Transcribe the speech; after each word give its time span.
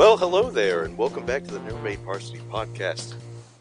Well, 0.00 0.16
hello 0.16 0.48
there, 0.48 0.84
and 0.84 0.96
welcome 0.96 1.26
back 1.26 1.44
to 1.44 1.50
the 1.52 1.58
Never 1.60 1.76
Made 1.82 1.98
Varsity 1.98 2.38
podcast. 2.50 3.12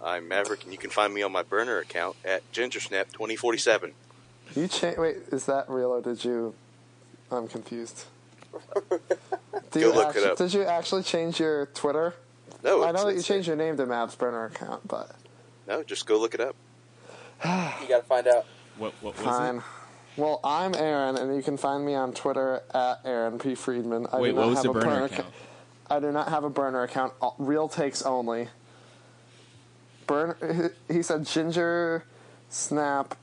I'm 0.01 0.25
Maverick, 0.29 0.63
and 0.63 0.71
you 0.71 0.77
can 0.77 0.89
find 0.89 1.13
me 1.13 1.21
on 1.21 1.33
my 1.33 1.43
burner 1.43 1.79
account 1.79 2.15
at 2.23 2.49
GingerSnap2047. 2.53 3.91
You 4.55 4.69
cha- 4.69 4.93
wait, 4.97 5.17
is 5.33 5.45
that 5.47 5.69
real 5.69 5.89
or 5.91 6.01
did 6.01 6.23
you? 6.23 6.53
I'm 7.29 7.49
confused. 7.49 8.05
Do 9.71 9.79
you 9.81 9.89
Go 9.91 9.95
look 9.97 10.07
actu- 10.07 10.19
it 10.19 10.31
up. 10.31 10.37
Did 10.37 10.53
you 10.53 10.63
actually 10.63 11.03
change 11.03 11.41
your 11.41 11.65
Twitter? 11.73 12.13
No, 12.63 12.83
I 12.83 12.89
it's- 12.91 12.93
know 12.93 13.07
that 13.07 13.13
you 13.15 13.19
it's- 13.19 13.27
changed 13.27 13.49
your 13.49 13.57
name 13.57 13.75
to 13.75 13.85
Mav's 13.85 14.15
burner 14.15 14.45
account, 14.45 14.87
but 14.87 15.11
No, 15.67 15.83
just 15.83 16.05
go 16.05 16.17
look 16.17 16.33
it 16.35 16.39
up. 16.39 16.55
You 17.43 17.87
gotta 17.89 18.03
find 18.07 18.27
out. 18.29 18.45
What 18.77 18.93
what 19.01 19.17
was 19.17 19.25
fine. 19.25 19.57
it? 19.57 19.63
Well, 20.15 20.39
I'm 20.45 20.73
Aaron, 20.73 21.17
and 21.17 21.35
you 21.35 21.43
can 21.43 21.57
find 21.57 21.85
me 21.85 21.95
on 21.95 22.13
Twitter 22.13 22.63
at 22.73 23.01
Aaron 23.03 23.39
P 23.39 23.55
Friedman. 23.55 24.07
I 24.13 24.21
Wait, 24.21 24.29
do 24.31 24.37
what 24.37 24.47
was 24.47 24.55
have 24.55 24.63
the 24.63 24.69
a 24.71 24.73
burner 24.73 25.01
acca- 25.09 25.11
account? 25.19 25.33
I 25.89 25.99
do 25.99 26.11
not 26.11 26.29
have 26.29 26.43
a 26.43 26.49
burner 26.49 26.83
account. 26.83 27.13
All- 27.21 27.35
Real 27.37 27.67
takes 27.67 28.01
only. 28.03 28.49
Burn. 30.07 30.71
He 30.87 31.01
said 31.01 31.25
Ginger 31.25 32.03
Snap. 32.49 33.15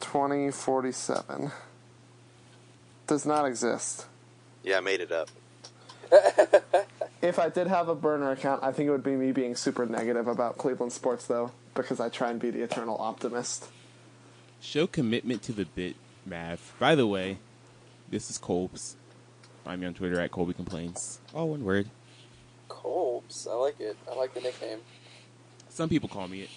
Twenty 0.00 0.50
forty 0.50 0.92
seven. 0.92 1.50
Does 3.06 3.24
not 3.26 3.44
exist. 3.46 4.06
Yeah, 4.62 4.78
I 4.78 4.80
made 4.80 5.00
it 5.00 5.12
up. 5.12 5.30
If 7.22 7.38
I 7.40 7.48
did 7.48 7.66
have 7.66 7.88
a 7.88 7.94
burner 7.94 8.30
account, 8.30 8.62
I 8.62 8.70
think 8.72 8.86
it 8.86 8.90
would 8.90 9.02
be 9.02 9.16
me 9.16 9.32
being 9.32 9.56
super 9.56 9.84
negative 9.86 10.28
about 10.28 10.58
Cleveland 10.58 10.92
sports, 10.92 11.26
though, 11.26 11.50
because 11.74 11.98
I 11.98 12.08
try 12.10 12.30
and 12.30 12.38
be 12.38 12.50
the 12.50 12.62
eternal 12.62 12.96
optimist. 13.00 13.66
Show 14.60 14.86
commitment 14.86 15.42
to 15.44 15.52
the 15.52 15.64
bit, 15.64 15.96
Mav. 16.26 16.74
By 16.78 16.94
the 16.94 17.06
way, 17.06 17.38
this 18.10 18.30
is 18.30 18.38
Colbs. 18.38 18.94
Find 19.66 19.80
me 19.80 19.88
on 19.88 19.94
Twitter 19.94 20.20
at 20.20 20.30
Colby 20.30 20.52
Complains. 20.52 21.18
All 21.34 21.48
one 21.48 21.64
word. 21.64 21.90
Colbs. 22.68 23.48
I 23.50 23.54
like 23.54 23.80
it. 23.80 23.96
I 24.08 24.14
like 24.14 24.32
the 24.32 24.40
nickname. 24.40 24.78
Some 25.68 25.88
people 25.88 26.08
call 26.08 26.28
me 26.28 26.42
it. 26.42 26.50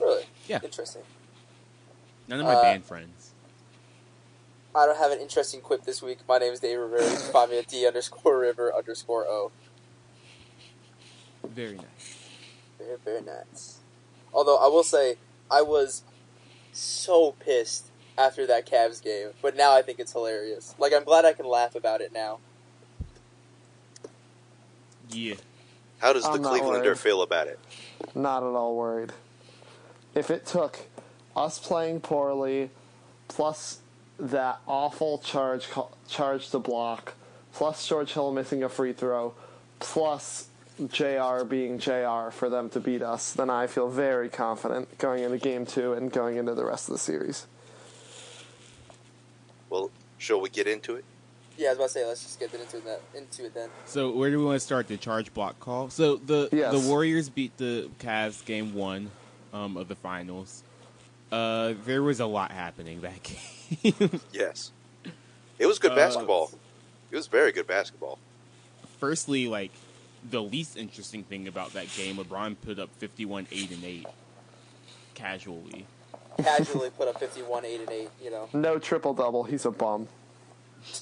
Really? 0.00 0.24
Yeah. 0.48 0.60
Interesting. 0.64 1.02
None 2.26 2.40
of 2.40 2.46
my 2.46 2.54
Uh, 2.54 2.62
band 2.62 2.86
friends. 2.86 3.32
I 4.74 4.86
don't 4.86 4.96
have 4.96 5.12
an 5.12 5.20
interesting 5.20 5.60
quip 5.60 5.84
this 5.84 6.00
week. 6.00 6.20
My 6.26 6.38
name 6.38 6.54
is 6.54 6.60
Dave 6.60 6.78
Rivera. 6.78 7.02
You 7.04 7.16
can 7.18 7.30
find 7.30 7.50
me 7.50 7.58
at 7.58 7.66
D 7.66 7.86
underscore 7.86 8.38
River 8.38 8.74
underscore 8.74 9.26
O. 9.26 9.52
Very 11.46 11.76
nice. 11.76 12.16
Very, 12.78 12.96
very 13.04 13.20
nice. 13.20 13.80
Although 14.32 14.56
I 14.56 14.68
will 14.68 14.82
say, 14.82 15.18
I 15.50 15.60
was 15.60 16.04
so 16.72 17.32
pissed 17.32 17.90
after 18.16 18.46
that 18.46 18.66
Cavs 18.66 19.02
game, 19.02 19.30
but 19.42 19.56
now 19.56 19.74
I 19.74 19.82
think 19.82 19.98
it's 19.98 20.12
hilarious. 20.12 20.74
Like, 20.78 20.92
I'm 20.92 21.04
glad 21.04 21.24
I 21.24 21.32
can 21.32 21.46
laugh 21.46 21.74
about 21.74 22.00
it 22.00 22.12
now. 22.12 22.38
Yeah. 25.10 25.34
How 25.98 26.12
does 26.12 26.24
the 26.24 26.30
I'm 26.30 26.42
not 26.42 26.60
Clevelander 26.60 26.96
feel 26.96 27.22
about 27.22 27.46
it? 27.46 27.58
Not 28.14 28.42
at 28.42 28.54
all 28.54 28.76
worried. 28.76 29.12
If 30.14 30.30
it 30.30 30.46
took 30.46 30.78
us 31.34 31.58
playing 31.58 32.00
poorly, 32.00 32.70
plus 33.28 33.78
that 34.18 34.60
awful 34.66 35.18
charge 35.18 35.68
charge 36.08 36.50
to 36.50 36.58
block, 36.58 37.14
plus 37.52 37.86
George 37.86 38.12
Hill 38.12 38.32
missing 38.32 38.62
a 38.62 38.68
free 38.68 38.92
throw, 38.92 39.34
plus 39.80 40.48
JR 40.88 41.44
being 41.44 41.78
JR 41.78 42.30
for 42.30 42.48
them 42.48 42.68
to 42.70 42.80
beat 42.80 43.02
us, 43.02 43.32
then 43.32 43.50
I 43.50 43.66
feel 43.66 43.88
very 43.88 44.28
confident 44.28 44.98
going 44.98 45.22
into 45.22 45.38
game 45.38 45.66
two 45.66 45.92
and 45.92 46.12
going 46.12 46.36
into 46.36 46.54
the 46.54 46.64
rest 46.64 46.88
of 46.88 46.92
the 46.92 46.98
series. 46.98 47.46
Well, 49.70 49.90
shall 50.18 50.40
we 50.40 50.48
get 50.50 50.66
into 50.66 50.96
it? 50.96 51.04
Yeah, 51.56 51.68
I 51.68 51.70
was 51.70 51.76
about 51.78 51.86
to 51.86 51.92
say, 51.92 52.06
let's 52.06 52.22
just 52.22 52.40
get 52.40 52.52
into 52.54 52.78
that 52.80 53.00
into 53.14 53.44
it 53.46 53.54
then. 53.54 53.68
So 53.86 54.10
where 54.10 54.30
do 54.30 54.38
we 54.38 54.44
want 54.44 54.56
to 54.56 54.60
start 54.60 54.88
the 54.88 54.96
charge 54.96 55.32
block 55.34 55.58
call? 55.60 55.88
So 55.90 56.16
the 56.16 56.48
Yes. 56.52 56.72
the 56.72 56.88
Warriors 56.88 57.28
beat 57.28 57.56
the 57.58 57.88
Cavs 58.00 58.44
game 58.44 58.74
one 58.74 59.10
um, 59.52 59.76
of 59.76 59.86
the 59.88 59.94
finals. 59.94 60.62
Uh, 61.30 61.74
there 61.84 62.02
was 62.02 62.20
a 62.20 62.26
lot 62.26 62.50
happening 62.50 63.00
that 63.02 63.22
game. 63.82 64.20
Yes. 64.32 64.72
It 65.58 65.66
was 65.66 65.78
good 65.78 65.92
Uh, 65.92 65.96
basketball. 65.96 66.50
It 67.10 67.16
was 67.16 67.28
very 67.28 67.52
good 67.52 67.66
basketball. 67.68 68.18
Firstly, 68.98 69.46
like 69.46 69.70
the 70.30 70.42
least 70.42 70.76
interesting 70.76 71.22
thing 71.22 71.46
about 71.46 71.72
that 71.74 71.86
game, 71.96 72.16
LeBron 72.16 72.56
put 72.64 72.78
up 72.80 72.90
51, 72.98 73.46
8, 73.52 73.70
and 73.70 73.84
8 73.84 74.06
casually. 75.14 75.86
Casually 76.42 76.90
put 76.98 77.08
up 77.08 77.18
51, 77.20 77.64
8, 77.64 77.80
and 77.80 77.90
8, 77.90 78.08
you 78.22 78.30
know. 78.30 78.48
No 78.52 78.78
triple 78.78 79.14
double. 79.14 79.44
He's 79.44 79.64
a 79.64 79.70
bum. 79.70 80.08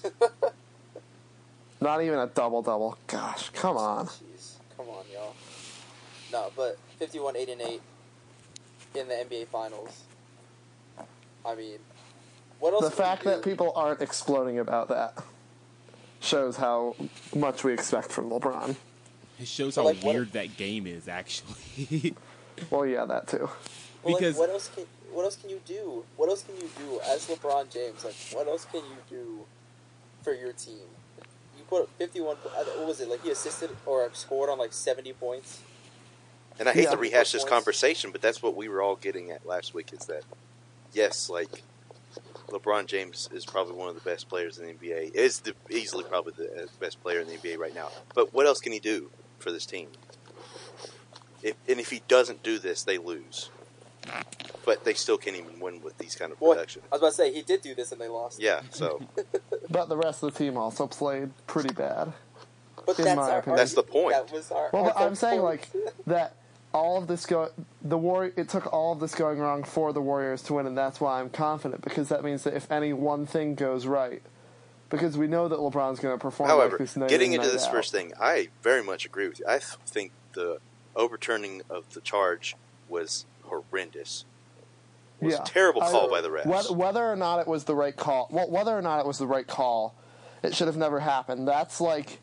Not 1.81 2.03
even 2.03 2.19
a 2.19 2.27
double 2.29 2.63
double. 2.63 2.97
Gosh, 3.07 3.51
come 3.51 3.77
on. 3.77 4.07
Jeez, 4.07 4.55
come 4.77 4.89
on, 4.89 5.05
y'all. 5.13 5.35
No, 6.31 6.51
but 6.57 6.79
51, 6.99 7.37
8, 7.37 7.49
and 7.49 7.61
8 7.61 7.81
in 8.95 9.09
the 9.09 9.15
NBA 9.15 9.47
Finals. 9.49 10.03
I 11.45 11.55
mean, 11.57 11.79
what 12.61 12.73
else? 12.73 12.85
The 12.85 12.91
fact 12.91 13.25
that 13.25 13.43
people 13.43 13.73
aren't 13.75 14.01
exploding 14.01 14.59
about 14.61 14.89
that 14.91 15.19
shows 16.21 16.57
how 16.57 16.95
much 17.35 17.65
we 17.65 17.73
expect 17.73 18.13
from 18.13 18.31
LeBron. 18.31 18.77
It 19.41 19.49
shows 19.49 19.75
how 19.75 19.85
like, 19.85 19.97
what- 20.03 20.15
weird 20.15 20.33
that 20.33 20.57
game 20.57 20.87
is, 20.87 21.09
actually. 21.09 22.15
Well, 22.71 22.87
yeah, 22.87 23.07
that 23.07 23.27
too. 23.27 23.49
Well, 24.05 24.15
because- 24.15 24.39
like, 24.39 24.47
what 24.47 24.51
else 24.51 24.71
can 24.73 24.85
what 25.13 25.25
else 25.25 25.37
can 25.37 25.51
you 25.51 25.61
do? 25.67 26.05
What 26.17 26.29
else 26.29 26.43
can 26.43 26.57
you 26.57 26.69
do 26.79 27.01
as 27.11 27.27
LeBron 27.27 27.73
James? 27.73 28.05
Like, 28.05 28.15
what 28.33 28.47
else 28.49 28.67
can 28.71 28.81
you 28.81 28.97
do 29.09 29.45
for 30.23 30.35
your 30.35 30.53
team? 30.53 30.89
You 31.57 31.65
put 31.69 31.83
up 31.83 31.89
51. 31.99 32.37
uh, 32.37 32.65
What 32.79 32.89
was 32.89 33.01
it? 33.01 33.09
Like 33.09 33.23
he 33.23 33.31
assisted 33.31 33.71
or 33.87 34.09
scored 34.15 34.51
on 34.51 34.59
like 34.59 34.73
70 34.73 35.13
points. 35.15 35.63
And 36.59 36.69
I 36.69 36.73
hate 36.73 36.85
Yeah. 36.85 36.91
to 36.91 36.97
rehash 36.97 37.33
this 37.33 37.43
Points. 37.43 37.51
conversation, 37.51 38.11
but 38.13 38.21
that's 38.23 38.43
what 38.43 38.55
we 38.57 38.69
were 38.69 38.83
all 38.83 38.97
getting 38.97 39.31
at 39.31 39.47
last 39.47 39.75
week 39.75 39.93
is 39.93 40.07
that, 40.07 40.23
yes, 40.93 41.29
like, 41.29 41.65
LeBron 42.51 42.87
James 42.87 43.29
is 43.33 43.47
probably 43.47 43.75
one 43.75 43.89
of 43.89 43.95
the 43.95 44.03
best 44.03 44.29
players 44.29 44.59
in 44.59 44.67
the 44.67 44.73
NBA. 44.75 45.11
Is 45.15 45.41
the, 45.41 45.55
easily 45.71 46.05
probably 46.05 46.35
the 46.37 46.65
uh, 46.65 46.67
best 46.79 47.03
player 47.03 47.21
in 47.21 47.27
the 47.27 47.37
NBA 47.39 47.59
right 47.59 47.75
now. 47.75 47.89
But 48.15 48.35
what 48.35 48.47
else 48.47 48.61
can 48.61 48.73
he 48.73 48.79
do 48.79 49.11
for 49.39 49.51
this 49.51 49.65
team? 49.67 49.89
If, 51.43 51.57
and 51.69 51.81
if 51.81 51.91
he 51.91 52.03
doesn't 52.07 52.43
do 52.43 52.59
this, 52.59 52.83
they 52.85 52.99
lose. 52.99 53.51
But 54.65 54.85
they 54.85 54.95
still 54.95 55.19
can't 55.19 55.37
even 55.37 55.59
win 55.59 55.83
with 55.83 55.99
these 55.99 56.15
kind 56.15 56.31
of 56.33 56.39
Boy, 56.39 56.55
production. 56.55 56.83
I 56.91 56.95
was 56.95 57.01
about 57.03 57.09
to 57.11 57.15
say 57.17 57.33
he 57.33 57.43
did 57.43 57.63
do 57.63 57.75
this 57.75 57.91
and 57.93 58.01
they 58.01 58.09
lost. 58.09 58.41
Yeah, 58.41 58.61
so 58.71 59.01
But 59.71 59.89
the 59.89 59.97
rest 59.97 60.23
of 60.23 60.33
the 60.33 60.39
team 60.39 60.57
also 60.57 60.87
played 60.87 61.31
pretty 61.47 61.75
bad. 61.75 62.13
but 62.87 62.99
in 62.99 63.05
that's 63.05 63.17
my 63.17 63.31
our 63.31 63.39
opinion. 63.39 63.57
That's 63.57 63.75
the 63.75 63.83
point. 63.83 64.15
That 64.15 64.33
was 64.33 64.51
our. 64.53 64.71
Well, 64.73 64.85
but 64.85 64.97
our 64.97 65.07
I'm 65.07 65.15
saying 65.15 65.41
point. 65.41 65.69
like 65.75 66.05
that 66.07 66.37
all 66.73 66.97
of 66.97 67.07
this 67.07 67.27
go 67.27 67.51
the 67.83 67.99
war 67.99 68.33
it 68.37 68.49
took 68.49 68.73
all 68.73 68.93
of 68.93 69.01
this 69.01 69.15
going 69.15 69.39
wrong 69.39 69.63
for 69.63 69.93
the 69.93 70.01
Warriors 70.01 70.43
to 70.43 70.55
win 70.55 70.67
and 70.67 70.77
that's 70.79 71.01
why 71.01 71.21
I'm 71.21 71.29
confident 71.29 71.83
because 71.83 72.09
that 72.09 72.25
means 72.25 72.45
that 72.45 72.55
if 72.55 72.71
any 72.71 72.95
one 72.95 73.27
thing 73.27 73.55
goes 73.57 73.85
right 73.87 74.23
because 74.89 75.19
we 75.19 75.27
know 75.27 75.49
that 75.49 75.59
LeBron's 75.59 76.01
going 76.01 76.15
to 76.15 76.19
perform 76.23 76.49
However, 76.49 76.71
like 76.71 76.79
this 76.79 76.97
night 76.97 77.09
getting 77.11 77.33
into 77.33 77.47
night 77.47 77.53
this 77.53 77.65
out. 77.65 77.73
first 77.73 77.93
thing, 77.93 78.13
I 78.21 78.49
very 78.63 78.83
much 78.83 79.05
agree 79.05 79.29
with 79.29 79.41
you. 79.41 79.47
I 79.49 79.59
think 79.59 80.13
the 80.35 80.61
overturning 80.97 81.63
of 81.71 81.93
the 81.95 82.01
charge 82.01 82.57
was 82.89 83.25
horrendous. 83.53 84.25
It 85.21 85.27
was 85.27 85.35
Yeah. 85.35 85.43
a 85.43 85.47
terrible 85.47 85.83
I- 85.83 85.91
call 85.91 86.09
by 86.11 86.21
the 86.21 86.29
refs. 86.29 86.47
Whether, 86.47 86.73
whether 86.73 87.13
or 87.13 87.17
not 87.17 87.41
it 87.41 87.47
was 87.47 87.65
the 87.65 87.75
right 87.75 87.97
call, 87.97 88.29
well, 88.31 88.49
whether 88.49 88.77
or 88.77 88.83
not 88.83 89.01
it 89.01 89.07
was 89.07 89.19
the 89.19 89.27
right 89.27 89.47
call, 89.47 89.95
it 90.43 90.55
should 90.55 90.67
have 90.67 90.77
never 90.77 91.01
happened. 91.01 91.47
That's 91.47 91.81
like 91.81 92.19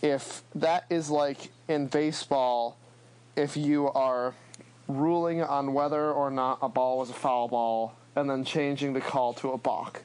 if 0.00 0.42
that 0.54 0.84
is 0.88 1.10
like 1.10 1.50
in 1.68 1.86
baseball, 1.88 2.76
if 3.36 3.56
you 3.56 3.90
are 3.92 4.34
ruling 4.86 5.42
on 5.42 5.74
whether 5.74 6.10
or 6.10 6.30
not 6.30 6.58
a 6.62 6.68
ball 6.68 6.98
was 6.98 7.10
a 7.10 7.14
foul 7.14 7.48
ball 7.48 7.94
and 8.16 8.30
then 8.30 8.44
changing 8.44 8.94
the 8.94 9.00
call 9.00 9.34
to 9.34 9.50
a 9.52 9.58
balk. 9.58 10.02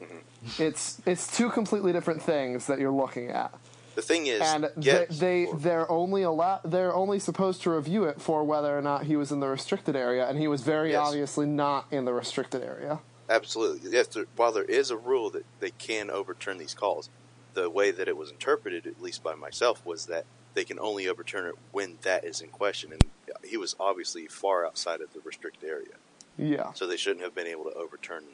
Mm-hmm. 0.00 0.62
It's 0.62 1.00
it's 1.04 1.36
two 1.36 1.50
completely 1.50 1.92
different 1.92 2.22
things 2.22 2.66
that 2.66 2.78
you're 2.78 2.90
looking 2.90 3.28
at, 3.30 3.52
the 3.96 4.02
thing 4.02 4.26
is, 4.28 4.40
and 4.42 4.68
they, 4.76 5.06
they 5.10 5.48
they're 5.56 5.90
only 5.90 6.22
allow 6.22 6.60
they're 6.64 6.94
only 6.94 7.18
supposed 7.18 7.62
to 7.62 7.70
review 7.70 8.04
it 8.04 8.20
for 8.20 8.44
whether 8.44 8.76
or 8.78 8.82
not 8.82 9.04
he 9.04 9.16
was 9.16 9.32
in 9.32 9.40
the 9.40 9.48
restricted 9.48 9.96
area, 9.96 10.28
and 10.28 10.38
he 10.38 10.46
was 10.46 10.62
very 10.62 10.92
Yes. 10.92 11.08
obviously 11.08 11.46
not 11.46 11.86
in 11.90 12.04
the 12.04 12.12
restricted 12.12 12.62
area. 12.62 13.00
absolutely. 13.28 13.90
Yes, 13.90 14.06
there, 14.08 14.26
while 14.36 14.52
there 14.52 14.64
is 14.64 14.90
a 14.92 14.96
rule 14.96 15.30
that 15.30 15.44
they 15.60 15.70
can 15.72 16.10
overturn 16.10 16.58
these 16.58 16.74
calls, 16.74 17.10
the 17.54 17.68
way 17.68 17.90
that 17.90 18.06
it 18.06 18.16
was 18.16 18.30
interpreted, 18.30 18.86
at 18.86 19.02
least 19.02 19.22
by 19.24 19.34
myself, 19.34 19.84
was 19.84 20.06
that 20.06 20.24
they 20.54 20.64
can 20.64 20.78
only 20.78 21.08
overturn 21.08 21.46
it 21.48 21.54
when 21.72 21.98
that 22.02 22.24
is 22.24 22.40
in 22.40 22.48
question, 22.50 22.92
and 22.92 23.02
he 23.44 23.56
was 23.56 23.74
obviously 23.80 24.26
far 24.26 24.64
outside 24.64 25.00
of 25.00 25.12
the 25.12 25.20
restricted 25.24 25.68
area, 25.68 25.96
Yeah, 26.38 26.72
so 26.74 26.86
they 26.86 26.96
shouldn't 26.96 27.24
have 27.24 27.34
been 27.34 27.46
able 27.46 27.64
to 27.64 27.72
overturn 27.74 28.24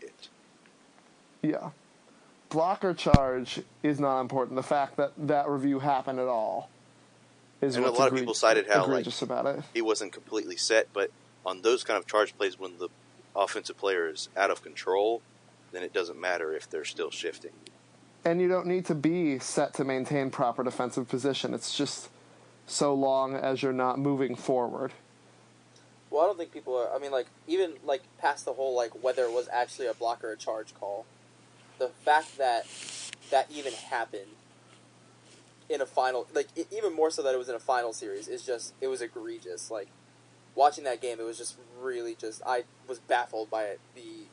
it. 0.00 0.28
yeah. 1.42 1.70
Blocker 2.52 2.92
charge 2.94 3.60
is 3.82 3.98
not 3.98 4.20
important. 4.20 4.56
The 4.56 4.62
fact 4.62 4.96
that 4.98 5.12
that 5.16 5.48
review 5.48 5.78
happened 5.80 6.18
at 6.20 6.28
all 6.28 6.68
is 7.60 7.76
And 7.76 7.84
a 7.84 7.88
what's 7.88 7.98
lot 7.98 8.12
of 8.12 8.18
people 8.18 8.34
cited 8.34 8.66
how, 8.68 8.80
like, 8.82 8.88
egregious 8.88 9.22
about 9.22 9.46
it. 9.46 9.64
he 9.72 9.80
wasn't 9.80 10.12
completely 10.12 10.56
set, 10.56 10.88
but 10.92 11.10
on 11.46 11.62
those 11.62 11.82
kind 11.82 11.98
of 11.98 12.06
charge 12.06 12.36
plays, 12.36 12.58
when 12.58 12.78
the 12.78 12.88
offensive 13.34 13.78
player 13.78 14.08
is 14.08 14.28
out 14.36 14.50
of 14.50 14.62
control, 14.62 15.22
then 15.72 15.82
it 15.82 15.92
doesn't 15.92 16.20
matter 16.20 16.54
if 16.54 16.68
they're 16.68 16.84
still 16.84 17.10
shifting. 17.10 17.52
and 18.24 18.40
you 18.40 18.46
don't 18.48 18.66
need 18.66 18.84
to 18.86 18.94
be 18.94 19.38
set 19.40 19.74
to 19.74 19.82
maintain 19.84 20.30
proper 20.30 20.62
defensive 20.62 21.08
position. 21.08 21.54
It's 21.54 21.76
just 21.76 22.08
so 22.66 22.94
long 22.94 23.34
as 23.34 23.62
you're 23.62 23.72
not 23.72 23.98
moving 23.98 24.36
forward. 24.36 24.92
Well, 26.10 26.22
I 26.22 26.26
don't 26.26 26.36
think 26.38 26.52
people 26.52 26.76
are. 26.76 26.94
I 26.94 26.98
mean, 27.00 27.10
like 27.10 27.26
even 27.48 27.72
like 27.84 28.02
past 28.18 28.44
the 28.44 28.52
whole 28.52 28.76
like 28.76 29.02
whether 29.02 29.24
it 29.24 29.32
was 29.32 29.48
actually 29.52 29.86
a 29.88 29.94
block 29.94 30.22
or 30.22 30.30
a 30.30 30.36
charge 30.36 30.72
call, 30.78 31.04
the 31.78 31.88
fact 31.88 32.38
that 32.38 32.66
that 33.30 33.50
even 33.50 33.72
happened 33.72 34.30
in 35.68 35.80
a 35.80 35.86
final, 35.86 36.26
like 36.34 36.48
e- 36.56 36.64
even 36.70 36.92
more 36.92 37.10
so 37.10 37.22
that 37.22 37.34
it 37.34 37.38
was 37.38 37.48
in 37.48 37.54
a 37.54 37.60
final 37.60 37.92
series, 37.92 38.28
is 38.28 38.44
just 38.44 38.74
it 38.80 38.88
was 38.88 39.00
egregious. 39.02 39.70
Like 39.70 39.88
watching 40.54 40.84
that 40.84 41.00
game, 41.00 41.18
it 41.18 41.24
was 41.24 41.38
just 41.38 41.56
really 41.80 42.14
just 42.14 42.42
I 42.46 42.64
was 42.86 42.98
baffled 42.98 43.50
by 43.50 43.64
it. 43.64 43.80
The 43.94 44.26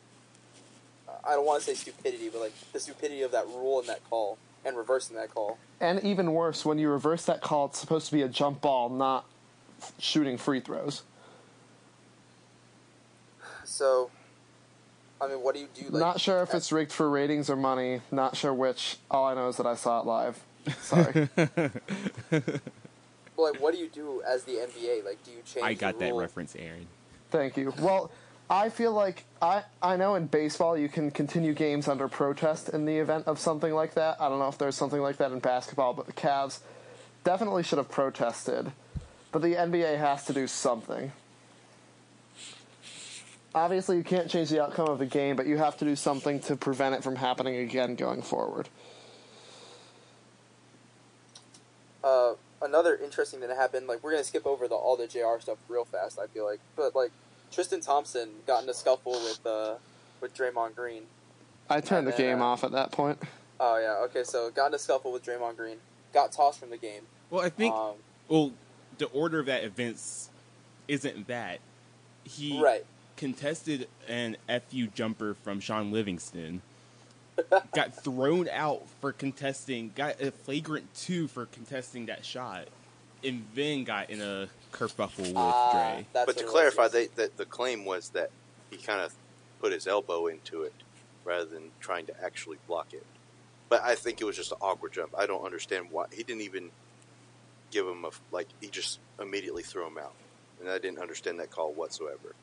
I 1.24 1.34
don't 1.34 1.46
want 1.46 1.62
to 1.62 1.66
say 1.66 1.74
stupidity, 1.74 2.30
but 2.30 2.42
like 2.42 2.54
the 2.74 2.80
stupidity 2.80 3.22
of 3.22 3.32
that 3.32 3.48
rule 3.48 3.80
and 3.80 3.88
that 3.88 4.08
call 4.10 4.38
and 4.66 4.78
reversing 4.78 5.16
that 5.16 5.34
call. 5.34 5.58
And 5.80 6.04
even 6.04 6.34
worse, 6.34 6.66
when 6.66 6.78
you 6.78 6.90
reverse 6.90 7.26
that 7.26 7.42
call, 7.42 7.66
it's 7.68 7.80
supposed 7.80 8.08
to 8.08 8.14
be 8.14 8.22
a 8.22 8.28
jump 8.28 8.62
ball, 8.62 8.90
not 8.90 9.26
shooting 9.98 10.38
free 10.38 10.60
throws. 10.60 11.04
So, 13.64 14.12
I 15.22 15.28
mean, 15.28 15.38
what 15.38 15.56
do 15.56 15.62
you 15.62 15.68
do? 15.74 15.86
Like, 15.90 16.00
not 16.00 16.22
sure 16.22 16.42
if 16.42 16.54
it's 16.54 16.72
rigged 16.72 16.92
for 16.92 17.10
ratings 17.10 17.50
or 17.50 17.56
money. 17.56 18.02
Not 18.12 18.38
sure 18.38 18.54
which. 18.54 18.98
All 19.12 19.26
I 19.26 19.34
know 19.34 19.50
is 19.50 19.58
that 19.58 19.66
I 19.66 19.76
saw 19.76 20.00
it 20.00 20.06
live. 20.06 20.42
Sorry. 20.80 21.30
Well, 23.40 23.54
like, 23.54 23.62
what 23.62 23.74
do 23.74 23.80
you 23.80 23.88
do 23.88 24.22
as 24.28 24.44
the 24.44 24.56
NBA? 24.56 25.06
Like, 25.06 25.24
do 25.24 25.32
you 25.32 25.42
change? 25.46 25.66
I 25.66 25.74
the 25.74 25.80
got 25.80 26.00
that 26.00 26.14
reference, 26.14 26.58
Aaron. 26.58 26.88
Thank 27.32 27.56
you. 27.56 27.74
Well, 27.80 28.12
I 28.50 28.68
feel 28.68 28.92
like 28.92 29.24
I 29.42 29.64
I 29.82 29.96
know 29.96 30.16
in 30.16 30.28
baseball 30.28 30.78
you 30.78 30.90
can 30.90 31.10
continue 31.10 31.54
games 31.54 31.88
under 31.88 32.10
protest 32.10 32.68
in 32.68 32.84
the 32.84 32.98
event 32.98 33.28
of 33.28 33.40
something 33.40 33.74
like 33.74 33.94
that. 33.94 34.20
I 34.20 34.28
don't 34.28 34.40
know 34.40 34.50
if 34.50 34.58
there's 34.58 34.76
something 34.76 35.02
like 35.02 35.18
that 35.18 35.32
in 35.32 35.40
basketball, 35.40 35.94
but 35.94 36.06
the 36.06 36.12
Cavs 36.12 36.60
definitely 37.24 37.64
should 37.64 37.78
have 37.78 37.90
protested. 37.90 38.74
But 39.32 39.42
the 39.42 39.54
NBA 39.54 39.98
has 40.00 40.26
to 40.26 40.34
do 40.34 40.46
something. 40.46 41.14
Obviously, 43.56 43.98
you 43.98 44.04
can't 44.04 44.30
change 44.30 44.50
the 44.50 44.62
outcome 44.62 44.88
of 44.90 45.00
the 45.00 45.06
game, 45.08 45.36
but 45.36 45.48
you 45.48 45.58
have 45.58 45.78
to 45.78 45.86
do 45.86 45.96
something 45.96 46.40
to 46.42 46.56
prevent 46.56 46.94
it 46.96 47.04
from 47.04 47.16
happening 47.16 47.56
again 47.58 47.96
going 47.96 48.22
forward. 48.22 48.70
uh, 52.04 52.34
another 52.62 52.96
interesting 53.04 53.40
thing 53.40 53.50
that 53.50 53.58
happened. 53.58 53.88
Like 53.88 54.04
we're 54.04 54.12
gonna 54.12 54.24
skip 54.24 54.46
over 54.46 54.68
the 54.68 54.76
all 54.76 54.96
the 54.96 55.08
Jr. 55.08 55.40
stuff 55.40 55.58
real 55.68 55.86
fast. 55.86 56.20
I 56.20 56.28
feel 56.28 56.46
like, 56.46 56.60
but 56.76 56.96
like 56.96 57.12
Tristan 57.52 57.82
Thompson 57.82 58.30
got 58.48 58.64
in 58.64 58.70
a 58.70 58.74
scuffle 58.74 59.14
with 59.14 59.46
uh, 59.46 59.76
with 60.22 60.36
Draymond 60.36 60.76
Green. 60.76 61.04
I 61.70 61.82
turned 61.82 62.08
the 62.08 62.12
And 62.12 62.20
then, 62.20 62.36
game 62.36 62.42
uh, 62.42 62.46
off 62.46 62.64
at 62.64 62.72
that 62.72 62.92
point. 62.92 63.20
Oh 63.60 63.78
yeah, 63.78 64.04
okay. 64.06 64.24
So 64.24 64.50
got 64.52 64.68
in 64.68 64.74
a 64.74 64.80
scuffle 64.80 65.12
with 65.12 65.26
Draymond 65.26 65.58
Green. 65.58 65.78
Got 66.14 66.32
tossed 66.32 66.60
from 66.60 66.70
the 66.70 66.78
game. 66.78 67.04
Well, 67.30 67.42
I 67.44 67.50
think 67.50 67.74
Um, 67.74 67.96
well, 68.28 68.52
the 68.98 69.06
order 69.08 69.40
of 69.40 69.46
that 69.48 69.64
events 69.64 70.30
isn't 70.88 71.28
that 71.28 71.60
he 72.24 72.62
right. 72.62 72.86
Contested 73.20 73.90
an 74.08 74.38
FU 74.48 74.88
jumper 74.96 75.34
from 75.34 75.60
Shaun 75.60 75.92
Livingston. 75.92 76.62
got 77.76 77.94
thrown 78.02 78.48
out 78.48 78.84
for 79.02 79.12
contesting, 79.12 79.92
got 79.94 80.22
a 80.22 80.32
flagrant 80.32 80.86
two 80.96 81.28
for 81.28 81.46
contesting 81.48 82.06
that 82.06 82.24
shot, 82.24 82.70
and 83.22 83.46
then 83.56 83.84
got 83.84 84.10
in 84.10 84.22
a 84.22 84.48
kerfuffle 84.72 85.18
with 85.28 85.34
Ah, 85.36 85.96
Dre. 85.96 86.06
but 86.14 86.22
to 86.28 86.28
what 86.28 86.38
it 86.38 86.44
was, 86.46 86.52
clarify, 86.52 86.88
they, 86.88 87.08
that 87.18 87.36
the 87.36 87.44
claim 87.44 87.84
was 87.84 88.08
that 88.12 88.32
he 88.72 88.78
kind 88.78 89.02
of 89.02 89.14
put 89.60 89.74
his 89.74 89.86
elbow 89.86 90.28
into 90.28 90.64
it 90.64 90.74
rather 91.26 91.44
than 91.44 91.72
trying 91.82 92.06
to 92.06 92.24
actually 92.24 92.58
block 92.70 92.94
it. 92.94 93.06
But 93.68 93.84
I 93.84 93.96
think 93.96 94.22
it 94.22 94.24
was 94.24 94.38
just 94.38 94.54
an 94.54 94.60
awkward 94.62 94.94
jump. 94.94 95.14
I 95.18 95.26
don't 95.26 95.44
understand 95.44 95.88
why 95.92 96.06
he 96.14 96.24
didn't 96.24 96.44
even 96.44 96.70
give 97.70 97.86
him 97.86 98.06
a 98.06 98.12
like. 98.32 98.48
He 98.62 98.68
just 98.68 99.00
immediately 99.22 99.64
threw 99.64 99.86
him 99.86 99.98
out, 99.98 100.14
and 100.62 100.70
I 100.70 100.78
didn't 100.78 101.00
understand 101.00 101.42
that 101.42 101.52
call 101.52 101.74
whatsoever. 101.74 102.34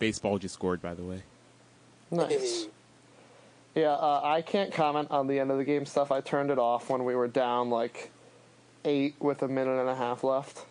Baseball 0.00 0.38
just 0.38 0.54
scored, 0.54 0.82
by 0.82 0.94
the 0.94 1.04
way. 1.04 1.22
Nice. 2.10 2.66
Yeah, 3.76 3.92
uh, 3.92 4.20
I 4.24 4.42
can't 4.42 4.72
comment 4.72 5.08
on 5.12 5.28
the 5.28 5.38
end 5.38 5.52
of 5.52 5.58
the 5.58 5.64
game 5.64 5.86
stuff. 5.86 6.10
I 6.10 6.20
turned 6.20 6.50
it 6.50 6.58
off 6.58 6.90
when 6.90 7.04
we 7.04 7.14
were 7.14 7.28
down 7.28 7.70
like 7.70 8.10
eight 8.84 9.14
with 9.20 9.42
a 9.42 9.48
minute 9.48 9.78
and 9.78 9.88
a 9.88 9.94
half 9.94 10.24
left. 10.24 10.64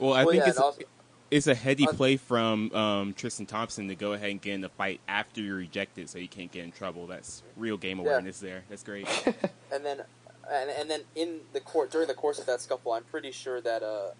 Well, 0.00 0.14
I 0.14 0.24
Well, 0.24 0.32
think 0.32 0.42
yeah, 0.44 0.48
it's 0.50 0.58
also- 0.58 0.82
it's 1.30 1.46
a 1.46 1.54
heady 1.54 1.86
Uh, 1.86 1.92
play 1.92 2.16
from 2.16 2.74
um, 2.74 3.14
Tristan 3.14 3.46
Thompson 3.46 3.88
to 3.88 3.94
go 3.94 4.12
ahead 4.14 4.30
and 4.30 4.40
get 4.42 4.54
in 4.54 4.60
the 4.62 4.68
fight 4.70 5.00
after 5.06 5.40
you're 5.40 5.60
ejected, 5.60 6.08
so 6.10 6.18
you 6.18 6.28
can't 6.28 6.50
get 6.50 6.64
in 6.64 6.72
trouble. 6.72 7.06
That's 7.06 7.42
real 7.56 7.76
game 7.76 7.98
Yeah. 7.98 8.04
awareness 8.04 8.40
there. 8.40 8.64
That's 8.68 8.82
great. 8.82 9.06
and 9.70 9.84
then 9.84 10.02
and, 10.50 10.70
and 10.70 10.90
then 10.90 11.02
in 11.14 11.40
the 11.52 11.60
court 11.60 11.90
during 11.92 12.08
the 12.08 12.14
course 12.14 12.38
of 12.38 12.46
that 12.46 12.60
scuffle, 12.60 12.92
I'm 12.92 13.04
pretty 13.04 13.30
sure 13.32 13.60
that 13.60 13.82
uh, 13.82 14.10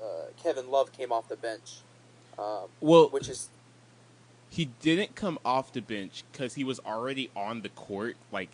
uh, 0.00 0.06
Kevin 0.42 0.70
Love 0.70 0.92
came 0.92 1.10
off 1.12 1.28
the 1.28 1.36
bench, 1.36 1.78
um, 2.38 2.68
Well, 2.80 3.08
which 3.08 3.28
is 3.28 3.48
he 4.56 4.70
didn't 4.80 5.14
come 5.14 5.38
off 5.44 5.70
the 5.74 5.82
bench 5.82 6.24
because 6.32 6.54
he 6.54 6.64
was 6.64 6.80
already 6.80 7.28
on 7.36 7.60
the 7.60 7.68
court 7.68 8.16
like 8.32 8.48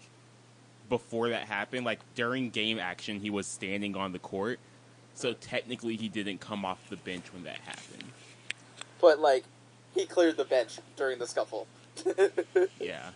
before 0.89 1.29
that 1.29 1.45
happened. 1.45 1.87
Like 1.87 2.01
during 2.17 2.51
game 2.51 2.81
action 2.81 3.21
he 3.21 3.31
was 3.31 3.47
standing 3.47 3.97
on 3.97 4.11
the 4.11 4.19
court. 4.19 4.59
So 5.15 5.33
technically 5.33 5.95
he 5.95 6.09
didn't 6.09 6.41
come 6.41 6.65
off 6.65 6.91
the 6.91 6.97
bench 6.97 7.33
when 7.33 7.45
that 7.45 7.59
happened. 7.59 8.11
But 9.01 9.21
like 9.21 9.45
he 9.95 10.05
cleared 10.05 10.37
the 10.37 10.45
bench 10.45 10.81
during 10.97 11.21
the 11.21 11.27
scuffle. 11.29 11.69
yeah. 12.81 13.11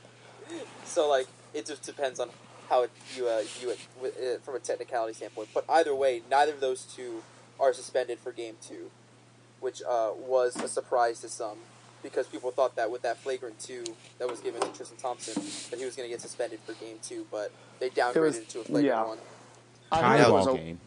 So 0.85 1.09
like 1.09 1.27
it 1.55 1.67
just 1.67 1.83
depends 1.83 2.21
on 2.21 2.31
how 2.69 2.85
it, 2.85 2.93
you 3.17 3.27
uh, 3.27 3.43
view 3.59 3.71
it 3.71 3.81
with, 4.01 4.17
uh, 4.17 4.39
from 4.45 4.55
a 4.55 4.61
technicality 4.61 5.15
standpoint. 5.15 5.49
But 5.53 5.65
either 5.69 5.93
way, 5.93 6.23
neither 6.31 6.53
of 6.53 6.61
those 6.61 6.85
two 6.85 7.25
are 7.59 7.73
suspended 7.73 8.21
for 8.21 8.31
game 8.31 8.55
two, 8.65 8.93
which 9.59 9.83
uh, 9.83 10.11
was 10.17 10.55
a 10.55 10.69
surprise 10.69 11.21
to 11.23 11.29
some 11.29 11.59
because 12.09 12.27
people 12.27 12.51
thought 12.51 12.77
that 12.77 12.91
with 12.91 13.03
that 13.03 13.17
flagrant 13.19 13.59
two 13.59 13.85
that 14.19 14.29
was 14.31 14.41
given 14.41 14.61
to 14.61 14.69
Tristan 14.69 14.97
Thompson 14.99 15.35
that 15.71 15.79
he 15.79 15.85
was 15.85 15.97
going 15.97 16.09
to 16.09 16.13
get 16.13 16.21
suspended 16.21 16.61
for 16.61 16.73
game 16.75 16.99
two, 17.03 17.27
but 17.31 17.51
they 17.81 17.91
downgraded 17.91 18.21
was- 18.21 18.37
it 18.39 18.49
to 18.51 18.61
a 18.61 18.65
flagrant 18.65 18.87
yeah. 18.87 19.05
one. 19.05 19.19
I 19.91 20.01
tie 20.01 20.19
heard 20.19 20.29
it 20.29 20.33
was 20.33 20.47
a, 20.47 20.55
game 20.55 20.81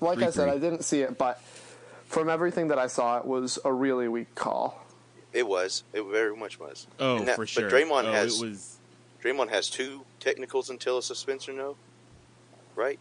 like 0.00 0.18
I 0.18 0.30
said, 0.30 0.32
Three-three. 0.32 0.50
I 0.50 0.58
didn't 0.58 0.84
see 0.84 1.00
it, 1.02 1.18
but 1.18 1.40
from 2.06 2.28
everything 2.28 2.68
that 2.68 2.78
I 2.78 2.86
saw, 2.86 3.18
it 3.18 3.24
was 3.24 3.58
a 3.64 3.72
really 3.72 4.08
weak 4.08 4.34
call. 4.34 4.84
It 5.32 5.46
was. 5.46 5.84
It 5.92 6.02
very 6.04 6.36
much 6.36 6.58
was. 6.58 6.86
oh 6.98 7.20
that- 7.20 7.36
for 7.36 7.46
sure 7.46 7.68
But 7.68 7.76
Draymond 7.76 8.04
oh, 8.04 8.12
has 8.12 8.40
it 8.42 8.46
was 8.48 8.78
Draymond 9.22 9.50
has 9.50 9.68
two 9.68 10.02
technicals 10.18 10.70
until 10.70 10.98
a 10.98 11.02
suspension, 11.02 11.56
no? 11.56 11.76
Right? 12.74 12.98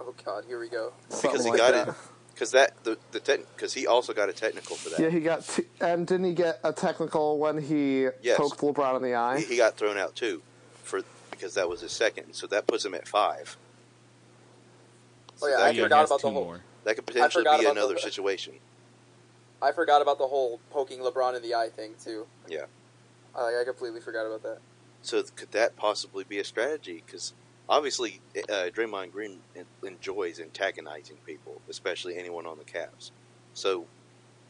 Oh 0.00 0.14
God, 0.24 0.44
here 0.46 0.58
we 0.58 0.68
go. 0.68 0.92
Something 1.10 1.30
Because 1.30 1.44
he 1.44 1.50
like 1.50 1.58
got 1.58 1.72
that. 1.72 1.88
it. 1.88 1.94
Because 2.40 2.52
that 2.52 2.72
the 2.84 2.96
the 3.12 3.20
because 3.54 3.74
he 3.74 3.86
also 3.86 4.14
got 4.14 4.30
a 4.30 4.32
technical 4.32 4.74
for 4.74 4.88
that. 4.88 4.98
Yeah, 4.98 5.10
he 5.10 5.20
got 5.20 5.46
t- 5.46 5.64
and 5.78 6.06
didn't 6.06 6.24
he 6.24 6.32
get 6.32 6.58
a 6.64 6.72
technical 6.72 7.36
when 7.38 7.60
he 7.60 8.08
Yes. 8.22 8.38
poked 8.38 8.60
LeBron 8.60 8.96
in 8.96 9.02
the 9.02 9.14
eye? 9.14 9.40
he, 9.40 9.44
he 9.44 9.56
got 9.58 9.76
thrown 9.76 9.98
out 9.98 10.16
too, 10.16 10.40
for 10.82 11.02
because 11.30 11.52
that 11.52 11.68
was 11.68 11.82
his 11.82 11.92
second. 11.92 12.32
So 12.32 12.46
that 12.46 12.66
puts 12.66 12.82
him 12.82 12.94
at 12.94 13.06
five. 13.06 13.58
Oh, 15.42 15.48
yeah, 15.48 15.56
that, 15.58 15.66
I 15.66 15.78
forgot 15.78 16.06
about 16.06 16.22
the 16.22 16.30
whole- 16.30 16.44
more. 16.44 16.60
that 16.84 16.94
could 16.96 17.04
potentially 17.04 17.44
be 17.44 17.48
about 17.48 17.60
the- 17.62 17.70
another 17.72 17.98
situation. 17.98 18.54
I 19.60 19.72
forgot 19.72 20.00
about 20.00 20.16
the 20.16 20.28
whole 20.28 20.60
poking 20.70 21.00
LeBron 21.00 21.36
in 21.36 21.42
the 21.42 21.54
eye 21.54 21.68
thing 21.68 21.92
too. 22.02 22.26
Yeah. 22.48 22.64
I, 23.36 23.60
I 23.60 23.64
completely 23.66 24.00
forgot 24.00 24.24
about 24.24 24.42
that. 24.44 24.60
So 25.02 25.22
could 25.36 25.52
that 25.52 25.76
possibly 25.76 26.24
be 26.24 26.38
a 26.38 26.44
strategy? 26.44 27.02
Because 27.04 27.34
obviously, 27.70 28.20
uh, 28.36 28.68
Draymond 28.74 29.12
Green 29.12 29.38
enjoys 29.82 30.40
antagonizing 30.40 31.16
people, 31.24 31.62
especially 31.70 32.18
anyone 32.18 32.46
on 32.46 32.58
the 32.58 32.64
Cavs. 32.64 33.12
So 33.54 33.86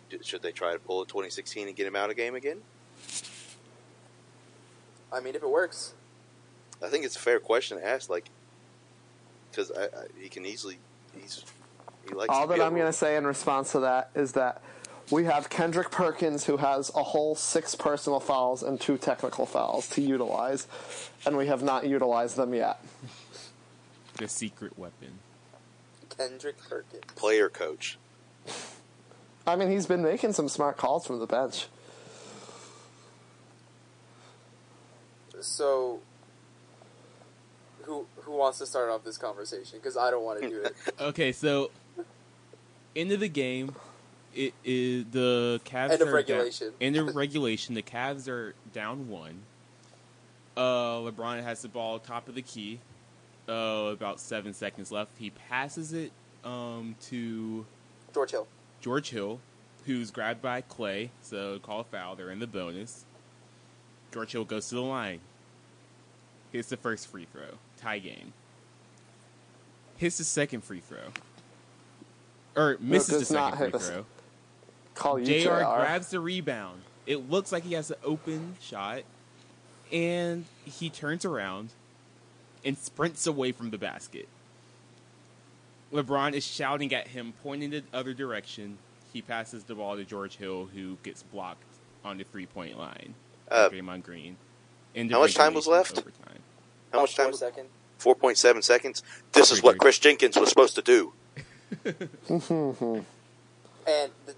d- 0.09 0.19
should 0.23 0.43
they 0.43 0.53
try 0.53 0.73
to 0.73 0.79
pull 0.79 1.03
a 1.03 1.07
2016 1.07 1.69
and 1.69 1.77
get 1.77 1.87
him 1.87 1.95
out 1.95 2.11
of 2.11 2.17
game 2.17 2.35
again? 2.35 2.63
I 5.13 5.21
mean, 5.21 5.35
if 5.35 5.43
it 5.43 5.51
works, 5.51 5.95
I 6.83 6.89
think 6.89 7.05
it's 7.05 7.17
a 7.17 7.21
fair 7.21 7.39
question 7.39 7.79
to 7.79 7.87
ask. 7.87 8.09
Like, 8.09 8.31
because 9.51 9.71
I, 9.71 9.85
I, 9.85 9.89
he 10.21 10.29
can 10.29 10.47
easily 10.47 10.79
he's 11.21 11.45
he 12.09 12.15
likes. 12.15 12.31
All 12.31 12.47
to 12.47 12.53
be 12.53 12.59
that 12.59 12.65
I'm 12.65 12.75
going 12.75 12.87
to 12.87 12.93
say 12.93 13.17
in 13.17 13.27
response 13.27 13.73
to 13.73 13.81
that 13.81 14.11
is 14.15 14.33
that 14.33 14.63
we 15.11 15.25
have 15.25 15.51
Kendrick 15.51 15.91
Perkins 15.91 16.45
who 16.45 16.57
has 16.59 16.91
a 16.95 17.03
whole 17.03 17.35
six 17.35 17.75
personal 17.75 18.21
fouls 18.21 18.63
and 18.63 18.81
two 18.81 18.97
technical 18.97 19.47
fouls 19.47 19.89
to 19.91 20.01
utilize, 20.01 20.67
and 21.27 21.37
we 21.37 21.47
have 21.47 21.63
not 21.63 21.87
utilized 21.87 22.37
them 22.37 22.55
yet. 22.55 22.83
the 24.17 24.29
secret 24.29 24.79
weapon 24.79 25.19
Kendrick 26.17 26.59
Perkins. 26.59 27.05
player 27.17 27.49
coach. 27.49 27.99
I 29.47 29.57
mean, 29.57 29.71
he's 29.71 29.87
been 29.87 30.03
making 30.03 30.33
some 30.33 30.49
smart 30.49 30.77
calls 30.77 31.07
from 31.07 31.19
the 31.19 31.27
bench. 31.27 31.67
So, 35.41 36.01
who 37.83 38.07
who 38.17 38.33
wants 38.33 38.59
to 38.59 38.67
start 38.67 38.91
off 38.91 39.03
this 39.03 39.17
conversation? 39.17 39.79
Because 39.79 39.97
I 39.97 40.11
don't 40.11 40.25
want 40.25 40.43
to 40.43 40.49
do 40.49 40.63
it. 40.63 40.77
okay 41.01 41.33
so 41.33 41.71
end 42.95 43.13
of 43.13 43.21
the 43.21 43.29
game 43.29 43.75
it 44.35 44.55
is 44.65 45.05
the 45.11 45.61
Cavs 45.65 45.91
End 45.91 46.03
of 46.03 46.09
are 46.09 46.13
regulation. 46.15 46.69
Down, 46.69 46.77
end 46.81 46.97
of 46.97 47.17
regulation. 47.17 47.75
The 47.75 47.83
Cavs 47.83 48.29
are 48.29 48.55
down 48.73 49.09
one. 49.09 49.41
Uh, 50.57 50.99
LeBron 50.99 51.43
has 51.43 51.63
the 51.63 51.69
ball 51.69 51.99
top 51.99 52.29
of 52.29 52.35
the 52.35 52.43
key. 52.43 52.81
oh, 53.49 53.89
about 53.89 54.21
seven 54.21 54.53
seconds 54.55 54.93
left. 54.93 55.11
He 55.19 55.31
passes 55.31 55.93
it 55.93 56.13
um, 56.45 56.97
to 57.05 57.67
George 58.15 58.31
Hill. 58.33 58.47
George 58.81 59.11
Hill, 59.11 59.41
who's 59.87 60.11
grabbed 60.11 60.43
by 60.43 60.63
Klay, 60.63 61.11
so 61.23 61.59
call 61.61 61.81
a 61.81 61.85
foul. 61.85 62.17
They're 62.17 62.31
in 62.31 62.39
the 62.39 62.47
bonus. 62.47 63.05
George 64.13 64.33
Hill 64.33 64.45
goes 64.45 64.69
to 64.69 64.75
the 64.77 64.83
line. 64.83 65.21
Hits 66.53 66.69
the 66.69 66.77
first 66.77 67.07
free 67.09 67.27
throw. 67.33 67.59
Tie 67.81 68.01
game. 68.01 68.33
Hits 69.97 70.19
the 70.19 70.25
second 70.25 70.65
free 70.65 70.81
throw. 70.81 70.99
Or 72.57 72.77
misses 72.81 73.21
the 73.21 73.25
second 73.25 73.57
free 73.59 73.65
hit 73.67 73.73
the 73.73 73.79
s- 73.79 73.89
throw. 73.89 74.05
Call 75.01 75.19
you 75.19 75.25
JR 75.25 75.49
JR. 75.49 75.65
grabs 75.65 76.11
the 76.11 76.21
rebound. 76.21 76.83
It 77.07 77.31
looks 77.31 77.51
like 77.53 77.65
he 77.65 77.73
has 77.73 77.91
an 77.91 77.97
open 78.05 78.57
shot, 78.61 79.03
and 79.91 80.45
he 80.65 80.91
turns 80.91 81.25
around 81.25 81.71
and 82.67 82.77
sprints 82.77 83.27
away 83.27 83.53
from 83.53 83.71
the 83.71 83.79
basket. 83.79 84.29
LeBron 85.91 86.35
is 86.35 86.47
shouting 86.47 86.93
at 86.93 87.09
him, 87.09 87.33
pointing 87.43 87.71
the 87.71 87.83
other 87.95 88.13
direction. 88.13 88.77
He 89.11 89.23
passes 89.23 89.65
the 89.65 89.75
ball 89.75 89.97
to 89.97 90.05
George 90.05 90.37
Hill, 90.37 90.69
who 90.73 90.99
gets 91.03 91.23
blocked 91.23 91.65
on 92.05 92.19
the 92.19 92.25
three 92.25 92.47
point 92.47 92.79
line. 92.79 93.15
Uh, 93.51 93.71
Draymond 93.71 94.05
Green. 94.05 94.37
Into 94.95 95.15
how 95.15 95.21
much 95.23 95.35
time 95.35 95.55
was 95.55 95.67
left? 95.67 95.97
overtime. 95.97 96.39
How 96.93 97.01
much 97.01 97.17
time? 97.17 97.33
second. 97.33 97.69
Four 97.97 98.15
point 98.15 98.37
seven 98.37 98.61
seconds. 98.61 99.03
This 99.33 99.51
is 99.51 99.63
what 99.63 99.79
Kris 99.79 99.99
Jenkins 99.99 100.37
was 100.37 100.51
supposed 100.51 100.75
to 100.75 100.83
do. 100.83 101.13
and 101.85 102.05
the, 104.27 104.35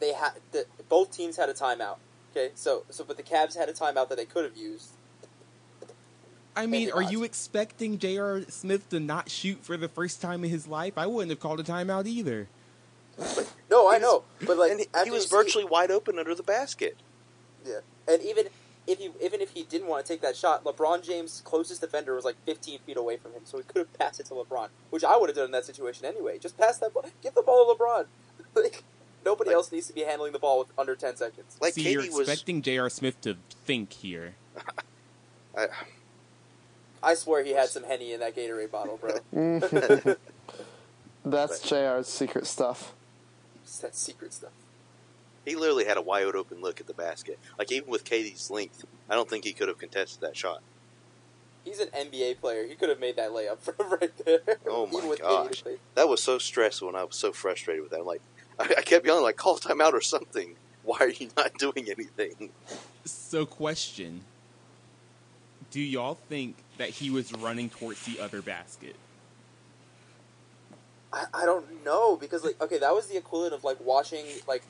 they 0.00 0.12
had 0.12 0.32
the, 0.52 0.66
both 0.88 1.12
teams 1.12 1.36
had 1.36 1.48
a 1.48 1.54
timeout. 1.54 1.96
Okay, 2.32 2.50
so 2.54 2.84
so 2.90 3.04
but 3.04 3.16
the 3.16 3.22
Cavs 3.22 3.56
had 3.56 3.68
a 3.68 3.72
timeout 3.72 4.08
that 4.08 4.16
they 4.16 4.24
could 4.24 4.44
have 4.44 4.56
used. 4.56 4.90
I 6.56 6.66
mean, 6.66 6.90
are 6.90 7.02
not. 7.02 7.12
you 7.12 7.22
expecting 7.22 7.98
J.R. 7.98 8.42
Smith 8.48 8.88
to 8.90 8.98
not 8.98 9.30
shoot 9.30 9.64
for 9.64 9.76
the 9.76 9.88
first 9.88 10.20
time 10.20 10.42
in 10.44 10.50
his 10.50 10.66
life? 10.66 10.94
I 10.96 11.06
wouldn't 11.06 11.30
have 11.30 11.40
called 11.40 11.60
a 11.60 11.62
timeout 11.62 12.06
either. 12.06 12.48
No, 13.70 13.88
I 13.90 13.98
know, 13.98 14.24
but 14.44 14.58
like 14.58 14.72
and 14.72 14.80
he, 14.80 14.86
he 15.00 15.06
you 15.06 15.12
was 15.12 15.24
see- 15.24 15.36
virtually 15.36 15.64
wide 15.64 15.90
open 15.90 16.18
under 16.18 16.34
the 16.34 16.42
basket. 16.42 16.96
yeah, 17.64 17.80
and 18.08 18.20
even 18.22 18.46
if 18.86 18.98
he 18.98 19.10
even 19.22 19.40
if 19.40 19.50
he 19.50 19.62
didn't 19.62 19.86
want 19.88 20.04
to 20.04 20.12
take 20.12 20.20
that 20.22 20.36
shot, 20.36 20.64
LeBron 20.64 21.02
James' 21.04 21.40
closest 21.44 21.80
defender 21.80 22.14
was 22.14 22.24
like 22.24 22.36
15 22.46 22.80
feet 22.80 22.96
away 22.96 23.16
from 23.16 23.32
him, 23.32 23.42
so 23.44 23.58
he 23.58 23.64
could 23.64 23.78
have 23.78 23.92
passed 23.98 24.18
it 24.20 24.26
to 24.26 24.34
LeBron, 24.34 24.68
which 24.90 25.04
I 25.04 25.16
would 25.16 25.28
have 25.28 25.36
done 25.36 25.46
in 25.46 25.50
that 25.52 25.64
situation 25.64 26.04
anyway. 26.06 26.38
Just 26.38 26.58
pass 26.58 26.78
that 26.78 26.92
ball, 26.94 27.04
give 27.22 27.34
the 27.34 27.42
ball 27.42 27.72
to 27.72 27.78
LeBron. 27.78 28.06
like 28.54 28.82
nobody 29.24 29.50
Like- 29.50 29.54
else 29.56 29.72
needs 29.72 29.86
to 29.88 29.92
be 29.92 30.02
handling 30.02 30.32
the 30.32 30.38
ball 30.38 30.58
with 30.58 30.68
under 30.78 30.94
10 30.96 31.16
seconds. 31.16 31.56
Like 31.60 31.74
See, 31.74 31.84
KD 31.84 31.92
you're 31.92 32.02
was. 32.18 32.28
expecting 32.28 32.62
J.R. 32.62 32.88
Smith 32.90 33.20
to 33.22 33.36
think 33.64 33.92
here. 33.92 34.34
I, 35.56 35.66
I 37.02 37.14
swear 37.14 37.42
he 37.44 37.50
had 37.52 37.68
some 37.68 37.84
henny 37.84 38.12
in 38.12 38.20
that 38.20 38.36
Gatorade 38.36 38.70
bottle, 38.70 38.98
bro. 38.98 39.16
That's 41.24 41.60
JR's 41.60 42.06
secret 42.08 42.46
stuff. 42.46 42.92
It's 43.62 43.78
that 43.78 43.94
secret 43.94 44.32
stuff. 44.32 44.52
he 45.44 45.54
literally 45.54 45.84
had 45.84 45.96
a 45.96 46.02
wide 46.02 46.24
open 46.34 46.60
look 46.60 46.80
at 46.80 46.86
the 46.86 46.94
basket. 46.94 47.38
Like 47.58 47.70
even 47.72 47.90
with 47.90 48.04
KD's 48.04 48.50
length, 48.50 48.84
I 49.08 49.14
don't 49.14 49.28
think 49.28 49.44
he 49.44 49.52
could 49.52 49.68
have 49.68 49.78
contested 49.78 50.20
that 50.22 50.36
shot. 50.36 50.62
He's 51.64 51.78
an 51.78 51.88
NBA 51.88 52.40
player. 52.40 52.66
He 52.66 52.74
could 52.74 52.88
have 52.88 52.98
made 53.00 53.16
that 53.16 53.30
layup 53.30 53.58
from 53.60 53.90
right 54.00 54.16
there. 54.24 54.40
Oh 54.66 54.86
my 54.86 55.16
gosh. 55.16 55.62
That 55.94 56.08
was 56.08 56.22
so 56.22 56.38
stressful, 56.38 56.88
and 56.88 56.96
I 56.96 57.04
was 57.04 57.16
so 57.16 57.32
frustrated 57.32 57.82
with 57.82 57.92
that. 57.92 58.00
I'm 58.00 58.06
like, 58.06 58.22
I, 58.60 58.74
I 58.78 58.82
kept 58.82 59.06
yelling, 59.06 59.22
like, 59.22 59.36
call 59.36 59.58
timeout 59.58 59.92
or 59.92 60.00
something. 60.00 60.56
Why 60.82 60.98
are 61.00 61.08
you 61.08 61.30
not 61.36 61.54
doing 61.58 61.88
anything? 61.90 62.50
So, 63.04 63.46
question: 63.46 64.22
Do 65.70 65.80
y'all 65.80 66.18
think 66.28 66.56
that 66.78 66.90
he 66.90 67.10
was 67.10 67.32
running 67.32 67.70
towards 67.70 68.04
the 68.04 68.20
other 68.20 68.42
basket? 68.42 68.96
I, 71.12 71.26
I 71.34 71.44
don't 71.44 71.84
know 71.84 72.16
because 72.16 72.44
like 72.44 72.60
okay, 72.60 72.78
that 72.78 72.94
was 72.94 73.06
the 73.06 73.16
equivalent 73.16 73.54
of 73.54 73.64
like 73.64 73.78
watching 73.84 74.24
like 74.46 74.62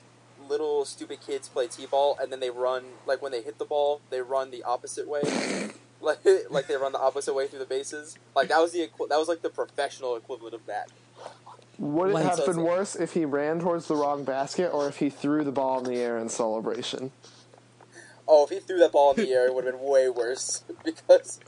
little 0.48 0.84
stupid 0.84 1.20
kids 1.20 1.48
play 1.48 1.66
t-ball 1.68 2.16
and 2.20 2.32
then 2.32 2.40
they 2.40 2.50
run 2.50 2.82
like 3.06 3.20
when 3.20 3.30
they 3.30 3.42
hit 3.42 3.58
the 3.58 3.64
ball 3.64 4.00
they 4.10 4.22
run 4.22 4.50
the 4.50 4.62
opposite 4.62 5.06
way 5.06 5.20
like 6.00 6.18
like 6.50 6.66
they 6.66 6.76
run 6.76 6.92
the 6.92 6.98
opposite 6.98 7.34
way 7.34 7.46
through 7.46 7.58
the 7.58 7.66
bases 7.66 8.16
like 8.34 8.48
that 8.48 8.58
was 8.58 8.72
the 8.72 8.82
equi- 8.82 9.06
that 9.10 9.18
was 9.18 9.28
like 9.28 9.42
the 9.42 9.50
professional 9.50 10.16
equivalent 10.16 10.54
of 10.54 10.64
that 10.66 10.88
Would 11.80 12.10
it 12.10 12.22
have 12.22 12.46
been 12.46 12.62
worse 12.62 12.94
if 12.94 13.14
he 13.14 13.24
ran 13.24 13.58
towards 13.58 13.88
the 13.88 13.96
wrong 13.96 14.22
basket 14.22 14.68
or 14.72 14.86
if 14.86 14.98
he 14.98 15.10
threw 15.10 15.42
the 15.42 15.52
ball 15.52 15.78
in 15.78 15.84
the 15.84 15.98
air 15.98 16.18
in 16.18 16.28
celebration? 16.28 17.10
oh 18.28 18.44
if 18.44 18.50
he 18.50 18.60
threw 18.60 18.78
that 18.78 18.92
ball 18.92 19.12
in 19.12 19.24
the 19.24 19.32
air 19.32 19.46
it 19.46 19.54
would 19.54 19.64
have 19.64 19.74
been 19.74 19.82
way 19.82 20.08
worse 20.08 20.62
because 20.84 21.40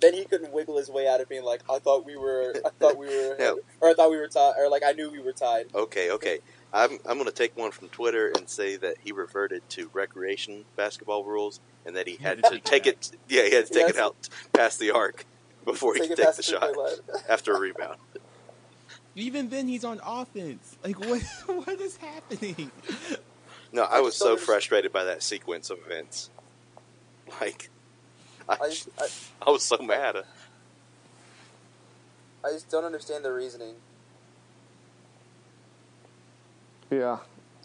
then 0.00 0.14
he 0.14 0.24
couldn't 0.24 0.52
wiggle 0.52 0.76
his 0.76 0.90
way 0.90 1.06
out 1.06 1.20
of 1.20 1.28
being 1.28 1.44
like 1.44 1.62
I 1.70 1.78
thought 1.78 2.04
we 2.04 2.16
were 2.16 2.54
I 2.64 2.70
thought 2.70 2.98
we 2.98 3.06
were 3.06 3.36
Yeah. 3.38 3.54
or 3.80 3.90
I 3.90 3.94
thought 3.94 4.10
we 4.10 4.16
were 4.16 4.26
tied 4.26 4.54
or 4.58 4.68
like 4.68 4.82
I 4.84 4.92
knew 4.92 5.10
we 5.10 5.20
were 5.20 5.32
tied 5.32 5.66
Okay, 5.74 6.10
okay. 6.10 6.40
I'm 6.72 6.98
I'm 7.06 7.18
going 7.18 7.26
to 7.26 7.32
take 7.32 7.56
one 7.56 7.70
from 7.70 7.88
Twitter 7.88 8.32
and 8.34 8.48
say 8.48 8.76
that 8.76 8.96
he 9.04 9.12
reverted 9.12 9.68
to 9.70 9.90
recreation 9.92 10.64
basketball 10.74 11.22
rules, 11.24 11.60
and 11.84 11.94
that 11.96 12.08
he 12.08 12.16
had 12.16 12.42
to 12.50 12.58
take 12.60 12.86
it. 12.86 13.10
Yeah, 13.28 13.42
he 13.42 13.54
had 13.54 13.66
to 13.66 13.74
take 13.74 13.90
it 13.90 13.98
out 13.98 14.16
past 14.54 14.78
the 14.80 14.90
arc 14.90 15.26
before 15.66 15.94
he 15.94 16.00
could 16.00 16.16
take 16.16 16.30
the 16.30 16.32
the 16.36 16.42
shot 16.42 16.74
after 17.28 17.54
a 17.54 17.60
rebound. 17.60 17.98
Even 19.14 19.50
then, 19.50 19.68
he's 19.68 19.84
on 19.84 20.00
offense. 20.04 20.76
Like, 20.82 20.98
what? 20.98 21.22
what 21.46 21.80
is 21.80 21.96
happening? 21.96 22.70
No, 23.72 23.84
I 23.84 23.98
I 23.98 24.00
was 24.00 24.16
so 24.16 24.36
frustrated 24.36 24.92
by 24.92 25.04
that 25.04 25.22
sequence 25.22 25.70
of 25.70 25.78
events. 25.86 26.30
Like, 27.40 27.70
I, 28.46 28.58
I 28.60 28.68
just, 28.68 28.88
I, 29.00 29.06
I 29.46 29.50
was 29.50 29.62
so 29.62 29.78
mad. 29.78 30.16
I 32.44 32.50
just 32.50 32.68
don't 32.68 32.84
understand 32.84 33.24
the 33.24 33.32
reasoning. 33.32 33.74
Yeah. 36.90 37.18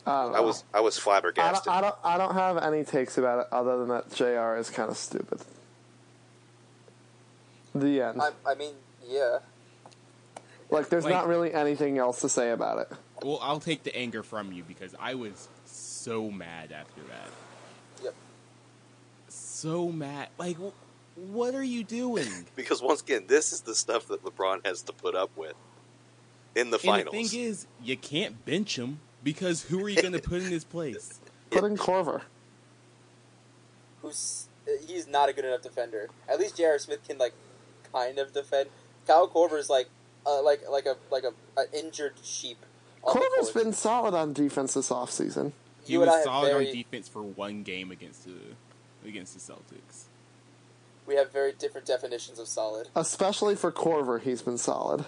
I 0.05 0.23
don't. 0.23 0.35
I 0.35 0.39
was 0.39 0.63
I 0.73 0.79
was 0.79 0.97
I 0.97 1.01
flabbergasted. 1.01 1.65
don't, 1.65 1.75
I 1.75 1.81
don't. 1.81 1.95
I 2.03 2.17
don't 2.17 2.33
have 2.33 2.57
any 2.59 2.85
takes 2.85 3.17
about 3.17 3.39
it 3.39 3.47
other 3.51 3.77
than 3.77 3.89
that 3.89 4.13
Jr. 4.13 4.57
is 4.57 4.69
kind 4.69 4.89
of 4.89 4.95
stupid. 4.95 5.41
The 7.75 8.01
end. 8.01 8.21
I, 8.21 8.29
I 8.45 8.55
mean, 8.55 8.73
yeah. 9.05 9.39
Like, 10.69 10.89
there's 10.89 11.05
Like- 11.05 11.13
not 11.13 11.27
really 11.27 11.53
anything 11.53 11.97
else 11.97 12.21
to 12.21 12.29
say 12.29 12.51
about 12.51 12.79
it. 12.79 12.91
Well, 13.23 13.39
I'll 13.41 13.59
take 13.59 13.83
the 13.83 13.95
anger 13.95 14.21
from 14.23 14.51
you 14.51 14.63
because 14.63 14.93
I 14.99 15.15
was 15.15 15.47
so 15.65 16.29
mad 16.29 16.71
after 16.71 17.01
that. 17.03 17.29
Yep. 18.03 18.13
So 19.29 19.89
mad. 19.89 20.29
Like, 20.37 20.57
wh- 20.57 20.73
what 21.17 21.55
are 21.55 21.63
you 21.63 21.83
doing? 21.83 22.27
Because 22.55 22.81
once 22.81 23.01
again, 23.01 23.25
this 23.27 23.51
is 23.53 23.61
the 23.61 23.73
stuff 23.75 24.07
that 24.07 24.23
LeBron 24.23 24.65
has 24.65 24.81
to 24.83 24.93
put 24.93 25.15
up 25.15 25.31
with 25.37 25.53
in 26.55 26.69
the 26.69 26.79
finals. 26.79 27.13
And 27.15 27.23
the 27.23 27.29
thing 27.29 27.39
is, 27.39 27.65
you 27.81 27.95
can't 27.97 28.43
bench 28.45 28.77
him 28.77 28.99
because 29.23 29.63
who 29.63 29.83
are 29.83 29.89
you 29.89 30.01
going 30.01 30.13
to 30.13 30.19
put 30.19 30.41
in 30.41 30.49
his 30.51 30.63
place? 30.63 31.19
Put 31.49 31.63
in 31.63 31.77
Korver. 31.77 32.23
Who's 34.01 34.47
uh, 34.67 34.71
he's 34.85 35.07
not 35.07 35.29
a 35.29 35.33
good 35.33 35.45
enough 35.45 35.61
defender. 35.61 36.09
At 36.27 36.39
least 36.39 36.57
J.R. 36.57 36.77
Smith 36.77 37.07
can 37.07 37.17
like 37.17 37.33
kind 37.93 38.19
of 38.19 38.33
defend. 38.33 38.69
Kyle 39.07 39.27
Korver's 39.29 39.69
like 39.69 39.87
uh, 40.27 40.41
like 40.43 40.61
like 40.69 40.85
a 40.85 40.95
like 41.11 41.23
a 41.23 41.33
an 41.59 41.67
injured 41.73 42.13
sheep. 42.23 42.57
on 43.03 43.13
the 43.15 43.51
been 43.53 43.73
solid 43.73 44.13
on 44.13 44.33
defense 44.33 44.73
this 44.73 44.89
offseason. 44.89 45.53
He 45.85 45.93
You 45.93 46.01
and 46.01 46.11
I 46.11 46.15
was 46.15 46.23
solid 46.25 46.51
very- 46.51 46.67
on 46.67 46.73
defense 46.73 47.07
for 47.07 47.23
one 47.23 47.63
game 47.63 47.91
against 47.91 48.25
the 48.25 48.33
against 49.07 49.33
the 49.33 49.39
Celtics. 49.53 50.03
We 51.05 51.15
have 51.15 51.31
very 51.31 51.53
different 51.53 51.87
definitions 51.87 52.37
of 52.37 52.47
solid. 52.49 52.89
Especially 52.93 53.55
for 53.55 53.71
Korver, 53.71 54.21
he's 54.21 54.41
been 54.41 54.57
solid. 54.57 55.05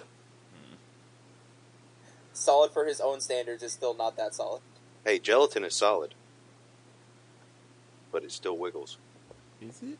Solid 2.32 2.72
for 2.72 2.86
his 2.86 3.02
own 3.02 3.20
standards 3.20 3.62
is 3.62 3.72
still 3.72 3.92
not 3.92 4.16
that 4.16 4.34
solid. 4.34 4.62
Hey, 5.04 5.18
gelatin 5.18 5.62
is 5.62 5.74
solid, 5.74 6.14
but 8.10 8.24
it 8.24 8.32
still 8.32 8.56
wiggles. 8.56 8.96
Is 9.60 9.82
it? 9.82 9.98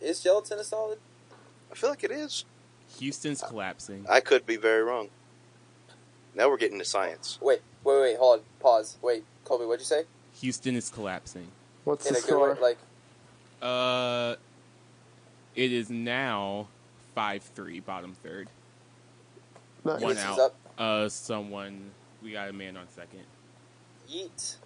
Is 0.00 0.20
gelatin 0.20 0.58
a 0.58 0.64
solid? 0.64 0.98
I 1.72 1.74
feel 1.74 1.90
like 1.90 2.04
it 2.04 2.10
is. 2.10 2.44
Houston's 2.98 3.40
collapsing. 3.42 4.04
I 4.08 4.20
could 4.20 4.44
be 4.44 4.56
very 4.56 4.82
wrong. 4.82 5.08
Now 6.34 6.48
we're 6.48 6.58
getting 6.58 6.78
to 6.78 6.84
science. 6.84 7.38
Wait, 7.40 7.60
wait, 7.84 8.00
wait, 8.00 8.16
hold 8.18 8.40
on, 8.40 8.44
pause. 8.60 8.98
Wait, 9.02 9.24
Colby, 9.44 9.64
what'd 9.64 9.80
you 9.80 9.86
say? 9.86 10.04
Houston 10.40 10.76
is 10.76 10.88
collapsing. 10.90 11.48
What's 11.84 12.06
In 12.06 12.14
the 12.14 12.18
a 12.18 12.22
good 12.22 12.38
way, 12.40 12.54
score? 12.54 12.58
like 12.62 12.78
Uh, 13.62 14.36
it 15.54 15.72
is 15.72 15.88
now 15.90 16.68
five 17.14 17.42
three, 17.42 17.80
bottom 17.80 18.14
third. 18.22 18.48
Nice. 19.84 20.00
One 20.00 20.14
Houston's 20.16 20.38
out. 20.38 20.40
up. 20.40 20.56
Uh, 20.78 21.08
someone 21.08 21.90
we 22.22 22.32
got 22.32 22.48
a 22.48 22.52
man 22.52 22.76
on 22.76 22.88
second. 22.88 23.24
Yeet, 24.10 24.56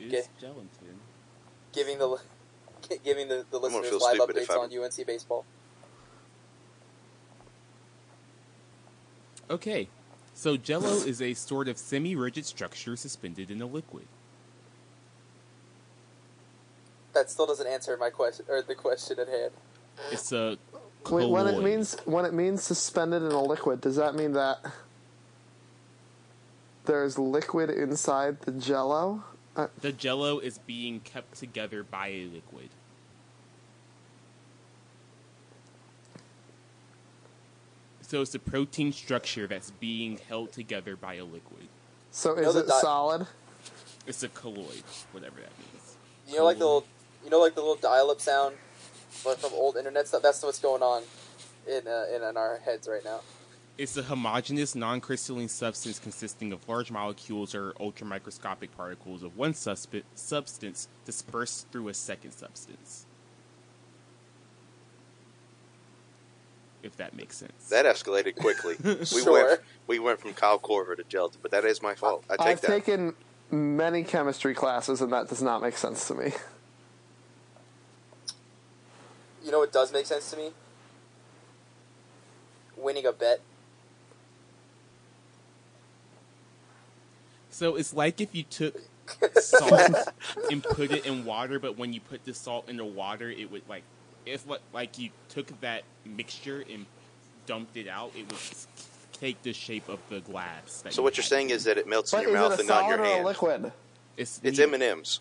Is 0.00 0.12
Okay. 0.12 0.22
Gelatin? 0.40 0.68
giving 1.72 1.98
the 1.98 2.18
giving 3.04 3.28
the, 3.28 3.44
the 3.50 3.58
listeners 3.58 4.00
live 4.00 4.18
updates 4.18 4.50
on 4.50 4.76
UNC 4.76 5.06
baseball. 5.06 5.44
Okay, 9.48 9.88
so 10.34 10.56
Jello 10.56 10.88
is 11.06 11.22
a 11.22 11.34
sort 11.34 11.68
of 11.68 11.78
semi-rigid 11.78 12.44
structure 12.44 12.96
suspended 12.96 13.50
in 13.50 13.62
a 13.62 13.66
liquid. 13.66 14.06
That 17.14 17.30
still 17.30 17.46
doesn't 17.46 17.66
answer 17.66 17.96
my 17.96 18.10
question 18.10 18.44
or 18.48 18.60
the 18.60 18.74
question 18.74 19.18
at 19.18 19.28
hand. 19.28 19.52
It's 20.10 20.32
a 20.32 20.58
Wait, 21.10 21.28
when 21.28 21.46
it 21.46 21.62
means 21.62 21.96
when 22.04 22.24
it 22.24 22.34
means 22.34 22.62
suspended 22.62 23.22
in 23.22 23.30
a 23.30 23.42
liquid, 23.42 23.80
does 23.80 23.96
that 23.96 24.14
mean 24.14 24.32
that 24.32 24.58
there's 26.84 27.18
liquid 27.18 27.70
inside 27.70 28.40
the 28.40 28.52
jello? 28.52 29.22
Uh, 29.56 29.68
the 29.80 29.90
jello 29.90 30.38
is 30.38 30.58
being 30.58 31.00
kept 31.00 31.38
together 31.38 31.82
by 31.82 32.08
a 32.08 32.26
liquid. 32.26 32.68
So 38.02 38.20
it's 38.20 38.34
a 38.34 38.38
protein 38.38 38.92
structure 38.92 39.46
that's 39.46 39.70
being 39.72 40.20
held 40.28 40.52
together 40.52 40.94
by 40.94 41.14
a 41.14 41.24
liquid. 41.24 41.68
so 42.12 42.34
is 42.34 42.54
it 42.54 42.68
di- 42.68 42.80
solid? 42.80 43.26
It's 44.06 44.22
a 44.22 44.28
colloid, 44.28 44.84
whatever 45.10 45.40
that 45.40 45.50
means. 45.58 45.96
You 46.28 46.36
know, 46.36 46.44
like 46.44 46.58
the 46.58 46.66
little, 46.66 46.86
you 47.24 47.30
know, 47.30 47.40
like 47.40 47.54
the 47.54 47.60
little 47.62 47.74
dial-up 47.74 48.20
sound, 48.20 48.54
but 49.24 49.40
from 49.40 49.52
old 49.54 49.76
internet 49.76 50.06
stuff. 50.06 50.22
That's 50.22 50.40
what's 50.42 50.60
going 50.60 50.82
on 50.82 51.02
in 51.66 51.88
uh, 51.88 52.04
in, 52.14 52.22
in 52.22 52.36
our 52.36 52.58
heads 52.58 52.86
right 52.86 53.04
now. 53.04 53.22
It's 53.78 53.96
a 53.98 54.02
homogeneous, 54.02 54.74
non-crystalline 54.74 55.48
substance 55.48 55.98
consisting 55.98 56.50
of 56.52 56.66
large 56.66 56.90
molecules 56.90 57.54
or 57.54 57.72
ultramicroscopic 57.72 58.70
particles 58.74 59.22
of 59.22 59.36
one 59.36 59.52
suspe- 59.52 60.02
substance 60.14 60.88
dispersed 61.04 61.68
through 61.70 61.88
a 61.88 61.94
second 61.94 62.32
substance. 62.32 63.04
If 66.82 66.96
that 66.96 67.14
makes 67.14 67.36
sense. 67.36 67.68
That 67.68 67.84
escalated 67.84 68.36
quickly. 68.36 68.76
We 68.84 69.04
Sure. 69.04 69.32
went 69.48 69.60
we 69.86 69.98
went 69.98 70.20
from 70.20 70.32
Kyle 70.32 70.58
Korver 70.58 70.96
to 70.96 71.04
gelatin, 71.04 71.40
but 71.42 71.50
that 71.50 71.64
is 71.64 71.82
my 71.82 71.94
fault. 71.94 72.24
I 72.30 72.36
take 72.36 72.46
I've 72.46 72.60
that. 72.62 72.66
taken 72.68 73.14
many 73.50 74.04
chemistry 74.04 74.54
classes, 74.54 75.00
and 75.00 75.12
that 75.12 75.28
does 75.28 75.42
not 75.42 75.60
make 75.62 75.76
sense 75.76 76.06
to 76.08 76.14
me. 76.14 76.32
You 79.44 79.50
know 79.52 79.58
what 79.60 79.72
does 79.72 79.92
make 79.92 80.06
sense 80.06 80.30
to 80.30 80.36
me? 80.36 80.50
Winning 82.76 83.06
a 83.06 83.12
bet. 83.12 83.40
So 87.56 87.76
it's 87.76 87.94
like 87.94 88.20
if 88.20 88.34
you 88.34 88.42
took 88.42 88.76
salt 89.40 89.72
and 90.50 90.62
put 90.62 90.90
it 90.90 91.06
in 91.06 91.24
water, 91.24 91.58
but 91.58 91.78
when 91.78 91.94
you 91.94 92.00
put 92.02 92.22
the 92.26 92.34
salt 92.34 92.68
in 92.68 92.76
the 92.76 92.84
water, 92.84 93.30
it 93.30 93.50
would 93.50 93.62
like 93.66 93.82
if 94.26 94.46
what 94.46 94.60
like 94.74 94.98
you 94.98 95.08
took 95.30 95.58
that 95.62 95.84
mixture 96.04 96.62
and 96.70 96.84
dumped 97.46 97.78
it 97.78 97.88
out, 97.88 98.12
it 98.14 98.28
would 98.28 98.38
take 99.14 99.42
the 99.42 99.54
shape 99.54 99.88
of 99.88 100.00
the 100.10 100.20
glass. 100.20 100.84
so 100.90 101.00
you 101.00 101.02
what 101.02 101.16
you're 101.16 101.22
had. 101.22 101.28
saying 101.30 101.48
is 101.48 101.64
that 101.64 101.78
it 101.78 101.88
melts 101.88 102.10
But 102.10 102.24
in 102.24 102.28
your 102.30 102.38
mouth 102.38 102.58
and 102.58 102.68
not 102.68 102.82
in 102.82 102.88
your 102.90 102.98
or 102.98 103.02
a 103.04 103.08
hand. 103.08 103.24
liquid? 103.24 103.72
it's 104.18 104.38
It's. 104.42 104.58
M 104.58 104.74
and 104.74 104.82
M's. 104.82 105.20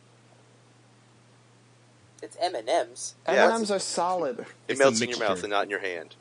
It's 2.22 2.36
M 2.42 2.54
and 2.56 2.68
M's. 2.68 3.16
M&Ms 3.26 3.72
are 3.72 3.80
solid, 3.80 4.40
It 4.40 4.48
It's 4.68 4.80
melts 4.80 5.00
in 5.00 5.08
your 5.10 5.20
mouth 5.20 5.42
and 5.42 5.52
not 5.52 5.64
in 5.64 5.70
your 5.70 5.80
hand. 5.80 6.16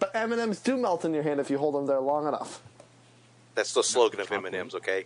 but 0.00 0.10
M&Ms 0.12 0.58
do 0.58 0.76
melt 0.76 1.04
in 1.04 1.14
your 1.14 1.22
hand 1.22 1.38
if 1.38 1.50
you 1.50 1.58
hold 1.58 1.76
them 1.76 1.86
there 1.86 2.00
long 2.00 2.26
enough. 2.26 2.60
That's 3.54 3.72
the 3.72 3.82
slogan 3.82 4.20
of 4.20 4.30
M 4.32 4.44
and 4.46 4.54
M's. 4.54 4.74
Okay, 4.74 5.04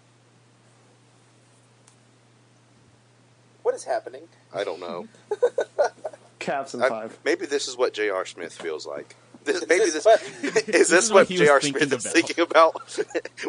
What 3.62 3.74
is 3.74 3.84
happening? 3.84 4.22
I 4.54 4.64
don't 4.64 4.80
know. 4.80 5.06
Caps 6.38 6.72
and 6.74 6.82
I- 6.82 6.88
five. 6.88 7.18
maybe 7.24 7.44
this 7.46 7.68
is 7.68 7.76
what 7.76 7.92
J.R. 7.92 8.24
Smith 8.24 8.52
feels 8.54 8.86
like. 8.86 9.16
This, 9.44 9.64
maybe 9.66 9.84
this 9.88 10.04
this 10.04 10.04
what- 10.04 10.68
is 10.68 10.88
this 10.90 11.10
what 11.10 11.26
he 11.28 11.34
was 11.34 11.40
J.R. 11.42 11.60
thinking 11.60 11.80
Smith 11.88 11.92
is 11.98 12.04
about. 12.04 12.12
thinking 12.14 12.42
about 12.42 12.74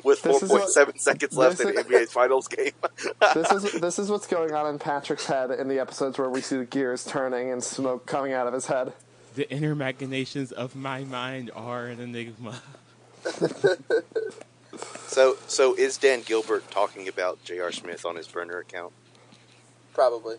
with 0.06 0.22
This 0.22 0.44
is 0.44 0.50
what- 0.50 0.70
4.7 0.70 1.00
seconds 1.00 1.36
left 1.36 1.58
this 1.58 1.68
in 1.68 1.76
the 1.76 1.82
is- 1.82 1.88
NBA 2.10 2.10
Finals 2.12 2.48
game. 2.48 2.72
this 3.34 3.52
is 3.52 3.82
this 3.82 4.00
is 4.00 4.10
what's 4.10 4.28
going 4.28 4.54
on 4.54 4.68
in 4.68 4.80
Patrick's 4.80 5.26
head 5.26 5.52
in 5.52 5.68
the 5.68 5.80
episodes 5.80 6.18
where 6.18 6.30
we 6.30 6.40
see 6.40 6.56
the 6.58 6.64
gears 6.66 7.04
turning 7.04 7.52
and 7.52 7.62
smoke 7.62 8.06
coming 8.06 8.32
out 8.32 8.48
of 8.48 8.54
his 8.54 8.68
head. 8.68 8.94
The 9.36 9.50
inner 9.52 9.76
machinations 9.76 10.54
of 10.54 10.74
my 10.74 11.04
mind 11.04 11.52
are 11.54 11.88
an 11.88 12.00
enigma. 12.00 12.62
So, 15.08 15.38
so 15.48 15.74
is 15.76 15.98
Dan 15.98 16.22
Gilbert 16.22 16.70
talking 16.72 17.08
about 17.08 17.44
J.R. 17.44 17.72
Smith 17.72 18.06
on 18.06 18.16
his 18.16 18.28
burner 18.28 18.60
account? 18.60 18.94
Probably. 19.94 20.38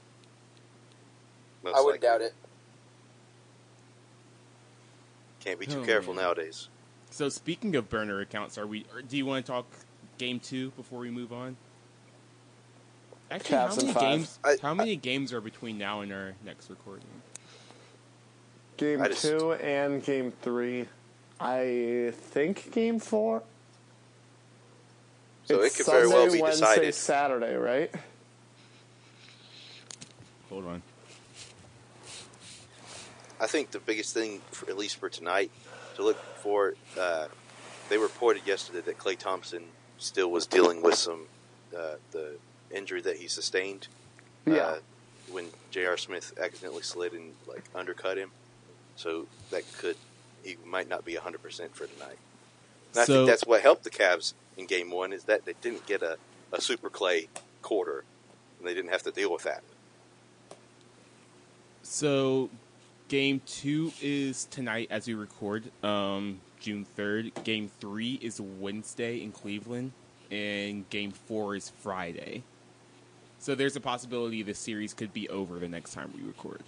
Most 1.63 1.77
I 1.77 1.81
wouldn't 1.81 2.03
likely. 2.03 2.19
doubt 2.19 2.21
it. 2.27 2.35
Can't 5.41 5.59
be 5.59 5.67
too 5.67 5.81
Oh, 5.81 5.85
careful 5.85 6.15
man. 6.15 6.25
nowadays. 6.25 6.69
So 7.11 7.29
speaking 7.29 7.75
of 7.77 7.89
burner 7.89 8.21
accounts, 8.21 8.59
are 8.59 8.67
we? 8.67 8.87
Or 8.95 9.03
do 9.03 9.17
you 9.17 9.27
want 9.27 9.45
to 9.47 9.53
talk 9.53 9.67
game 10.19 10.39
two 10.39 10.71
before 10.73 10.99
we 11.01 11.11
move 11.11 11.33
on? 11.33 11.57
Actually, 13.31 13.57
Cavs 13.57 13.69
how 13.69 13.77
many 13.77 13.93
five. 13.93 14.03
games? 14.03 14.39
I- 14.45 14.57
how 14.61 14.75
many 14.75 14.97
games 14.97 15.33
are 15.33 15.41
between 15.41 15.79
now 15.79 16.01
and 16.03 16.13
our 16.13 16.35
next 16.45 16.69
recording? 16.71 17.07
Game 18.77 19.03
just- 19.05 19.23
two 19.23 19.53
and 19.55 20.05
game 20.05 20.33
three. 20.43 20.87
I 21.39 22.13
think 22.15 22.71
game 22.73 22.99
four. 22.99 23.43
So 25.51 25.63
It's 25.63 25.75
it 25.75 25.85
could 25.85 25.91
very 25.91 26.07
well 26.07 26.23
Sunday, 26.23 26.37
be 26.37 26.43
Wednesday, 26.43 26.67
decided. 26.87 26.95
Saturday, 26.95 27.55
right? 27.57 27.91
Hold 30.49 30.67
on. 30.67 30.83
I 33.41 33.49
think 33.49 33.73
the 33.73 33.81
biggest 33.81 34.15
thing, 34.15 34.43
for, 34.53 34.71
at 34.71 34.79
least 34.79 34.99
for 34.99 35.09
tonight, 35.09 35.51
to 35.97 36.05
look 36.05 36.23
for. 36.37 36.75
Uh, 36.97 37.27
they 37.89 37.99
reported 37.99 38.47
yesterday 38.47 38.81
that 38.83 38.99
Klay 38.99 39.19
Thompson 39.19 39.65
still 39.99 40.31
was 40.31 40.47
dealing 40.47 40.83
with 40.83 40.95
some 40.95 41.27
uh, 41.77 41.95
the 42.13 42.37
injury 42.71 43.01
that 43.01 43.17
he 43.17 43.27
sustained. 43.27 43.89
Yeah. 44.47 44.55
Uh, 44.55 44.79
when 45.33 45.47
J.R. 45.73 45.97
Smith 45.97 46.33
accidentally 46.41 46.83
slid 46.85 47.13
and 47.13 47.33
like 47.49 47.65
undercut 47.75 48.19
him, 48.19 48.31
so 48.95 49.27
that 49.51 49.65
could 49.79 49.97
he 50.45 50.57
might 50.65 50.89
not 50.89 51.05
be 51.05 51.17
hundred 51.17 51.43
percent 51.43 51.75
for 51.75 51.87
tonight. 51.87 52.19
And 52.93 53.01
I 53.01 53.05
think 53.05 53.27
that's 53.27 53.45
what 53.45 53.63
helped 53.63 53.83
the 53.83 53.91
Cavs 53.91 54.35
in 54.61 54.67
Game 54.67 54.91
One 54.91 55.13
is 55.13 55.25
that 55.25 55.45
they 55.45 55.55
didn't 55.61 55.85
get 55.87 56.03
a, 56.03 56.17
a 56.53 56.61
Super 56.61 56.91
Klay 56.91 57.27
quarter, 57.63 58.05
and 58.59 58.69
they 58.69 58.75
didn't 58.75 58.91
have 58.91 59.03
to 59.03 59.11
deal 59.11 59.33
with 59.33 59.43
that. 59.43 59.63
So, 61.83 62.51
game 63.09 63.41
two 63.47 63.93
is 64.01 64.45
tonight 64.45 64.89
as 64.91 65.09
we 65.09 65.15
record, 65.15 65.65
um, 65.83 66.41
June 66.61 66.85
third. 66.85 67.33
Game 67.43 67.71
three 67.81 68.19
is 68.23 68.41
Wednesday 68.41 69.23
in 69.23 69.33
Cleveland, 69.33 69.93
and 70.31 70.89
game 70.91 71.11
four 71.11 71.57
is 71.57 71.71
Friday. 71.81 72.45
So 73.39 73.55
there's 73.55 73.75
a 73.75 73.81
possibility 73.81 74.43
the 74.43 74.53
series 74.53 74.93
could 74.93 75.15
be 75.15 75.27
over 75.31 75.59
the 75.59 75.69
next 75.69 75.95
time 75.95 76.13
we 76.15 76.23
record. 76.23 76.63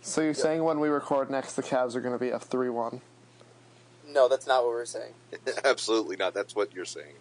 So 0.00 0.22
you're 0.22 0.32
saying 0.32 0.64
when 0.64 0.80
we 0.80 0.88
record 0.88 1.30
next, 1.30 1.52
the 1.54 1.62
Cavs 1.62 1.94
are 1.94 2.00
going 2.00 2.14
to 2.14 2.18
be 2.18 2.32
up 2.32 2.42
three 2.42 2.70
one? 2.70 3.02
No, 4.08 4.28
that's 4.28 4.46
not 4.46 4.62
what 4.64 4.70
we're 4.72 4.84
saying. 4.84 5.12
Absolutely 5.64 6.16
not. 6.16 6.34
That's 6.34 6.54
what 6.54 6.72
you're 6.74 6.84
saying. 6.84 7.14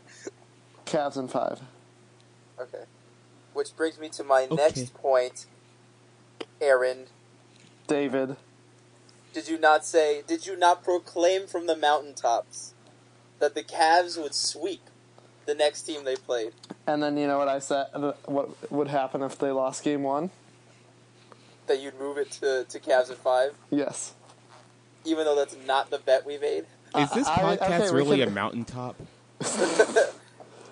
Cavs 0.86 1.18
in 1.18 1.28
five. 1.28 1.60
Okay. 2.60 2.84
Which 3.54 3.76
brings 3.76 4.00
me 4.00 4.10
to 4.10 4.24
my 4.24 4.44
Okay. 4.44 4.56
next 4.56 4.94
point. 4.94 5.46
Aaron, 6.62 7.06
David. 7.88 8.38
did 9.34 9.48
you 9.50 9.58
not 9.60 9.86
say, 9.86 10.22
did 10.26 10.46
you 10.46 10.56
not 10.58 10.84
proclaim 10.84 11.48
from 11.48 11.68
the 11.68 11.76
mountaintops 11.76 12.74
that 13.40 13.56
the 13.56 13.64
Cavs 13.64 14.18
would 14.22 14.34
sweep 14.34 14.82
the 15.46 15.54
next 15.54 15.82
team 15.84 16.04
they 16.06 16.16
played? 16.16 16.54
And 16.88 17.02
then 17.04 17.18
you 17.18 17.28
know 17.28 17.38
what 17.38 17.48
I 17.50 17.60
said? 17.60 17.88
What 18.26 18.72
would 18.72 18.88
happen 18.88 19.22
if 19.22 19.38
they 19.38 19.52
lost 19.52 19.84
game 19.84 20.04
one? 20.04 20.30
That 21.68 21.82
you'd 21.82 22.00
move 22.00 22.18
it 22.18 22.32
to, 22.34 22.64
to 22.70 22.80
Cavs 22.80 23.10
at 23.12 23.18
five? 23.18 23.54
Yes. 23.70 24.14
Even 25.04 25.26
though 25.26 25.36
that's 25.36 25.58
not 25.66 25.90
the 25.90 25.98
bet 26.00 26.26
we 26.26 26.38
made? 26.38 26.66
Is 26.98 27.12
this 27.12 27.28
I- 27.28 27.34
I- 27.54 27.58
podcast 27.58 27.80
okay, 27.82 27.94
really 27.96 28.18
can- 28.20 28.28
a 28.30 28.32
mountaintop? 28.32 28.96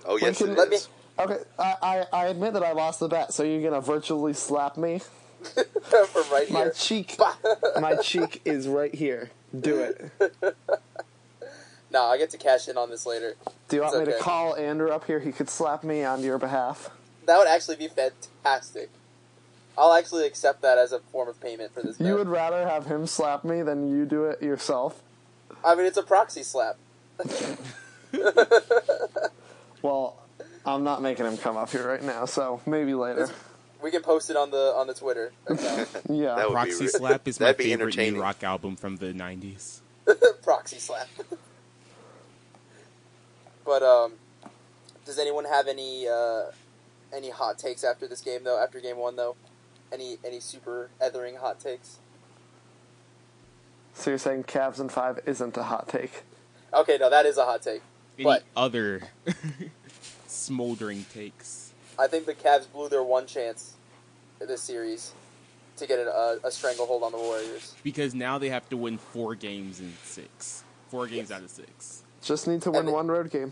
Oh 0.05 0.17
yes, 0.17 0.38
can- 0.39 0.49
it 0.49 0.57
Let 0.57 0.69
me- 0.69 0.77
Okay, 1.19 1.38
I, 1.59 1.75
I, 1.81 2.05
I 2.12 2.25
admit 2.25 2.53
that 2.53 2.63
I 2.63 2.71
lost 2.73 2.99
the 2.99 3.07
bet, 3.07 3.33
so 3.33 3.43
you're 3.43 3.62
going 3.62 3.73
to 3.73 3.79
virtually 3.81 4.33
slap 4.33 4.77
me? 4.77 4.99
from 5.43 6.23
right 6.31 6.49
My 6.49 6.59
here. 6.63 6.71
cheek. 6.75 7.17
my 7.79 7.95
cheek 7.97 8.41
is 8.45 8.67
right 8.67 8.93
here. 8.93 9.29
Do 9.57 9.79
it. 9.79 10.12
No, 11.91 12.03
I 12.05 12.17
get 12.17 12.31
to 12.31 12.38
cash 12.38 12.67
in 12.67 12.77
on 12.77 12.89
this 12.89 13.05
later. 13.05 13.36
Do 13.69 13.75
you 13.75 13.83
want 13.83 13.95
It's 13.95 14.07
me 14.07 14.13
to 14.13 14.19
call 14.19 14.55
Andrew 14.55 14.89
up 14.89 15.05
here? 15.05 15.19
He 15.19 15.31
could 15.31 15.49
slap 15.49 15.83
me 15.83 16.03
on 16.03 16.23
your 16.23 16.39
behalf. 16.39 16.89
That 17.27 17.38
would 17.38 17.47
actually 17.47 17.75
be 17.75 17.88
fantastic. 17.88 18.89
I'll 19.77 19.93
actually 19.93 20.25
accept 20.25 20.62
that 20.63 20.77
as 20.79 20.91
a 20.91 20.99
form 20.99 21.29
of 21.29 21.39
payment 21.39 21.73
for 21.73 21.81
this 21.81 21.97
bet. 21.97 22.07
You 22.07 22.15
would 22.15 22.27
rather 22.27 22.67
have 22.67 22.88
him 22.88 23.05
slap 23.05 23.43
me 23.43 23.62
than 23.62 23.95
you 23.95 24.05
do 24.05 24.25
it 24.25 24.41
yourself? 24.41 25.01
I 25.65 25.76
mean, 25.76 25.86
it's 25.86 25.97
a 25.97 26.04
proxy 26.04 26.43
slap. 26.43 26.78
Well, 29.84 30.15
I'm 30.65 30.84
not 30.86 31.02
making 31.02 31.26
him 31.26 31.38
come 31.38 31.58
up 31.58 31.69
here 31.69 31.86
right 31.86 32.02
now, 32.02 32.23
so 32.26 32.62
maybe 32.65 32.93
later. 32.93 33.30
We 33.84 33.91
can 33.91 34.02
post 34.02 34.30
it 34.30 34.38
on 34.38 34.49
the 34.49 34.73
on 34.76 34.88
the 34.88 34.93
Twitter 34.93 35.34
account. 35.45 35.89
Yeah. 36.10 36.36
That 36.36 36.49
would 36.49 36.54
be 36.54 36.54
Proxy 36.54 36.88
Slap 36.88 37.28
is 37.28 37.39
my 37.41 37.52
favorite 37.52 37.97
new 37.97 38.21
rock 38.21 38.41
album 38.43 38.78
from 38.78 38.95
the 38.95 39.08
'90s. 39.08 39.82
proxy 40.41 40.80
slap. 40.80 41.10
but 43.65 43.84
um, 43.84 44.13
does 45.06 45.19
anyone 45.19 45.43
have 45.43 45.67
any 45.67 46.08
uh, 46.08 46.43
any 47.13 47.30
hot 47.30 47.58
takes 47.58 47.84
after 47.84 48.08
this 48.08 48.21
game 48.21 48.45
though? 48.45 48.62
After 48.62 48.80
game 48.80 48.97
one 48.97 49.17
though, 49.17 49.36
any 49.91 50.17
any 50.26 50.39
super 50.39 50.89
ethering 51.02 51.38
hot 51.38 51.60
takes? 51.60 51.97
So 53.93 54.10
you're 54.12 54.17
saying 54.17 54.43
Cavs 54.45 54.79
in 54.79 54.89
five 54.89 55.19
isn't 55.25 55.56
a 55.58 55.63
hot 55.63 55.88
take? 55.88 56.23
Okay, 56.73 56.97
no, 56.99 57.10
that 57.10 57.25
is 57.25 57.38
a 57.38 57.45
hot 57.45 57.62
take. 57.62 57.82
Any 58.17 58.23
But- 58.25 58.43
other 58.56 59.01
smoldering 60.27 61.06
takes? 61.13 61.71
I 61.97 62.08
think 62.08 62.25
the 62.25 62.34
Cavs 62.34 62.71
blew 62.71 62.89
their 62.89 63.03
one 63.03 63.27
chance 63.27 63.73
in 64.41 64.47
this 64.47 64.62
series 64.62 65.13
to 65.77 65.86
get 65.88 65.99
a, 65.99 66.39
a 66.43 66.51
stranglehold 66.51 67.03
on 67.03 67.12
the 67.12 67.17
Warriors. 67.19 67.75
Because 67.84 68.15
now 68.15 68.38
they 68.39 68.49
have 68.49 68.67
to 68.69 68.77
win 68.77 68.97
four 68.97 69.36
games 69.36 69.79
in 69.79 69.93
six. 70.03 70.63
Four 70.89 71.08
games 71.08 71.29
Yes. 71.29 71.38
out 71.38 71.43
of 71.43 71.49
six. 71.51 72.03
Just 72.23 72.47
need 72.47 72.62
to 72.63 72.71
win 72.71 72.82
And 72.82 72.91
one 72.91 73.08
road 73.08 73.29
game. 73.29 73.51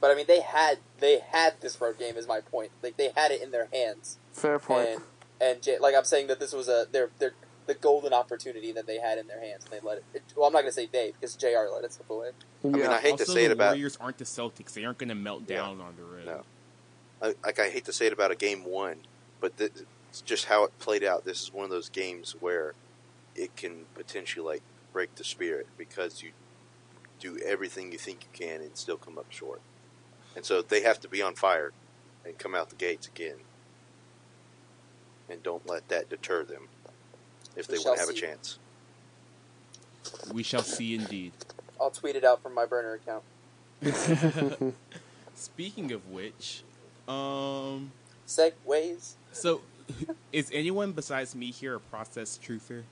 But 0.00 0.10
I 0.10 0.14
mean, 0.14 0.26
they 0.26 0.40
had 0.40 0.78
they 1.00 1.18
had 1.30 1.54
this 1.60 1.80
road 1.80 1.98
game. 1.98 2.16
Is 2.16 2.26
my 2.28 2.40
point. 2.40 2.70
Like 2.82 2.96
they 2.96 3.10
had 3.16 3.30
it 3.30 3.42
in 3.42 3.50
their 3.50 3.68
hands, 3.72 4.18
Fair 4.32 4.58
point. 4.58 4.88
and 4.88 5.00
and 5.40 5.62
J- 5.62 5.78
like 5.78 5.94
I'm 5.94 6.04
saying 6.04 6.26
that 6.26 6.38
this 6.38 6.52
was 6.52 6.68
a 6.68 6.86
their 6.90 7.10
their 7.18 7.32
the 7.66 7.74
golden 7.74 8.12
opportunity 8.12 8.72
that 8.72 8.86
they 8.86 8.98
had 8.98 9.18
in 9.18 9.26
their 9.26 9.40
hands, 9.40 9.64
and 9.64 9.72
they 9.72 9.86
let 9.86 9.98
it. 9.98 10.04
it 10.14 10.22
well, 10.36 10.46
I'm 10.46 10.52
not 10.52 10.60
gonna 10.62 10.72
say 10.72 10.88
they 10.90 11.12
because 11.12 11.34
Jr. 11.36 11.68
let 11.72 11.84
it 11.84 11.92
slip 11.92 12.08
away. 12.10 12.30
yeah. 12.62 12.70
mean, 12.70 12.86
I 12.86 12.98
hate 12.98 13.12
also, 13.12 13.24
to 13.24 13.30
say 13.32 13.44
it 13.44 13.46
about 13.46 13.56
the 13.56 13.64
about- 13.64 13.70
Warriors 13.72 13.96
aren't 14.00 14.18
the 14.18 14.24
Celtics. 14.24 14.72
They 14.72 14.84
aren't 14.84 14.98
going 14.98 15.08
to 15.08 15.14
melt 15.14 15.42
Yeah. 15.48 15.56
down 15.56 15.80
on 15.80 15.94
the 15.96 16.04
road. 16.04 16.26
No. 16.26 16.42
I, 17.22 17.34
like 17.44 17.58
I 17.58 17.68
hate 17.70 17.84
to 17.86 17.92
say 17.92 18.06
it 18.06 18.12
about 18.12 18.30
a 18.30 18.34
game 18.36 18.64
one, 18.64 18.98
but 19.40 19.56
th- 19.56 19.72
it's 20.10 20.20
just 20.20 20.46
how 20.46 20.64
it 20.64 20.78
played 20.78 21.02
out. 21.04 21.24
This 21.24 21.42
is 21.42 21.52
one 21.52 21.64
of 21.64 21.70
those 21.70 21.88
games 21.88 22.36
where 22.40 22.74
it 23.34 23.54
can 23.56 23.86
potentially 23.94 24.44
like 24.44 24.62
break 24.92 25.14
the 25.16 25.24
spirit 25.24 25.66
because 25.76 26.22
you 26.22 26.30
do 27.18 27.38
everything 27.44 27.92
you 27.92 27.98
think 27.98 28.22
you 28.24 28.46
can 28.46 28.60
and 28.60 28.76
still 28.76 28.96
come 28.96 29.18
up 29.18 29.26
short. 29.30 29.60
And 30.34 30.44
so 30.44 30.60
they 30.62 30.82
have 30.82 31.00
to 31.00 31.08
be 31.08 31.22
on 31.22 31.34
fire 31.34 31.72
and 32.24 32.38
come 32.38 32.54
out 32.54 32.68
the 32.70 32.76
gates 32.76 33.06
again. 33.08 33.36
And 35.28 35.42
don't 35.42 35.66
let 35.66 35.88
that 35.88 36.08
deter 36.08 36.44
them 36.44 36.68
if 37.56 37.68
We 37.68 37.76
they 37.76 37.82
shall 37.82 37.92
want 37.92 38.00
to 38.00 38.06
have 38.06 38.14
a 38.14 38.18
chance. 38.18 38.58
We 40.32 40.42
shall 40.42 40.62
see 40.62 40.94
indeed. 40.94 41.32
I'll 41.80 41.90
tweet 41.90 42.16
it 42.16 42.24
out 42.24 42.42
from 42.42 42.54
my 42.54 42.66
burner 42.66 42.94
account. 42.94 43.22
Speaking 45.34 45.92
of 45.92 46.08
which, 46.10 46.62
um, 47.08 47.92
Segues. 48.26 49.14
so 49.32 49.60
is 50.32 50.50
anyone 50.52 50.92
besides 50.92 51.34
me 51.34 51.50
here 51.50 51.74
a 51.74 51.80
process 51.80 52.38
truther? 52.42 52.82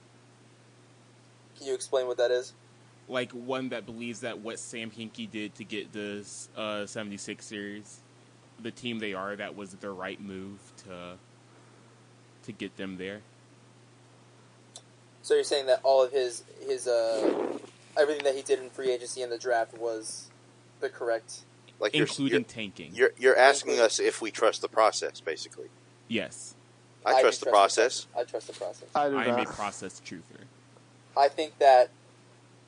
Can 1.57 1.67
you 1.67 1.75
explain 1.75 2.07
what 2.07 2.17
that 2.19 2.31
is? 2.31 2.53
Like 3.09 3.33
one 3.33 3.71
that 3.71 3.87
believes 3.87 4.21
that 4.21 4.41
what 4.41 4.59
Sam 4.59 4.91
Hinkie 4.91 5.31
did 5.31 5.55
to 5.57 5.65
get 5.65 5.93
the 5.93 6.25
uh, 6.57 6.85
76ers, 6.85 7.97
the 8.63 8.71
team 8.71 8.99
they 8.99 9.15
are, 9.15 9.37
that 9.37 9.57
was 9.57 9.75
the 9.75 9.91
right 9.91 10.21
move 10.21 10.59
to 10.85 11.17
to 12.45 12.53
get 12.53 12.77
them 12.77 12.99
there. 12.99 13.21
So 15.25 15.33
you're 15.33 15.43
saying 15.43 15.67
that 15.67 15.81
all 15.83 16.03
of 16.03 16.13
his 16.13 16.45
his 16.69 16.87
uh 16.87 17.59
everything 17.99 18.25
that 18.25 18.35
he 18.37 18.43
did 18.43 18.61
in 18.61 18.69
free 18.69 18.93
agency 18.93 19.23
and 19.23 19.33
the 19.33 19.39
draft 19.39 19.77
was 19.79 20.29
the 20.81 20.91
correct. 20.91 21.41
Like 21.81 21.95
you're, 21.95 22.07
including 22.07 22.41
you're, 22.41 22.43
tanking. 22.45 22.95
you're, 22.95 23.11
you're 23.19 23.37
asking 23.37 23.81
us 23.81 23.99
if 23.99 24.21
we 24.23 24.31
trust 24.31 24.61
the 24.61 24.69
process, 24.69 25.21
basically. 25.21 25.67
yes, 26.09 26.55
I, 27.05 27.17
do 27.17 27.21
trust 27.23 27.41
the 27.41 27.51
process. 27.51 28.07
I 28.17 28.23
trust 28.25 28.47
the 28.47 28.53
process. 28.53 28.89
I 28.95 29.09
do 29.09 29.17
I 29.17 29.25
am 29.25 29.41
a 29.41 29.45
process 29.47 30.01
truther. 30.05 30.45
I 31.17 31.29
think 31.29 31.59
that 31.59 31.89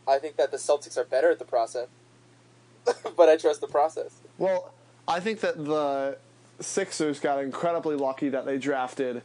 I 0.08 0.18
think 0.18 0.36
that 0.36 0.50
the 0.50 0.56
Celtics 0.56 0.96
are 0.96 1.04
better 1.04 1.30
at 1.30 1.38
the 1.38 1.44
process, 1.44 1.88
but 3.16 3.28
I 3.28 3.36
trust 3.36 3.60
the 3.60 3.68
process. 3.68 4.18
Well, 4.38 4.72
I 5.06 5.20
think 5.20 5.40
that 5.40 5.62
the 5.62 6.16
Sixers 6.60 7.20
got 7.20 7.42
incredibly 7.42 7.96
lucky 7.96 8.30
that 8.30 8.46
they 8.46 8.56
drafted 8.56 9.22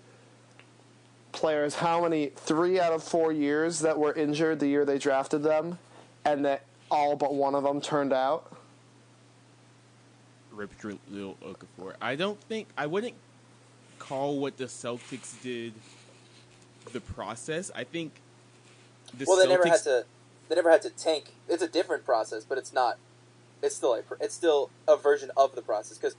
players. 1.31 1.75
How 1.75 2.01
many? 2.01 2.27
Three 2.27 2.79
out 2.79 2.93
of 2.93 3.03
four 3.03 3.31
years 3.31 3.79
that 3.79 3.97
were 3.97 4.13
injured 4.13 4.59
the 4.59 4.67
year 4.67 4.85
they 4.85 4.97
drafted 4.97 5.43
them, 5.43 5.79
and 6.25 6.45
that 6.45 6.63
all 6.89 7.15
but 7.15 7.33
one 7.33 7.55
of 7.55 7.63
them 7.63 7.81
turned 7.81 8.13
out. 8.13 8.51
Rip 10.51 10.71
Lil 11.09 11.37
Okafor. 11.43 11.95
I 12.01 12.15
don't 12.15 12.39
think 12.41 12.67
I 12.77 12.85
wouldn't 12.85 13.15
call 13.99 14.39
what 14.39 14.57
the 14.57 14.65
Celtics 14.65 15.41
did 15.41 15.73
the 16.91 17.01
process. 17.01 17.71
I 17.73 17.83
think 17.83 18.13
the 19.17 19.25
well, 19.27 19.37
they 19.37 19.45
Celtics 19.45 19.49
never 19.49 19.67
had 19.67 19.83
to. 19.83 20.05
They 20.49 20.55
never 20.55 20.69
had 20.69 20.81
to 20.81 20.89
tank. 20.89 21.33
It's 21.47 21.63
a 21.63 21.67
different 21.67 22.05
process, 22.05 22.43
but 22.43 22.57
it's 22.57 22.73
not. 22.73 22.97
It's 23.63 23.75
still 23.75 23.93
a. 23.93 24.01
It's 24.19 24.35
still 24.35 24.69
a 24.87 24.97
version 24.97 25.31
of 25.37 25.55
the 25.55 25.61
process 25.61 25.97
because 25.97 26.15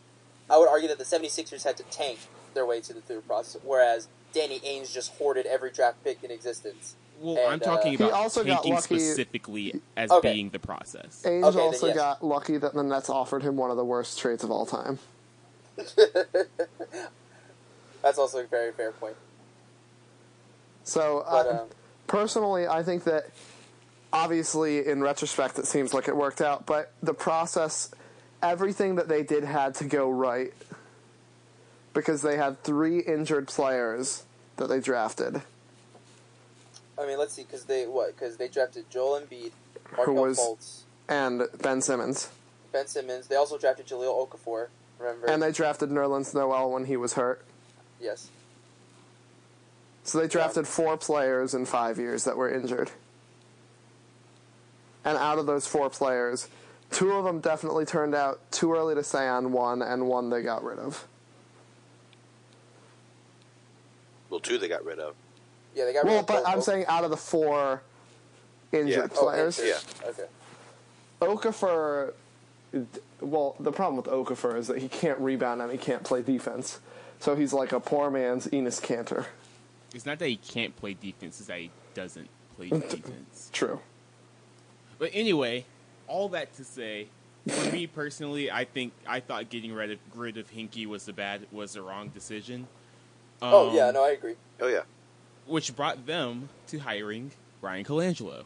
I 0.48 0.59
would 0.59 0.68
argue 0.68 0.88
that 0.88 0.98
the 0.98 1.05
76ers 1.05 1.64
had 1.64 1.77
to 1.77 1.83
tank 1.85 2.18
their 2.55 2.66
way 2.66 2.81
to 2.81 2.92
the 2.92 3.01
through 3.01 3.22
process, 3.22 3.61
whereas 3.64 4.09
Danny 4.33 4.61
Ainge 4.61 4.92
just 4.92 5.12
hoarded 5.14 5.47
every 5.47 5.71
draft 5.71 6.03
pick 6.05 6.23
in 6.25 6.31
existence. 6.31 6.95
Well, 7.21 7.37
And, 7.38 7.53
I'm 7.53 7.61
talking 7.61 7.92
uh, 7.92 8.07
about 8.07 8.12
also 8.12 8.42
tanking 8.42 8.77
specifically 8.79 9.81
as 9.97 10.11
Okay. 10.11 10.33
being 10.33 10.51
the 10.51 10.59
process. 10.59 11.23
Ainge 11.25 11.45
Okay, 11.45 11.61
also 11.61 11.87
yes. 11.87 11.97
got 11.97 12.25
lucky 12.25 12.57
that 12.59 12.75
the 12.75 12.83
Nets 12.83 13.09
offered 13.09 13.42
him 13.42 13.57
one 13.57 13.71
of 13.71 13.77
the 13.77 13.85
worst 13.85 14.18
trades 14.18 14.42
of 14.42 14.51
all 14.51 14.66
time. 14.66 14.99
That's 18.03 18.18
also 18.18 18.38
a 18.42 18.47
very 18.47 18.73
fair 18.73 18.90
point. 18.92 19.16
So, 20.85 21.25
But 21.31 21.47
uh, 21.47 21.51
um, 21.62 21.68
personally, 22.09 22.66
I 22.66 22.83
think 22.83 23.05
that 23.05 23.27
obviously, 24.12 24.85
in 24.87 25.01
retrospect, 25.01 25.59
it 25.59 25.66
seems 25.66 25.95
like 25.95 26.09
it 26.09 26.16
worked 26.16 26.40
out, 26.40 26.66
but 26.66 26.92
the 27.03 27.14
process, 27.14 27.90
everything 28.42 28.97
that 28.97 29.09
they 29.09 29.23
did 29.23 29.45
had 29.45 29.77
to 29.77 29.85
go 29.85 30.11
right 30.11 30.53
because 31.94 32.22
they 32.22 32.37
had 32.37 32.62
three 32.62 33.00
injured 33.00 33.48
players 33.48 34.24
that 34.57 34.68
they 34.68 34.81
drafted. 34.81 35.42
I 36.98 37.07
mean, 37.07 37.18
let's 37.18 37.35
see, 37.35 37.42
because 37.42 37.64
they 37.64 37.87
what? 37.87 38.14
Because 38.14 38.37
they 38.37 38.48
drafted 38.48 38.88
Joel 38.90 39.20
Embiid, 39.20 39.52
Markelle 39.96 40.14
was- 40.14 40.38
Fultz, 40.38 40.81
And 41.09 41.48
Ben 41.62 41.81
Simmons. 41.81 42.28
Ben 42.72 42.87
Simmons. 42.87 43.26
They 43.26 43.37
also 43.37 43.59
drafted 43.59 43.87
Jahlil 43.87 44.28
Okafor. 44.28 44.68
Remember? 44.98 45.26
And 45.26 45.42
they 45.42 45.52
drafted 45.52 45.90
Nerlens 45.90 46.33
Noel 46.35 46.70
when 46.70 46.85
he 46.87 46.96
was 46.96 47.14
hurt. 47.14 47.44
yes. 48.00 48.28
So 50.05 50.18
they 50.18 50.26
drafted 50.26 50.66
four 50.66 50.96
players 50.96 51.55
in 51.55 51.64
five 51.64 51.96
years 51.96 52.24
that 52.24 52.37
were 52.37 52.52
injured. 52.52 52.90
And 55.05 55.16
out 55.16 55.38
of 55.38 55.46
those 55.46 55.64
four 55.66 55.90
players, 55.90 56.48
two 56.90 57.12
of 57.12 57.24
them 57.24 57.40
definitely 57.40 57.85
turned 57.85 58.12
out 58.14 58.40
too 58.50 58.72
early 58.72 58.94
to 58.96 59.05
say 59.05 59.28
on 59.28 59.52
one, 59.52 59.81
and 59.81 60.09
one 60.09 60.28
they 60.31 60.42
got 60.42 60.64
rid 60.64 60.78
of. 60.81 61.07
Well, 64.33 64.40
two 64.40 64.57
they 64.57 64.66
got 64.66 64.83
rid 64.83 64.99
of. 64.99 65.14
Yeah, 65.75 65.85
they 65.85 65.92
got. 65.92 66.05
rid 66.05 66.09
of. 66.09 66.14
Well, 66.14 66.23
but 66.23 66.45
both 66.45 66.55
I'm 66.55 66.62
saying 66.62 66.87
out 66.87 67.05
of 67.05 67.11
the 67.11 67.18
four 67.18 67.83
injured 68.73 68.88
Yeah. 69.12 69.18
oh, 69.21 69.25
players, 69.27 69.59
injured. 69.59 69.77
Yeah. 70.03 70.09
Okay. 70.09 70.25
Okafor. 71.21 72.14
Well, 73.21 73.55
the 73.61 73.73
problem 73.73 73.97
with 73.97 74.07
Okafor 74.07 74.57
is 74.57 74.68
that 74.68 74.79
he 74.79 74.88
can't 74.88 75.18
rebound 75.18 75.61
and 75.61 75.71
he 75.71 75.77
can't 75.77 76.03
play 76.03 76.23
defense. 76.23 76.81
So 77.21 77.37
he's 77.37 77.53
like 77.53 77.73
a 77.73 77.79
poor 77.79 78.11
man's 78.11 78.47
Enes 78.47 78.81
Kanter. 78.81 79.27
It's 79.95 80.07
not 80.07 80.18
that 80.18 80.29
he 80.29 80.37
can't 80.37 80.75
play 80.77 80.95
defense; 80.95 81.38
it's 81.38 81.49
that 81.49 81.59
he 81.59 81.71
doesn't 81.92 82.31
play 82.57 82.68
defense. 82.71 83.51
True. 83.53 83.81
But 84.99 85.11
anyway, 85.12 85.66
all 86.09 86.31
that 86.31 86.55
to 86.57 86.64
say, 86.64 87.09
for 87.47 87.71
me 87.71 87.87
personally, 87.87 88.51
I 88.51 88.64
think 88.64 88.95
I 89.07 89.21
thought 89.21 89.51
getting 89.51 89.75
rid 89.75 89.90
of 89.90 89.99
rid 90.14 90.38
of 90.38 90.51
Hinkie 90.51 90.87
was 90.87 91.05
the 91.05 91.12
bad 91.12 91.47
was 91.53 91.75
the 91.75 91.83
wrong 91.83 92.09
decision. 92.09 92.66
Oh 93.42 93.68
Um, 93.70 93.76
yeah, 93.76 93.90
no, 93.90 94.05
I 94.05 94.11
agree. 94.11 94.37
Oh 94.61 94.68
yeah. 94.68 94.83
which 95.46 95.74
brought 95.76 96.07
them 96.07 96.48
to 96.68 96.78
hiring 96.78 97.33
Bryan 97.61 97.85
Colangelo, 97.85 98.44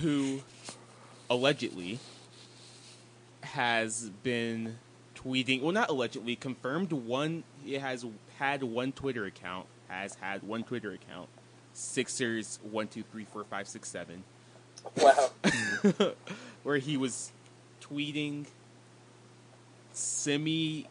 who 0.00 0.40
allegedly 1.30 1.98
has 3.42 4.10
been 4.22 4.78
tweeting. 5.14 5.62
Well, 5.62 5.72
not 5.72 5.90
allegedly, 5.90 6.36
confirmed 6.36 6.92
one. 6.92 7.44
He 7.64 7.74
has 7.74 8.04
had 8.38 8.62
one 8.62 8.92
Twitter 8.92 9.24
account. 9.26 9.66
Has 9.88 10.14
had 10.16 10.42
one 10.42 10.64
Twitter 10.64 10.92
account. 10.92 11.28
Sixers 11.72 12.58
one 12.68 12.88
two 12.88 13.02
three 13.12 13.24
four 13.24 13.44
five 13.44 13.66
six 13.68 13.88
seven, 13.88 14.24
Wow. 14.96 15.30
where 16.62 16.78
he 16.78 16.96
was 16.96 17.32
tweeting 17.80 18.46
semi 19.92 20.86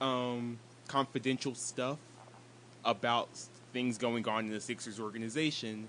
um, 0.00 0.58
confidential 0.96 1.54
stuff 1.54 1.96
about 2.84 3.30
things 3.72 3.96
going 3.96 4.28
on 4.28 4.44
in 4.44 4.50
the 4.50 4.60
Sixers 4.60 5.00
organization 5.00 5.88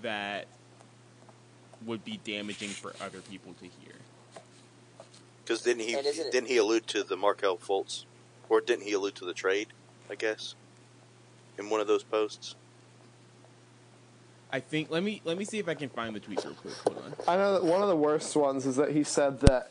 that 0.00 0.46
would 1.84 2.02
be 2.06 2.18
damaging 2.24 2.70
for 2.70 2.94
other 3.02 3.20
people 3.20 3.52
to 3.60 3.64
hear. 3.66 3.92
Because 5.44 5.60
didn't 5.60 5.82
he 5.82 5.92
And 5.92 6.06
isn't 6.06 6.28
it- 6.28 6.32
didn't 6.32 6.48
he 6.48 6.56
allude 6.56 6.86
to 6.86 7.02
the 7.04 7.16
Markelle 7.18 7.58
Fultz, 7.58 8.04
or 8.48 8.62
didn't 8.62 8.84
he 8.84 8.94
allude 8.94 9.14
to 9.16 9.26
the 9.26 9.34
trade? 9.34 9.68
I 10.08 10.14
guess 10.14 10.54
in 11.58 11.68
one 11.68 11.80
of 11.82 11.86
those 11.86 12.02
posts. 12.02 12.54
I 14.50 14.60
think 14.60 14.88
let 14.90 15.02
me 15.02 15.20
let 15.24 15.36
me 15.36 15.44
see 15.44 15.58
if 15.58 15.68
I 15.68 15.74
can 15.74 15.90
find 15.90 16.16
the 16.16 16.20
tweet 16.20 16.42
real 16.44 16.54
quick. 16.54 16.74
Hold 16.86 16.98
on. 17.04 17.14
I 17.28 17.36
know 17.36 17.52
that 17.52 17.64
one 17.64 17.82
of 17.82 17.88
the 17.88 17.96
worst 17.96 18.34
ones 18.36 18.64
is 18.64 18.76
that 18.76 18.92
he 18.92 19.04
said 19.04 19.40
that 19.40 19.70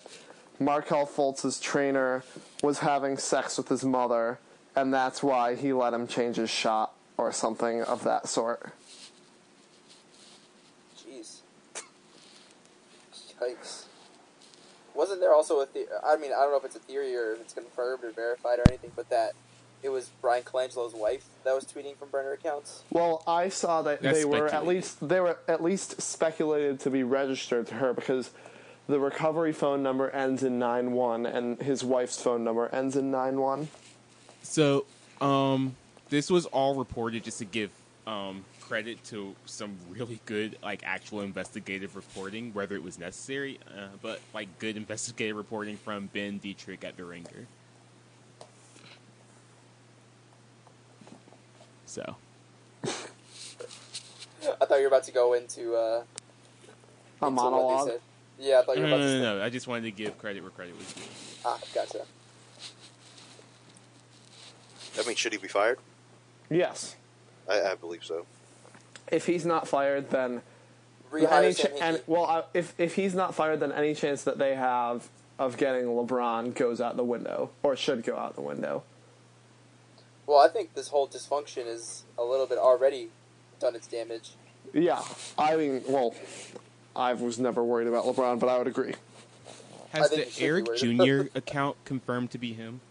Markelle 0.60 1.06
Fultz's 1.06 1.60
trainer 1.60 2.24
was 2.62 2.80
having 2.80 3.18
sex 3.18 3.58
with 3.58 3.70
his 3.70 3.84
mother, 3.84 4.40
and 4.76 4.94
that's 4.94 5.24
why 5.24 5.56
he 5.56 5.74
let 5.74 5.94
him 5.94 6.08
change 6.08 6.38
his 6.38 6.50
shot 6.50 6.94
or 7.18 7.32
something 7.32 7.82
of 7.82 8.04
that 8.04 8.28
sort. 8.28 8.72
Jeez. 10.98 11.40
Yikes. 13.42 13.86
Wasn't 14.96 15.20
there 15.20 15.34
also 15.34 15.60
a 15.60 15.66
theory? 15.66 15.88
I 16.06 16.18
mean, 16.18 16.32
I 16.32 16.42
don't 16.42 16.52
know 16.52 16.58
if 16.58 16.66
it's 16.66 16.76
a 16.76 16.80
theory 16.80 17.16
or 17.16 17.34
if 17.34 17.42
it's 17.42 17.54
confirmed 17.54 18.04
or 18.04 18.12
verified 18.12 18.60
or 18.60 18.64
anything, 18.68 18.92
but 18.96 19.10
that 19.10 19.34
it 19.82 19.90
was 19.90 20.10
Bryan 20.22 20.44
Colangelo's 20.44 20.94
wife 20.94 21.26
that 21.44 21.54
was 21.54 21.66
tweeting 21.66 21.98
from 21.98 22.10
burner 22.10 22.32
accounts? 22.32 22.84
Well, 22.90 23.22
I 23.28 23.50
saw 23.50 23.82
that 23.82 24.02
That's 24.02 24.18
they 24.18 24.26
were 24.26 24.48
at 24.48 24.66
least 24.66 25.08
they 25.08 25.20
were 25.20 25.38
at 25.48 25.62
least 25.62 26.02
speculated 26.02 26.80
to 26.82 26.90
be 26.90 27.04
registered 27.04 27.68
to 27.68 27.76
her 27.76 27.94
because 27.94 28.32
the 28.88 29.00
recovery 29.00 29.54
phone 29.54 29.82
number 29.82 30.10
ends 30.10 30.44
in 30.44 30.60
nine 30.60 30.92
one 30.92 31.26
and 31.26 31.62
his 31.62 31.84
wife's 31.84 32.22
phone 32.22 32.44
number 32.44 32.68
ends 32.70 32.96
in 32.96 33.12
nine 33.12 33.40
one. 33.40 33.70
So, 34.42 34.86
um, 35.22 35.76
this 36.10 36.30
was 36.30 36.46
all 36.48 36.76
reported 36.76 37.24
just 37.24 37.40
to 37.40 37.46
give 37.46 37.72
um, 38.06 38.44
credit 38.60 39.04
to 39.06 39.36
some 39.46 39.78
really 39.90 40.20
good, 40.26 40.58
like, 40.62 40.82
actual 40.84 41.22
investigative 41.22 41.96
reporting, 41.96 42.54
whether 42.54 42.76
it 42.76 42.84
was 42.84 43.00
necessary, 43.00 43.60
uh, 43.70 43.88
but, 44.02 44.20
like, 44.34 44.60
good 44.60 44.76
investigative 44.76 45.38
reporting 45.38 45.78
from 45.78 46.08
Ben 46.08 46.40
Detrick 46.40 46.84
at 46.84 46.98
The 46.98 47.06
Ringer. 47.06 47.48
So, 51.86 52.16
I 52.86 52.90
thought 54.66 54.76
you 54.76 54.82
were 54.82 54.88
about 54.88 55.04
to 55.06 55.12
go 55.12 55.34
into, 55.34 55.76
uh, 55.76 56.04
A 57.22 57.28
into 57.28 57.30
what 57.30 57.30
they 57.30 57.36
monologue. 57.36 57.92
Said. 58.38 58.46
Yeah, 58.46 58.60
I 58.60 58.64
thought 58.64 58.76
no, 58.78 58.82
you 58.84 58.88
no, 58.88 58.92
were 58.92 58.98
about 58.98 59.00
no, 59.00 59.06
to 59.08 59.20
say. 59.20 59.22
no, 59.40 59.44
I 59.44 59.50
just 59.50 59.68
wanted 59.68 59.84
to 59.84 59.92
give 59.92 60.18
credit 60.18 60.42
where 60.42 60.52
credit 60.52 60.78
was 60.78 60.92
due. 60.94 61.02
Ah, 61.46 61.60
gotcha. 61.74 62.06
I 65.00 65.06
mean, 65.08 65.16
should 65.16 65.32
he 65.34 65.38
be 65.40 65.48
fired? 65.48 65.80
Yes. 66.50 66.96
I, 67.50 67.62
I 67.62 67.76
believe 67.76 68.04
so. 68.04 68.26
If 69.12 69.26
he's 69.26 69.46
not 69.46 69.68
fired, 69.68 70.10
then 70.12 70.42
Rehire 71.12 71.44
any 71.44 71.54
Sam 71.54 71.72
ch- 71.72 71.82
and 71.82 71.98
Hinkie. 71.98 72.02
well, 72.08 72.26
I- 72.26 72.44
if 72.54 72.74
if 72.78 72.96
he's 72.96 73.14
not 73.16 73.36
fired, 73.36 73.60
then 73.60 73.72
any 73.72 73.94
chance 73.96 74.24
that 74.24 74.38
they 74.38 74.56
have 74.56 75.10
of 75.40 75.58
getting 75.58 75.86
LeBron 75.86 76.54
goes 76.54 76.80
out 76.80 76.96
the 76.96 77.04
window, 77.04 77.50
or 77.64 77.76
should 77.76 78.04
go 78.04 78.16
out 78.18 78.36
the 78.36 78.42
window. 78.42 78.84
Well, 80.26 80.38
I 80.40 80.48
think 80.48 80.74
this 80.76 80.88
whole 80.90 81.08
dysfunction 81.08 81.66
is 81.68 82.04
a 82.18 82.24
little 82.24 82.46
bit 82.46 82.58
already 82.58 83.10
done 83.60 83.76
its 83.76 83.88
damage. 83.88 84.32
Yeah, 84.74 85.02
I 85.38 85.56
mean, 85.56 85.82
well, 85.88 86.14
I 86.96 87.14
was 87.14 87.40
never 87.40 87.64
worried 87.64 87.88
about 87.88 88.06
LeBron, 88.06 88.40
but 88.40 88.50
I 88.50 88.58
would 88.58 88.68
agree. 88.68 88.94
Has 89.92 90.10
the 90.10 90.28
Eric. 90.40 90.76
Jr. 90.76 91.28
account 91.38 91.78
confirmed 91.86 92.32
to 92.32 92.38
be 92.38 92.54
him? 92.54 92.82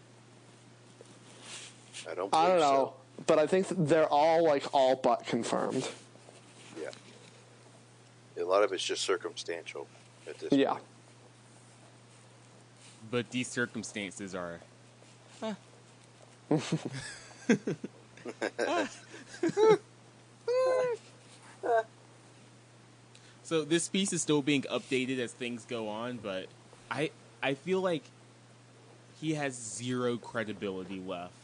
I 2.10 2.14
don't. 2.14 2.34
I 2.34 2.48
don't 2.48 2.60
know, 2.60 2.94
So. 3.16 3.24
but 3.26 3.38
I 3.38 3.46
think 3.46 3.66
they're 3.70 4.08
all 4.08 4.44
like 4.44 4.64
all 4.72 4.96
but 4.96 5.26
confirmed. 5.26 5.88
Yeah. 6.80 6.90
A 8.40 8.44
lot 8.44 8.62
of 8.62 8.72
it's 8.72 8.82
just 8.82 9.02
circumstantial 9.02 9.86
at 10.28 10.38
this. 10.38 10.52
Yeah. 10.52 10.72
point. 10.72 10.84
But 13.10 13.30
these 13.30 13.48
circumstances 13.48 14.34
are. 14.34 14.60
so 23.52 23.64
this 23.64 23.86
piece 23.86 24.14
is 24.14 24.22
still 24.22 24.40
being 24.40 24.62
updated 24.62 25.18
as 25.18 25.30
things 25.32 25.66
go 25.68 25.88
on, 25.90 26.16
but 26.16 26.46
I 26.90 27.10
I 27.42 27.52
feel 27.52 27.82
like 27.82 28.02
he 29.20 29.34
has 29.34 29.52
zero 29.54 30.16
credibility 30.16 30.98
left 31.06 31.34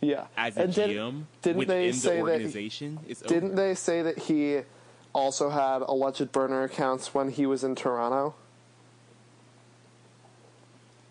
Yeah. 0.00 0.26
as 0.38 0.56
a 0.56 0.62
And 0.62 0.74
did- 0.74 0.90
GM 0.96 1.26
didn't 1.42 1.58
within 1.58 1.76
they 1.82 1.90
the 1.90 1.96
say 1.98 2.16
that? 2.16 2.22
organization. 2.22 2.98
Didn't 3.26 3.44
over. 3.52 3.56
they 3.56 3.74
say 3.74 4.00
that 4.00 4.20
he 4.20 4.62
also 5.12 5.50
had 5.50 5.82
alleged 5.82 6.32
burner 6.32 6.62
accounts 6.62 7.12
when 7.12 7.28
he 7.30 7.44
was 7.44 7.62
in 7.62 7.74
Toronto? 7.74 8.34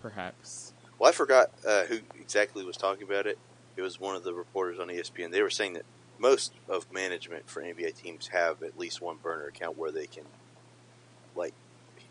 Perhaps. 0.02 0.74
Well, 0.98 1.10
I 1.10 1.14
forgot 1.14 1.52
uh, 1.66 1.84
who 1.84 2.00
exactly 2.20 2.66
was 2.66 2.76
talking 2.76 3.04
about 3.04 3.28
it. 3.28 3.38
It 3.78 3.84
was 3.84 4.00
one 4.00 4.16
of 4.16 4.24
the 4.24 4.34
reporters 4.34 4.80
on 4.80 4.88
ESPN. 4.88 5.30
They 5.32 5.44
were 5.44 5.50
saying 5.52 5.74
that 5.74 5.86
most 6.24 6.54
of 6.70 6.92
management 6.92 7.48
for 7.50 7.62
NBA 7.62 8.02
teams 8.02 8.28
have 8.30 8.64
at 8.64 8.80
least 8.80 9.02
one 9.02 9.18
burner 9.22 9.46
account 9.48 9.78
where 9.78 9.92
they 9.92 10.08
can, 10.08 10.24
like, 11.36 11.54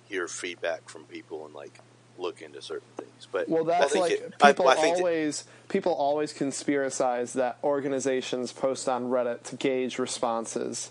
hear 0.09 0.29
feedback 0.29 0.89
from 0.91 1.05
people 1.05 1.47
and 1.47 1.55
like 1.55 1.79
look 2.19 2.43
into 2.43 2.61
certain 2.61 2.87
things. 2.99 3.27
But 3.33 3.49
Well, 3.49 3.65
I 3.71 3.79
that's 3.81 3.93
think 3.95 4.03
like 4.03 4.13
it- 4.13 4.39
people 4.39 4.69
I 4.69 4.75
that- 4.75 4.85
always 4.99 5.45
people 5.71 5.93
always 5.95 6.35
conspiracize 6.35 7.33
that 7.33 7.57
organizations 7.65 8.53
post 8.53 8.87
on 8.91 9.09
Reddit 9.09 9.43
to 9.45 9.57
gauge 9.57 9.99
responses 9.99 10.91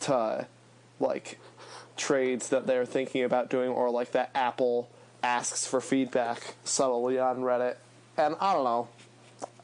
to 0.00 0.46
like 1.00 1.38
trades 1.96 2.50
that 2.50 2.66
they're 2.66 2.84
thinking 2.84 3.24
about 3.24 3.48
doing, 3.48 3.70
or 3.70 3.88
like 3.90 4.12
that 4.12 4.30
Apple 4.34 4.90
asks 5.22 5.66
for 5.66 5.80
feedback 5.80 6.54
subtly 6.64 7.18
on 7.18 7.38
Reddit. 7.38 7.76
And 8.18 8.36
I 8.38 8.52
don't 8.52 8.64
know. 8.64 8.88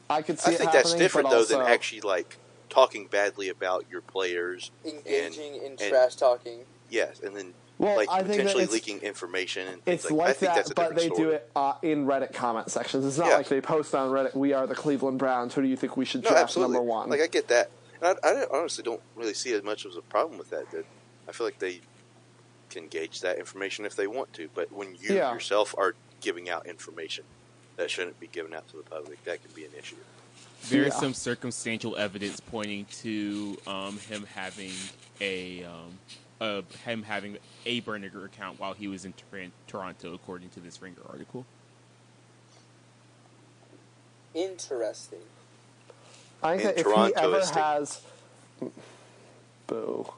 I 0.09 0.23
could 0.23 0.39
see 0.39 0.51
I 0.51 0.53
it 0.55 0.57
think 0.57 0.71
that's 0.71 0.93
different 0.95 1.29
though 1.29 1.45
than 1.45 1.61
actually 1.61 2.01
like 2.01 2.37
talking 2.73 3.07
badly 3.07 3.49
about 3.49 3.85
your 3.91 4.01
players. 4.01 4.71
Engaging 4.85 5.55
in 5.55 5.65
and- 5.71 5.79
trash 5.79 6.15
talking. 6.15 6.65
Yes, 6.89 7.19
and 7.21 7.35
then 7.35 7.53
Well, 7.79 7.95
like 7.95 8.09
I 8.09 8.21
potentially 8.23 8.65
leaking 8.67 8.99
information 9.01 9.67
and 9.67 9.83
things 9.83 10.01
It's 10.05 10.11
like, 10.11 10.13
I 10.13 10.27
like 10.29 10.37
think 10.37 10.49
that, 10.51 10.55
that's 10.57 10.71
a 10.71 10.73
but 10.75 10.95
different 10.95 11.15
they 11.17 11.23
do 11.23 11.29
it 11.31 11.49
uh, 11.55 11.73
in 11.81 12.05
Reddit 12.05 12.33
comment 12.33 12.69
sections. 12.71 13.05
It's 13.05 13.17
not 13.17 13.29
Yeah. 13.29 13.37
like 13.37 13.47
they 13.47 13.61
post 13.61 13.93
on 13.95 14.09
Reddit, 14.11 14.35
"We 14.35 14.53
are 14.53 14.67
the 14.67 14.75
Cleveland 14.75 15.17
Browns. 15.19 15.53
Who 15.55 15.61
do 15.61 15.67
you 15.67 15.75
think 15.75 15.97
we 15.97 16.05
should 16.05 16.23
No, 16.23 16.29
draft 16.29 16.43
absolutely. 16.43 16.75
number 16.75 16.87
one?" 16.89 17.09
Like 17.09 17.21
I 17.21 17.27
get 17.27 17.47
that. 17.47 17.69
And 18.01 18.17
I, 18.23 18.29
I 18.29 18.45
honestly 18.51 18.83
don't 18.83 19.01
really 19.15 19.33
see 19.33 19.53
as 19.53 19.63
much 19.63 19.85
as 19.85 19.95
a 19.97 20.01
problem 20.01 20.37
with 20.37 20.49
that. 20.51 20.69
That 20.71 20.85
I 21.27 21.31
feel 21.31 21.47
like 21.47 21.59
they 21.59 21.81
can 22.69 22.87
gauge 22.87 23.21
that 23.21 23.37
information 23.39 23.85
if 23.85 23.95
they 23.95 24.07
want 24.07 24.33
to. 24.33 24.49
But 24.53 24.71
when 24.71 24.95
you 24.95 25.15
Yeah. 25.15 25.33
yourself 25.33 25.73
are 25.77 25.95
giving 26.21 26.49
out 26.49 26.65
information 26.67 27.23
that 27.77 27.89
shouldn't 27.89 28.19
be 28.19 28.27
given 28.27 28.53
out 28.53 28.67
to 28.69 28.77
the 28.77 28.83
public, 28.83 29.23
that 29.25 29.41
can 29.43 29.51
be 29.55 29.65
an 29.65 29.71
issue. 29.77 29.95
There 30.69 30.83
is 30.83 30.93
Yeah. 30.93 30.99
some 30.99 31.13
circumstantial 31.13 31.95
evidence 31.97 32.39
pointing 32.39 32.85
to 33.01 33.57
um, 33.67 33.97
him 33.99 34.25
having 34.33 34.71
a 35.19 35.63
um, 35.65 35.99
uh, 36.39 36.61
him 36.85 37.03
having 37.03 37.37
a 37.65 37.79
burner 37.81 38.09
account 38.25 38.59
while 38.59 38.73
he 38.73 38.87
was 38.87 39.05
in 39.05 39.13
Tor- 39.13 39.51
Toronto, 39.67 40.13
according 40.13 40.49
to 40.51 40.59
this 40.59 40.81
Ringer 40.81 41.01
article. 41.09 41.45
Interesting. 44.33 45.19
I 46.41 46.57
think 46.57 46.61
In 46.61 46.67
that 46.67 46.77
if 46.79 46.83
Toronto, 46.85 47.05
he 47.05 47.15
ever 47.15 47.45
has, 47.59 48.01
boo, 49.67 50.11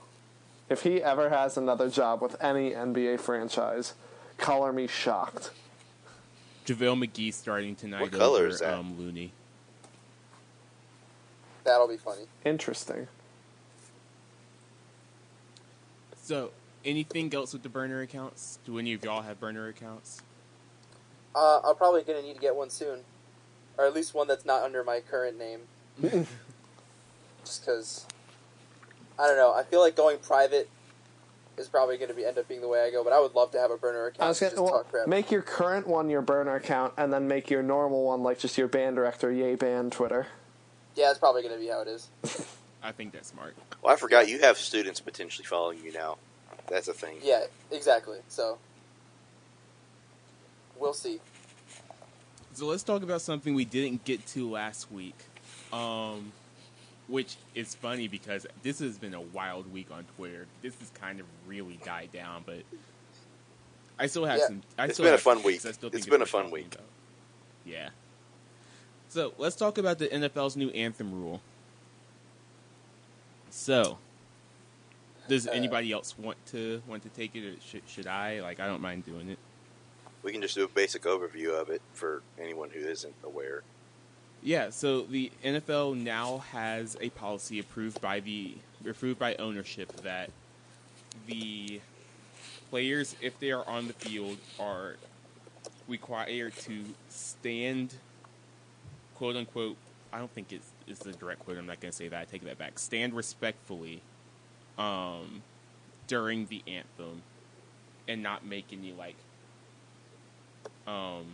if 0.69 0.83
he 0.83 1.03
ever 1.03 1.29
has 1.29 1.57
another 1.57 1.89
job 1.89 2.21
with 2.21 2.41
any 2.41 2.71
NBA 2.71 3.19
franchise, 3.19 3.93
color 4.37 4.71
me 4.71 4.87
shocked. 4.87 5.51
JaVale 6.65 7.05
McGee 7.07 7.33
starting 7.33 7.75
tonight 7.75 8.01
What 8.01 8.11
color 8.13 8.47
is 8.47 8.59
that? 8.59 8.73
Um, 8.73 8.97
Looney. 8.97 9.31
That'll 11.65 11.87
be 11.87 11.97
funny. 11.97 12.23
Interesting. 12.45 13.07
So, 16.21 16.51
anything 16.85 17.33
else 17.33 17.53
with 17.53 17.63
the 17.63 17.69
burner 17.69 18.01
accounts? 18.01 18.59
Do 18.65 18.79
any 18.79 18.93
of 18.93 19.03
y'all 19.03 19.23
have 19.23 19.39
burner 19.39 19.67
accounts? 19.67 20.21
Uh, 21.35 21.59
I'm 21.65 21.75
probably 21.75 22.03
gonna 22.03 22.21
need 22.21 22.35
to 22.35 22.39
get 22.39 22.55
one 22.55 22.69
soon, 22.69 23.01
or 23.77 23.85
at 23.85 23.93
least 23.93 24.13
one 24.13 24.27
that's 24.27 24.45
not 24.45 24.63
under 24.63 24.83
my 24.83 25.01
current 25.01 25.37
name. 25.37 25.61
Just 27.43 27.65
because, 27.65 28.05
I 29.19 29.27
don't 29.27 29.37
know. 29.37 29.53
I 29.53 29.63
feel 29.63 29.81
like 29.81 29.95
going 29.95 30.17
private 30.19 30.69
is 31.57 31.67
probably 31.67 31.97
gonna 31.97 32.13
be 32.13 32.25
end 32.25 32.37
up 32.37 32.47
being 32.47 32.61
the 32.61 32.67
way 32.67 32.83
I 32.83 32.91
go. 32.91 33.03
But 33.03 33.13
I 33.13 33.19
would 33.19 33.33
love 33.33 33.51
to 33.51 33.59
have 33.59 33.71
a 33.71 33.77
burner 33.77 34.07
account. 34.07 34.21
I 34.23 34.27
was 34.29 34.39
gonna 34.39 34.51
just 34.51 34.61
well, 34.61 34.71
talk 34.71 34.91
crap. 34.91 35.07
make 35.07 35.31
your 35.31 35.41
current 35.41 35.87
one 35.87 36.09
your 36.09 36.21
burner 36.21 36.55
account, 36.55 36.93
and 36.97 37.11
then 37.11 37.27
make 37.27 37.49
your 37.49 37.63
normal 37.63 38.03
one 38.03 38.23
like 38.23 38.39
just 38.39 38.57
your 38.57 38.67
band 38.67 38.95
director, 38.95 39.31
yay 39.31 39.55
band 39.55 39.91
Twitter. 39.91 40.27
Yeah, 40.95 41.07
that's 41.07 41.19
probably 41.19 41.43
gonna 41.43 41.57
be 41.57 41.67
how 41.67 41.81
it 41.81 41.87
is. 41.87 42.09
I 42.83 42.91
think 42.91 43.13
that's 43.13 43.29
smart. 43.29 43.55
Well, 43.81 43.93
I 43.93 43.97
forgot 43.97 44.27
you 44.29 44.39
have 44.39 44.57
students 44.57 44.99
potentially 44.99 45.45
following 45.45 45.79
you 45.83 45.91
now. 45.91 46.17
That's 46.67 46.87
a 46.87 46.93
thing. 46.93 47.17
Yeah, 47.23 47.45
exactly. 47.71 48.19
So 48.27 48.57
we'll 50.77 50.93
see. 50.93 51.19
So 52.53 52.67
let's 52.67 52.83
talk 52.83 53.03
about 53.03 53.21
something 53.21 53.53
we 53.53 53.65
didn't 53.65 54.03
get 54.05 54.25
to 54.27 54.49
last 54.49 54.91
week, 54.91 55.15
um, 55.73 56.31
which 57.07 57.35
is 57.53 57.75
funny 57.75 58.07
because 58.07 58.47
this 58.63 58.79
has 58.79 58.97
been 58.97 59.13
a 59.13 59.21
wild 59.21 59.71
week 59.73 59.87
on 59.91 60.05
Twitter. 60.15 60.45
This 60.61 60.73
has 60.79 60.89
kind 60.91 61.19
of 61.19 61.25
really 61.47 61.79
died 61.83 62.11
down, 62.13 62.43
but 62.45 62.59
I 63.99 64.07
still 64.07 64.25
have 64.25 64.39
Yeah. 64.39 64.47
some. 64.47 64.61
I 64.77 64.85
It's 64.85 64.93
still 64.95 65.05
been 65.05 65.13
a 65.15 65.17
fun 65.17 65.37
week. 65.43 65.61
things 65.61 65.65
I 65.65 65.71
still 65.71 65.87
It's 65.89 65.97
think 66.05 66.09
been 66.09 66.21
a 66.21 66.25
fun 66.25 66.49
week. 66.51 66.73
about. 66.75 66.87
Yeah. 67.65 67.89
So 69.15 69.31
let's 69.37 69.55
talk 69.55 69.77
about 69.77 69.97
the 69.97 70.07
NFL's 70.07 70.57
new 70.57 70.69
anthem 70.71 71.13
rule. 71.13 71.39
So, 73.49 73.97
does 75.29 75.47
Uh, 75.47 75.51
anybody 75.51 75.93
else 75.93 76.19
want 76.19 76.37
to 76.47 76.81
want 76.85 77.03
to 77.03 77.09
take 77.09 77.33
it, 77.33 77.45
or 77.45 77.61
should, 77.61 77.83
should 77.87 78.07
I? 78.07 78.41
Like, 78.41 78.59
I 78.59 78.67
don't 78.67 78.81
mind 78.81 79.05
doing 79.05 79.29
it. 79.29 79.39
We 80.21 80.33
can 80.33 80.41
just 80.41 80.53
do 80.55 80.65
a 80.65 80.67
basic 80.67 81.03
overview 81.03 81.57
of 81.57 81.69
it 81.69 81.81
for 81.93 82.23
anyone 82.37 82.69
who 82.71 82.81
isn't 82.81 83.15
aware. 83.23 83.63
Yeah, 84.43 84.69
so 84.69 85.03
the 85.03 85.31
NFL 85.45 85.95
now 85.95 86.39
has 86.51 86.97
a 86.99 87.09
policy 87.11 87.59
approved 87.59 88.01
by 88.01 88.19
the 88.19 88.55
approved 88.85 89.17
by 89.17 89.35
ownership 89.35 89.95
that 90.03 90.29
the 91.25 91.79
players, 92.69 93.15
if 93.21 93.39
they 93.39 93.51
are 93.51 93.65
on 93.65 93.87
the 93.87 93.93
field, 93.93 94.39
are 94.59 94.97
required 95.87 96.53
to 96.63 96.83
stand, 97.07 97.95
quote 99.15 99.35
unquote. 99.35 99.77
I 100.13 100.19
don't 100.19 100.31
think 100.31 100.53
it's, 100.53 100.69
it's 100.87 100.99
the 100.99 101.11
direct 101.11 101.41
quote. 101.41 101.57
I'm 101.57 101.65
not 101.65 101.81
going 101.81 101.91
to 101.91 101.95
say 101.95 102.07
that. 102.07 102.21
I 102.21 102.25
take 102.25 102.43
that 102.45 102.57
back. 102.57 102.79
Stand 102.79 103.13
respectfully 103.13 104.01
um, 104.77 105.41
during 106.07 106.45
the 106.45 106.61
anthem, 106.67 107.21
and 108.07 108.21
not 108.21 108.45
make 108.45 108.67
any 108.71 108.93
like 108.93 109.15
um, 110.87 111.25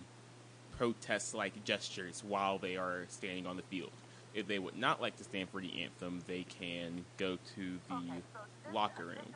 protest 0.77 1.35
like 1.35 1.63
gestures 1.63 2.23
while 2.27 2.57
they 2.57 2.77
are 2.77 3.05
standing 3.09 3.45
on 3.45 3.57
the 3.57 3.63
field. 3.63 3.91
If 4.33 4.47
they 4.47 4.59
would 4.59 4.77
not 4.77 5.01
like 5.01 5.17
to 5.17 5.23
stand 5.23 5.49
for 5.49 5.59
the 5.59 5.83
anthem, 5.83 6.23
they 6.25 6.43
can 6.43 7.03
go 7.17 7.37
to 7.55 7.77
the 7.89 8.73
locker 8.73 9.05
room. 9.05 9.35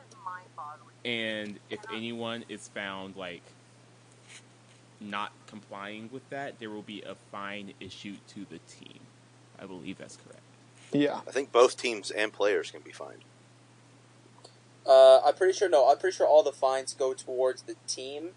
And 1.04 1.58
if 1.70 1.80
anyone 1.92 2.44
is 2.48 2.68
found 2.68 3.14
like 3.16 3.42
not 5.00 5.32
complying 5.46 6.10
with 6.12 6.28
that, 6.30 6.58
there 6.58 6.70
will 6.70 6.82
be 6.82 7.02
a 7.02 7.14
fine 7.14 7.72
issued 7.80 8.26
to 8.28 8.46
the 8.50 8.58
team. 8.68 9.00
I 9.60 9.66
believe 9.66 9.98
that's 9.98 10.16
correct. 10.16 10.40
Yeah. 10.92 11.20
I 11.26 11.30
think 11.30 11.52
both 11.52 11.76
teams 11.76 12.10
and 12.10 12.32
players 12.32 12.70
can 12.70 12.80
be 12.82 12.92
fined. 12.92 13.22
Uh, 14.86 15.20
I'm 15.24 15.34
pretty 15.34 15.52
sure. 15.52 15.68
No, 15.68 15.88
I'm 15.90 15.98
pretty 15.98 16.16
sure 16.16 16.26
all 16.26 16.42
the 16.42 16.52
fines 16.52 16.94
go 16.94 17.12
towards 17.14 17.62
the 17.62 17.74
team. 17.88 18.30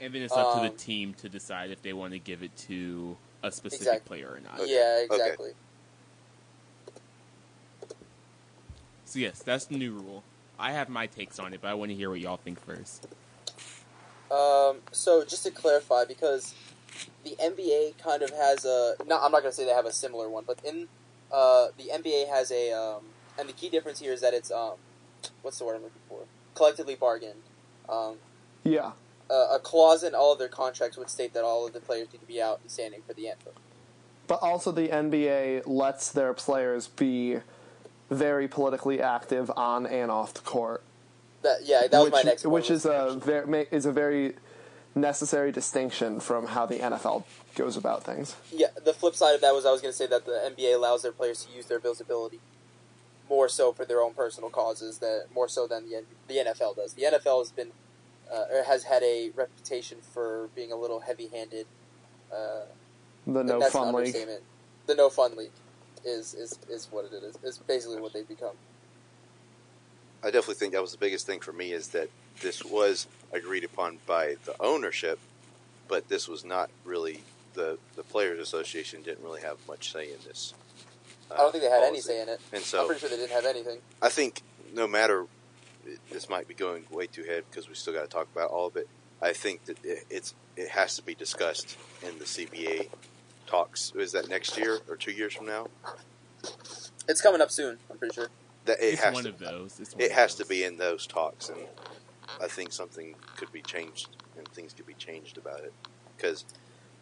And 0.00 0.12
then 0.14 0.22
it's 0.22 0.36
up 0.36 0.52
to 0.52 0.58
Um, 0.58 0.62
the 0.64 0.70
team 0.70 1.14
to 1.14 1.28
decide 1.28 1.70
if 1.70 1.80
they 1.82 1.92
want 1.92 2.12
to 2.12 2.18
give 2.18 2.42
it 2.42 2.56
to 2.68 3.16
a 3.42 3.52
specific 3.52 3.86
Exactly. 3.86 4.18
player 4.22 4.34
or 4.34 4.40
not. 4.40 4.60
Okay. 4.60 4.74
Yeah, 4.74 5.04
Okay. 5.04 5.22
exactly. 5.22 5.50
So 9.04 9.18
yes, 9.20 9.42
that's 9.42 9.66
the 9.66 9.76
new 9.76 9.92
rule. 9.92 10.24
I 10.58 10.72
have 10.72 10.88
my 10.88 11.06
takes 11.06 11.38
on 11.38 11.54
it, 11.54 11.60
but 11.60 11.68
I 11.68 11.74
want 11.74 11.90
to 11.90 11.94
hear 11.94 12.10
what 12.10 12.20
y'all 12.20 12.36
think 12.38 12.60
first. 12.64 13.06
Um, 14.30 14.78
so 14.92 15.24
just 15.24 15.44
to 15.44 15.50
clarify, 15.50 16.04
because 16.04 16.54
the 17.24 17.36
NBA 17.42 17.98
kind 18.02 18.22
of 18.22 18.30
has 18.30 18.64
a 18.64 18.94
no, 19.06 19.18
I'm 19.20 19.32
not 19.32 19.42
gonna 19.42 19.52
say 19.52 19.64
they 19.64 19.70
have 19.72 19.86
a 19.86 19.92
similar 19.92 20.28
one, 20.28 20.44
but 20.46 20.58
in 20.64 20.88
uh, 21.32 21.68
the 21.76 21.90
NBA 21.92 22.28
has 22.28 22.50
a 22.50 22.72
um, 22.72 23.04
and 23.38 23.48
the 23.48 23.52
key 23.52 23.68
difference 23.68 24.00
here 24.00 24.12
is 24.12 24.20
that 24.20 24.34
it's 24.34 24.50
um, 24.50 24.74
what's 25.42 25.58
the 25.58 25.64
word 25.64 25.76
I'm 25.76 25.82
looking 25.82 26.00
for? 26.08 26.20
Collectively 26.54 26.94
bargained. 26.94 27.42
Um, 27.88 28.16
Yeah. 28.64 28.92
uh, 29.30 29.48
a 29.52 29.58
clause 29.60 30.02
in 30.02 30.14
all 30.14 30.32
of 30.32 30.38
their 30.38 30.48
contracts 30.48 30.96
would 30.96 31.10
state 31.10 31.34
that 31.34 31.44
all 31.44 31.66
of 31.66 31.72
the 31.72 31.80
players 31.80 32.08
need 32.12 32.20
to 32.20 32.26
be 32.26 32.40
out 32.40 32.60
and 32.62 32.70
standing 32.70 33.02
for 33.06 33.12
the 33.12 33.28
anthem. 33.28 33.52
But 34.26 34.40
also, 34.42 34.72
the 34.72 34.88
NBA 34.88 35.62
lets 35.66 36.10
their 36.10 36.34
players 36.34 36.88
be 36.88 37.38
very 38.10 38.48
politically 38.48 39.00
active 39.00 39.50
on 39.56 39.86
and 39.86 40.10
off 40.10 40.34
the 40.34 40.40
court. 40.40 40.82
That 41.42 41.58
yeah, 41.64 41.86
that 41.86 41.98
was 41.98 42.04
which, 42.06 42.12
my 42.12 42.22
next. 42.22 42.42
point, 42.42 42.52
Which 42.52 42.70
is 42.70 42.84
a 42.84 43.18
very 43.22 43.66
is 43.70 43.86
a 43.86 43.92
very 43.92 44.34
necessary 44.94 45.52
distinction 45.52 46.20
from 46.20 46.46
how 46.46 46.66
the 46.66 46.76
NFL 46.76 47.24
goes 47.54 47.76
about 47.76 48.02
things. 48.04 48.34
Yeah, 48.50 48.68
the 48.82 48.92
flip 48.92 49.14
side 49.14 49.34
of 49.34 49.40
that 49.42 49.54
was 49.54 49.66
I 49.66 49.72
was 49.72 49.80
going 49.80 49.92
to 49.92 49.96
say 49.96 50.06
that 50.06 50.24
the 50.24 50.52
NBA 50.56 50.74
allows 50.74 51.02
their 51.02 51.12
players 51.12 51.44
to 51.44 51.52
use 51.54 51.66
their 51.66 51.78
visibility 51.78 52.40
more 53.28 53.48
so 53.48 53.72
for 53.72 53.84
their 53.84 54.00
own 54.00 54.14
personal 54.14 54.50
causes, 54.50 54.98
that 54.98 55.26
more 55.34 55.48
so 55.48 55.66
than 55.66 55.88
the 55.88 56.02
the 56.28 56.36
NFL 56.36 56.76
does. 56.76 56.94
The 56.94 57.02
NFL 57.02 57.40
has 57.40 57.52
been 57.52 57.72
uh, 58.32 58.44
or 58.52 58.64
has 58.64 58.84
had 58.84 59.02
a 59.02 59.30
reputation 59.34 59.98
for 60.00 60.48
being 60.54 60.72
a 60.72 60.76
little 60.76 61.00
heavy-handed. 61.00 61.66
Uh, 62.32 62.62
The 63.26 63.42
no 63.42 63.60
fun 63.70 63.94
league. 63.94 64.16
The 64.86 64.94
no 64.94 65.10
fun 65.10 65.36
league 65.36 65.52
is 66.04 66.34
is 66.34 66.58
is 66.68 66.88
what 66.90 67.04
it 67.06 67.12
is. 67.12 67.36
Is 67.42 67.58
basically 67.58 68.00
what 68.00 68.12
they've 68.12 68.28
become. 68.28 68.56
I 70.22 70.26
definitely 70.26 70.54
think 70.54 70.72
that 70.72 70.82
was 70.82 70.92
the 70.92 70.98
biggest 70.98 71.26
thing 71.26 71.40
for 71.40 71.52
me 71.52 71.72
is 71.72 71.88
that 71.88 72.08
this 72.40 72.64
was 72.64 73.06
agreed 73.32 73.64
upon 73.64 73.98
by 74.06 74.36
the 74.44 74.54
ownership, 74.60 75.18
but 75.88 76.08
this 76.08 76.28
was 76.28 76.44
not 76.44 76.70
really 76.84 77.22
the 77.54 77.78
the 77.96 78.02
players' 78.02 78.38
association 78.40 79.02
didn't 79.02 79.24
really 79.24 79.42
have 79.42 79.56
much 79.68 79.92
say 79.92 80.04
in 80.12 80.18
this. 80.26 80.54
uh, 81.30 81.34
I 81.34 81.36
don't 81.38 81.52
think 81.52 81.64
they 81.64 81.70
had 81.70 81.82
any 81.82 82.00
say 82.00 82.20
in 82.20 82.28
it. 82.28 82.40
And 82.52 82.62
so 82.62 82.80
I'm 82.80 82.86
pretty 82.86 83.00
sure 83.00 83.08
they 83.10 83.16
didn't 83.16 83.32
have 83.32 83.46
anything. 83.46 83.78
I 84.02 84.08
think 84.08 84.42
no 84.74 84.86
matter 84.86 85.26
this 86.10 86.28
might 86.28 86.48
be 86.48 86.54
going 86.54 86.84
way 86.90 87.06
too 87.06 87.22
ahead 87.22 87.44
because 87.50 87.68
we 87.68 87.74
still 87.74 87.94
got 87.94 88.02
to 88.02 88.08
talk 88.08 88.28
about 88.34 88.50
all 88.50 88.66
of 88.66 88.76
it. 88.76 88.88
I 89.22 89.32
think 89.32 89.64
that 89.66 89.78
it, 89.84 90.04
it's 90.10 90.34
it 90.56 90.68
has 90.68 90.96
to 90.96 91.02
be 91.02 91.14
discussed 91.14 91.76
in 92.02 92.18
the 92.18 92.24
CBA 92.24 92.88
talks. 93.46 93.92
Is 93.94 94.12
that 94.12 94.28
next 94.28 94.58
year 94.58 94.80
or 94.88 94.96
two 94.96 95.12
years 95.12 95.34
from 95.34 95.46
now? 95.46 95.68
It's 97.08 97.20
coming 97.20 97.40
up 97.40 97.50
soon. 97.50 97.78
I'm 97.90 97.98
pretty 97.98 98.14
sure. 98.14 98.28
That 98.66 98.80
it 98.80 98.94
it's 98.94 99.02
has 99.02 99.14
one 99.14 99.24
to, 99.24 99.30
of 99.30 99.38
those. 99.38 99.80
It's 99.80 99.94
it 99.98 100.12
has 100.12 100.34
to 100.36 100.46
be 100.46 100.64
in 100.64 100.76
those 100.76 101.06
talks, 101.06 101.48
and 101.48 101.58
I 102.40 102.48
think 102.48 102.72
something 102.72 103.14
could 103.36 103.50
be 103.52 103.62
changed 103.62 104.08
and 104.36 104.46
things 104.48 104.72
could 104.72 104.86
be 104.86 104.94
changed 104.94 105.38
about 105.38 105.60
it 105.60 105.72
because 106.16 106.44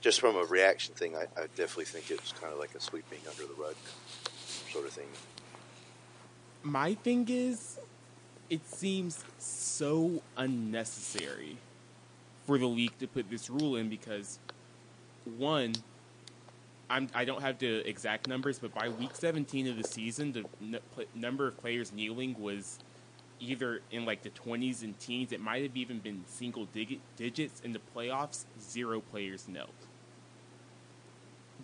just 0.00 0.20
from 0.20 0.36
a 0.36 0.44
reaction 0.44 0.94
thing, 0.94 1.16
I, 1.16 1.22
I 1.40 1.46
definitely 1.56 1.86
think 1.86 2.10
it's 2.10 2.32
kind 2.32 2.52
of 2.52 2.58
like 2.58 2.74
a 2.74 2.80
sweeping 2.80 3.20
under 3.28 3.46
the 3.46 3.60
rug 3.60 3.74
sort 4.70 4.84
of 4.84 4.92
thing. 4.92 5.08
My 6.62 6.94
thing 6.94 7.26
is, 7.30 7.78
it 8.50 8.66
seems 8.68 9.24
so 9.38 10.22
unnecessary 10.36 11.56
for 12.46 12.58
the 12.58 12.66
league 12.66 12.98
to 12.98 13.06
put 13.06 13.30
this 13.30 13.48
rule 13.48 13.76
in 13.76 13.88
because, 13.88 14.38
one, 15.38 15.74
I'm, 16.90 17.08
I 17.14 17.24
don't 17.24 17.40
have 17.40 17.58
the 17.58 17.86
exact 17.88 18.28
numbers, 18.28 18.58
but 18.58 18.74
by 18.74 18.88
week 18.88 19.14
17 19.14 19.68
of 19.68 19.76
the 19.76 19.84
season, 19.84 20.32
the 20.32 20.44
n- 20.60 20.78
pl- 20.94 21.04
number 21.14 21.46
of 21.48 21.56
players 21.56 21.92
kneeling 21.92 22.36
was 22.38 22.78
either 23.40 23.80
in 23.90 24.04
like 24.04 24.22
the 24.22 24.30
20s 24.30 24.82
and 24.82 24.98
teens. 25.00 25.32
It 25.32 25.40
might 25.40 25.62
have 25.62 25.76
even 25.76 25.98
been 25.98 26.24
single 26.26 26.66
dig- 26.66 27.00
digits. 27.16 27.60
In 27.64 27.72
the 27.72 27.80
playoffs, 27.94 28.44
zero 28.60 29.00
players 29.00 29.48
knelt. 29.48 29.74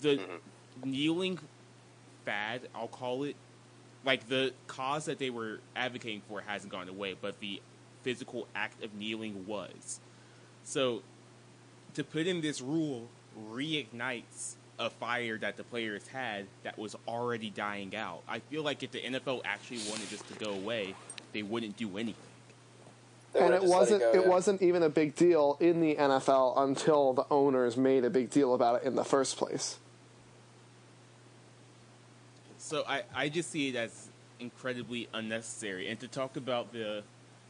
The 0.01 0.17
Mhm. 0.17 0.41
kneeling 0.87 1.39
fad, 2.25 2.69
I'll 2.75 2.89
call 2.89 3.25
it, 3.25 3.37
like 4.05 4.29
the 4.29 4.55
cause 4.67 5.05
that 5.05 5.19
they 5.19 5.31
were 5.31 5.61
advocating 5.77 6.23
for 6.29 6.41
hasn't 6.41 6.73
gone 6.73 6.89
away, 6.89 7.15
but 7.21 7.41
the 7.41 7.61
physical 8.03 8.49
act 8.55 8.83
of 8.83 8.95
kneeling 8.95 9.47
was. 9.47 10.01
So 10.65 11.03
to 11.95 12.03
put 12.03 12.27
in 12.27 12.41
this 12.41 12.61
rule 12.63 13.09
reignites 13.39 14.55
a 14.81 14.91
fire 14.91 15.39
that 15.39 15.57
the 15.57 15.63
players 15.63 16.09
had 16.09 16.47
that 16.65 16.79
was 16.79 16.97
already 17.07 17.51
dying 17.51 17.95
out. 17.95 18.23
I 18.27 18.39
feel 18.39 18.63
like 18.63 18.83
if 18.83 18.91
the 18.91 19.01
NFL 19.01 19.43
actually 19.45 19.81
wanted 19.89 20.09
this 20.09 20.23
to 20.23 20.35
go 20.35 20.51
away, 20.51 20.95
they 21.33 21.43
wouldn't 21.43 21.77
do 21.77 21.99
anything. 21.99 22.17
And 23.35 23.55
it 23.55 23.63
wasn't 23.63 24.01
go, 24.01 24.11
it 24.13 24.23
yeah. 24.23 24.29
wasn't 24.29 24.63
even 24.63 24.83
a 24.83 24.89
big 24.89 25.15
deal 25.15 25.57
in 25.61 25.81
the 25.81 25.95
NFL 25.95 26.59
until 26.59 27.13
the 27.13 27.27
owners 27.31 27.77
made 27.77 28.05
a 28.05 28.11
big 28.11 28.31
deal 28.31 28.55
about 28.55 28.83
it 28.83 28.87
in 28.87 28.97
the 28.97 29.05
first 29.05 29.37
place. 29.37 29.79
So 32.59 32.83
I, 32.89 33.03
I 33.15 33.29
just 33.29 33.51
see 33.51 33.69
it 33.69 33.77
as 33.77 34.09
incredibly 34.41 35.09
unnecessary. 35.13 35.89
And 35.89 36.01
to 36.01 36.09
talk 36.09 36.37
about 36.37 36.73
the 36.73 37.05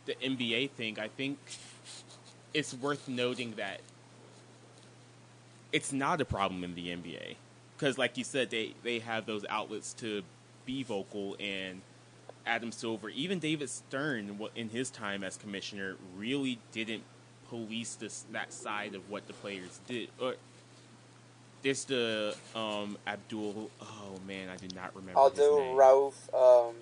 the 0.06 0.14
NBA 0.14 0.70
thing, 0.72 0.98
I 0.98 1.08
think 1.08 1.38
it's 2.52 2.74
worth 2.74 3.08
noting 3.08 3.54
that 3.56 3.80
it's 5.72 5.92
not 5.92 6.20
a 6.20 6.24
problem 6.24 6.64
in 6.64 6.74
the 6.74 6.88
NBA 6.88 7.36
because, 7.76 7.98
like 7.98 8.16
you 8.16 8.24
said, 8.24 8.50
they 8.50 8.74
they 8.82 8.98
have 9.00 9.26
those 9.26 9.44
outlets 9.48 9.92
to 9.94 10.22
be 10.66 10.82
vocal 10.82 11.36
and. 11.40 11.82
Adam 12.46 12.72
Silver, 12.72 13.10
even 13.10 13.38
David 13.38 13.68
Stern, 13.68 14.40
in 14.56 14.70
his 14.70 14.90
time 14.90 15.22
as 15.22 15.36
commissioner, 15.36 15.96
really 16.16 16.58
didn't 16.72 17.02
police 17.50 17.96
this 17.96 18.24
that 18.32 18.52
side 18.52 18.94
of 18.94 19.10
what 19.10 19.26
the 19.26 19.34
players 19.34 19.80
did. 19.86 20.08
Or 20.18 20.36
there's 21.62 21.84
the 21.84 22.34
um, 22.54 22.96
Abdul. 23.06 23.70
Oh 23.82 24.18
man, 24.26 24.48
I 24.48 24.56
did 24.56 24.74
not 24.74 24.94
remember. 24.94 25.18
I'll 25.18 25.30
his 25.30 25.38
do 25.38 25.60
name. 25.60 25.76
Rauf. 25.76 26.14
Um, 26.32 26.74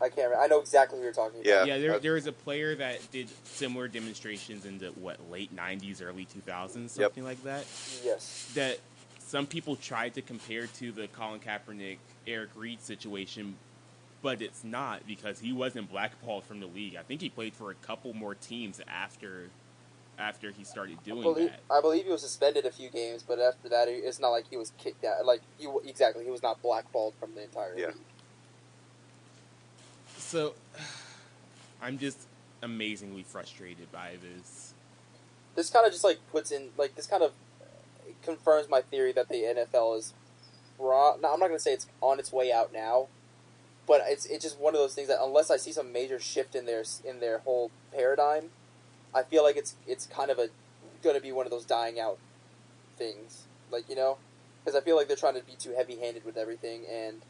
I 0.00 0.08
can't. 0.08 0.16
Remember. 0.28 0.40
I 0.42 0.46
know 0.46 0.60
exactly 0.60 0.98
who 0.98 1.04
you're 1.04 1.12
talking 1.12 1.40
about. 1.40 1.46
Yeah. 1.46 1.64
Yeah, 1.64 1.78
there, 1.78 1.94
I- 1.94 1.98
there 1.98 2.12
was 2.14 2.26
a 2.26 2.32
player 2.32 2.74
that 2.76 3.10
did 3.12 3.28
similar 3.44 3.88
demonstrations 3.88 4.64
in 4.66 4.78
the 4.78 4.88
what 4.88 5.18
late 5.30 5.54
'90s, 5.56 6.02
early 6.02 6.26
2000s, 6.26 6.96
Yep. 6.98 7.06
something 7.06 7.24
like 7.24 7.42
that. 7.44 7.64
Yes. 8.04 8.50
That 8.54 8.78
some 9.18 9.46
people 9.46 9.76
tried 9.76 10.14
to 10.14 10.22
compare 10.22 10.66
to 10.66 10.92
the 10.92 11.08
Colin 11.08 11.40
Kaepernick, 11.40 11.98
Eric 12.26 12.50
Reid 12.54 12.80
situation, 12.82 13.56
but 14.22 14.42
it's 14.42 14.62
not 14.64 15.06
because 15.06 15.40
he 15.40 15.52
wasn't 15.52 15.90
blackballed 15.90 16.44
from 16.44 16.60
the 16.60 16.66
league. 16.66 16.96
I 16.96 17.02
think 17.02 17.20
he 17.20 17.28
played 17.28 17.54
for 17.54 17.70
a 17.70 17.74
couple 17.76 18.12
more 18.12 18.34
teams 18.34 18.80
after 18.88 19.48
after 20.18 20.50
he 20.50 20.64
started 20.64 20.96
I 21.02 21.04
doing 21.04 21.22
believe, 21.22 21.50
that. 21.50 21.60
I 21.70 21.80
believe 21.82 22.06
he 22.06 22.10
was 22.10 22.22
suspended 22.22 22.64
a 22.64 22.70
few 22.72 22.88
games, 22.88 23.22
but 23.22 23.38
after 23.38 23.68
that, 23.68 23.86
it's 23.88 24.18
not 24.18 24.30
like 24.30 24.46
he 24.48 24.56
was 24.56 24.72
kicked 24.78 25.04
out. 25.04 25.24
Like 25.26 25.42
he 25.58 25.68
exactly, 25.86 26.24
he 26.24 26.30
was 26.30 26.42
not 26.42 26.60
blackballed 26.62 27.14
from 27.20 27.34
the 27.34 27.42
entire 27.44 27.74
Yeah. 27.76 27.86
league. 27.88 27.96
So 30.26 30.54
I'm 31.82 31.98
just 31.98 32.18
amazingly 32.62 33.22
frustrated 33.22 33.92
by 33.92 34.14
this 34.20 34.72
this 35.54 35.70
kind 35.70 35.86
of 35.86 35.92
just 35.92 36.02
like 36.02 36.18
puts 36.32 36.50
in 36.50 36.70
like 36.76 36.96
this 36.96 37.06
kind 37.06 37.22
of 37.22 37.32
confirms 38.22 38.68
my 38.68 38.80
theory 38.80 39.12
that 39.12 39.28
the 39.28 39.36
NFL 39.36 39.98
is. 39.98 40.12
Raw. 40.78 41.16
No, 41.22 41.32
I'm 41.32 41.40
not 41.40 41.46
gonna 41.46 41.58
say 41.58 41.72
it's 41.72 41.86
on 42.02 42.18
its 42.18 42.30
way 42.32 42.52
out 42.52 42.70
now, 42.70 43.06
but 43.86 44.02
it's 44.04 44.26
it's 44.26 44.44
just 44.44 44.58
one 44.58 44.74
of 44.74 44.80
those 44.80 44.94
things 44.94 45.08
that 45.08 45.22
unless 45.22 45.50
I 45.50 45.56
see 45.56 45.72
some 45.72 45.90
major 45.90 46.18
shift 46.18 46.54
in 46.54 46.66
their 46.66 46.84
in 47.02 47.20
their 47.20 47.38
whole 47.38 47.70
paradigm, 47.94 48.50
I 49.14 49.22
feel 49.22 49.42
like 49.42 49.56
it's 49.56 49.74
it's 49.86 50.06
kind 50.06 50.30
of 50.30 50.38
a 50.38 50.48
gonna 51.02 51.20
be 51.20 51.32
one 51.32 51.46
of 51.46 51.50
those 51.50 51.64
dying 51.64 51.98
out 51.98 52.18
things. 52.98 53.44
Like 53.70 53.88
you 53.88 53.96
know, 53.96 54.18
because 54.62 54.78
I 54.78 54.84
feel 54.84 54.96
like 54.96 55.08
they're 55.08 55.16
trying 55.16 55.36
to 55.36 55.42
be 55.42 55.54
too 55.58 55.72
heavy 55.74 55.96
handed 55.96 56.26
with 56.26 56.36
everything, 56.36 56.82
and 56.92 57.22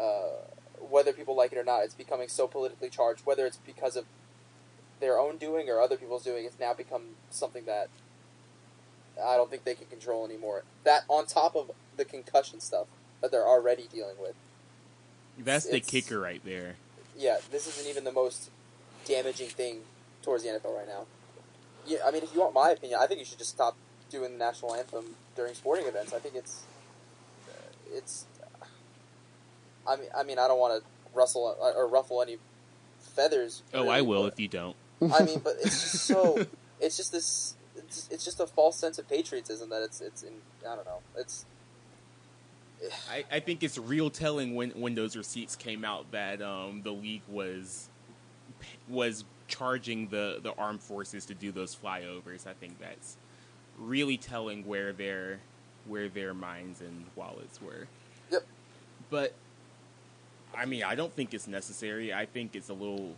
uh, 0.00 0.44
whether 0.80 1.12
people 1.12 1.36
like 1.36 1.52
it 1.52 1.58
or 1.58 1.64
not, 1.64 1.84
it's 1.84 1.94
becoming 1.94 2.28
so 2.28 2.46
politically 2.46 2.88
charged. 2.88 3.24
Whether 3.24 3.46
it's 3.46 3.58
because 3.58 3.96
of 3.96 4.04
their 5.00 5.18
own 5.18 5.36
doing 5.36 5.68
or 5.68 5.80
other 5.80 5.96
people's 5.96 6.24
doing, 6.24 6.44
it's 6.44 6.58
now 6.58 6.74
become 6.74 7.02
something 7.30 7.64
that 7.66 7.88
I 9.22 9.36
don't 9.36 9.50
think 9.50 9.64
they 9.64 9.74
can 9.74 9.86
control 9.86 10.24
anymore. 10.24 10.64
That 10.84 11.04
on 11.08 11.26
top 11.26 11.56
of 11.56 11.70
the 11.96 12.04
concussion 12.04 12.60
stuff 12.60 12.86
that 13.20 13.30
they're 13.30 13.46
already 13.46 13.88
dealing 13.92 14.16
with. 14.20 14.34
That's 15.38 15.66
the 15.66 15.80
kicker 15.80 16.18
right 16.18 16.42
there. 16.44 16.76
Yeah, 17.16 17.38
this 17.50 17.66
isn't 17.66 17.88
even 17.88 18.04
the 18.04 18.12
most 18.12 18.50
damaging 19.06 19.48
thing 19.48 19.80
towards 20.22 20.44
the 20.44 20.50
NFL 20.50 20.76
right 20.76 20.88
now. 20.88 21.06
Yeah, 21.86 21.98
I 22.04 22.10
mean, 22.10 22.22
if 22.22 22.34
you 22.34 22.40
want 22.40 22.54
my 22.54 22.70
opinion, 22.70 22.98
I 23.00 23.06
think 23.06 23.20
you 23.20 23.26
should 23.26 23.38
just 23.38 23.50
stop 23.50 23.76
doing 24.10 24.32
the 24.32 24.38
national 24.38 24.74
anthem 24.74 25.16
during 25.34 25.54
sporting 25.54 25.86
events. 25.86 26.12
I 26.12 26.18
think 26.18 26.34
it's, 26.34 26.64
uh, 27.48 27.72
it's. 27.92 28.26
I 29.88 29.96
mean, 29.96 30.08
I 30.16 30.22
mean, 30.22 30.38
I 30.38 30.48
don't 30.48 30.58
want 30.58 30.82
to 30.82 30.88
rustle 31.14 31.56
uh, 31.60 31.78
or 31.78 31.88
ruffle 31.88 32.22
any 32.22 32.36
feathers. 33.00 33.62
Oh, 33.74 33.88
I 33.88 34.00
will 34.02 34.24
but- 34.24 34.32
if 34.34 34.40
you 34.40 34.48
don't. 34.48 34.76
I 35.12 35.22
mean, 35.24 35.40
but 35.40 35.56
it's 35.62 35.82
just 35.82 36.04
so. 36.06 36.46
It's 36.78 36.98
just 36.98 37.10
this. 37.10 37.54
It's, 37.74 38.06
it's 38.10 38.22
just 38.22 38.38
a 38.38 38.46
false 38.46 38.76
sense 38.78 38.98
of 38.98 39.08
patriotism 39.08 39.70
that 39.70 39.82
it's 39.82 40.02
it's 40.02 40.22
in. 40.22 40.34
I 40.68 40.74
don't 40.74 40.84
know. 40.84 40.98
It's 41.16 41.46
I, 43.10 43.24
I 43.30 43.40
think 43.40 43.62
it's 43.62 43.78
real 43.78 44.10
telling 44.10 44.54
when 44.54 44.70
when 44.72 44.94
those 44.94 45.16
receipts 45.16 45.56
came 45.56 45.84
out 45.84 46.10
that 46.12 46.42
um, 46.42 46.82
the 46.82 46.92
league 46.92 47.22
was 47.28 47.88
was 48.88 49.24
charging 49.48 50.08
the, 50.08 50.40
the 50.42 50.52
armed 50.54 50.80
forces 50.80 51.26
to 51.26 51.34
do 51.34 51.52
those 51.52 51.74
flyovers. 51.74 52.46
I 52.46 52.52
think 52.52 52.80
that's 52.80 53.16
really 53.78 54.16
telling 54.16 54.66
where 54.66 54.92
their 54.92 55.40
where 55.86 56.08
their 56.08 56.34
minds 56.34 56.80
and 56.80 57.06
wallets 57.14 57.60
were. 57.62 57.86
Yep. 58.30 58.44
But 59.10 59.32
I 60.54 60.66
mean, 60.66 60.84
I 60.84 60.94
don't 60.94 61.12
think 61.12 61.34
it's 61.34 61.46
necessary. 61.46 62.12
I 62.12 62.26
think 62.26 62.54
it's 62.54 62.68
a 62.68 62.74
little 62.74 63.14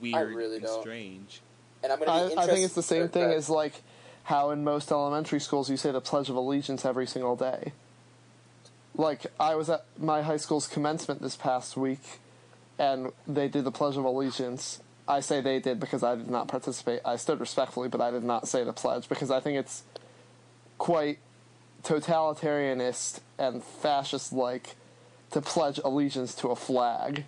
weird 0.00 0.34
really 0.34 0.56
and 0.56 0.64
don't. 0.64 0.80
strange. 0.80 1.40
and 1.82 1.92
I'm 1.92 1.98
gonna 1.98 2.28
be 2.28 2.36
I, 2.36 2.42
I 2.42 2.46
think 2.46 2.64
it's 2.64 2.74
the 2.74 2.82
same 2.82 3.08
thing 3.08 3.30
as 3.30 3.48
like 3.48 3.82
how 4.24 4.50
in 4.50 4.64
most 4.64 4.90
elementary 4.90 5.40
schools 5.40 5.70
you 5.70 5.76
say 5.76 5.90
the 5.90 6.00
Pledge 6.00 6.28
of 6.28 6.36
Allegiance 6.36 6.84
every 6.84 7.06
single 7.06 7.36
day. 7.36 7.72
Like 8.94 9.26
I 9.40 9.54
was 9.54 9.70
at 9.70 9.84
my 9.98 10.22
high 10.22 10.36
school's 10.36 10.66
commencement 10.66 11.22
this 11.22 11.36
past 11.36 11.76
week, 11.76 12.20
and 12.78 13.12
they 13.26 13.48
did 13.48 13.64
the 13.64 13.72
Pledge 13.72 13.96
of 13.96 14.04
Allegiance. 14.04 14.80
I 15.08 15.20
say 15.20 15.40
they 15.40 15.58
did 15.58 15.80
because 15.80 16.02
I 16.02 16.14
did 16.14 16.30
not 16.30 16.46
participate. 16.46 17.00
I 17.04 17.16
stood 17.16 17.40
respectfully, 17.40 17.88
but 17.88 18.00
I 18.00 18.10
did 18.10 18.22
not 18.22 18.46
say 18.46 18.62
the 18.62 18.72
pledge 18.72 19.08
because 19.08 19.32
I 19.32 19.40
think 19.40 19.58
it's 19.58 19.82
quite 20.78 21.18
totalitarianist 21.82 23.20
and 23.36 23.64
fascist-like 23.64 24.76
to 25.32 25.40
pledge 25.40 25.80
allegiance 25.84 26.34
to 26.36 26.48
a 26.48 26.56
flag. 26.56 27.24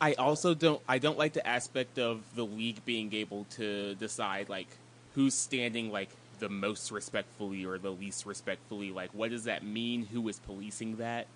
I 0.00 0.14
also 0.14 0.54
don't 0.54 0.82
I 0.88 0.98
don't 0.98 1.18
like 1.18 1.32
the 1.32 1.46
aspect 1.46 1.98
of 1.98 2.22
the 2.34 2.44
league 2.44 2.84
being 2.84 3.12
able 3.14 3.46
to 3.50 3.94
decide 3.94 4.48
like 4.48 4.68
who's 5.14 5.34
standing 5.34 5.90
like 5.90 6.10
the 6.40 6.48
most 6.48 6.90
respectfully 6.90 7.64
or 7.64 7.78
the 7.78 7.90
least 7.90 8.26
respectfully. 8.26 8.90
Like 8.90 9.10
what 9.12 9.30
does 9.30 9.44
that 9.44 9.64
mean? 9.64 10.06
Who 10.06 10.28
is 10.28 10.38
policing 10.40 10.96
that? 10.96 11.26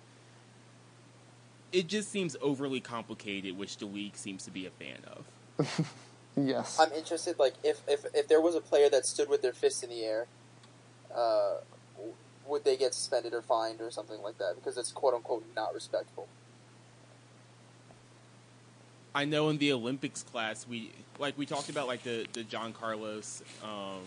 It 1.71 1.87
just 1.87 2.11
seems 2.11 2.35
overly 2.41 2.79
complicated, 2.79 3.57
which 3.57 3.77
the 3.77 3.85
league 3.85 4.15
seems 4.15 4.43
to 4.45 4.51
be 4.51 4.65
a 4.65 4.71
fan 4.71 4.97
of. 5.07 5.85
Yes. 6.35 6.79
I'm 6.79 6.91
interested. 6.93 7.37
Like, 7.39 7.55
if, 7.63 7.81
if 7.87 8.05
if 8.13 8.27
there 8.27 8.41
was 8.41 8.55
a 8.55 8.61
player 8.61 8.89
that 8.89 9.05
stood 9.05 9.29
with 9.29 9.41
their 9.41 9.53
fist 9.53 9.83
in 9.83 9.89
the 9.89 10.03
air, 10.03 10.27
uh, 11.13 11.55
w- 11.55 11.68
would 12.49 12.63
they 12.63 12.75
get 12.75 12.93
suspended 12.93 13.33
or 13.33 13.41
fined 13.41 13.81
or 13.81 13.91
something 13.91 14.21
like 14.21 14.37
that 14.39 14.55
because 14.55 14.77
it's 14.77 14.91
quote 14.91 15.13
unquote 15.13 15.45
not 15.55 15.73
respectful? 15.73 16.27
I 19.13 19.25
know 19.25 19.49
in 19.49 19.57
the 19.57 19.71
Olympics 19.73 20.23
class 20.23 20.67
we 20.67 20.91
like 21.17 21.37
we 21.37 21.45
talked 21.45 21.69
about 21.69 21.87
like 21.87 22.03
the 22.03 22.25
the 22.33 22.43
John 22.43 22.73
Carlos 22.73 23.43
um, 23.63 24.03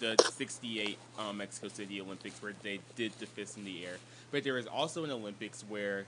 the 0.00 0.16
'68 0.22 0.98
um, 1.18 1.38
Mexico 1.38 1.68
City 1.68 2.00
Olympics 2.00 2.42
where 2.42 2.54
they 2.62 2.80
did 2.96 3.12
the 3.18 3.26
fist 3.26 3.56
in 3.56 3.64
the 3.64 3.84
air, 3.84 3.96
but 4.30 4.44
there 4.44 4.54
was 4.54 4.66
also 4.66 5.04
an 5.04 5.10
Olympics 5.10 5.64
where 5.68 6.06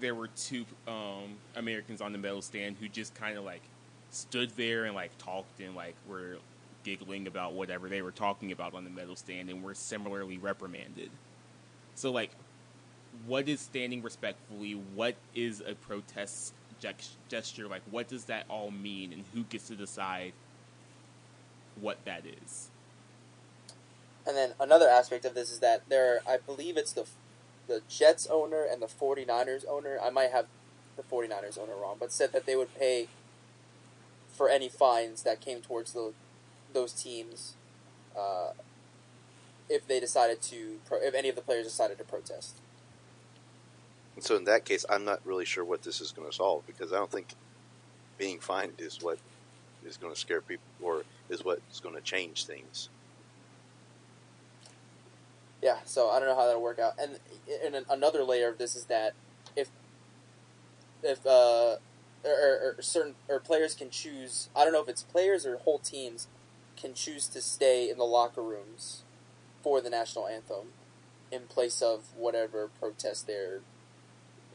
there 0.00 0.14
were 0.14 0.28
two 0.28 0.64
um, 0.88 1.36
Americans 1.56 2.00
on 2.00 2.12
the 2.12 2.18
medal 2.18 2.42
stand 2.42 2.76
who 2.80 2.88
just 2.88 3.14
kind 3.14 3.38
of 3.38 3.44
like 3.44 3.62
stood 4.10 4.50
there 4.56 4.84
and 4.84 4.94
like 4.94 5.16
talked 5.18 5.60
and 5.60 5.74
like 5.74 5.94
were 6.08 6.36
giggling 6.84 7.26
about 7.26 7.54
whatever 7.54 7.88
they 7.88 8.02
were 8.02 8.12
talking 8.12 8.52
about 8.52 8.74
on 8.74 8.84
the 8.84 8.90
medal 8.90 9.16
stand 9.16 9.48
and 9.50 9.62
were 9.62 9.74
similarly 9.74 10.38
reprimanded. 10.38 11.10
So 11.94 12.10
like 12.10 12.30
what 13.26 13.48
is 13.48 13.60
standing 13.60 14.02
respectfully? 14.02 14.72
What 14.72 15.16
is 15.34 15.60
a 15.60 15.74
protest 15.74 16.54
gest- 16.80 17.16
gesture? 17.28 17.68
Like, 17.68 17.82
what 17.90 18.08
does 18.08 18.24
that 18.24 18.46
all 18.48 18.70
mean, 18.70 19.12
and 19.12 19.24
who 19.34 19.44
gets 19.44 19.68
to 19.68 19.76
decide 19.76 20.32
what 21.80 22.04
that 22.04 22.24
is? 22.26 22.70
And 24.26 24.36
then 24.36 24.52
another 24.60 24.88
aspect 24.88 25.24
of 25.24 25.34
this 25.34 25.50
is 25.50 25.58
that 25.60 25.88
there, 25.88 26.20
I 26.26 26.38
believe 26.38 26.76
it's 26.76 26.92
the 26.92 27.06
the 27.68 27.80
Jets 27.88 28.26
owner 28.28 28.64
and 28.64 28.82
the 28.82 28.86
49ers 28.86 29.64
owner. 29.68 29.96
I 30.02 30.10
might 30.10 30.32
have 30.32 30.46
the 30.96 31.02
49ers 31.04 31.56
owner 31.56 31.74
wrong, 31.80 31.96
but 31.98 32.12
said 32.12 32.32
that 32.32 32.44
they 32.44 32.56
would 32.56 32.74
pay 32.74 33.06
for 34.28 34.48
any 34.48 34.68
fines 34.68 35.22
that 35.22 35.40
came 35.40 35.60
towards 35.60 35.92
the, 35.92 36.12
those 36.72 36.92
teams 36.92 37.54
uh, 38.18 38.52
if 39.68 39.86
they 39.86 40.00
decided 40.00 40.42
to, 40.42 40.78
pro- 40.86 41.00
if 41.00 41.14
any 41.14 41.28
of 41.28 41.36
the 41.36 41.42
players 41.42 41.64
decided 41.64 41.98
to 41.98 42.04
protest. 42.04 42.56
And 44.14 44.24
so 44.24 44.36
in 44.36 44.44
that 44.44 44.64
case, 44.64 44.84
I'm 44.88 45.04
not 45.04 45.20
really 45.24 45.44
sure 45.44 45.64
what 45.64 45.82
this 45.82 46.00
is 46.00 46.12
going 46.12 46.28
to 46.28 46.34
solve 46.34 46.66
because 46.66 46.92
I 46.92 46.96
don't 46.96 47.10
think 47.10 47.28
being 48.18 48.38
fined 48.38 48.74
is 48.78 48.98
what 49.02 49.18
is 49.84 49.96
going 49.96 50.12
to 50.12 50.18
scare 50.18 50.40
people 50.40 50.64
or 50.82 51.02
is 51.28 51.44
what's 51.44 51.80
going 51.80 51.94
to 51.94 52.00
change 52.00 52.44
things. 52.44 52.88
Yeah, 55.62 55.78
so 55.84 56.10
I 56.10 56.18
don't 56.18 56.28
know 56.28 56.34
how 56.34 56.46
that'll 56.46 56.62
work 56.62 56.80
out. 56.80 56.94
And 57.00 57.18
and 57.64 57.84
another 57.88 58.24
layer 58.24 58.48
of 58.48 58.58
this 58.58 58.74
is 58.74 58.84
that 58.86 59.14
if 59.54 59.68
if 61.04 61.24
uh 61.24 61.76
or, 62.24 62.30
or, 62.30 62.74
or 62.78 62.82
certain 62.82 63.14
or 63.28 63.38
players 63.38 63.74
can 63.74 63.88
choose, 63.88 64.48
I 64.56 64.64
don't 64.64 64.72
know 64.72 64.82
if 64.82 64.88
it's 64.88 65.04
players 65.04 65.46
or 65.46 65.58
whole 65.58 65.78
teams 65.78 66.26
can 66.82 66.94
choose 66.94 67.26
to 67.28 67.40
stay 67.40 67.88
in 67.88 67.96
the 67.96 68.04
locker 68.04 68.42
rooms 68.42 69.02
for 69.62 69.80
the 69.80 69.88
national 69.88 70.26
anthem 70.26 70.68
in 71.30 71.42
place 71.42 71.80
of 71.80 72.00
whatever 72.16 72.68
protest 72.80 73.26
they're 73.26 73.60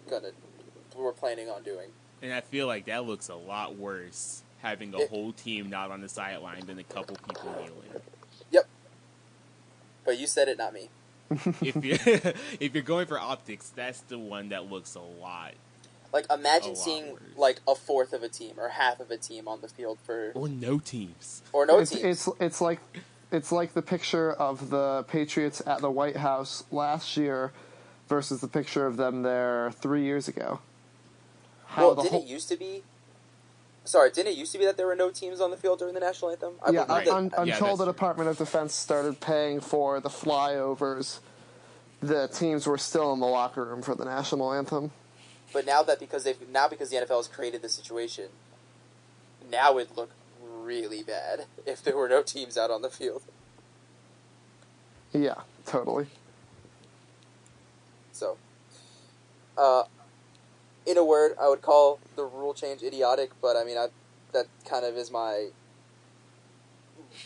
gonna 0.10 0.30
we're 0.96 1.12
planning 1.14 1.50
on 1.50 1.64
doing. 1.64 1.90
And 2.22 2.34
I 2.34 2.42
feel 2.42 2.68
like 2.68 2.86
that 2.86 3.06
looks 3.06 3.30
a 3.30 3.36
lot 3.36 3.76
worse 3.78 4.42
having 4.62 4.94
a 4.94 5.00
It- 5.02 5.10
whole 5.10 5.32
team 5.34 5.70
not 5.70 5.92
on 5.92 6.02
the 6.02 6.10
sideline 6.10 6.66
than 6.66 6.78
a 6.80 6.84
couple 6.84 7.16
people 7.16 7.52
kneeling. 7.62 8.02
Yep. 8.52 8.68
But 10.06 10.18
you 10.20 10.28
said 10.28 10.48
it, 10.48 10.58
not 10.58 10.74
me. 10.74 10.90
if 11.62 11.76
you 11.84 11.98
if 12.60 12.74
you're 12.74 12.84
going 12.84 13.06
for 13.08 13.20
optics, 13.20 13.70
that's 13.76 14.02
the 14.02 14.18
one 14.20 14.50
that 14.50 14.70
looks 14.70 14.96
a 14.96 15.02
lot 15.02 15.54
Like 16.18 16.32
imagine 16.40 16.76
seeing 16.76 17.12
worse. 17.14 17.22
like 17.38 17.62
a 17.68 17.76
fourth 17.76 18.12
of 18.12 18.24
a 18.24 18.28
team 18.30 18.54
or 18.58 18.70
half 18.70 19.00
of 19.00 19.12
a 19.12 19.18
team 19.18 19.48
on 19.48 19.62
the 19.62 19.68
field 19.68 20.00
for 20.04 20.32
or 20.34 20.48
no 20.50 20.80
teams. 20.80 21.44
or 21.54 21.68
no 21.68 21.78
it's, 21.78 21.92
teams. 21.92 22.04
it's 22.04 22.30
it's 22.40 22.60
like 22.60 22.80
it's 23.32 23.52
like 23.52 23.74
the 23.76 23.84
picture 23.84 24.32
of 24.34 24.72
the 24.72 25.06
Patriots 25.08 25.62
at 25.68 25.80
the 25.82 25.92
White 25.92 26.18
House 26.18 26.64
last 26.72 27.18
year 27.18 27.52
versus 28.10 28.42
the 28.42 28.48
picture 28.48 28.88
of 28.88 28.98
them 28.98 29.22
there 29.22 29.72
three 29.80 30.04
years 30.06 30.28
ago. 30.28 30.60
How 31.68 31.88
well, 31.88 31.96
the 31.96 32.02
didn't 32.04 32.14
whole 32.14 32.24
it 32.24 32.28
used 32.32 32.50
to 32.50 32.58
be? 32.58 32.82
Sorry, 33.86 34.10
didn't 34.10 34.32
it 34.34 34.38
used 34.38 34.52
to 34.54 34.58
be 34.58 34.66
that 34.66 34.76
there 34.76 34.88
were 34.88 34.96
no 34.96 35.12
teams 35.12 35.40
on 35.40 35.52
the 35.52 35.58
field 35.58 35.78
during 35.80 35.94
the 35.94 36.00
national 36.00 36.32
anthem? 36.32 36.54
I 36.66 36.72
yeah, 36.72 36.86
Right. 36.88 37.06
that- 37.06 37.14
un- 37.14 37.32
Yeah, 37.46 37.54
until 37.54 37.78
the 37.78 37.86
true. 37.86 37.94
Department 37.94 38.30
of 38.30 38.38
Defense 38.40 38.74
started 38.74 39.20
paying 39.20 39.60
for 39.60 40.00
the 40.00 40.10
flyovers, 40.10 41.20
the 42.02 42.28
teams 42.28 42.66
were 42.66 42.78
still 42.80 43.14
in 43.14 43.20
the 43.20 43.28
locker 43.28 43.64
room 43.66 43.82
for 43.84 43.94
the 43.94 44.06
national 44.06 44.52
anthem. 44.52 44.92
But 45.54 45.66
now 45.66 45.84
that 45.84 46.00
because 46.00 46.24
they've 46.24 46.38
now 46.50 46.68
because 46.68 46.90
the 46.90 46.98
NFL 46.98 47.18
has 47.18 47.28
created 47.28 47.62
the 47.62 47.70
situation, 47.70 48.28
now 49.50 49.78
it'd 49.78 49.96
look 49.96 50.12
really 50.42 51.04
bad 51.04 51.46
if 51.66 51.84
there 51.84 51.96
were 51.96 52.10
no 52.10 52.22
teams 52.22 52.58
out 52.58 52.72
on 52.72 52.82
the 52.82 52.90
field. 52.90 53.24
Yeah, 55.14 55.42
totally. 55.66 56.08
So, 58.12 58.38
uh, 59.58 59.84
in 60.86 60.98
a 60.98 61.06
word, 61.06 61.34
I 61.40 61.48
would 61.50 61.62
call 61.62 62.00
the 62.16 62.26
rule 62.26 62.54
change 62.54 62.84
idiotic. 62.84 63.32
But 63.42 63.56
I 63.56 63.64
mean, 63.64 63.78
I 63.78 63.88
that 64.34 64.48
kind 64.66 64.86
of 64.86 64.96
is 64.98 65.12
my 65.12 65.50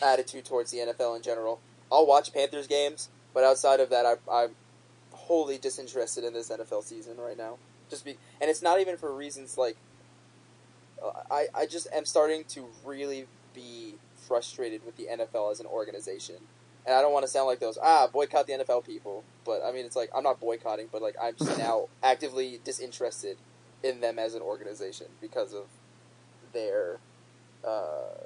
attitude 0.02 0.46
towards 0.46 0.72
the 0.72 0.78
NFL 0.78 1.16
in 1.16 1.22
general. 1.22 1.60
I'll 1.92 2.06
watch 2.06 2.34
Panthers 2.34 2.68
games, 2.68 3.10
but 3.34 3.44
outside 3.44 3.80
of 3.80 3.90
that, 3.90 4.06
I, 4.06 4.16
I'm 4.32 4.52
wholly 5.12 5.58
disinterested 5.58 6.24
in 6.24 6.34
this 6.34 6.50
NFL 6.50 6.84
season 6.84 7.18
right 7.18 7.38
now. 7.38 7.58
Just 7.92 8.04
be, 8.04 8.18
and 8.42 8.50
it's 8.50 8.64
not 8.64 8.80
even 8.80 8.98
for 8.98 9.14
reasons 9.14 9.58
like 9.58 9.78
uh, 11.04 11.12
I, 11.30 11.48
I 11.54 11.66
just 11.68 11.88
am 11.94 12.06
starting 12.06 12.44
to 12.46 12.66
really 12.84 13.28
be 13.54 13.96
frustrated 14.16 14.84
with 14.86 14.98
the 14.98 15.08
NFL 15.12 15.52
as 15.52 15.60
an 15.60 15.68
organization. 15.68 16.38
And 16.86 16.96
I 16.96 17.02
don't 17.02 17.14
want 17.14 17.26
to 17.26 17.32
sound 17.32 17.46
like 17.46 17.60
those 17.60 17.78
ah 17.84 18.08
boycott 18.12 18.48
the 18.48 18.54
NFL 18.54 18.86
people, 18.86 19.24
but 19.46 19.62
I 19.64 19.72
mean 19.72 19.86
it's 19.86 19.96
like 19.96 20.10
I'm 20.16 20.24
not 20.24 20.40
boycotting, 20.40 20.88
but 20.92 21.04
like 21.04 21.16
I'm 21.22 21.36
just 21.38 21.58
now 21.60 21.90
actively 22.04 22.60
disinterested 22.64 23.38
in 23.84 24.00
them 24.02 24.18
as 24.18 24.34
an 24.34 24.42
organization 24.42 25.08
because 25.22 25.54
of 25.54 25.66
their 26.54 26.98
uh, 27.64 28.26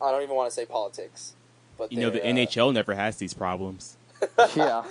I 0.00 0.10
don't 0.10 0.22
even 0.22 0.34
want 0.34 0.48
to 0.48 0.54
say 0.54 0.64
politics, 0.64 1.34
but 1.76 1.92
You 1.92 2.00
know, 2.00 2.10
the 2.10 2.22
uh, 2.22 2.32
NHL 2.32 2.72
never 2.72 2.94
has 2.94 3.16
these 3.16 3.34
problems. 3.34 3.96
Yeah. 4.54 4.84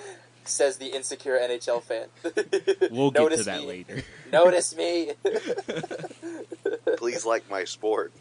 Says 0.46 0.78
the 0.78 0.88
insecure 0.88 1.38
NHL 1.38 1.82
fan. 1.84 2.08
We'll 2.92 3.12
get 3.12 3.22
Notice 3.22 3.40
to 3.40 3.46
that 3.46 3.62
me. 3.62 3.68
later. 3.68 4.04
Notice 4.32 4.76
me. 4.76 5.12
Please 6.98 7.26
like 7.26 7.50
my 7.50 7.64
sport. 7.66 8.12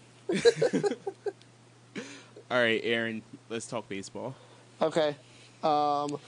All 2.51 2.57
right, 2.63 2.81
Aaron, 2.83 3.23
let's 3.51 3.67
talk 3.67 3.89
baseball. 3.89 4.35
Okay. 4.81 5.17
Um, 5.63 6.19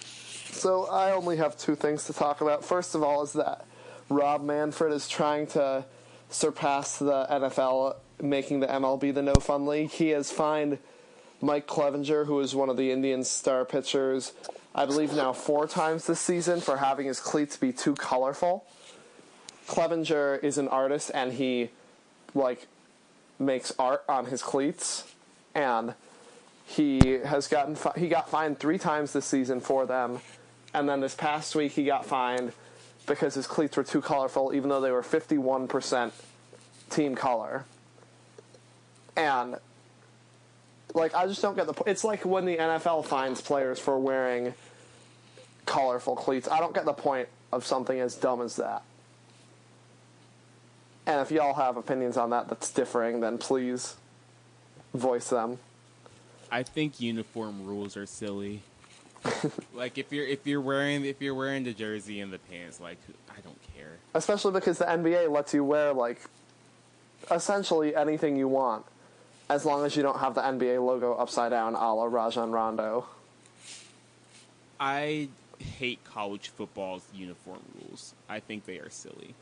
so 0.50 0.86
I 0.86 1.12
only 1.12 1.36
have 1.36 1.56
two 1.56 1.74
things 1.74 2.04
to 2.06 2.12
talk 2.12 2.40
about. 2.40 2.64
First 2.64 2.94
of 2.94 3.02
all, 3.02 3.22
is 3.22 3.32
that 3.34 3.64
Rob 4.08 4.42
Manfred 4.42 4.92
is 4.92 5.08
trying 5.08 5.46
to 5.48 5.84
surpass 6.30 6.98
the 6.98 7.26
NFL, 7.30 7.96
making 8.20 8.60
the 8.60 8.66
MLB 8.66 9.14
the 9.14 9.22
no 9.22 9.34
fun 9.34 9.66
league. 9.66 9.90
He 9.90 10.08
has 10.10 10.30
fined 10.30 10.78
Mike 11.40 11.66
Clevinger, 11.66 12.26
who 12.26 12.40
is 12.40 12.54
one 12.54 12.68
of 12.68 12.76
the 12.76 12.90
Indians' 12.90 13.28
star 13.28 13.64
pitchers, 13.64 14.32
I 14.74 14.84
believe 14.86 15.14
now 15.14 15.32
four 15.32 15.66
times 15.66 16.06
this 16.06 16.20
season 16.20 16.60
for 16.60 16.76
having 16.76 17.06
his 17.06 17.18
cleats 17.18 17.56
be 17.56 17.72
too 17.72 17.94
colorful. 17.94 18.64
Clevinger 19.66 20.42
is 20.42 20.58
an 20.58 20.68
artist 20.68 21.10
and 21.14 21.32
he 21.32 21.70
like 22.34 22.66
makes 23.38 23.72
art 23.78 24.04
on 24.08 24.26
his 24.26 24.42
cleats 24.42 25.04
and 25.54 25.94
he 26.66 27.18
has 27.24 27.48
gotten 27.48 27.74
fi- 27.74 27.94
he 27.96 28.08
got 28.08 28.28
fined 28.28 28.60
three 28.60 28.78
times 28.78 29.12
this 29.12 29.24
season 29.24 29.60
for 29.60 29.86
them, 29.86 30.20
and 30.72 30.88
then 30.88 31.00
this 31.00 31.16
past 31.16 31.56
week 31.56 31.72
he 31.72 31.84
got 31.84 32.06
fined 32.06 32.52
because 33.06 33.34
his 33.34 33.48
cleats 33.48 33.76
were 33.76 33.82
too 33.82 34.00
colorful, 34.00 34.54
even 34.54 34.68
though 34.68 34.80
they 34.80 34.92
were 34.92 35.02
fifty 35.02 35.36
one 35.36 35.66
percent 35.66 36.12
team 36.88 37.16
color. 37.16 37.64
And 39.16 39.56
like 40.94 41.14
I 41.14 41.26
just 41.26 41.40
don't 41.42 41.56
get 41.56 41.66
the. 41.66 41.72
po- 41.72 41.84
It's 41.86 42.04
like 42.04 42.24
when 42.24 42.44
the 42.46 42.56
NFL 42.56 43.04
fines 43.06 43.40
players 43.40 43.78
for 43.78 43.98
wearing 43.98 44.54
colorful 45.66 46.16
cleats. 46.16 46.48
I 46.48 46.58
don't 46.60 46.74
get 46.74 46.84
the 46.84 46.92
point 46.92 47.28
of 47.52 47.64
something 47.66 47.98
as 48.00 48.14
dumb 48.16 48.40
as 48.42 48.56
that. 48.56 48.82
And 51.06 51.20
if 51.20 51.30
y'all 51.30 51.54
have 51.54 51.76
opinions 51.76 52.16
on 52.16 52.30
that 52.30 52.48
that's 52.48 52.70
differing, 52.70 53.20
then 53.20 53.38
please 53.38 53.96
voice 54.94 55.28
them. 55.30 55.58
I 56.50 56.62
think 56.62 57.00
uniform 57.00 57.64
rules 57.66 57.96
are 57.96 58.06
silly. 58.06 58.62
like 59.74 59.98
if 59.98 60.12
you're 60.12 60.26
if 60.26 60.46
you're 60.46 60.60
wearing 60.60 61.04
if 61.04 61.20
you're 61.20 61.34
wearing 61.34 61.64
the 61.64 61.72
jersey 61.72 62.20
and 62.20 62.32
the 62.32 62.38
pants, 62.38 62.80
like 62.80 62.98
I 63.30 63.40
don't 63.42 63.58
care. 63.76 63.98
especially 64.14 64.52
because 64.52 64.78
the 64.78 64.86
NBA 64.86 65.30
lets 65.30 65.52
you 65.52 65.62
wear 65.62 65.92
like 65.92 66.20
essentially 67.30 67.94
anything 67.94 68.36
you 68.36 68.48
want, 68.48 68.84
as 69.50 69.64
long 69.64 69.84
as 69.84 69.96
you 69.96 70.02
don't 70.02 70.20
have 70.20 70.34
the 70.34 70.40
NBA 70.40 70.82
logo 70.82 71.12
upside 71.14 71.50
down, 71.50 71.74
a 71.74 71.94
la 71.94 72.04
Rajon 72.04 72.52
Rondo. 72.52 73.04
I 74.78 75.28
hate 75.58 76.02
college 76.04 76.48
football's 76.50 77.02
uniform 77.12 77.58
rules. 77.82 78.14
I 78.28 78.38
think 78.38 78.64
they 78.64 78.78
are 78.78 78.88
silly. 78.88 79.34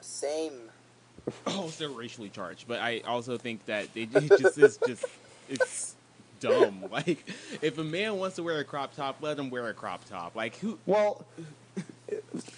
Same. 0.00 0.54
Oh, 1.46 1.70
they're 1.78 1.90
racially 1.90 2.30
charged, 2.30 2.66
but 2.66 2.80
I 2.80 3.00
also 3.06 3.36
think 3.36 3.66
that 3.66 3.88
it, 3.94 4.08
it 4.14 4.40
just 4.40 4.58
is 4.58 4.78
just 4.78 5.04
it's 5.48 5.94
dumb. 6.40 6.86
Like 6.90 7.24
if 7.60 7.78
a 7.78 7.84
man 7.84 8.16
wants 8.16 8.36
to 8.36 8.42
wear 8.42 8.58
a 8.58 8.64
crop 8.64 8.96
top, 8.96 9.18
let 9.20 9.38
him 9.38 9.50
wear 9.50 9.68
a 9.68 9.74
crop 9.74 10.04
top. 10.08 10.34
Like 10.34 10.56
who? 10.56 10.78
Well, 10.86 11.24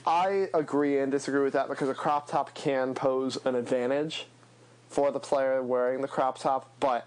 I 0.07 0.49
agree 0.55 1.01
and 1.01 1.11
disagree 1.11 1.43
with 1.43 1.53
that 1.55 1.69
because 1.69 1.89
a 1.89 1.95
crop 1.95 2.31
top 2.31 2.55
can 2.55 2.95
pose 2.95 3.37
an 3.45 3.57
advantage 3.57 4.27
for 4.95 5.11
the 5.11 5.19
player 5.19 5.61
wearing 5.61 6.01
the 6.03 6.09
crop 6.09 6.39
top, 6.39 6.71
but 6.79 7.05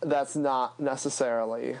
that's 0.00 0.34
not 0.34 0.80
necessarily. 0.80 1.76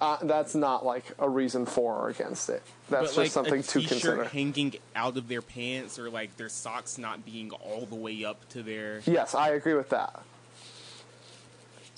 Uh, 0.00 0.18
that's 0.22 0.56
not 0.56 0.84
like 0.84 1.04
a 1.20 1.28
reason 1.28 1.64
for 1.64 1.94
or 1.94 2.08
against 2.08 2.50
it. 2.50 2.62
That's 2.90 3.00
but 3.00 3.02
just 3.04 3.16
like 3.16 3.30
something 3.30 3.62
to 3.62 3.80
consider. 3.80 4.24
hanging 4.24 4.74
out 4.94 5.16
of 5.16 5.28
their 5.28 5.40
pants 5.40 6.00
or 6.00 6.10
like 6.10 6.36
their 6.36 6.48
socks 6.48 6.98
not 6.98 7.24
being 7.24 7.52
all 7.52 7.86
the 7.86 7.94
way 7.94 8.24
up 8.24 8.46
to 8.50 8.62
their. 8.64 9.02
Yes, 9.06 9.36
I 9.36 9.50
agree 9.50 9.74
with 9.74 9.90
that. 9.90 10.20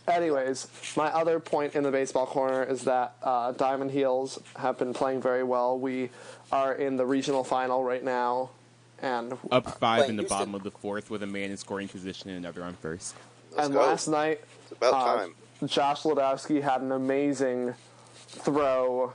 Anyways, 0.07 0.69
my 0.95 1.09
other 1.09 1.41
point 1.41 1.75
in 1.75 1.85
the 1.85 1.91
baseball 1.91 2.27
corner 2.27 2.63
is 2.63 2.85
that 2.85 3.15
uh, 3.23 3.53
Diamond 3.53 3.93
Heels 3.93 4.41
have 4.57 4.79
been 4.79 4.93
playing 4.93 5.23
very 5.23 5.43
well. 5.43 5.79
We 5.79 6.11
are 6.53 6.75
in 6.75 6.97
the 6.97 7.07
regional 7.07 7.45
final 7.45 7.83
right 7.83 8.05
now, 8.05 8.51
and 9.03 9.37
Up 9.51 9.79
five 9.79 10.09
in 10.09 10.17
the 10.17 10.23
Houston. 10.23 10.39
bottom 10.39 10.55
of 10.55 10.63
the 10.63 10.71
fourth 10.71 11.11
with 11.11 11.23
a 11.23 11.27
man 11.27 11.51
in 11.51 11.57
scoring 11.57 11.89
position 11.89 12.31
and 12.31 12.39
another 12.39 12.63
on 12.65 12.75
first. 12.75 13.15
Let's 13.53 13.67
and 13.67 13.75
go. 13.75 13.81
last 13.81 14.09
night 14.09 14.41
It's 14.63 14.73
about 14.73 14.95
uh, 14.95 15.17
time. 15.19 15.35
Josh 15.67 16.03
Ladowski 16.03 16.63
had 16.63 16.81
an 16.83 16.93
amazing 16.93 17.75
throw 18.29 19.13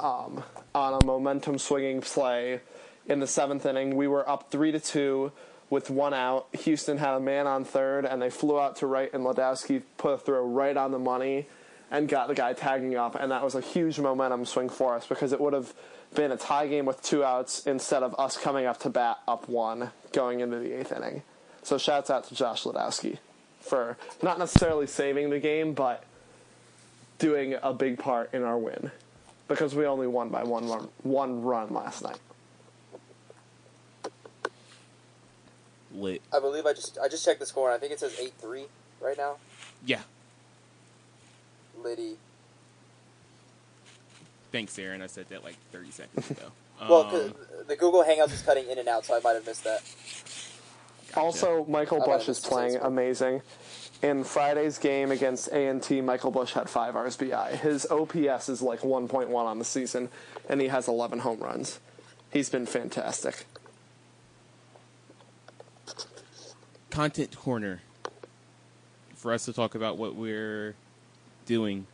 um, 0.00 0.42
on 0.74 1.00
a 1.00 1.04
momentum 1.04 1.58
swinging 1.58 2.00
play 2.00 2.60
in 3.06 3.20
the 3.20 3.26
seventh 3.26 3.64
inning. 3.66 3.96
We 3.96 4.06
were 4.08 4.28
up 4.28 4.50
three 4.50 4.72
to 4.72 4.80
two 4.80 5.32
with 5.70 5.90
one 5.90 6.14
out. 6.14 6.46
Houston 6.60 6.98
had 6.98 7.14
a 7.14 7.20
man 7.20 7.46
on 7.46 7.64
third, 7.64 8.04
and 8.04 8.20
they 8.20 8.30
flew 8.30 8.58
out 8.58 8.76
to 8.76 8.86
right, 8.86 9.12
and 9.12 9.24
Ladowski 9.24 9.82
put 9.96 10.12
a 10.14 10.18
throw 10.18 10.44
right 10.46 10.76
on 10.76 10.92
the 10.92 10.98
money 10.98 11.46
and 11.90 12.08
got 12.08 12.28
the 12.28 12.34
guy 12.34 12.52
tagging 12.52 12.96
up, 12.96 13.14
and 13.14 13.30
that 13.32 13.42
was 13.42 13.54
a 13.54 13.60
huge 13.60 13.98
momentum 13.98 14.44
swing 14.44 14.68
for 14.68 14.94
us 14.94 15.06
because 15.06 15.32
it 15.32 15.40
would 15.40 15.52
have 15.52 15.72
been 16.14 16.32
a 16.32 16.36
tie 16.36 16.66
game 16.66 16.86
with 16.86 17.02
two 17.02 17.24
outs 17.24 17.66
instead 17.66 18.02
of 18.02 18.14
us 18.18 18.36
coming 18.36 18.66
up 18.66 18.78
to 18.80 18.90
bat 18.90 19.18
up 19.26 19.48
one 19.48 19.90
going 20.12 20.40
into 20.40 20.58
the 20.58 20.78
eighth 20.78 20.92
inning. 20.92 21.22
So 21.62 21.78
shouts 21.78 22.10
out 22.10 22.24
to 22.24 22.34
Josh 22.34 22.64
Ladowski 22.64 23.18
for 23.60 23.96
not 24.22 24.38
necessarily 24.38 24.86
saving 24.86 25.30
the 25.30 25.38
game, 25.38 25.74
but 25.74 26.04
doing 27.18 27.56
a 27.62 27.72
big 27.72 27.98
part 27.98 28.32
in 28.32 28.42
our 28.42 28.56
win 28.56 28.90
because 29.48 29.74
we 29.74 29.84
only 29.86 30.06
won 30.06 30.28
by 30.28 30.44
one 30.44 30.68
run, 30.68 30.88
one 31.02 31.42
run 31.42 31.72
last 31.74 32.02
night. 32.02 32.18
Lit. 35.92 36.22
I 36.32 36.38
believe 36.38 36.66
I 36.66 36.74
just 36.74 36.98
I 37.02 37.08
just 37.08 37.24
checked 37.24 37.40
the 37.40 37.46
score 37.46 37.68
and 37.70 37.76
I 37.76 37.78
think 37.78 37.92
it 37.92 38.00
says 38.00 38.16
eight 38.20 38.34
three 38.38 38.66
right 39.00 39.16
now. 39.16 39.36
Yeah. 39.84 40.02
Liddy. 41.82 42.16
Thanks, 44.52 44.78
Aaron. 44.78 45.02
I 45.02 45.06
said 45.06 45.28
that 45.28 45.44
like 45.44 45.56
30 45.72 45.90
seconds 45.90 46.30
ago. 46.30 46.42
Well, 46.80 47.02
Um, 47.02 47.10
'cause 47.10 47.32
the 47.66 47.74
Google 47.74 48.04
Hangouts 48.04 48.32
is 48.32 48.40
cutting 48.42 48.68
in 48.70 48.78
and 48.78 48.86
out, 48.88 49.04
so 49.04 49.16
I 49.16 49.18
might 49.18 49.32
have 49.32 49.44
missed 49.44 49.64
that. 49.64 49.82
gotcha. 51.08 51.18
Also, 51.20 51.64
Michael 51.64 51.98
How 51.98 52.06
Busch 52.06 52.28
is 52.28 52.38
playing 52.38 52.76
amazing. 52.76 53.42
In 54.00 54.22
Friday's 54.22 54.78
game 54.78 55.10
against 55.10 55.48
A&T, 55.50 56.00
Michael 56.02 56.30
Busch 56.30 56.52
had 56.52 56.70
5 56.70 56.94
RSBI. 56.94 57.56
His 57.56 57.84
OPS 57.90 58.48
is 58.48 58.62
like 58.62 58.84
1.1 58.84 59.28
on 59.46 59.58
the 59.58 59.64
season, 59.64 60.08
and 60.48 60.60
he 60.60 60.68
has 60.68 60.86
11 60.86 61.18
home 61.18 61.40
runs. 61.40 61.80
He's 62.32 62.48
been 62.48 62.64
fantastic. 62.64 63.44
content 66.90 67.36
corner 67.36 67.80
for 69.16 69.32
us 69.32 69.44
to 69.44 69.52
talk 69.52 69.74
about 69.74 69.98
what 69.98 70.14
we're 70.14 70.74
doing 71.48 71.86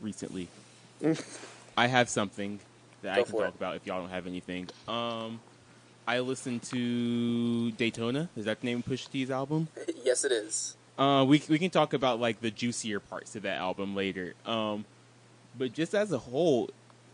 recently. 0.00 0.46
I 1.76 1.86
have 1.88 2.08
something 2.08 2.60
that 3.02 3.18
I 3.18 3.22
can 3.22 3.32
talk 3.32 3.48
it. 3.48 3.54
about 3.56 3.76
if 3.76 3.86
y'all 3.86 4.00
don't 4.00 4.10
have 4.10 4.26
anything. 4.26 4.68
Um, 4.86 5.40
I 6.06 6.20
listened 6.20 6.62
to 6.64 7.72
Daytona. 7.72 8.28
Is 8.36 8.44
that 8.44 8.60
the 8.60 8.66
name 8.66 8.78
of 8.78 8.86
Pusha 8.86 9.10
T's 9.10 9.30
album? 9.30 9.66
yes, 10.04 10.24
it 10.24 10.30
is. 10.30 10.76
Uh, 10.96 11.24
we 11.28 11.42
we 11.48 11.58
can 11.58 11.70
talk 11.70 11.92
about 11.92 12.20
like 12.20 12.40
the 12.40 12.50
juicier 12.50 13.00
parts 13.00 13.34
of 13.36 13.42
that 13.42 13.56
album 13.58 13.94
later. 13.96 14.34
Um, 14.46 14.84
but 15.58 15.72
just 15.72 15.94
as 15.94 16.12
a 16.12 16.18
whole, 16.18 16.70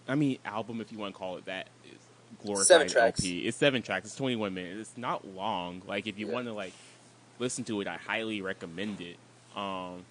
I 0.07 0.15
mean, 0.15 0.39
album 0.45 0.81
if 0.81 0.93
you 0.93 0.99
want 0.99 1.15
to 1.15 1.19
call 1.19 1.37
it 1.39 1.47
that 1.47 1.67
is 1.87 1.99
glorified 2.45 2.67
Seven 2.67 2.89
tracks. 2.89 3.21
LP. 3.21 3.39
It's 3.47 3.57
seven 3.57 3.83
tracks. 3.83 4.07
It's 4.07 4.17
twenty 4.17 4.37
one 4.37 4.55
minutes. 4.55 4.91
It's 4.91 4.99
not 4.99 5.27
long. 5.27 5.83
Like 5.87 6.07
if 6.07 6.19
you 6.19 6.27
Yeah. 6.29 6.35
want 6.35 6.47
to 6.47 6.53
like 6.53 6.73
listen 7.39 7.65
to 7.65 7.81
it, 7.81 7.89
I 7.89 7.97
highly 7.97 8.41
recommend 8.43 9.01
it. 9.01 9.17
Um, 9.59 10.05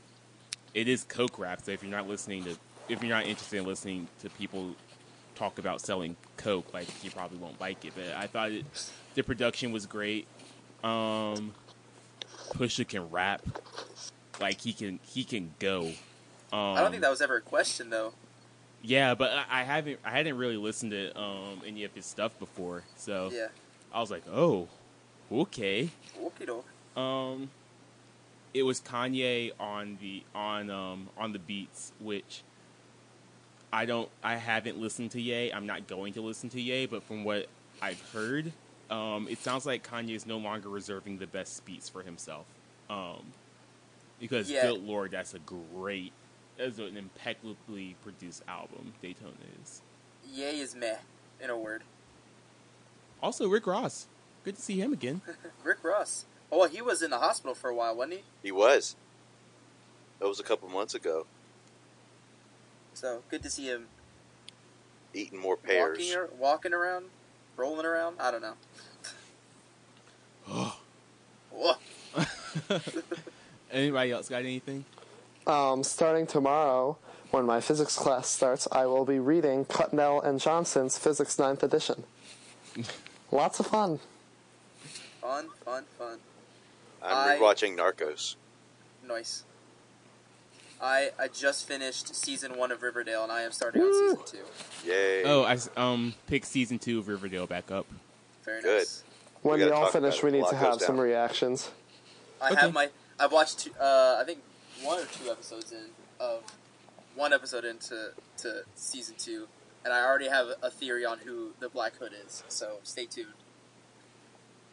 it 0.73 0.87
is 0.87 1.03
coke 1.03 1.37
rap. 1.39 1.61
So 1.63 1.71
if 1.71 1.81
you're 1.83 1.91
not 1.91 2.07
listening 2.07 2.43
to, 2.45 2.55
if 2.89 3.01
you're 3.03 3.15
not 3.15 3.25
interested 3.25 3.57
in 3.59 3.65
listening 3.65 4.07
to 4.21 4.29
people 4.31 4.75
talk 5.35 5.57
about 5.59 5.81
selling 5.81 6.15
coke, 6.37 6.73
like 6.73 6.87
you 7.03 7.11
probably 7.11 7.37
won't 7.37 7.59
like 7.59 7.83
it. 7.85 7.93
But 7.95 8.13
I 8.15 8.27
thought 8.27 8.51
it, 8.51 8.65
the 9.15 9.23
production 9.23 9.71
was 9.71 9.85
great. 9.85 10.27
Um, 10.83 11.53
Pusha 12.53 12.87
can 12.87 13.09
rap. 13.09 13.41
like 14.39 14.61
he 14.61 14.73
can 14.73 14.99
he 15.03 15.23
can 15.23 15.53
go. 15.59 15.87
Um, 16.53 16.59
I 16.75 16.81
don't 16.81 16.91
think 16.91 17.03
that 17.03 17.09
was 17.11 17.21
ever 17.21 17.37
a 17.37 17.41
question 17.41 17.89
though. 17.89 18.13
Yeah, 18.81 19.13
but 19.13 19.31
I- 19.31 19.61
I 19.61 19.63
haven't 19.63 19.99
I 20.03 20.09
hadn't 20.11 20.37
really 20.37 20.57
listened 20.57 20.91
to 20.91 21.17
um, 21.19 21.61
any 21.65 21.83
of 21.83 21.93
his 21.93 22.05
stuff 22.05 22.37
before, 22.39 22.83
so 22.97 23.29
Yeah. 23.31 23.47
I 23.93 23.99
was 23.99 24.09
like, 24.09 24.23
oh, 24.31 24.67
okay. 25.31 25.89
Okie 26.19 26.47
doke. 26.47 26.65
Um, 26.97 27.49
it 28.53 28.63
was 28.63 28.81
Kanye 28.81 29.51
on 29.59 29.97
the 30.01 30.23
on 30.35 30.69
um 30.69 31.09
on 31.17 31.31
the 31.33 31.39
beats, 31.39 31.93
which 31.99 32.43
I 33.71 33.85
don't 33.85 34.09
I 34.23 34.35
haven't 34.35 34.77
listened 34.79 35.11
to 35.11 35.21
Ye. 35.21 35.51
I'm 35.51 35.65
not 35.65 35.87
going 35.87 36.13
to 36.13 36.21
listen 36.21 36.49
to 36.49 36.61
Ye, 36.61 36.85
but 36.85 37.03
from 37.03 37.23
what 37.23 37.47
I've 37.81 38.01
heard, 38.11 38.51
um, 38.89 39.27
it 39.29 39.39
sounds 39.39 39.65
like 39.65 39.87
Kanye 39.87 40.15
is 40.15 40.25
no 40.25 40.37
longer 40.37 40.69
reserving 40.69 41.17
the 41.17 41.27
best 41.27 41.63
beats 41.65 41.87
for 41.89 42.03
himself. 42.03 42.45
Um, 42.89 43.33
because 44.19 44.51
Yeah. 44.51 44.67
good 44.71 44.83
lord, 44.83 45.11
that's 45.11 45.33
a 45.33 45.39
great, 45.39 46.11
that's 46.57 46.77
an 46.77 46.97
impeccably 46.97 47.95
produced 48.03 48.43
album. 48.47 48.93
Daytona 49.01 49.31
is. 49.63 49.81
Yay 50.29 50.59
is 50.59 50.75
meh, 50.75 50.97
in 51.39 51.49
a 51.49 51.57
word. 51.57 51.83
Also, 53.23 53.47
Rick 53.47 53.65
Ross. 53.67 54.07
Good 54.43 54.55
to 54.57 54.61
see 54.61 54.79
him 54.81 54.93
again. 54.93 55.21
Rick 55.63 55.83
Ross. 55.83 56.25
Oh, 56.51 56.59
well, 56.59 56.69
he 56.69 56.81
was 56.81 57.01
in 57.01 57.11
the 57.11 57.19
hospital 57.19 57.55
for 57.55 57.69
a 57.69 57.75
while, 57.75 57.95
wasn't 57.95 58.15
he? 58.15 58.23
He 58.43 58.51
was. 58.51 58.95
That 60.19 60.27
was 60.27 60.39
a 60.39 60.43
couple 60.43 60.67
months 60.69 60.93
ago. 60.93 61.25
So 62.93 63.23
good 63.29 63.41
to 63.43 63.49
see 63.49 63.65
him 63.67 63.87
Eating 65.13 65.39
more 65.39 65.57
pears. 65.57 65.97
walking, 65.97 66.15
ar- 66.15 66.29
walking 66.37 66.73
around, 66.73 67.05
rolling 67.57 67.85
around. 67.85 68.17
I 68.19 68.31
don't 68.31 68.41
know. 68.41 68.53
Anybody 73.71 74.11
else 74.11 74.29
got 74.29 74.39
anything? 74.39 74.85
Um, 75.47 75.83
starting 75.83 76.27
tomorrow, 76.27 76.97
when 77.31 77.45
my 77.45 77.61
physics 77.61 77.95
class 77.95 78.27
starts, 78.27 78.67
I 78.71 78.85
will 78.85 79.05
be 79.05 79.19
reading 79.19 79.65
Cutnell 79.65 80.21
and 80.21 80.39
Johnson's 80.39 80.97
Physics 80.97 81.35
9th 81.37 81.63
edition. 81.63 82.03
Lots 83.31 83.59
of 83.59 83.67
fun. 83.67 83.99
Fun, 85.21 85.47
fun, 85.63 85.83
fun. 85.97 86.19
I'm 87.03 87.29
I- 87.31 87.37
rewatching 87.37 87.77
Narcos. 87.77 88.35
Nice. 89.07 89.43
I 90.81 91.11
I 91.19 91.27
just 91.27 91.67
finished 91.67 92.15
season 92.15 92.57
one 92.57 92.71
of 92.71 92.81
Riverdale, 92.81 93.23
and 93.23 93.31
I 93.31 93.41
am 93.41 93.51
starting 93.51 93.81
on 93.83 93.93
season 93.93 94.39
two. 94.83 94.89
Yay. 94.89 95.23
Oh, 95.25 95.43
I 95.43 95.57
um 95.77 96.13
picked 96.27 96.47
season 96.47 96.79
two 96.79 96.97
of 96.99 97.07
Riverdale 97.07 97.45
back 97.47 97.69
up. 97.71 97.85
Very 98.43 98.61
Good. 98.61 98.79
nice. 98.79 99.03
When 99.43 99.59
gotta 99.59 99.75
all 99.75 99.87
finish, 99.87 100.21
we 100.23 100.31
need 100.31 100.45
to 100.45 100.51
goes 100.51 100.59
have 100.59 100.81
some 100.81 100.99
reactions. 100.99 101.69
I 102.41 102.51
Okay. 102.51 102.61
have 102.61 102.73
my. 102.73 102.89
I've 103.19 103.31
watched 103.31 103.59
two, 103.59 103.71
uh, 103.79 104.17
I 104.19 104.23
think 104.25 104.39
one 104.81 104.99
or 104.99 105.05
two 105.05 105.29
episodes 105.29 105.71
in 105.71 105.85
of 106.19 106.43
one 107.15 107.33
episode 107.33 107.65
into 107.65 108.11
to 108.37 108.63
season 108.75 109.15
two, 109.19 109.47
and 109.85 109.93
I 109.93 110.03
already 110.03 110.29
have 110.29 110.47
a 110.63 110.71
theory 110.71 111.05
on 111.05 111.19
who 111.19 111.51
the 111.59 111.69
Black 111.69 111.95
Hood 111.97 112.13
is. 112.25 112.43
So 112.49 112.77
stay 112.83 113.05
tuned. 113.05 113.33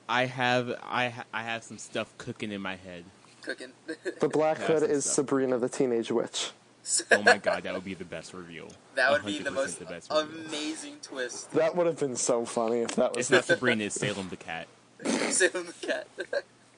I 0.08 0.24
have 0.26 0.74
I 0.88 1.08
ha- 1.10 1.24
I 1.32 1.42
have 1.42 1.62
some 1.62 1.78
stuff 1.78 2.12
cooking 2.18 2.52
in 2.52 2.60
my 2.60 2.76
head. 2.76 3.04
Cooking. 3.42 3.68
The 4.20 4.28
Black 4.32 4.58
Hood 4.58 4.82
is 4.82 5.04
stuff. 5.04 5.14
Sabrina 5.26 5.58
the 5.58 5.68
Teenage 5.68 6.10
Witch. 6.10 6.50
Oh 7.12 7.22
my 7.22 7.36
god, 7.36 7.64
that 7.64 7.74
would 7.74 7.84
be 7.84 7.94
the 7.94 8.04
best 8.04 8.32
reveal. 8.32 8.68
that 8.94 9.10
would 9.12 9.24
be 9.24 9.38
the 9.40 9.50
most 9.50 9.78
the 9.78 9.84
best 9.84 10.10
reveal. 10.10 10.46
amazing 10.46 10.96
twist. 11.02 11.50
That 11.52 11.76
would 11.76 11.86
have 11.86 11.98
been 11.98 12.16
so 12.16 12.44
funny 12.46 12.78
if 12.80 12.96
that 12.96 13.14
was. 13.14 13.26
It's 13.26 13.30
not 13.30 13.44
Sabrina, 13.56 13.84
it's 13.84 13.94
Salem 14.00 14.28
the 14.30 14.36
cat. 14.36 14.66
Salem 15.04 15.66
the 15.66 15.86
cat. 15.86 16.06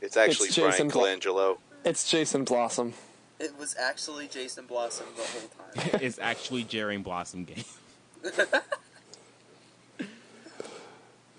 It's 0.00 0.16
actually 0.16 0.46
It's 0.48 0.56
Jason 0.56 0.88
Brian 0.88 1.18
Bla- 1.20 1.32
Colangelo. 1.34 1.58
It's 1.84 2.10
Jason 2.10 2.44
Blossom. 2.44 2.94
it 3.38 3.52
was 3.58 3.76
actually 3.78 4.26
Jason 4.26 4.66
Blossom 4.66 5.06
the 5.16 5.22
whole 5.22 5.90
time. 5.92 6.00
It's 6.02 6.18
actually 6.18 6.64
Jerry 6.64 6.96
Blossom 6.98 7.44
game. 7.44 7.64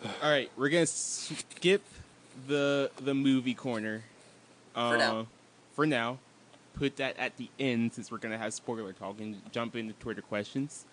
All 0.04 0.30
right, 0.32 0.50
we're 0.58 0.70
gonna 0.70 0.86
skip 0.88 1.84
the 2.48 2.90
the 3.04 3.14
movie 3.14 3.54
corner 3.54 4.04
uh, 4.76 4.92
For 4.92 4.98
now. 4.98 5.28
For 5.76 5.86
now, 5.86 6.18
put 6.74 6.98
that 6.98 7.18
at 7.20 7.38
the 7.38 7.50
end 7.60 7.94
since 7.94 8.12
we're 8.12 8.18
gonna 8.18 8.38
have 8.38 8.54
spoiler 8.54 8.94
talk 8.94 9.20
and 9.20 9.40
jump 9.52 9.76
into 9.76 9.94
Twitter 9.94 10.22
questions. 10.22 10.86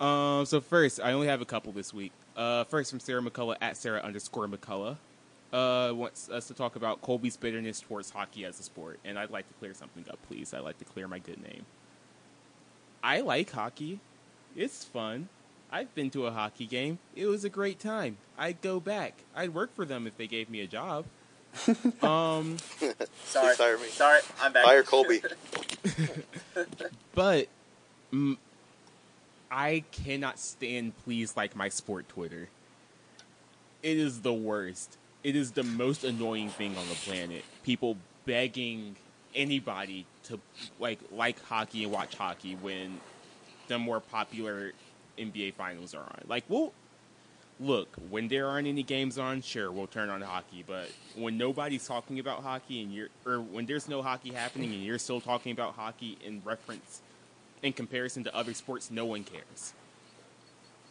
Um, 0.00 0.44
so 0.46 0.60
first, 0.60 1.00
I 1.00 1.12
only 1.12 1.28
have 1.28 1.40
a 1.40 1.44
couple 1.44 1.70
this 1.72 1.94
week. 1.94 2.10
Uh, 2.36 2.64
first 2.64 2.90
from 2.90 2.98
Sarah 2.98 3.22
McCullough 3.22 3.56
at 3.60 3.76
Sarah 3.76 4.00
underscore 4.00 4.48
McCullough. 4.48 4.96
Uh, 5.52 5.92
wants 5.94 6.28
us 6.28 6.48
to 6.48 6.54
talk 6.54 6.74
about 6.74 7.00
Colby's 7.00 7.36
bitterness 7.36 7.80
towards 7.80 8.10
hockey 8.10 8.44
as 8.44 8.58
a 8.58 8.64
sport, 8.64 8.98
and 9.04 9.16
I'd 9.16 9.30
like 9.30 9.46
to 9.46 9.54
clear 9.54 9.72
something 9.72 10.04
up, 10.10 10.18
please. 10.26 10.52
I'd 10.52 10.64
like 10.64 10.78
to 10.80 10.84
clear 10.84 11.06
my 11.06 11.20
good 11.20 11.40
name. 11.40 11.64
I 13.04 13.20
like 13.20 13.52
hockey. 13.52 14.00
It's 14.56 14.84
fun. 14.84 15.28
I've 15.74 15.92
been 15.92 16.08
to 16.10 16.26
a 16.26 16.30
hockey 16.30 16.66
game. 16.66 17.00
It 17.16 17.26
was 17.26 17.44
a 17.44 17.48
great 17.48 17.80
time. 17.80 18.16
I'd 18.38 18.62
go 18.62 18.78
back. 18.78 19.24
I'd 19.34 19.52
work 19.52 19.74
for 19.74 19.84
them 19.84 20.06
if 20.06 20.16
they 20.16 20.28
gave 20.28 20.48
me 20.48 20.60
a 20.60 20.68
job. 20.68 21.04
um, 22.00 22.58
Sorry. 23.24 23.56
fire 23.56 23.76
me. 23.78 23.88
Sorry, 23.88 24.20
I'm 24.40 24.52
back. 24.52 24.64
Fire 24.64 24.84
Colby. 24.84 25.20
but 27.16 27.48
mm, 28.12 28.36
I 29.50 29.82
cannot 29.90 30.38
stand 30.38 30.92
please 31.02 31.36
like 31.36 31.56
my 31.56 31.68
sport 31.70 32.08
Twitter. 32.08 32.50
It 33.82 33.96
is 33.96 34.20
the 34.20 34.32
worst. 34.32 34.96
It 35.24 35.34
is 35.34 35.50
the 35.52 35.64
most 35.64 36.04
annoying 36.04 36.50
thing 36.50 36.76
on 36.76 36.88
the 36.88 36.94
planet. 36.94 37.42
People 37.64 37.96
begging 38.26 38.94
anybody 39.34 40.06
to 40.22 40.38
like 40.78 41.00
like 41.10 41.42
hockey 41.46 41.82
and 41.82 41.92
watch 41.92 42.14
hockey 42.14 42.54
when 42.62 43.00
the 43.66 43.76
more 43.76 43.98
popular 43.98 44.72
NBA 45.18 45.54
finals 45.54 45.94
are 45.94 46.02
on. 46.02 46.22
Like, 46.26 46.44
well, 46.48 46.72
look, 47.60 47.88
when 48.10 48.28
there 48.28 48.46
aren't 48.48 48.66
any 48.68 48.82
games 48.82 49.18
on, 49.18 49.42
sure, 49.42 49.70
we'll 49.70 49.86
turn 49.86 50.10
on 50.10 50.20
hockey. 50.22 50.64
But 50.66 50.90
when 51.16 51.38
nobody's 51.38 51.86
talking 51.86 52.18
about 52.18 52.42
hockey 52.42 52.82
and 52.82 52.92
you're, 52.92 53.08
or 53.26 53.40
when 53.40 53.66
there's 53.66 53.88
no 53.88 54.02
hockey 54.02 54.32
happening 54.32 54.72
and 54.72 54.82
you're 54.82 54.98
still 54.98 55.20
talking 55.20 55.52
about 55.52 55.74
hockey 55.74 56.18
in 56.24 56.42
reference, 56.44 57.00
in 57.62 57.72
comparison 57.72 58.24
to 58.24 58.34
other 58.34 58.54
sports, 58.54 58.90
no 58.90 59.04
one 59.04 59.24
cares. 59.24 59.72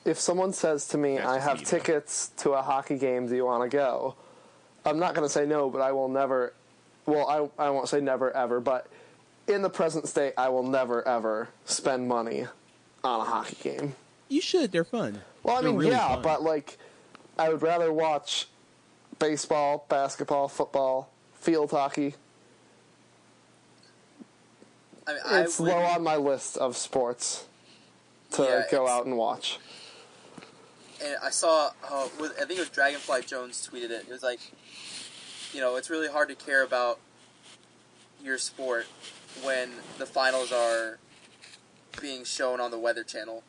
If 0.05 0.19
someone 0.19 0.51
says 0.53 0.87
to 0.89 0.97
me, 0.97 1.15
That's 1.15 1.27
"I 1.27 1.39
have 1.39 1.59
me, 1.59 1.63
though. 1.63 1.69
tickets 1.69 2.31
to 2.37 2.51
a 2.51 2.61
hockey 2.61 2.97
game. 2.97 3.27
Do 3.27 3.35
you 3.35 3.45
want 3.45 3.69
to 3.69 3.75
go?" 3.75 4.15
I'm 4.85 4.99
not 4.99 5.15
going 5.15 5.25
to 5.25 5.31
say 5.31 5.45
no, 5.45 5.69
but 5.69 5.79
I 5.81 5.93
will 5.93 6.09
never. 6.09 6.53
Well, 7.05 7.51
I 7.57 7.67
I 7.67 7.69
won't 7.69 7.87
say 7.87 8.01
never 8.01 8.35
ever, 8.35 8.59
but 8.59 8.87
in 9.47 9.61
the 9.61 9.69
present 9.69 10.07
state, 10.09 10.33
I 10.37 10.49
will 10.49 10.63
never 10.63 11.07
ever 11.07 11.49
spend 11.65 12.07
money 12.09 12.47
on 13.03 13.21
a 13.21 13.23
hockey 13.23 13.57
game. 13.61 13.95
You 14.33 14.41
should. 14.41 14.71
They're 14.71 14.83
fun. 14.83 15.21
Well, 15.43 15.57
I 15.57 15.61
They're 15.61 15.69
mean, 15.71 15.79
really 15.79 15.91
yeah, 15.91 16.07
fun. 16.15 16.21
but 16.23 16.41
like, 16.41 16.77
I 17.37 17.49
would 17.49 17.61
rather 17.61 17.93
watch 17.93 18.47
baseball, 19.19 19.85
basketball, 19.89 20.47
football, 20.47 21.09
field 21.35 21.69
hockey. 21.71 22.15
I 25.05 25.13
mean, 25.13 25.21
I 25.25 25.41
It's 25.41 25.59
would- 25.59 25.69
low 25.69 25.77
on 25.79 26.03
my 26.03 26.15
list 26.15 26.57
of 26.57 26.75
sports 26.77 27.45
to 28.31 28.43
Yeah, 28.43 28.63
go 28.71 28.87
out 28.87 29.05
and 29.05 29.17
watch. 29.17 29.59
and 31.03 31.17
I 31.21 31.29
saw, 31.29 31.71
uh, 31.87 32.07
with, 32.19 32.31
I 32.37 32.45
think 32.45 32.51
it 32.51 32.59
was 32.59 32.69
Dragonfly 32.69 33.23
Jones 33.23 33.67
tweeted 33.71 33.91
it. 33.91 34.05
It 34.07 34.09
was 34.09 34.23
like, 34.23 34.39
you 35.51 35.59
know, 35.59 35.75
it's 35.75 35.89
really 35.89 36.07
hard 36.07 36.29
to 36.29 36.35
care 36.35 36.63
about 36.63 36.99
your 38.23 38.37
sport 38.37 38.85
when 39.43 39.73
the 39.97 40.05
finals 40.05 40.51
are 40.51 40.97
being 42.01 42.23
shown 42.23 42.59
on 42.61 42.71
the 42.71 42.79
Weather 42.79 43.03
Channel. 43.03 43.43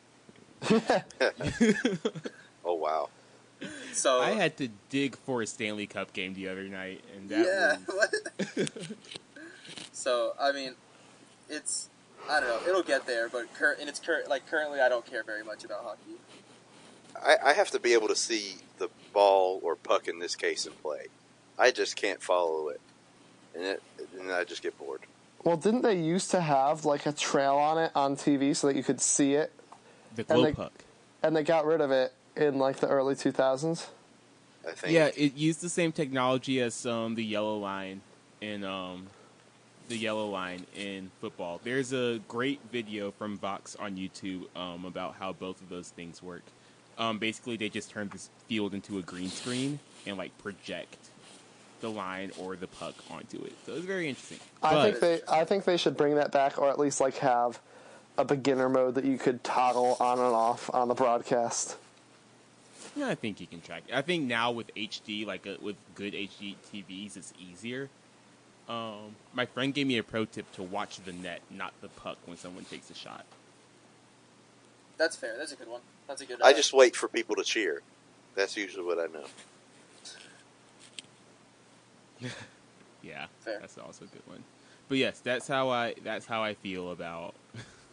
Oh 2.65 2.73
wow. 2.73 3.09
So 3.93 4.19
I 4.19 4.31
had 4.31 4.57
to 4.57 4.69
dig 4.89 5.15
for 5.17 5.41
a 5.41 5.47
Stanley 5.47 5.87
Cup 5.87 6.11
game 6.13 6.33
the 6.33 6.49
other 6.49 6.63
night, 6.63 7.03
and 7.15 7.29
that 7.29 7.45
yeah. 7.45 8.57
was 8.57 8.69
so 9.91 10.33
I 10.39 10.51
mean, 10.51 10.73
it's 11.49 11.89
I 12.29 12.39
don't 12.39 12.49
know. 12.49 12.67
It'll 12.67 12.83
get 12.83 13.05
there, 13.05 13.29
but 13.29 13.53
cur- 13.53 13.77
and 13.79 13.87
it's 13.87 13.99
cur- 13.99 14.23
like 14.27 14.49
currently 14.49 14.81
I 14.81 14.89
don't 14.89 15.05
care 15.05 15.23
very 15.23 15.43
much 15.43 15.63
about 15.63 15.83
hockey. 15.83 16.19
I, 17.23 17.51
I 17.51 17.53
have 17.53 17.71
to 17.71 17.79
be 17.79 17.93
able 17.93 18.07
to 18.09 18.15
see 18.15 18.55
the 18.77 18.89
ball 19.13 19.59
or 19.63 19.75
puck 19.75 20.07
in 20.07 20.19
this 20.19 20.35
case 20.35 20.65
in 20.65 20.73
play. 20.73 21.05
I 21.57 21.71
just 21.71 21.95
can't 21.95 22.21
follow 22.21 22.69
it, 22.69 22.81
and 23.55 23.63
it, 23.63 23.83
and 24.19 24.31
I 24.31 24.43
just 24.43 24.61
get 24.61 24.77
bored. 24.77 25.01
Well, 25.43 25.55
didn't 25.55 25.83
they 25.83 25.97
used 25.97 26.31
to 26.31 26.41
have 26.41 26.83
like 26.83 27.05
a 27.05 27.11
trail 27.11 27.55
on 27.55 27.77
it 27.77 27.91
on 27.95 28.15
TV 28.15 28.55
so 28.55 28.67
that 28.67 28.75
you 28.75 28.83
could 28.83 28.99
see 28.99 29.35
it, 29.35 29.53
the 30.15 30.25
And 30.33 30.45
they- 30.45 30.53
puck. 30.53 30.71
and 31.23 31.35
they 31.35 31.43
got 31.43 31.65
rid 31.65 31.81
of 31.81 31.91
it 31.91 32.13
in 32.35 32.57
like 32.59 32.77
the 32.77 32.87
early 32.87 33.15
2000s? 33.15 33.87
I 34.67 34.71
think. 34.71 34.93
Yeah, 34.93 35.11
it 35.15 35.35
used 35.35 35.61
the 35.61 35.69
same 35.69 35.91
technology 35.91 36.59
as 36.59 36.85
um, 36.85 37.15
the 37.15 37.23
yellow 37.23 37.57
line 37.57 38.01
in 38.41 38.63
um, 38.63 39.07
the 39.89 39.95
yellow 39.97 40.27
line 40.27 40.65
in 40.75 41.11
football. 41.21 41.61
There's 41.63 41.93
a 41.93 42.19
great 42.27 42.59
video 42.71 43.11
from 43.11 43.37
Vox 43.37 43.75
on 43.75 43.95
YouTube 43.95 44.45
um, 44.57 44.85
about 44.85 45.15
how 45.19 45.33
both 45.33 45.61
of 45.61 45.69
those 45.69 45.89
things 45.89 46.23
work. 46.23 46.41
Um, 46.97 47.19
basically, 47.19 47.57
they 47.57 47.69
just 47.69 47.91
turn 47.91 48.09
this 48.09 48.29
field 48.47 48.73
into 48.73 48.97
a 48.97 49.01
green 49.03 49.29
screen 49.29 49.79
and 50.07 50.17
like 50.17 50.35
project 50.39 50.97
the 51.81 51.89
line 51.91 52.31
or 52.39 52.55
the 52.55 52.67
puck 52.67 52.95
onto 53.11 53.43
it. 53.43 53.53
So 53.65 53.73
it's 53.73 53.85
very 53.85 54.09
interesting. 54.09 54.39
I 54.63 54.73
But- 54.73 54.83
think 54.83 54.99
they 55.01 55.21
I 55.31 55.45
think 55.45 55.65
they 55.65 55.77
should 55.77 55.95
bring 55.95 56.15
that 56.15 56.31
back, 56.31 56.57
or 56.57 56.69
at 56.69 56.79
least 56.79 56.99
like 56.99 57.17
have 57.17 57.59
a 58.17 58.25
beginner 58.25 58.69
mode 58.69 58.95
that 58.95 59.05
you 59.05 59.17
could 59.17 59.43
toggle 59.43 59.97
on 59.99 60.19
and 60.19 60.33
off 60.33 60.69
on 60.73 60.87
the 60.87 60.93
broadcast. 60.93 61.77
Yeah, 62.95 63.09
I 63.09 63.15
think 63.15 63.41
you 63.41 63.47
can 63.47 63.61
track. 63.61 63.83
I 63.93 64.01
think 64.01 64.23
now 64.25 64.51
with 64.51 64.73
HD, 64.75 65.25
like 65.25 65.45
uh, 65.45 65.55
with 65.61 65.75
good 65.95 66.13
HD 66.13 66.55
TVs, 66.71 67.17
it's 67.17 67.33
easier. 67.39 67.89
Um, 68.69 69.15
my 69.33 69.45
friend 69.45 69.73
gave 69.73 69.85
me 69.85 69.97
a 69.97 70.03
pro 70.03 70.25
tip 70.25 70.51
to 70.53 70.63
watch 70.63 70.99
the 71.01 71.11
net, 71.11 71.41
not 71.51 71.73
the 71.81 71.89
puck, 71.89 72.17
when 72.25 72.37
someone 72.37 72.63
takes 72.65 72.89
a 72.89 72.95
shot. 72.95 73.25
That's 74.97 75.15
fair. 75.15 75.37
That's 75.37 75.51
a 75.51 75.55
good 75.55 75.67
one. 75.67 75.81
That's 76.07 76.21
a 76.21 76.25
good. 76.25 76.41
I 76.41 76.51
uh, 76.51 76.53
just 76.53 76.73
wait 76.73 76.95
for 76.95 77.07
people 77.07 77.35
to 77.35 77.43
cheer. 77.43 77.81
That's 78.35 78.55
usually 78.55 78.85
what 78.85 78.99
I 78.99 79.07
know. 82.21 82.29
Yeah, 83.05 83.27
Fair. 83.41 83.59
that's 83.59 83.77
also 83.77 84.05
a 84.05 84.07
good 84.07 84.25
one. 84.25 84.43
But 84.89 84.97
yes, 84.97 85.19
that's 85.19 85.47
how 85.47 85.69
I 85.69 85.93
that's 86.03 86.25
how 86.25 86.43
I 86.43 86.55
feel 86.55 86.91
about 86.91 87.35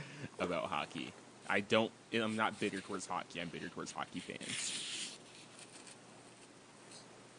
about 0.38 0.64
hockey. 0.64 1.12
I 1.48 1.60
don't. 1.60 1.90
I'm 2.14 2.36
not 2.36 2.58
bitter 2.60 2.80
towards 2.80 3.06
hockey. 3.06 3.40
I'm 3.40 3.48
bitter 3.48 3.68
towards 3.68 3.92
hockey 3.92 4.20
fans. 4.20 5.18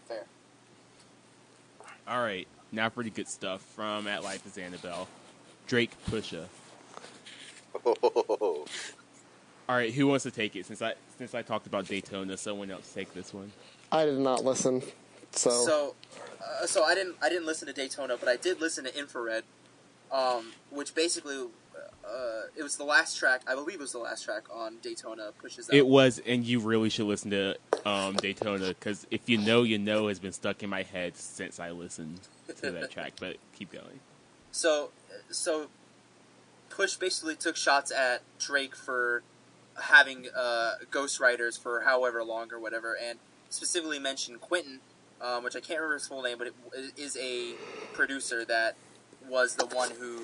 fair. 0.07 0.25
All 2.07 2.21
right, 2.21 2.47
now 2.71 2.89
pretty 2.89 3.09
good 3.09 3.27
stuff 3.27 3.61
from 3.61 4.07
At 4.07 4.23
Life 4.23 4.45
is 4.45 4.57
Annabelle. 4.57 5.07
Drake 5.67 5.91
Pusha. 6.09 6.45
Oh, 7.85 8.65
All 9.69 9.75
right, 9.75 9.93
who 9.93 10.07
wants 10.07 10.23
to 10.23 10.31
take 10.31 10.55
it? 10.55 10.65
Since 10.65 10.81
I 10.81 10.93
since 11.17 11.33
I 11.33 11.41
talked 11.41 11.67
about 11.67 11.87
Daytona, 11.87 12.35
someone 12.37 12.69
else 12.69 12.91
take 12.93 13.13
this 13.13 13.33
one. 13.33 13.51
I 13.91 14.05
did 14.05 14.19
not 14.19 14.43
listen, 14.43 14.81
so, 15.31 15.49
So, 15.49 15.95
uh, 16.41 16.65
so 16.65 16.83
I 16.83 16.95
didn't 16.95 17.15
I 17.21 17.29
didn't 17.29 17.45
listen 17.45 17.67
to 17.67 17.73
Daytona, 17.73 18.17
but 18.17 18.27
I 18.27 18.35
did 18.35 18.59
listen 18.59 18.83
to 18.83 18.97
Infrared, 18.97 19.43
um, 20.11 20.51
which 20.69 20.93
basically 20.93 21.47
uh, 22.05 22.41
it 22.55 22.63
was 22.63 22.75
the 22.77 22.83
last 22.83 23.17
track. 23.17 23.41
I 23.47 23.55
believe 23.55 23.75
it 23.75 23.81
was 23.81 23.93
the 23.93 23.99
last 23.99 24.23
track 24.23 24.43
on 24.53 24.77
Daytona. 24.81 25.31
Pushes 25.39 25.69
out. 25.69 25.75
It 25.75 25.87
was, 25.87 26.21
and 26.25 26.45
you 26.45 26.59
really 26.59 26.89
should 26.89 27.05
listen 27.05 27.31
to 27.31 27.55
um, 27.85 28.15
Daytona 28.15 28.69
because 28.69 29.07
if 29.09 29.29
you 29.29 29.37
know, 29.37 29.63
you 29.63 29.77
know 29.77 30.07
has 30.07 30.19
been 30.19 30.33
stuck 30.33 30.63
in 30.63 30.69
my 30.69 30.83
head 30.83 31.15
since 31.17 31.59
I 31.59 31.71
listened 31.71 32.21
to 32.61 32.71
that 32.71 32.91
track. 32.91 33.13
But 33.19 33.37
keep 33.55 33.71
going. 33.71 33.99
So, 34.51 34.91
so 35.29 35.67
Push 36.69 36.95
basically 36.97 37.35
took 37.35 37.55
shots 37.55 37.91
at 37.91 38.21
Drake 38.39 38.75
for 38.75 39.23
having 39.81 40.27
uh, 40.35 40.73
ghostwriters 40.91 41.59
for 41.59 41.81
however 41.81 42.23
long 42.23 42.51
or 42.51 42.59
whatever, 42.59 42.97
and 43.01 43.19
specifically 43.49 43.99
mentioned 43.99 44.41
Quentin, 44.41 44.79
um, 45.21 45.43
which 45.43 45.55
I 45.55 45.59
can't 45.59 45.79
remember 45.79 45.95
his 45.95 46.07
full 46.07 46.21
name, 46.21 46.37
but 46.37 46.47
it 46.47 46.53
is 46.97 47.17
a 47.17 47.53
producer 47.93 48.45
that 48.45 48.75
was 49.27 49.55
the 49.55 49.65
one 49.67 49.91
who 49.91 50.19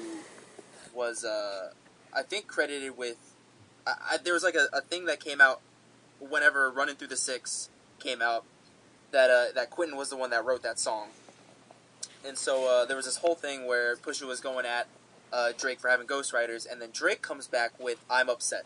was, 0.99 1.23
uh, 1.23 1.71
I 2.13 2.21
think, 2.21 2.47
credited 2.47 2.97
with. 2.97 3.17
I, 3.87 3.93
I, 4.11 4.17
there 4.17 4.33
was 4.33 4.43
like 4.43 4.55
a, 4.55 4.67
a 4.73 4.81
thing 4.81 5.05
that 5.05 5.19
came 5.19 5.39
out 5.39 5.61
whenever 6.19 6.69
Running 6.69 6.95
Through 6.95 7.07
the 7.07 7.17
Six 7.17 7.69
came 7.99 8.21
out 8.21 8.43
that 9.11 9.29
uh, 9.29 9.45
that 9.55 9.69
Quentin 9.69 9.97
was 9.97 10.09
the 10.09 10.17
one 10.17 10.29
that 10.29 10.43
wrote 10.45 10.61
that 10.63 10.77
song. 10.77 11.07
And 12.27 12.37
so 12.37 12.69
uh, 12.69 12.85
there 12.85 12.97
was 12.97 13.05
this 13.05 13.17
whole 13.17 13.35
thing 13.35 13.65
where 13.65 13.95
Pusha 13.95 14.27
was 14.27 14.41
going 14.41 14.65
at 14.65 14.87
uh, 15.31 15.53
Drake 15.57 15.79
for 15.79 15.87
having 15.87 16.05
ghostwriters, 16.05 16.69
and 16.69 16.81
then 16.81 16.89
Drake 16.91 17.21
comes 17.21 17.47
back 17.47 17.71
with 17.79 18.03
"I'm 18.09 18.29
upset," 18.29 18.65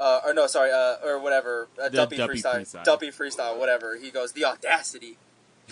uh, 0.00 0.20
or 0.24 0.34
no, 0.34 0.46
sorry, 0.46 0.72
uh, 0.72 0.96
or 1.04 1.18
whatever, 1.18 1.68
uh, 1.80 1.88
The 1.88 1.98
Duppy, 1.98 2.16
Duppy 2.16 2.40
freestyle, 2.40 2.60
freestyle. 2.60 2.84
Duppy 2.84 3.08
freestyle, 3.10 3.58
whatever. 3.58 3.96
He 3.96 4.10
goes, 4.10 4.32
"The 4.32 4.44
audacity, 4.44 5.16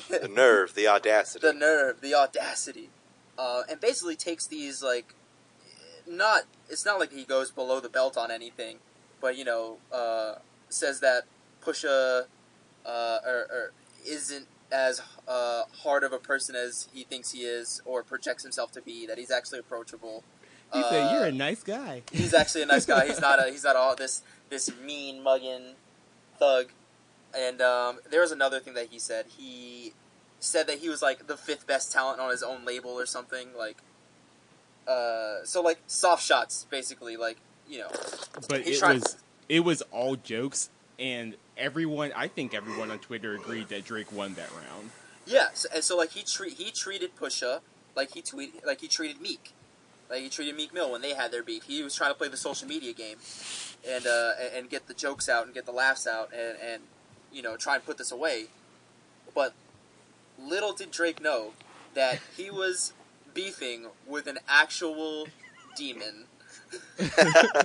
the 0.08 0.28
nerve, 0.28 0.74
the 0.74 0.86
audacity. 0.86 1.46
the 1.46 1.52
nerve, 1.52 2.00
the 2.00 2.14
audacity," 2.14 2.90
uh, 3.36 3.62
and 3.68 3.80
basically 3.80 4.16
takes 4.16 4.46
these 4.46 4.82
like, 4.82 5.14
not 6.06 6.42
it's 6.68 6.84
not 6.84 6.98
like 7.00 7.12
he 7.12 7.24
goes 7.24 7.50
below 7.50 7.80
the 7.80 7.88
belt 7.88 8.16
on 8.16 8.30
anything, 8.30 8.78
but 9.20 9.36
you 9.36 9.44
know, 9.44 9.78
uh, 9.92 10.36
says 10.68 11.00
that 11.00 11.24
Pusha 11.62 12.24
uh, 12.86 13.18
or, 13.26 13.36
or 13.50 13.72
isn't 14.06 14.46
as 14.72 15.00
uh, 15.28 15.62
hard 15.82 16.02
of 16.04 16.12
a 16.12 16.18
person 16.18 16.54
as 16.56 16.88
he 16.92 17.04
thinks 17.04 17.32
he 17.32 17.40
is 17.40 17.80
or 17.84 18.02
projects 18.02 18.42
himself 18.42 18.72
to 18.72 18.82
be. 18.82 19.06
That 19.06 19.18
he's 19.18 19.30
actually 19.30 19.60
approachable. 19.60 20.24
He 20.72 20.80
Uh, 20.80 20.90
said, 20.90 21.12
"You're 21.14 21.24
a 21.26 21.32
nice 21.32 21.62
guy." 21.62 22.02
he's 22.12 22.34
actually 22.34 22.62
a 22.62 22.66
nice 22.66 22.86
guy. 22.86 23.06
He's 23.06 23.20
not 23.20 23.38
a 23.46 23.50
he's 23.50 23.64
not 23.64 23.76
all 23.76 23.94
this 23.96 24.22
this 24.50 24.70
mean 24.84 25.22
mugging 25.22 25.74
thug. 26.38 26.66
And 27.36 27.60
um, 27.60 27.98
there 28.08 28.20
was 28.20 28.30
another 28.32 28.60
thing 28.60 28.74
that 28.74 28.88
he 28.90 28.98
said. 28.98 29.26
He 29.38 29.92
said 30.40 30.66
that 30.66 30.78
he 30.78 30.88
was 30.88 31.02
like 31.02 31.26
the 31.26 31.36
fifth 31.36 31.66
best 31.66 31.90
talent 31.92 32.20
on 32.20 32.30
his 32.30 32.42
own 32.42 32.64
label 32.64 32.90
or 32.90 33.06
something. 33.06 33.48
Like, 33.58 33.78
uh, 34.86 35.44
so 35.44 35.60
like 35.62 35.78
soft 35.86 36.24
shots, 36.24 36.66
basically. 36.70 37.16
Like 37.16 37.36
you 37.68 37.78
know, 37.80 37.88
But 38.48 38.66
it 38.66 38.80
was 38.82 39.16
it 39.48 39.60
was 39.60 39.82
all 39.90 40.16
jokes, 40.16 40.70
and 40.98 41.36
everyone. 41.56 42.12
I 42.16 42.28
think 42.28 42.54
everyone 42.54 42.90
on 42.90 42.98
Twitter 42.98 43.34
agreed 43.34 43.68
that 43.68 43.84
Drake 43.84 44.12
won 44.12 44.34
that 44.34 44.50
round. 44.52 44.90
yeah. 45.26 45.48
So, 45.54 45.68
and 45.74 45.82
so 45.84 45.96
like 45.96 46.10
he 46.10 46.22
treat 46.22 46.54
he 46.54 46.70
treated 46.70 47.16
Pusha 47.16 47.60
like 47.96 48.12
he 48.14 48.22
tweet 48.22 48.64
like 48.66 48.80
he 48.80 48.88
treated 48.88 49.20
Meek. 49.20 49.52
Like 50.10 50.20
he 50.20 50.28
treated 50.28 50.54
Meek 50.54 50.74
Mill 50.74 50.92
when 50.92 51.00
they 51.00 51.14
had 51.14 51.32
their 51.32 51.42
beef. 51.42 51.62
He 51.64 51.82
was 51.82 51.94
trying 51.94 52.10
to 52.10 52.14
play 52.14 52.28
the 52.28 52.36
social 52.36 52.68
media 52.68 52.92
game, 52.92 53.16
and 53.88 54.06
uh, 54.06 54.32
and- 54.40 54.54
and 54.56 54.70
get 54.70 54.86
the 54.86 54.94
jokes 54.94 55.28
out 55.28 55.46
and 55.46 55.54
get 55.54 55.64
the 55.64 55.72
laughs 55.72 56.06
out 56.06 56.30
and, 56.32 56.58
and 56.62 56.82
you 57.32 57.40
know 57.42 57.56
try 57.56 57.74
and 57.76 57.84
put 57.86 57.96
this 57.96 58.12
away. 58.12 58.46
But 59.34 59.54
little 60.38 60.74
did 60.74 60.90
Drake 60.90 61.20
know 61.22 61.52
that 61.94 62.20
he 62.36 62.50
was 62.50 62.92
beefing 63.34 63.86
with 64.06 64.26
an 64.26 64.38
actual 64.48 65.26
demon. 65.76 66.24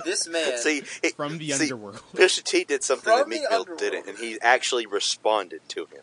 this 0.04 0.28
man, 0.28 0.58
See, 0.58 0.82
it, 1.02 1.14
From 1.16 1.38
the 1.38 1.50
see, 1.50 1.64
underworld. 1.64 2.02
Pusha 2.14 2.42
T 2.44 2.64
did 2.64 2.84
something 2.84 3.12
that 3.12 3.22
From 3.22 3.30
the 3.30 3.36
Meek 3.36 3.50
Mill 3.50 3.64
didn't, 3.76 4.06
and 4.08 4.18
he 4.18 4.38
actually 4.40 4.86
responded 4.86 5.60
to 5.68 5.86
him. 5.86 6.02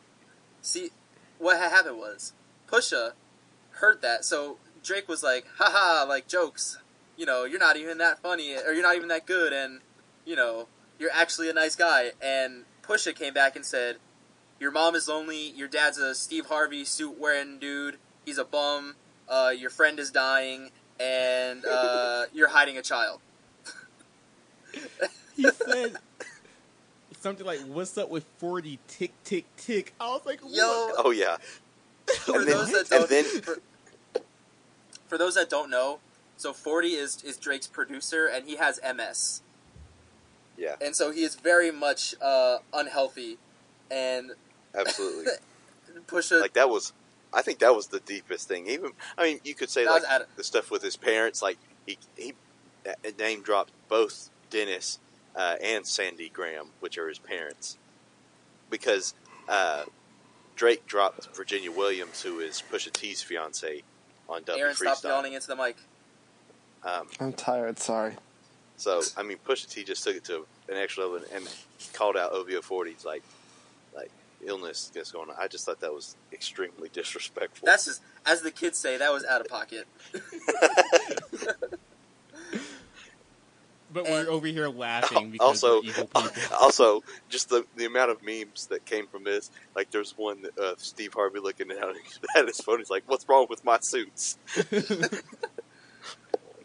see 0.62 0.90
what 1.38 1.58
had 1.58 1.70
happened 1.70 1.98
was 1.98 2.34
Pusha 2.68 3.14
heard 3.72 4.02
that, 4.02 4.26
so 4.26 4.58
Drake 4.84 5.08
was 5.08 5.24
like, 5.24 5.46
"Haha, 5.58 6.06
like 6.08 6.28
jokes. 6.28 6.80
You 7.16 7.26
know, 7.26 7.46
you're 7.46 7.60
not 7.60 7.78
even 7.78 7.98
that 8.00 8.20
funny, 8.22 8.56
or 8.56 8.74
you're 8.74 8.84
not 8.84 8.96
even 8.96 9.08
that 9.10 9.26
good, 9.26 9.54
and 9.54 9.82
you 10.26 10.36
know, 10.36 10.68
you're 11.00 11.12
actually 11.14 11.50
a 11.50 11.54
nice 11.54 11.76
guy." 11.76 12.12
And 12.22 12.66
Pusha 12.84 13.16
came 13.16 13.34
back 13.34 13.56
and 13.56 13.66
said, 13.66 13.98
"Your 14.60 14.72
mom 14.72 14.96
is 14.96 15.08
lonely. 15.08 15.50
Your 15.52 15.68
dad's 15.68 15.98
a 15.98 16.14
Steve 16.16 16.48
Harvey 16.48 16.84
suit 16.84 17.18
wearing 17.20 17.60
dude. 17.60 17.98
He's 18.26 18.38
a 18.38 18.46
bum. 18.46 18.96
Uh, 19.30 19.52
your 19.58 19.70
friend 19.70 20.00
is 20.00 20.12
dying, 20.12 20.72
and 21.00 21.66
uh, 21.66 22.24
you're 22.34 22.48
hiding 22.50 22.78
a 22.78 22.82
child." 22.82 23.20
He 25.36 25.44
said 25.44 25.98
something 27.20 27.46
like, 27.46 27.60
"What's 27.62 27.98
up 27.98 28.10
with 28.10 28.26
forty 28.38 28.80
tick 28.88 29.12
tick 29.24 29.46
tick?" 29.58 29.94
I 30.00 30.08
was 30.10 30.22
like, 30.26 30.40
Yo, 30.48 30.66
"What?" 30.88 30.96
Oh 31.06 31.12
yeah, 31.12 31.38
for 32.20 32.38
And 32.40 32.48
then- 32.48 32.58
those 32.58 32.72
that 32.72 32.90
don't, 32.90 33.10
then- 33.10 33.24
for, 33.42 33.58
for 35.08 35.18
those 35.18 35.36
that 35.36 35.50
don't 35.50 35.70
know, 35.70 36.00
so 36.38 36.54
Forty 36.54 36.90
is 36.94 37.24
is 37.24 37.38
Drake's 37.38 37.68
producer, 37.68 38.28
and 38.28 38.46
he 38.48 38.56
has 38.58 38.80
MS, 38.84 39.42
yeah, 40.58 40.76
and 40.82 40.96
so 40.96 41.12
he 41.12 41.24
is 41.24 41.36
very 41.36 41.72
much 41.72 42.16
uh, 42.22 42.58
unhealthy, 42.74 43.38
and 43.92 44.32
absolutely. 44.76 45.34
Pusha. 46.08 46.40
like 46.42 46.54
that 46.54 46.70
was, 46.70 46.94
I 47.34 47.42
think 47.42 47.60
that 47.60 47.76
was 47.76 47.88
the 47.88 48.00
deepest 48.00 48.48
thing. 48.48 48.68
Even, 48.68 48.92
I 49.18 49.24
mean, 49.24 49.40
you 49.44 49.54
could 49.54 49.70
say 49.70 49.84
That 49.84 49.92
like 49.92 50.02
was 50.04 50.28
the 50.36 50.44
stuff 50.44 50.72
with 50.72 50.82
his 50.82 50.96
parents. 50.96 51.42
Like 51.42 51.58
he 51.86 51.98
he 52.16 52.34
uh, 52.88 52.94
name 53.20 53.42
dropped 53.42 53.72
both 53.90 54.30
Dennis 54.50 55.00
uh, 55.36 55.56
and 55.62 55.86
Sandy 55.86 56.30
Graham, 56.30 56.68
which 56.80 56.98
are 56.98 57.10
his 57.10 57.20
parents, 57.20 57.78
because 58.70 59.14
uh, 59.48 59.84
Drake 60.56 60.86
dropped 60.88 61.36
Virginia 61.36 61.72
Williams, 61.72 62.22
who 62.22 62.40
is 62.40 62.64
Pusha 62.72 62.92
T's 62.92 63.22
fiance, 63.22 63.84
on 64.30 64.44
W 64.44 64.64
Aaron, 64.64 64.76
stop 64.76 64.98
Freestyle. 64.98 65.10
yawning 65.10 65.34
into 65.34 65.48
the 65.48 65.56
mic. 65.56 65.78
Um, 66.84 67.08
I'm 67.20 67.34
tired. 67.34 67.80
Sorry. 67.80 68.14
So 68.78 69.02
I 69.18 69.24
mean, 69.24 69.38
Pusha 69.46 69.70
T 69.70 69.84
just 69.84 70.04
took 70.04 70.16
it 70.16 70.24
to 70.26 70.46
an 70.70 70.78
extra 70.78 71.06
level 71.06 71.28
and 71.34 71.48
called 71.94 72.16
out 72.18 72.32
OVO 72.32 72.62
40's 72.62 73.06
like, 73.06 73.06
like 73.06 73.24
illness 74.46 74.92
that's 74.94 75.12
going 75.12 75.30
on. 75.30 75.36
I 75.40 75.48
just 75.48 75.66
thought 75.66 75.80
that 75.82 75.94
was 75.94 76.16
extremely 76.32 76.90
disrespectful. 76.90 77.66
That's 77.66 77.86
just, 77.86 78.02
as 78.26 78.42
the 78.42 78.52
kids 78.52 78.78
say, 78.78 78.98
that 78.98 79.12
was 79.12 79.26
out 79.26 79.42
of 79.42 79.48
pocket. 79.48 79.88
But 83.94 84.06
And- 84.06 84.28
we're 84.28 84.32
over 84.32 84.48
here 84.48 84.68
laughing 84.68 85.32
because 85.32 85.64
also, 85.64 85.82
we're 85.82 85.88
evil 85.90 86.10
also 86.60 87.04
just 87.30 87.48
the 87.50 87.66
the 87.78 87.86
amount 87.86 88.12
of 88.12 88.22
memes 88.22 88.68
that 88.68 88.84
came 88.86 89.08
from 89.08 89.24
this. 89.24 89.50
Like, 89.76 89.92
there's 89.92 90.12
one 90.18 90.42
that, 90.42 90.58
uh, 90.60 90.74
Steve 90.78 91.14
Harvey 91.14 91.40
looking 91.40 91.72
at, 91.72 91.78
at 92.36 92.48
his 92.48 92.60
phone. 92.60 92.80
He's 92.80 92.90
like, 92.90 93.04
"What's 93.08 93.28
wrong 93.30 93.48
with 93.50 93.64
my 93.64 93.80
suits?" 93.82 94.38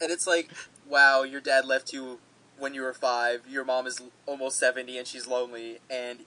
And 0.00 0.10
it's 0.10 0.26
like, 0.26 0.50
wow, 0.88 1.22
your 1.22 1.40
dad 1.40 1.64
left 1.64 1.92
you 1.92 2.18
when 2.58 2.74
you 2.74 2.82
were 2.82 2.92
five. 2.92 3.42
Your 3.48 3.64
mom 3.64 3.86
is 3.86 4.00
almost 4.26 4.58
seventy, 4.58 4.98
and 4.98 5.06
she's 5.06 5.28
lonely. 5.28 5.78
And 5.88 6.24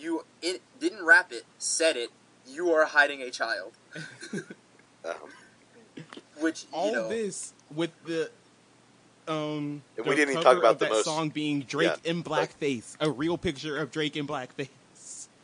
you 0.00 0.24
it 0.42 0.62
didn't 0.80 1.04
rap 1.04 1.32
it, 1.32 1.44
said 1.58 1.96
it. 1.96 2.10
you 2.46 2.70
are 2.72 2.86
hiding 2.86 3.22
a 3.22 3.30
child. 3.30 3.72
Um, 5.02 5.14
Which 6.40 6.66
All 6.72 6.88
you 6.88 6.92
know, 6.92 7.08
this 7.08 7.54
with 7.74 7.90
the 8.04 8.30
um. 9.26 9.82
The 9.96 10.02
we 10.02 10.14
didn't 10.14 10.32
even 10.32 10.42
cover 10.42 10.56
talk 10.56 10.58
about 10.58 10.72
of 10.72 10.78
the 10.78 10.84
that 10.84 10.90
most- 10.90 11.04
song 11.06 11.30
being 11.30 11.60
Drake 11.60 11.92
yeah, 12.04 12.10
in 12.10 12.22
blackface, 12.22 12.96
a 13.00 13.10
real 13.10 13.38
picture 13.38 13.78
of 13.78 13.90
Drake 13.90 14.14
in 14.16 14.26
blackface. 14.26 14.68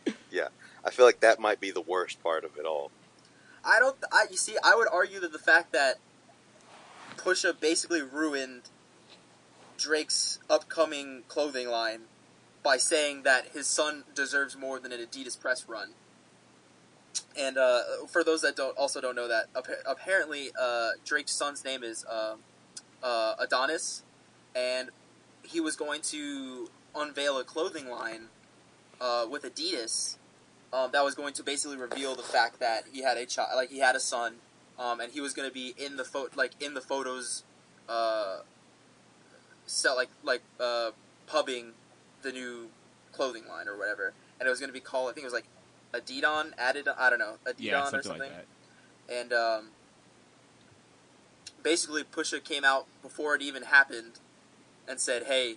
yeah, 0.31 0.49
I 0.85 0.91
feel 0.91 1.07
like 1.07 1.21
that 1.21 1.41
might 1.41 1.59
be 1.59 1.71
the 1.71 1.81
worst 1.81 2.23
part 2.23 2.45
of 2.45 2.59
it 2.59 2.67
all. 2.67 2.91
I 3.65 3.79
don't. 3.79 3.97
I 4.13 4.27
you 4.31 4.37
see, 4.37 4.57
I 4.63 4.75
would 4.77 4.89
argue 4.93 5.21
that 5.21 5.33
the 5.33 5.39
fact 5.39 5.73
that 5.73 5.97
Pusha 7.17 7.59
basically 7.59 8.03
ruined 8.03 8.63
Drake's 9.79 10.39
upcoming 10.51 11.23
clothing 11.29 11.69
line 11.69 12.03
by 12.67 12.77
saying 12.77 13.23
that 13.23 13.47
his 13.55 13.65
son 13.65 14.03
deserves 14.13 14.57
more 14.57 14.81
than 14.81 14.91
an 14.91 14.99
Adidas 14.99 15.39
press 15.39 15.69
run. 15.69 15.91
And 17.39 17.57
uh, 17.57 17.83
for 18.09 18.25
those 18.25 18.43
that 18.43 18.57
don't 18.57 18.77
also 18.77 19.01
don't 19.01 19.15
know 19.15 19.29
that, 19.29 19.47
appa- 19.57 19.85
apparently 19.87 20.51
uh, 20.61 20.91
Drake's 21.05 21.31
son's 21.31 21.65
name 21.65 21.85
is 21.85 22.05
uh, 22.11 22.35
uh, 23.05 23.35
Adonis, 23.39 24.03
and 24.57 24.91
he 25.45 25.61
was 25.61 25.77
going 25.77 26.03
to 26.03 26.69
unveil 26.97 27.39
a 27.39 27.45
clothing 27.45 27.89
line 27.89 28.31
uh, 29.01 29.27
with 29.31 29.45
Adidas 29.45 30.17
um, 30.73 30.91
that 30.91 31.05
was 31.05 31.15
going 31.15 31.35
to 31.35 31.45
basically 31.45 31.77
reveal 31.77 32.17
the 32.17 32.25
fact 32.25 32.59
that 32.59 32.83
he 32.93 33.05
had 33.05 33.17
a 33.17 33.27
child, 33.27 33.51
like 33.55 33.71
he 33.71 33.79
had 33.79 33.95
a 33.95 34.01
son, 34.01 34.39
um, 34.77 34.99
and 34.99 35.13
he 35.13 35.21
was 35.21 35.33
going 35.35 35.49
to 35.49 35.55
be 35.55 35.73
in 35.79 35.97
the 35.97 36.05
photo, 36.05 36.31
like 36.35 36.61
in 36.61 36.75
the 36.75 36.81
photos, 36.81 37.45
uh, 37.89 38.39
sell 39.67 39.95
like 39.95 40.11
like 40.25 40.43
uh, 40.59 40.91
pubbing 41.29 41.75
the 42.27 42.33
new 42.33 42.69
clothing 43.13 43.47
line 43.49 43.69
or 43.69 43.79
whatever, 43.79 44.13
and 44.39 44.47
it 44.47 44.51
was 44.51 44.59
going 44.61 44.69
to 44.69 44.75
be 44.75 44.81
called, 44.81 45.09
I 45.11 45.13
think 45.15 45.23
it 45.25 45.33
was 45.33 45.33
like 45.33 45.47
Adidon, 45.95 46.53
added, 46.59 46.89
I 46.99 47.09
don't 47.09 47.19
know, 47.19 47.37
Adidon 47.47 47.55
Yeah, 47.59 47.83
or 47.83 47.85
something 47.91 48.03
something, 48.03 48.31
like 48.33 48.47
that. 49.09 49.15
and 49.21 49.33
um, 49.33 49.69
basically 51.63 52.03
Pusha 52.05 52.43
came 52.43 52.65
out 52.65 52.87
before 53.03 53.35
it 53.35 53.43
even 53.43 53.63
happened 53.65 54.15
and 54.89 55.01
said, 55.01 55.25
"Hey, 55.25 55.57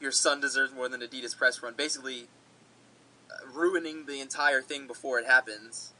your 0.00 0.12
son 0.12 0.40
deserves 0.40 0.72
more 0.72 0.88
than 0.88 1.00
Adidas 1.00 1.36
press 1.36 1.62
run." 1.62 1.74
Basically, 1.74 2.28
uh, 3.30 3.46
ruining 3.52 4.06
the 4.06 4.20
entire 4.20 4.62
thing 4.62 4.86
before 4.86 5.18
it 5.18 5.26
happens, 5.26 5.92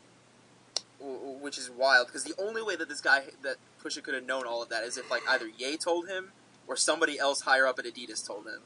which 1.00 1.58
is 1.58 1.70
wild. 1.70 2.06
Because 2.06 2.24
the 2.24 2.34
only 2.40 2.62
way 2.62 2.76
that 2.76 2.88
this 2.88 3.00
guy 3.00 3.24
that 3.42 3.56
Pusha 3.82 4.02
could 4.02 4.14
have 4.14 4.24
known 4.26 4.46
all 4.46 4.62
of 4.62 4.68
that 4.68 4.84
is 4.84 4.96
if 4.96 5.10
like 5.10 5.22
either 5.28 5.48
Ye 5.48 5.76
told 5.76 6.08
him 6.08 6.32
or 6.66 6.76
somebody 6.76 7.18
else 7.18 7.42
higher 7.42 7.66
up 7.66 7.78
at 7.78 7.84
Adidas 7.84 8.26
told 8.26 8.46
him. 8.46 8.60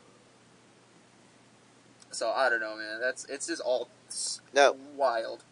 So 2.11 2.31
I 2.31 2.49
don't 2.49 2.61
know, 2.61 2.77
man. 2.77 3.01
That's 3.01 3.25
it's 3.27 3.47
just 3.47 3.63
all 3.63 3.89
Now, 4.53 4.75
wild. 4.97 5.45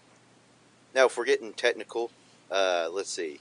now 0.94 1.06
if 1.06 1.16
we're 1.16 1.24
getting 1.24 1.52
technical, 1.52 2.10
uh, 2.50 2.88
let's 2.90 3.10
see. 3.10 3.40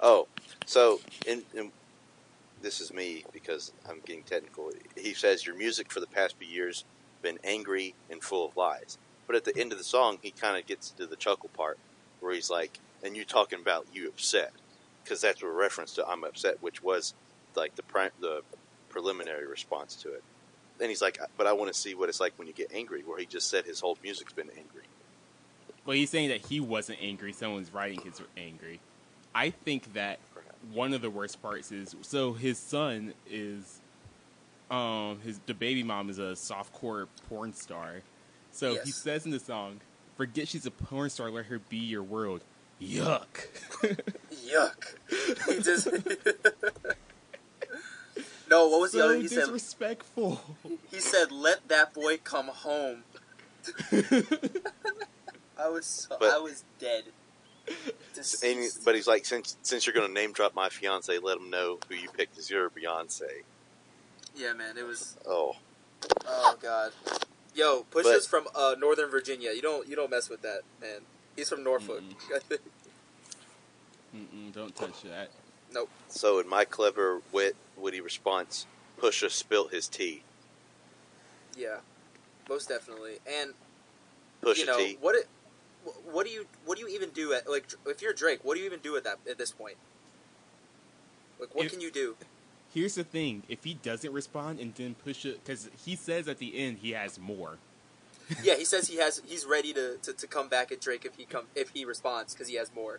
Oh, 0.00 0.26
so 0.64 1.00
in, 1.26 1.42
in 1.54 1.72
this 2.62 2.80
is 2.80 2.92
me 2.92 3.24
because 3.32 3.72
I'm 3.88 4.00
getting 4.04 4.22
technical. 4.22 4.70
He 4.96 5.14
says 5.14 5.46
your 5.46 5.56
music 5.56 5.92
for 5.92 6.00
the 6.00 6.06
past 6.06 6.36
few 6.38 6.48
years 6.48 6.84
been 7.22 7.38
angry 7.44 7.94
and 8.10 8.22
full 8.22 8.46
of 8.46 8.56
lies. 8.56 8.98
But 9.26 9.36
at 9.36 9.44
the 9.44 9.56
end 9.58 9.72
of 9.72 9.78
the 9.78 9.84
song, 9.84 10.18
he 10.22 10.30
kind 10.30 10.56
of 10.58 10.66
gets 10.66 10.90
to 10.90 11.06
the 11.06 11.16
chuckle 11.16 11.50
part 11.56 11.78
where 12.20 12.32
he's 12.34 12.50
like, 12.50 12.78
"And 13.02 13.16
you 13.16 13.24
talking 13.24 13.60
about 13.60 13.86
you 13.92 14.08
upset?" 14.08 14.52
Because 15.02 15.20
that's 15.20 15.42
a 15.42 15.48
reference 15.48 15.94
to 15.94 16.06
"I'm 16.06 16.24
upset," 16.24 16.62
which 16.62 16.82
was 16.82 17.14
like 17.54 17.76
the 17.76 17.82
pri- 17.82 18.10
the 18.20 18.42
preliminary 18.88 19.46
response 19.46 19.96
to 19.96 20.12
it. 20.12 20.22
Then 20.78 20.88
he's 20.88 21.02
like, 21.02 21.18
"But 21.36 21.46
I 21.46 21.52
want 21.52 21.72
to 21.72 21.78
see 21.78 21.94
what 21.94 22.08
it's 22.08 22.20
like 22.20 22.32
when 22.36 22.46
you 22.46 22.54
get 22.54 22.70
angry." 22.72 23.02
Where 23.02 23.18
he 23.18 23.26
just 23.26 23.48
said 23.48 23.64
his 23.64 23.80
whole 23.80 23.98
music's 24.02 24.32
been 24.32 24.50
angry. 24.50 24.82
Well, 25.84 25.96
he's 25.96 26.10
saying 26.10 26.30
that 26.30 26.46
he 26.46 26.60
wasn't 26.60 26.98
angry. 27.00 27.32
Someone's 27.32 27.72
writing 27.72 28.00
his 28.00 28.20
angry. 28.36 28.80
I 29.34 29.50
think 29.50 29.92
that 29.94 30.18
one 30.72 30.92
of 30.92 31.00
the 31.00 31.10
worst 31.10 31.40
parts 31.42 31.70
is 31.70 31.94
so 32.02 32.32
his 32.32 32.58
son 32.58 33.14
is, 33.30 33.80
um, 34.70 35.20
his 35.20 35.38
the 35.46 35.54
baby 35.54 35.82
mom 35.82 36.10
is 36.10 36.18
a 36.18 36.32
softcore 36.32 37.06
porn 37.28 37.52
star. 37.54 38.02
So 38.50 38.76
he 38.84 38.90
says 38.90 39.24
in 39.24 39.30
the 39.30 39.38
song, 39.40 39.80
"Forget 40.16 40.48
she's 40.48 40.66
a 40.66 40.70
porn 40.70 41.10
star. 41.10 41.30
Let 41.30 41.46
her 41.46 41.58
be 41.58 41.76
your 41.76 42.02
world." 42.02 42.42
Yuck. 42.80 43.46
Yuck. 44.46 45.46
He 45.48 45.62
just. 45.62 45.88
no, 48.48 48.68
what 48.68 48.80
was 48.80 48.92
the 48.92 48.98
so 48.98 49.04
other? 49.06 49.16
He 49.16 49.28
said. 49.28 49.40
disrespectful. 49.40 50.40
He 50.90 51.00
said, 51.00 51.32
"Let 51.32 51.68
that 51.68 51.92
boy 51.94 52.18
come 52.18 52.46
home." 52.48 53.04
I 55.58 55.68
was 55.68 55.86
so, 55.86 56.16
But- 56.20 56.32
I 56.32 56.38
was 56.38 56.64
dead. 56.78 57.04
And, 58.44 58.60
but 58.84 58.94
he's 58.94 59.08
like, 59.08 59.24
since 59.26 59.56
since 59.62 59.86
you're 59.86 59.94
going 59.94 60.06
to 60.06 60.12
name 60.14 60.32
drop 60.32 60.54
my 60.54 60.68
fiance, 60.68 61.18
let 61.18 61.38
him 61.38 61.50
know 61.50 61.78
who 61.88 61.96
you 61.96 62.08
picked 62.08 62.38
as 62.38 62.48
your 62.48 62.70
Beyonce. 62.70 63.42
yeah, 64.36 64.52
man, 64.52 64.78
it 64.78 64.84
was. 64.86 65.16
Oh, 65.26 65.56
Oh 66.24 66.56
god. 66.62 66.92
Yo, 67.54 67.84
But- 67.90 68.04
Pusha's 68.04 68.26
from 68.26 68.46
uh, 68.54 68.76
Northern 68.78 69.10
Virginia. 69.10 69.50
You 69.52 69.62
don't 69.62 69.88
you 69.88 69.96
don't 69.96 70.10
mess 70.10 70.28
with 70.28 70.42
that, 70.42 70.60
man. 70.80 71.00
He's 71.34 71.48
from 71.48 71.64
Norfolk. 71.64 72.02
Mm-mm, 74.14 74.52
don't 74.54 74.74
touch 74.76 75.02
that. 75.02 75.30
Nope. 75.76 75.90
so 76.08 76.38
in 76.40 76.48
my 76.48 76.64
clever 76.64 77.20
wit, 77.32 77.54
witty 77.76 78.00
response, 78.00 78.66
Pusha 79.00 79.30
spilt 79.30 79.72
his 79.72 79.86
tea. 79.88 80.22
Yeah, 81.56 81.78
most 82.48 82.68
definitely. 82.68 83.18
And 83.26 83.52
Pusha 84.42 84.58
you 84.58 84.66
know 84.66 84.76
T. 84.78 84.98
what? 85.00 85.14
It, 85.14 85.28
what 86.10 86.26
do 86.26 86.32
you 86.32 86.46
what 86.64 86.76
do 86.78 86.84
you 86.84 86.92
even 86.94 87.10
do 87.10 87.32
at 87.32 87.48
like 87.48 87.66
if 87.86 88.02
you're 88.02 88.12
Drake? 88.12 88.40
What 88.42 88.54
do 88.54 88.60
you 88.60 88.66
even 88.66 88.80
do 88.80 88.96
at 88.96 89.04
that 89.04 89.18
at 89.30 89.38
this 89.38 89.52
point? 89.52 89.76
Like, 91.38 91.54
what 91.54 91.66
If- 91.66 91.72
can 91.72 91.80
you 91.80 91.90
do? 91.90 92.16
Here's 92.74 92.96
the 92.96 93.04
thing: 93.04 93.44
if 93.48 93.64
he 93.64 93.74
doesn't 93.74 94.12
respond 94.12 94.60
and 94.60 94.74
then 94.74 94.96
push 94.96 95.24
it, 95.24 95.42
because 95.42 95.70
he 95.84 95.96
says 95.96 96.28
at 96.28 96.38
the 96.38 96.58
end 96.58 96.78
he 96.82 96.90
has 96.90 97.18
more. 97.18 97.56
yeah, 98.42 98.56
he 98.56 98.64
says 98.66 98.88
he 98.88 98.96
has 98.96 99.22
he's 99.24 99.46
ready 99.46 99.72
to, 99.72 99.96
to, 100.02 100.12
to 100.12 100.26
come 100.26 100.48
back 100.48 100.70
at 100.72 100.80
Drake 100.80 101.04
if 101.06 101.14
he 101.14 101.24
come 101.24 101.44
if 101.54 101.70
he 101.70 101.84
responds 101.86 102.34
because 102.34 102.48
he 102.48 102.56
has 102.56 102.70
more. 102.74 102.98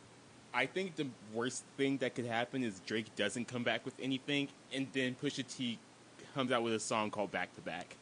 I 0.53 0.65
think 0.65 0.95
the 0.95 1.07
worst 1.33 1.63
thing 1.77 1.97
that 1.97 2.15
could 2.15 2.25
happen 2.25 2.63
is 2.63 2.79
Drake 2.85 3.15
doesn't 3.15 3.47
come 3.47 3.63
back 3.63 3.85
with 3.85 3.93
anything, 4.01 4.47
and 4.73 4.87
then 4.93 5.15
Pusha 5.21 5.45
T 5.47 5.77
comes 6.33 6.51
out 6.51 6.63
with 6.63 6.73
a 6.73 6.79
song 6.79 7.11
called 7.11 7.31
"Back 7.31 7.53
to 7.55 7.61
Back," 7.61 7.95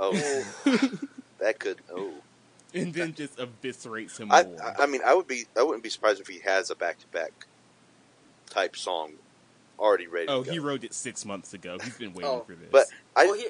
Oh, 0.00 0.12
that 1.38 1.58
could. 1.58 1.78
Oh, 1.94 2.12
and 2.74 2.92
then 2.92 3.14
just 3.14 3.36
eviscerates 3.38 4.18
him 4.18 4.30
I, 4.30 4.44
more. 4.44 4.62
I 4.62 4.84
I 4.84 4.86
mean, 4.86 5.00
I 5.04 5.14
would 5.14 5.26
be. 5.26 5.44
I 5.56 5.62
wouldn't 5.62 5.82
be 5.82 5.90
surprised 5.90 6.20
if 6.20 6.28
he 6.28 6.40
has 6.40 6.70
a 6.70 6.74
back 6.74 6.98
to 7.00 7.06
back 7.08 7.32
type 8.50 8.76
song 8.76 9.12
already 9.78 10.06
ready. 10.06 10.28
oh, 10.28 10.40
to 10.42 10.46
go. 10.46 10.52
he 10.52 10.58
wrote 10.58 10.84
it 10.84 10.94
six 10.94 11.24
months 11.24 11.52
ago. 11.52 11.78
He's 11.82 11.98
been 11.98 12.12
waiting 12.14 12.30
Oh. 12.30 12.40
for 12.46 12.54
this. 12.54 12.68
But 12.70 12.86
I, 13.14 13.26
well, 13.26 13.34
he, 13.34 13.46
I 13.46 13.48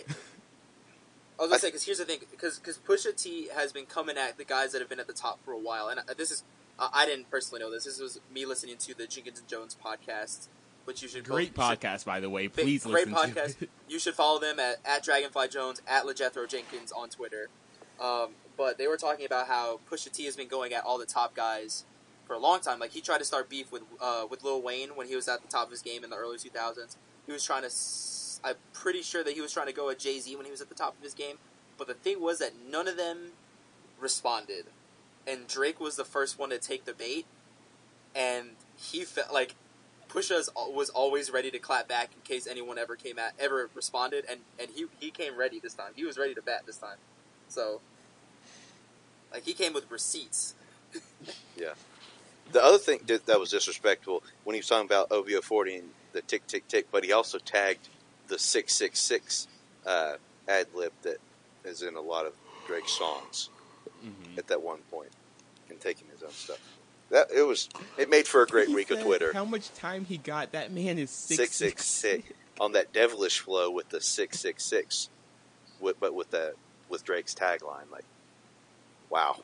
was 1.43 1.51
gonna 1.51 1.55
I- 1.55 1.59
say 1.59 1.69
because 1.69 1.85
here's 1.85 1.99
the 1.99 2.05
thing 2.05 2.19
because 2.31 2.59
because 2.59 2.79
Pusha 2.79 3.15
T 3.21 3.49
has 3.55 3.73
been 3.73 3.87
coming 3.87 4.17
at 4.17 4.39
the 4.39 4.45
guys 4.45 4.73
that 4.73 4.81
have 4.81 4.89
been 4.89 5.01
at 5.01 5.07
the 5.07 5.13
top 5.13 5.39
for 5.45 5.53
a 5.53 5.59
while, 5.59 5.89
and 5.89 6.01
uh, 6.01 6.03
this 6.17 6.31
is 6.31 6.43
uh, 6.79 6.89
I 6.93 7.07
didn't 7.07 7.31
personally 7.31 7.61
know 7.63 7.71
this. 7.71 7.85
This 7.85 8.01
was 8.01 8.21
me 8.33 8.45
listening 8.47 8.77
to 8.79 8.95
the 8.97 9.07
Jenkins 9.07 9.39
and 9.41 9.49
Jones 9.49 9.77
podcast, 9.83 10.49
which 10.85 11.03
you 11.03 11.09
should 11.09 11.25
go- 11.25 11.35
great 11.35 11.49
should- 11.49 11.57
podcast, 11.57 12.05
by 12.05 12.21
the 12.21 12.31
way. 12.31 12.47
Big- 12.49 12.65
Please 12.65 12.85
great 12.85 13.09
listen 13.09 13.33
podcast. 13.33 13.59
to 13.59 13.65
it. 13.65 13.71
You 13.89 13.99
should 14.01 14.15
follow 14.15 14.41
them 14.41 14.59
at, 14.59 14.77
at 14.85 15.05
Dragonfly 15.05 15.49
Jones 15.49 15.81
at 15.87 16.05
LeJethro 16.05 16.49
Jenkins 16.49 16.91
on 16.93 17.09
Twitter. 17.09 17.49
Um, 18.01 18.31
but 18.57 18.79
they 18.79 18.89
were 18.89 18.97
talking 18.97 19.25
about 19.25 19.47
how 19.47 19.81
Pusha 19.91 20.11
T 20.11 20.25
has 20.25 20.37
been 20.37 20.49
going 20.49 20.73
at 20.75 20.85
all 20.85 20.99
the 20.99 21.07
top 21.07 21.35
guys 21.37 21.85
for 22.27 22.35
a 22.35 22.39
long 22.39 22.61
time. 22.61 22.79
Like 22.81 22.91
he 22.91 23.01
tried 23.01 23.19
to 23.19 23.25
start 23.25 23.49
beef 23.49 23.71
with 23.71 23.83
uh, 24.01 24.27
with 24.29 24.43
Lil 24.43 24.61
Wayne 24.61 24.91
when 24.97 25.07
he 25.07 25.15
was 25.17 25.29
at 25.29 25.43
the 25.43 25.49
top 25.49 25.67
of 25.67 25.71
his 25.71 25.83
game 25.83 26.03
in 26.05 26.11
the 26.11 26.17
early 26.17 26.37
2000s. 26.37 26.97
He 27.27 27.33
was 27.33 27.45
trying 27.45 27.63
to. 27.63 27.71
I'm 28.45 28.57
pretty 28.73 29.03
sure 29.03 29.25
that 29.25 29.33
he 29.35 29.41
was 29.41 29.53
trying 29.53 29.67
to 29.69 29.73
go 29.73 29.89
at 29.89 29.99
Jay 29.99 30.19
Z 30.21 30.35
when 30.37 30.45
he 30.45 30.51
was 30.51 30.61
at 30.61 30.69
the 30.69 30.75
top 30.75 30.97
of 30.97 31.03
his 31.03 31.15
game. 31.15 31.37
But 31.79 31.87
the 31.87 31.95
thing 31.95 32.21
was 32.21 32.39
that 32.41 32.53
none 32.69 32.87
of 32.89 32.97
them 32.97 33.33
responded, 34.01 34.67
and 35.27 35.47
Drake 35.49 35.81
was 35.81 35.97
the 35.97 36.05
first 36.05 36.39
one 36.39 36.51
to 36.51 36.59
take 36.59 36.85
the 36.85 36.93
bait, 36.95 37.27
and 38.15 38.51
he 38.77 39.05
felt 39.05 39.33
like 39.33 39.55
Pusha 40.09 40.43
was 40.73 40.89
always 40.91 41.31
ready 41.31 41.51
to 41.51 41.59
clap 41.59 41.89
back 41.89 42.11
in 42.15 42.23
case 42.23 42.47
anyone 42.47 42.79
ever 42.79 42.97
came 42.97 43.19
at 43.19 43.35
ever 43.39 43.69
responded, 43.75 44.25
and 44.29 44.41
and 44.59 44.71
he 44.75 44.87
he 45.01 45.11
came 45.11 45.37
ready 45.37 45.59
this 45.59 45.75
time. 45.75 45.93
He 45.97 46.05
was 46.05 46.17
ready 46.17 46.35
to 46.35 46.43
bat 46.43 46.63
this 46.67 46.77
time, 46.79 46.99
so 47.49 47.81
like 49.33 49.45
he 49.45 49.53
came 49.53 49.73
with 49.73 49.91
receipts. 49.91 50.55
Yeah. 51.57 51.73
The 52.53 52.63
other 52.63 52.79
thing 52.79 53.01
that, 53.07 53.27
that 53.27 53.41
was 53.41 53.51
disrespectful 53.51 54.23
when 54.45 54.55
he 54.55 54.61
was 54.61 54.69
talking 54.69 54.87
about 54.87 55.11
OVO 55.11 55.41
forty 55.41 55.77
and 55.77 55.89
the 56.13 56.21
tick 56.23 56.47
tick 56.47 56.69
tick, 56.69 56.87
but 56.93 57.03
he 57.03 57.13
also 57.13 57.39
tagged 57.39 57.89
the 58.29 58.39
six 58.39 58.75
six 58.75 59.01
six 59.01 59.49
uh, 59.87 60.15
ad 60.47 60.67
lib 60.75 60.93
that 61.03 61.17
is 61.65 61.83
in 61.83 61.97
a 61.97 62.01
lot 62.01 62.27
of 62.27 62.35
Drake's 62.67 62.93
songs 62.93 63.49
Mhm. 64.05 64.26
At 64.39 64.49
that 64.49 64.63
one 64.63 64.79
point, 64.91 65.11
and 65.71 65.81
taking 65.81 66.09
his 66.09 66.23
own 66.23 66.31
stuff. 66.31 66.59
That 67.11 67.29
it 67.35 67.43
was. 67.43 67.69
It 67.99 68.11
made 68.11 68.27
for 68.27 68.43
a 68.43 68.47
great 68.47 68.69
He 68.69 68.75
week 68.75 68.91
of 68.91 69.01
Twitter. 69.01 69.33
How 69.33 69.45
much 69.45 69.73
time 69.75 70.05
he 70.05 70.17
got? 70.19 70.53
That 70.53 70.73
man 70.73 70.99
is 70.99 71.11
Six 71.11 71.55
six 71.57 71.85
six 71.87 72.29
on 72.61 72.73
that 72.73 72.93
devilish 72.93 73.39
flow 73.41 73.71
with 73.71 73.89
the 73.91 74.01
six 74.01 74.41
six 74.41 74.65
six, 74.65 75.09
with 75.81 75.99
but 76.01 76.15
with 76.15 76.31
that 76.33 76.55
with 76.89 77.05
Drake's 77.05 77.35
tagline. 77.35 77.91
Like, 77.93 78.05
wow, 79.11 79.37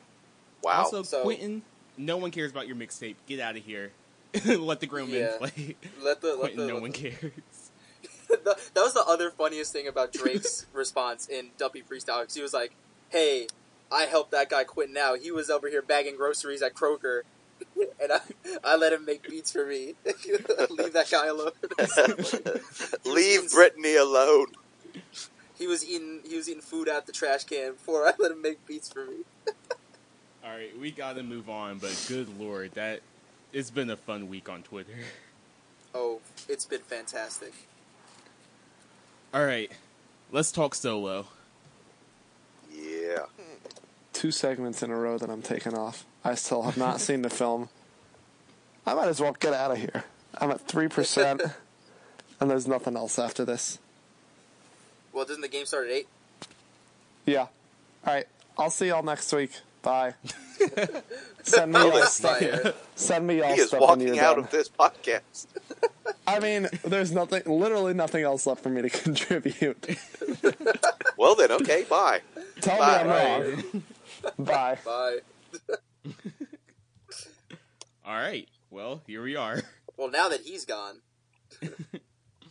Wow. 0.61 0.83
Also, 0.83 1.03
So- 1.03 1.23
Quentin, 1.23 1.61
no 1.97 2.17
one 2.17 2.31
cares 2.31 2.51
about 2.51 2.67
your 2.67 2.75
mixtape. 2.75 3.15
Get 3.27 3.39
out 3.39 3.55
of 3.57 3.63
here. 3.63 3.91
let 4.45 4.79
the 4.79 4.87
grown 4.87 5.09
Yeah. 5.09 5.19
men 5.19 5.37
play. 5.39 5.75
Let 6.01 6.21
the 6.21 6.35
let 6.35 6.55
the, 6.55 6.65
no 6.67 6.73
let 6.75 6.81
one 6.81 6.91
the- 6.91 6.97
cares. 7.11 7.31
that 8.29 8.43
that 8.45 8.81
was 8.81 8.93
the 8.93 9.03
other 9.07 9.29
funniest 9.31 9.71
thing 9.71 9.87
about 9.87 10.11
Drake's 10.11 10.65
response 10.73 11.27
in 11.27 11.49
Duppy 11.57 11.81
Freestyle 11.81 12.21
because 12.21 12.33
he 12.35 12.41
was 12.41 12.53
like, 12.53 12.73
"Hey, 13.09 13.47
I 13.93 14.05
helped 14.05 14.31
that 14.31 14.49
guy 14.49 14.63
quit 14.63 14.89
now. 14.89 15.13
He 15.13 15.31
was 15.31 15.49
over 15.51 15.69
here 15.69 15.83
bagging 15.83 16.17
groceries 16.17 16.63
at 16.63 16.73
Kroger, 16.73 17.21
and 18.01 18.11
I 18.11 18.19
I 18.63 18.75
let 18.75 18.91
him 18.91 19.05
make 19.05 19.29
beats 19.29 19.51
for 19.51 19.65
me. 19.65 19.93
Leave 20.69 20.93
that 20.93 21.09
guy 21.11 21.27
alone." 21.27 21.51
Leave 23.05 23.51
Brittany 23.51 23.95
alone. 23.95 24.47
he 25.57 25.67
was 25.67 25.87
eating 25.87 26.21
he 26.27 26.35
was 26.35 26.49
eating 26.49 26.61
food 26.61 26.89
out 26.89 27.05
the 27.05 27.11
trash 27.11 27.43
can 27.43 27.73
before 27.73 28.07
I 28.07 28.13
let 28.17 28.31
him 28.31 28.41
make 28.41 28.65
beats 28.65 28.91
for 28.91 29.05
me. 29.05 29.17
All 30.43 30.49
right, 30.49 30.77
we 30.79 30.91
gotta 30.91 31.21
move 31.23 31.49
on. 31.49 31.77
But 31.77 32.03
good 32.07 32.39
lord, 32.39 32.71
that 32.73 33.01
it's 33.53 33.69
been 33.69 33.91
a 33.91 33.97
fun 33.97 34.27
week 34.27 34.49
on 34.49 34.63
Twitter. 34.63 34.97
Oh, 35.93 36.19
it's 36.49 36.65
been 36.65 36.81
fantastic. 36.81 37.53
All 39.33 39.45
right, 39.45 39.71
let's 40.31 40.51
talk 40.51 40.73
solo. 40.73 41.27
Yeah. 42.73 43.25
Two 44.23 44.31
segments 44.31 44.81
in 44.81 44.89
a 44.89 44.95
row 44.95 45.17
that 45.17 45.29
I'm 45.29 45.41
taking 45.41 45.73
off. 45.77 46.05
I 46.23 46.35
still 46.35 46.61
have 46.61 46.77
not 46.77 47.01
seen 47.07 47.23
the 47.23 47.29
film. 47.29 47.67
I 48.87 48.93
might 48.93 49.09
as 49.09 49.19
well 49.19 49.33
get 49.37 49.53
out 49.53 49.71
of 49.71 49.77
here. 49.77 50.05
I'm 50.37 50.49
at 50.49 50.65
3%, 50.65 51.53
and 52.39 52.49
there's 52.49 52.65
nothing 52.65 52.95
else 52.95 53.19
after 53.19 53.43
this. 53.43 53.79
Well, 55.11 55.25
doesn't 55.25 55.41
the 55.41 55.49
game 55.49 55.65
start 55.65 55.87
at 55.87 55.91
eight? 55.91 56.07
Yeah. 57.25 57.41
All 57.41 57.49
right. 58.13 58.25
I'll 58.57 58.69
see 58.69 58.87
y'all 58.87 59.03
next 59.03 59.29
week. 59.33 59.51
Bye. 59.81 60.13
send 61.43 61.73
me 61.73 61.79
Oh, 61.81 61.87
y'all 61.97 62.03
stuff. 62.03 62.39
fire. 62.39 62.73
Send 62.95 63.27
me 63.27 63.39
y'all 63.39 63.53
He 63.53 63.59
is 63.59 63.67
stuff 63.67 63.81
when 63.81 63.99
you're 63.99 64.07
walking 64.11 64.19
out 64.23 64.35
done. 64.35 64.45
of 64.45 64.51
this 64.51 64.69
podcast. 64.69 65.47
I 66.25 66.39
mean, 66.39 66.69
there's 66.85 67.11
nothing, 67.11 67.41
literally 67.45 67.93
nothing 67.93 68.23
else 68.23 68.47
left 68.47 68.63
for 68.63 68.69
me 68.69 68.83
to 68.83 68.89
contribute. 68.89 69.97
Well 71.17 71.35
then, 71.35 71.51
okay, 71.51 71.83
bye. 71.89 72.21
Tell 72.61 72.79
Bye. 72.79 73.03
me 73.03 73.09
I'm 73.11 73.61
wrong. 73.73 73.83
Bye. 74.39 74.77
Bye. 74.85 75.17
All 78.05 78.15
right, 78.15 78.47
well 78.69 79.01
here 79.07 79.23
we 79.23 79.35
are. 79.35 79.61
Well, 79.95 80.09
now 80.09 80.27
that 80.29 80.41
he's 80.41 80.65
gone, 80.65 81.01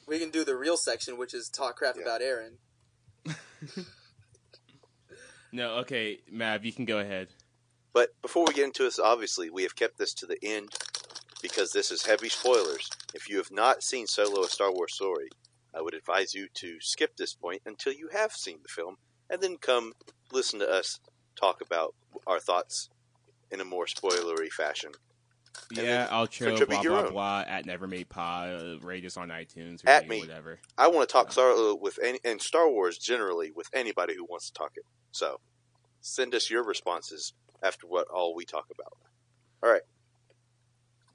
we 0.07 0.21
can 0.21 0.31
do 0.31 0.45
the 0.45 0.55
real 0.55 0.77
section, 0.77 1.19
which 1.19 1.35
is 1.35 1.49
talk 1.49 1.75
crap 1.77 1.97
Yeah. 1.97 2.03
about 2.03 2.23
Aaron. 2.23 2.59
No, 5.51 5.75
okay, 5.79 6.21
Mav, 6.31 6.65
you 6.65 6.73
can 6.73 6.85
go 6.85 7.01
ahead. 7.01 7.29
But 7.93 8.11
before 8.23 8.45
we 8.47 8.55
get 8.55 8.65
into 8.67 8.85
this, 8.85 9.01
obviously 9.01 9.51
we 9.51 9.65
have 9.65 9.75
kept 9.75 9.99
this 9.99 10.15
to 10.15 10.27
the 10.27 10.39
end 10.41 10.69
because 11.43 11.73
this 11.73 11.91
is 11.91 12.07
heavy 12.07 12.29
spoilers. 12.29 12.89
If 13.13 13.29
you 13.29 13.39
have 13.39 13.51
not 13.51 13.83
seen 13.83 14.07
Solo: 14.07 14.45
A 14.45 14.49
Star 14.49 14.73
Wars 14.73 14.95
Story, 14.95 15.29
I 15.77 15.83
would 15.83 15.95
advise 15.95 16.33
you 16.33 16.47
to 16.55 16.77
skip 16.81 17.17
this 17.17 17.35
point 17.35 17.63
until 17.67 17.93
you 17.93 18.09
have 18.13 18.33
seen 18.33 18.59
the 18.63 18.69
film, 18.69 18.97
and 19.29 19.43
then 19.43 19.57
come 19.59 19.93
listen 20.31 20.61
to 20.61 20.71
us 20.71 21.01
talk 21.37 21.61
about 21.61 21.95
our 22.27 22.41
thoughts 22.41 22.89
in 23.51 23.61
a 23.61 23.65
more 23.65 23.87
spoilery 23.87 24.49
fashion. 24.51 24.93
And 25.77 25.87
yeah, 25.87 26.09
I'll 26.11 26.27
contribute 26.27 26.69
blah 26.69 26.81
your 26.83 27.03
blah 27.03 27.11
blah. 27.11 27.45
At 27.47 27.67
Never 27.67 27.87
Made 27.87 28.09
Pod, 28.09 28.49
uh, 28.51 28.79
rate 28.81 29.05
us 29.05 29.17
on 29.17 29.29
iTunes, 29.29 29.81
At 29.87 30.09
me. 30.09 30.21
whatever. 30.21 30.59
I 30.79 30.89
want 30.89 31.09
to 31.09 31.13
talk 31.13 31.31
Solo 31.33 31.75
with 31.75 31.99
any 32.03 32.19
and 32.25 32.41
Star 32.41 32.69
Wars 32.71 32.97
generally 32.99 33.51
with 33.55 33.69
anybody 33.75 34.15
who 34.15 34.25
wants 34.25 34.47
to 34.49 34.55
talk 34.55 34.73
it. 34.77 34.85
So 35.11 35.41
send 36.01 36.35
us 36.35 36.51
your 36.51 36.63
responses 36.65 37.35
after 37.63 37.87
what 37.87 38.09
all 38.09 38.35
we 38.35 38.45
talk 38.45 38.67
about. 38.73 38.97
All 39.63 39.71
right. 39.71 39.83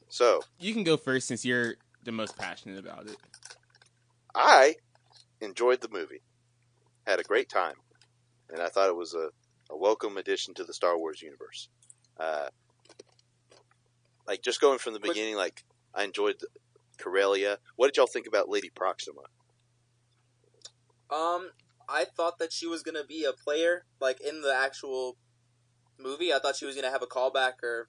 So 0.09 0.41
You 0.59 0.73
can 0.73 0.83
go 0.83 0.97
first 0.97 1.27
since 1.27 1.43
you're 1.43 1.75
the 2.03 2.11
most 2.11 2.37
passionate 2.37 2.79
about 2.79 3.07
it. 3.07 3.17
I 4.33 4.75
enjoyed 5.41 5.81
the 5.81 5.89
movie, 5.89 6.21
had 7.05 7.19
a 7.19 7.23
great 7.23 7.49
time, 7.49 7.75
and 8.49 8.61
I 8.61 8.67
thought 8.69 8.87
it 8.87 8.95
was 8.95 9.13
a, 9.13 9.29
a 9.69 9.77
welcome 9.77 10.17
addition 10.17 10.53
to 10.55 10.63
the 10.63 10.73
Star 10.73 10.97
Wars 10.97 11.21
universe. 11.21 11.69
Uh, 12.19 12.47
like 14.27 14.41
just 14.41 14.59
going 14.61 14.79
from 14.79 14.93
the 14.93 14.99
Quick- 14.99 15.13
beginning, 15.13 15.35
like 15.35 15.63
I 15.93 16.03
enjoyed 16.03 16.41
Corellia. 16.97 17.59
What 17.75 17.87
did 17.87 17.97
y'all 17.97 18.07
think 18.07 18.27
about 18.27 18.49
Lady 18.49 18.69
Proxima? 18.69 19.21
Um, 21.09 21.51
I 21.87 22.05
thought 22.05 22.37
that 22.39 22.51
she 22.51 22.67
was 22.67 22.83
gonna 22.83 23.05
be 23.05 23.23
a 23.23 23.31
player, 23.33 23.85
like 24.01 24.19
in 24.19 24.41
the 24.41 24.53
actual 24.53 25.17
movie. 25.97 26.33
I 26.33 26.39
thought 26.39 26.55
she 26.55 26.65
was 26.65 26.75
gonna 26.75 26.91
have 26.91 27.01
a 27.01 27.07
callback 27.07 27.63
or 27.63 27.87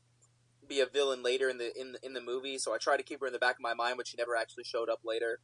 be 0.68 0.80
a 0.80 0.86
villain 0.86 1.22
later 1.22 1.48
in 1.48 1.58
the 1.58 1.76
in 1.78 1.92
the, 1.92 2.06
in 2.06 2.12
the 2.12 2.20
movie. 2.20 2.58
So 2.58 2.72
I 2.74 2.78
tried 2.78 2.98
to 2.98 3.02
keep 3.02 3.20
her 3.20 3.26
in 3.26 3.32
the 3.32 3.38
back 3.38 3.56
of 3.56 3.60
my 3.60 3.74
mind, 3.74 3.96
but 3.96 4.06
she 4.06 4.16
never 4.16 4.36
actually 4.36 4.64
showed 4.64 4.88
up 4.88 5.00
later. 5.04 5.40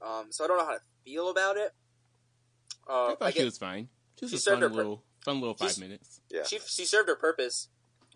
Um, 0.00 0.28
so 0.32 0.44
I 0.44 0.48
don't 0.48 0.56
know 0.58 0.64
how 0.64 0.72
to 0.74 0.80
feel 1.04 1.28
about 1.28 1.56
it. 1.56 1.72
I 2.88 2.92
Uh, 2.92 3.08
thought 3.16 3.22
I 3.22 3.30
she 3.30 3.44
was 3.44 3.58
fine. 3.58 3.88
Just 4.16 4.30
she 4.30 4.36
a 4.36 4.40
served 4.40 4.54
fun 4.56 4.62
her 4.62 4.68
pur- 4.70 4.74
little, 4.76 5.04
fun 5.24 5.40
little 5.40 5.54
five 5.54 5.68
She's- 5.70 5.78
minutes. 5.78 6.20
Yeah. 6.30 6.44
she 6.44 6.58
she 6.66 6.84
served 6.84 7.08
her 7.08 7.16
purpose. 7.16 7.68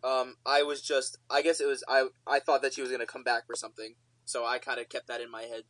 Um, 0.04 0.36
I 0.44 0.62
was 0.62 0.82
just, 0.82 1.18
I 1.30 1.42
guess 1.42 1.60
it 1.60 1.66
was, 1.66 1.82
I 1.88 2.08
I 2.26 2.38
thought 2.38 2.62
that 2.62 2.74
she 2.74 2.82
was 2.82 2.90
gonna 2.90 3.06
come 3.06 3.22
back 3.24 3.46
for 3.46 3.56
something. 3.56 3.94
So 4.24 4.44
I 4.44 4.58
kind 4.58 4.78
of 4.80 4.88
kept 4.88 5.08
that 5.08 5.20
in 5.20 5.30
my 5.30 5.42
head. 5.42 5.62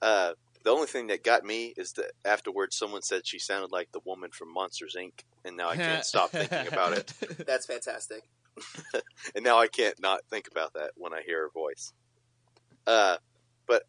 Uh, 0.00 0.32
the 0.62 0.70
only 0.70 0.86
thing 0.86 1.08
that 1.08 1.22
got 1.24 1.44
me 1.44 1.74
is 1.76 1.92
that 1.94 2.12
afterwards 2.24 2.76
someone 2.76 3.02
said 3.02 3.26
she 3.26 3.38
sounded 3.38 3.72
like 3.72 3.92
the 3.92 4.00
woman 4.04 4.30
from 4.30 4.52
Monsters 4.52 4.96
Inc. 4.98 5.12
And 5.44 5.56
now 5.56 5.68
I 5.70 5.76
can't 5.76 6.04
stop 6.04 6.30
thinking 6.30 6.68
about 6.68 6.92
it. 6.96 7.12
That's 7.46 7.66
fantastic. 7.66 8.22
and 9.34 9.44
now 9.44 9.58
I 9.58 9.66
can't 9.66 10.00
not 10.00 10.20
think 10.30 10.46
about 10.50 10.72
that 10.74 10.92
when 10.96 11.12
I 11.12 11.20
hear 11.26 11.42
her 11.42 11.50
voice. 11.52 11.92
Uh, 12.86 13.16
but 13.66 13.82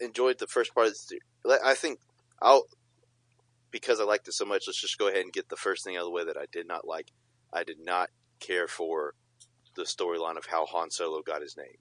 enjoyed 0.00 0.38
the 0.38 0.46
first 0.46 0.74
part 0.74 0.88
of 0.88 0.92
the. 0.94 0.98
se- 0.98 1.58
I 1.64 1.74
think 1.74 1.98
I'll 2.42 2.64
because 3.70 4.00
I 4.00 4.04
liked 4.04 4.28
it 4.28 4.32
so 4.34 4.44
much. 4.44 4.64
Let's 4.66 4.80
just 4.80 4.98
go 4.98 5.08
ahead 5.08 5.22
and 5.22 5.32
get 5.32 5.48
the 5.48 5.56
first 5.56 5.84
thing 5.84 5.96
out 5.96 6.00
of 6.00 6.06
the 6.06 6.10
way 6.10 6.24
that 6.24 6.36
I 6.36 6.46
did 6.52 6.66
not 6.66 6.86
like. 6.86 7.12
I 7.52 7.64
did 7.64 7.78
not 7.80 8.10
care 8.40 8.68
for 8.68 9.14
the 9.76 9.82
storyline 9.82 10.36
of 10.36 10.46
how 10.46 10.66
Han 10.66 10.90
Solo 10.90 11.22
got 11.22 11.42
his 11.42 11.56
name 11.56 11.76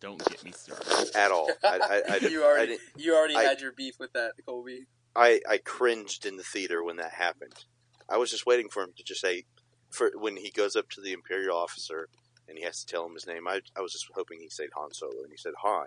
Don't 0.00 0.24
get 0.24 0.42
me 0.44 0.52
started. 0.52 1.14
at 1.16 1.30
all. 1.30 1.50
I, 1.62 2.02
I, 2.08 2.14
I, 2.14 2.16
you 2.28 2.42
already 2.44 2.72
didn't- 2.72 2.82
you 2.96 3.14
already 3.16 3.36
I- 3.36 3.42
had 3.44 3.60
your 3.60 3.72
beef 3.72 3.94
with 4.00 4.12
that, 4.14 4.32
Colby. 4.46 4.86
I, 5.16 5.40
I 5.48 5.58
cringed 5.58 6.24
in 6.26 6.36
the 6.36 6.42
theater 6.42 6.82
when 6.84 6.96
that 6.96 7.12
happened. 7.14 7.64
I 8.08 8.16
was 8.18 8.30
just 8.30 8.46
waiting 8.46 8.68
for 8.68 8.82
him 8.82 8.92
to 8.96 9.02
just 9.02 9.20
say, 9.20 9.44
for 9.90 10.12
when 10.14 10.36
he 10.36 10.50
goes 10.50 10.76
up 10.76 10.88
to 10.90 11.00
the 11.00 11.12
Imperial 11.12 11.56
officer 11.56 12.08
and 12.48 12.56
he 12.56 12.64
has 12.64 12.80
to 12.80 12.86
tell 12.86 13.04
him 13.04 13.14
his 13.14 13.26
name. 13.26 13.48
I, 13.48 13.60
I 13.76 13.80
was 13.80 13.92
just 13.92 14.06
hoping 14.14 14.38
he 14.40 14.48
said 14.48 14.68
Han 14.76 14.92
Solo, 14.94 15.22
and 15.22 15.30
he 15.30 15.36
said 15.36 15.52
Han. 15.62 15.86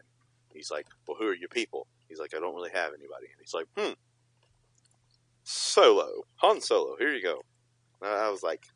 He's 0.53 0.69
like, 0.69 0.85
well, 1.07 1.17
who 1.19 1.27
are 1.27 1.33
your 1.35 1.47
people? 1.49 1.87
He's 2.09 2.19
like, 2.19 2.33
I 2.35 2.39
don't 2.39 2.53
really 2.55 2.71
have 2.73 2.89
anybody. 2.89 3.27
And 3.31 3.39
he's 3.39 3.53
like, 3.53 3.67
hmm, 3.77 3.93
Solo, 5.51 6.23
Han 6.37 6.61
Solo. 6.61 6.95
Here 6.97 7.13
you 7.13 7.21
go. 7.21 7.41
And 8.01 8.09
I 8.09 8.29
was 8.29 8.41
like, 8.41 8.67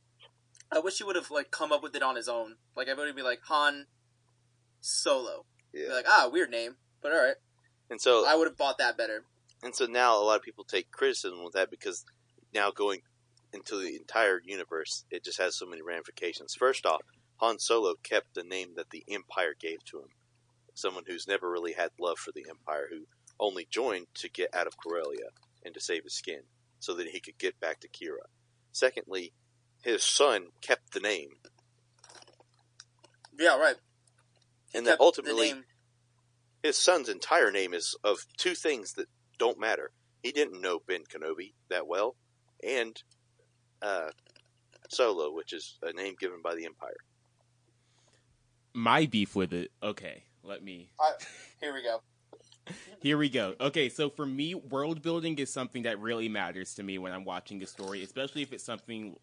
I 0.71 0.79
wish 0.79 0.97
he 0.97 1.05
would 1.05 1.15
have 1.15 1.31
like 1.31 1.49
come 1.49 1.71
up 1.71 1.81
with 1.81 1.95
it 1.95 2.03
on 2.03 2.17
his 2.17 2.27
own. 2.27 2.55
Like 2.75 2.87
everybody 2.87 3.11
would 3.11 3.15
be 3.15 3.21
like 3.21 3.39
Han 3.47 3.87
Solo. 4.81 5.45
Be 5.71 5.87
like, 5.87 6.05
ah, 6.07 6.29
weird 6.31 6.49
name, 6.49 6.75
but 7.01 7.13
all 7.13 7.23
right. 7.23 7.35
And 7.89 8.01
so 8.01 8.25
I 8.27 8.35
would 8.35 8.47
have 8.47 8.57
bought 8.57 8.77
that 8.79 8.97
better. 8.97 9.23
And 9.63 9.73
so 9.73 9.85
now 9.85 10.17
a 10.17 10.23
lot 10.23 10.35
of 10.35 10.41
people 10.41 10.65
take 10.65 10.91
criticism 10.91 11.43
with 11.43 11.53
that 11.53 11.71
because 11.71 12.03
now 12.53 12.71
going 12.71 13.01
into 13.53 13.77
the 13.77 13.95
entire 13.95 14.41
universe, 14.43 15.05
it 15.09 15.23
just 15.23 15.39
has 15.39 15.57
so 15.57 15.65
many 15.65 15.81
ramifications. 15.81 16.55
First 16.55 16.85
off, 16.85 17.01
Han 17.37 17.57
Solo 17.57 17.95
kept 18.03 18.35
the 18.35 18.43
name 18.43 18.73
that 18.75 18.89
the 18.89 19.05
Empire 19.09 19.55
gave 19.59 19.83
to 19.85 19.99
him. 19.99 20.09
Someone 20.73 21.05
who's 21.07 21.27
never 21.27 21.49
really 21.49 21.73
had 21.73 21.91
love 21.99 22.17
for 22.17 22.33
the 22.33 22.45
Empire, 22.49 22.87
who 22.91 23.05
only 23.39 23.65
joined 23.69 24.07
to 24.15 24.29
get 24.29 24.53
out 24.53 24.67
of 24.67 24.77
Corellia 24.77 25.29
and 25.63 25.73
to 25.73 25.79
save 25.79 26.03
his 26.03 26.13
skin 26.13 26.41
so 26.85 26.93
that 26.93 27.07
he 27.07 27.19
could 27.19 27.37
get 27.39 27.59
back 27.59 27.79
to 27.79 27.87
Qi'ra. 27.87 28.27
Secondly, 28.71 29.33
his 29.83 30.03
son 30.03 30.47
kept 30.61 30.93
the 30.93 30.99
name. 30.99 31.29
Yeah, 33.39 33.57
right. 33.57 33.75
He 34.71 34.77
And 34.77 34.85
then 34.87 34.91
kept 34.93 34.99
the 34.99 35.03
ultimately, 35.05 35.53
name- 35.53 35.63
his 36.63 36.77
son's 36.77 37.09
entire 37.09 37.51
name 37.51 37.73
is 37.73 37.95
of 38.03 38.25
two 38.37 38.53
things 38.55 38.93
that 38.93 39.07
don't 39.39 39.59
matter. 39.59 39.91
He 40.23 40.31
didn't 40.31 40.61
know 40.61 40.79
Ben 40.87 41.03
Kenobi 41.03 41.53
that 41.69 41.87
well, 41.87 42.15
and 42.63 43.01
uh, 43.81 44.09
Solo, 44.89 45.31
which 45.33 45.53
is 45.53 45.77
a 45.81 45.91
name 45.93 46.15
given 46.19 46.41
by 46.43 46.55
the 46.55 46.65
Empire. 46.65 46.97
My 48.73 49.05
beef 49.05 49.35
with 49.35 49.53
it. 49.53 49.71
Okay, 49.81 50.23
let 50.43 50.63
me. 50.63 50.89
here 51.61 51.73
we 51.73 51.81
go. 51.83 52.01
Here 52.99 53.17
we 53.17 53.29
go. 53.29 53.55
Okay, 53.59 53.89
so 53.89 54.09
for 54.09 54.25
me, 54.25 54.55
world 54.55 55.01
building 55.01 55.37
is 55.37 55.51
something 55.51 55.83
that 55.83 55.99
really 55.99 56.29
matters 56.29 56.73
to 56.75 56.83
me 56.83 56.97
when 56.97 57.11
I'm 57.11 57.23
watching 57.23 57.61
a 57.61 57.67
story, 57.67 58.03
especially 58.03 58.41
if 58.41 58.51
it's 58.51 58.63
something 58.63 59.15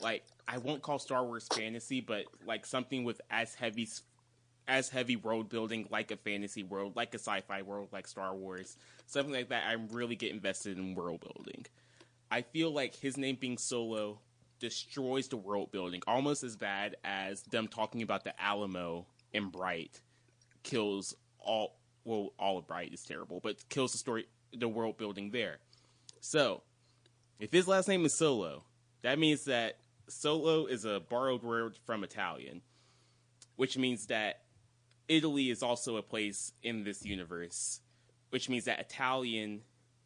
like 0.00 0.24
I 0.48 0.58
won't 0.58 0.82
call 0.82 0.98
Star 0.98 1.24
Wars 1.24 1.46
fantasy, 1.52 2.00
but 2.00 2.24
like 2.46 2.64
something 2.64 3.04
with 3.04 3.20
as 3.30 3.54
heavy 3.54 3.88
as 4.68 4.88
heavy 4.88 5.16
world 5.16 5.48
building 5.48 5.86
like 5.90 6.10
a 6.10 6.16
fantasy 6.16 6.62
world, 6.62 6.96
like 6.96 7.14
a 7.14 7.18
sci-fi 7.18 7.62
world 7.62 7.88
like 7.92 8.06
Star 8.06 8.34
Wars. 8.34 8.76
Something 9.06 9.34
like 9.34 9.48
that 9.50 9.64
I 9.66 9.74
really 9.92 10.16
get 10.16 10.32
invested 10.32 10.78
in 10.78 10.94
world 10.94 11.20
building. 11.20 11.66
I 12.30 12.42
feel 12.42 12.72
like 12.72 12.96
his 12.96 13.16
name 13.16 13.36
being 13.38 13.58
Solo 13.58 14.18
destroys 14.58 15.28
the 15.28 15.36
world 15.36 15.70
building, 15.70 16.02
almost 16.06 16.42
as 16.42 16.56
bad 16.56 16.96
as 17.04 17.42
them 17.42 17.68
talking 17.68 18.02
about 18.02 18.24
the 18.24 18.40
Alamo 18.40 19.06
and 19.32 19.52
Bright 19.52 20.00
kills 20.62 21.14
all. 21.38 21.76
Well, 22.06 22.32
all 22.38 22.56
of 22.56 22.68
Bright 22.68 22.94
is 22.94 23.02
terrible, 23.02 23.40
but 23.42 23.68
kills 23.68 23.90
the 23.90 23.98
story, 23.98 24.26
the 24.56 24.68
world 24.68 24.96
building 24.96 25.32
there. 25.32 25.58
So, 26.20 26.62
if 27.40 27.52
his 27.52 27.66
last 27.66 27.88
name 27.88 28.04
is 28.04 28.16
Solo, 28.16 28.62
that 29.02 29.18
means 29.18 29.44
that 29.46 29.78
Solo 30.08 30.66
is 30.66 30.84
a 30.84 31.00
borrowed 31.00 31.42
word 31.42 31.76
from 31.84 32.04
Italian, 32.04 32.62
which 33.56 33.76
means 33.76 34.06
that 34.06 34.42
Italy 35.08 35.50
is 35.50 35.64
also 35.64 35.96
a 35.96 36.02
place 36.02 36.52
in 36.62 36.84
this 36.84 37.04
universe, 37.04 37.80
which 38.30 38.48
means 38.48 38.66
that 38.66 38.78
Italian 38.78 39.62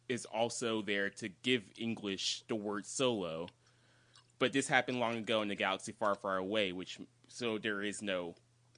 is 0.09 0.25
also 0.25 0.81
there 0.81 1.11
to 1.11 1.29
give 1.43 1.61
English 1.77 2.43
the 2.47 2.55
word 2.55 2.87
solo. 2.87 3.47
But 4.39 4.53
this 4.53 4.67
happened 4.67 4.99
long 4.99 5.17
ago 5.17 5.43
in 5.43 5.51
a 5.51 5.55
galaxy 5.55 5.91
far, 5.91 6.15
far 6.15 6.37
away, 6.37 6.71
which 6.71 6.97
so 7.27 7.59
there 7.59 7.83
is 7.83 8.01
no 8.01 8.33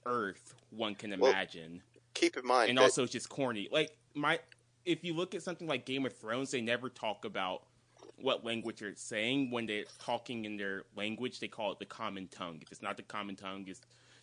Earth 0.05 0.55
one 0.71 0.95
can 0.95 1.17
Well, 1.17 1.31
imagine. 1.31 1.81
Keep 2.13 2.37
in 2.37 2.45
mind, 2.45 2.69
and 2.69 2.77
that- 2.77 2.83
also 2.83 3.03
it's 3.03 3.11
just 3.11 3.29
corny. 3.29 3.67
Like 3.71 3.97
my 4.13 4.39
if 4.85 5.03
you 5.03 5.13
look 5.13 5.33
at 5.33 5.41
something 5.41 5.67
like 5.67 5.85
Game 5.85 6.05
of 6.05 6.15
Thrones, 6.17 6.51
they 6.51 6.61
never 6.61 6.89
talk 6.89 7.25
about 7.25 7.63
what 8.17 8.43
language 8.45 8.79
they're 8.79 8.95
saying. 8.95 9.49
When 9.51 9.65
they're 9.65 9.85
talking 9.99 10.45
in 10.45 10.57
their 10.57 10.83
language, 10.95 11.39
they 11.39 11.47
call 11.47 11.71
it 11.71 11.79
the 11.79 11.85
common 11.85 12.27
tongue. 12.27 12.59
If 12.61 12.71
it's 12.71 12.81
not 12.81 12.97
the 12.97 13.03
common 13.03 13.35
tongue, 13.35 13.65
it's 13.67 13.81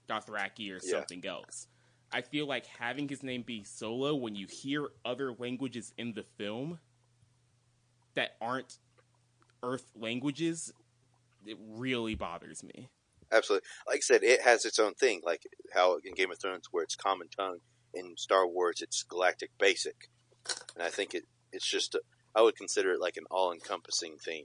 Dothraki 0.09 0.71
or 0.71 0.75
Yeah. 0.85 0.99
something 0.99 1.25
else. 1.27 1.67
I 2.13 2.21
feel 2.23 2.47
like 2.47 2.67
having 2.67 3.09
his 3.09 3.23
name 3.23 3.43
be 3.43 3.65
Solo 3.65 4.15
when 4.15 4.35
you 4.35 4.47
hear 4.49 4.89
other 5.05 5.33
languages 5.33 5.95
in 5.97 6.13
the 6.13 6.25
film 6.25 6.79
that 8.15 8.37
aren't 8.41 8.79
Earth 9.63 9.91
languages, 9.95 10.73
it 11.47 11.57
really 11.61 12.15
bothers 12.15 12.63
me. 12.63 12.89
absolutely. 13.33 13.67
Like 13.87 13.99
I 13.99 14.01
said, 14.01 14.23
it 14.25 14.43
has 14.43 14.65
its 14.65 14.79
own 14.79 14.95
thing, 14.95 15.21
like 15.25 15.47
how 15.73 15.97
in 16.05 16.15
Game 16.15 16.31
of 16.33 16.39
Thrones, 16.41 16.67
where 16.73 16.83
it's 16.83 16.97
common 16.97 17.29
tongue. 17.29 17.59
In 17.95 18.17
Star 18.17 18.47
Wars, 18.47 18.81
it's 18.81 19.03
galactic 19.03 19.51
basic, 19.59 20.09
and 20.75 20.83
I 20.83 20.91
think 20.91 21.15
it 21.15 21.25
it's 21.53 21.67
just 21.69 21.95
a, 21.97 22.01
I 22.35 22.43
would 22.43 22.57
consider 22.57 22.93
it 22.93 23.01
like 23.01 23.17
an 23.17 23.25
all 23.31 23.53
encompassing 23.53 24.17
theme 24.25 24.45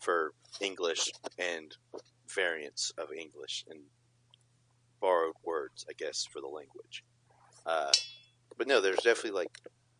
for 0.00 0.32
English 0.60 1.10
and 1.38 1.76
variants 2.34 2.92
of 2.96 3.12
English 3.12 3.64
and 3.68 3.80
borrowed 5.00 5.34
words, 5.44 5.84
I 5.88 5.92
guess, 5.92 6.24
for 6.24 6.40
the 6.40 6.46
language. 6.48 7.04
Uh, 7.66 7.92
but 8.56 8.66
no, 8.66 8.80
there's 8.80 8.96
definitely 8.98 9.32
like 9.32 9.58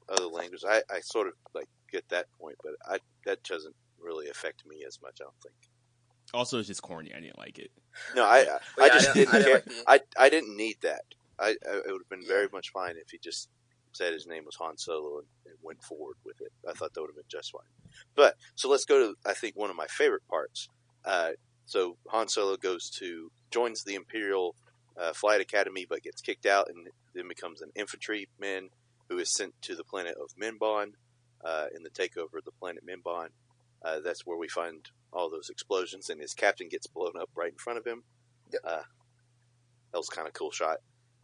other 0.09 0.27
languages. 0.27 0.65
I, 0.67 0.83
I 0.91 1.01
sort 1.01 1.27
of 1.27 1.35
like 1.55 1.69
get 1.93 2.09
that 2.09 2.27
point, 2.41 2.57
but 2.63 2.73
I 2.91 2.99
that 3.27 3.43
doesn't 3.43 3.75
really 4.01 4.29
affect 4.29 4.65
me 4.67 4.85
as 4.87 4.99
much. 5.03 5.19
I 5.21 5.25
don't 5.25 5.41
think. 5.43 5.55
Also, 6.35 6.59
it's 6.59 6.69
just 6.69 6.83
corny. 6.83 7.13
I 7.15 7.21
didn't 7.21 7.39
like 7.39 7.59
it. 7.59 7.71
No, 8.15 8.25
I 8.25 8.39
I, 8.41 8.59
But 8.77 8.83
I 8.83 8.87
yeah, 8.87 8.93
just 8.95 9.09
I 9.11 9.13
didn't, 9.13 9.33
didn't- 9.33 9.35
I 9.35 9.43
care. 9.45 9.61
didn't 9.61 9.87
like 9.87 10.03
I 10.19 10.25
I 10.25 10.29
didn't 10.31 10.57
need 10.57 10.77
that. 10.83 11.03
I, 11.39 11.49
I 11.49 11.77
it 11.77 11.93
would 11.93 12.03
have 12.03 12.09
been 12.09 12.27
very 12.27 12.49
much 12.53 12.71
fine 12.71 12.97
if 12.97 13.11
he 13.11 13.19
just 13.23 13.49
said 13.93 14.13
his 14.13 14.27
name 14.27 14.45
was 14.45 14.57
Han 14.57 14.77
Solo 14.77 15.19
and, 15.19 15.27
and 15.47 15.57
went 15.63 15.83
forward 15.83 16.17
with 16.25 16.41
it. 16.41 16.53
I 16.69 16.73
thought 16.73 16.93
that 16.95 17.01
would 17.01 17.11
have 17.11 17.17
been 17.17 17.25
just 17.29 17.53
fine. 17.53 17.63
But 18.15 18.37
so 18.55 18.69
let's 18.69 18.85
go 18.85 18.99
to 18.99 19.15
I 19.25 19.35
think 19.35 19.57
one 19.57 19.71
of 19.71 19.77
my 19.77 19.87
favorite 19.87 20.27
parts. 20.29 20.69
Uh, 21.05 21.33
so 21.67 21.97
Han 22.09 22.29
Solo 22.29 22.57
goes 22.57 22.91
to 22.99 23.31
joins 23.51 23.85
the 23.85 23.95
Imperial 23.95 24.55
uh, 24.97 25.13
Flight 25.13 25.41
Academy, 25.41 25.87
but 25.89 26.03
gets 26.03 26.21
kicked 26.21 26.47
out 26.47 26.69
and 26.69 26.89
then 27.15 27.29
becomes 27.29 27.63
an 27.63 27.71
infantryman 27.75 28.71
who 29.09 29.19
is 29.19 29.35
sent 29.35 29.55
to 29.63 29.75
the 29.75 29.85
planet 29.85 30.17
of 30.21 30.31
Mimban 30.41 30.93
uh, 31.45 31.67
in 31.75 31.83
the 31.83 31.91
takeover 31.91 32.39
of 32.39 32.45
the 32.45 32.53
planet 32.59 32.85
Mimban. 32.87 33.29
Uh, 33.85 34.01
that's 34.01 34.27
where 34.27 34.39
we 34.39 34.49
find 34.49 34.89
all 35.13 35.31
those 35.31 35.49
explosions, 35.49 36.11
and 36.11 36.21
his 36.21 36.35
captain 36.35 36.69
gets 36.69 36.87
blown 36.87 37.13
up 37.21 37.31
right 37.37 37.53
in 37.53 37.59
front 37.59 37.79
of 37.79 37.87
him. 37.87 38.03
Yep. 38.53 38.63
Uh, 38.65 38.83
that 39.93 39.99
was 39.99 40.09
kind 40.09 40.27
of 40.27 40.35
cool 40.35 40.51
shot. 40.51 40.79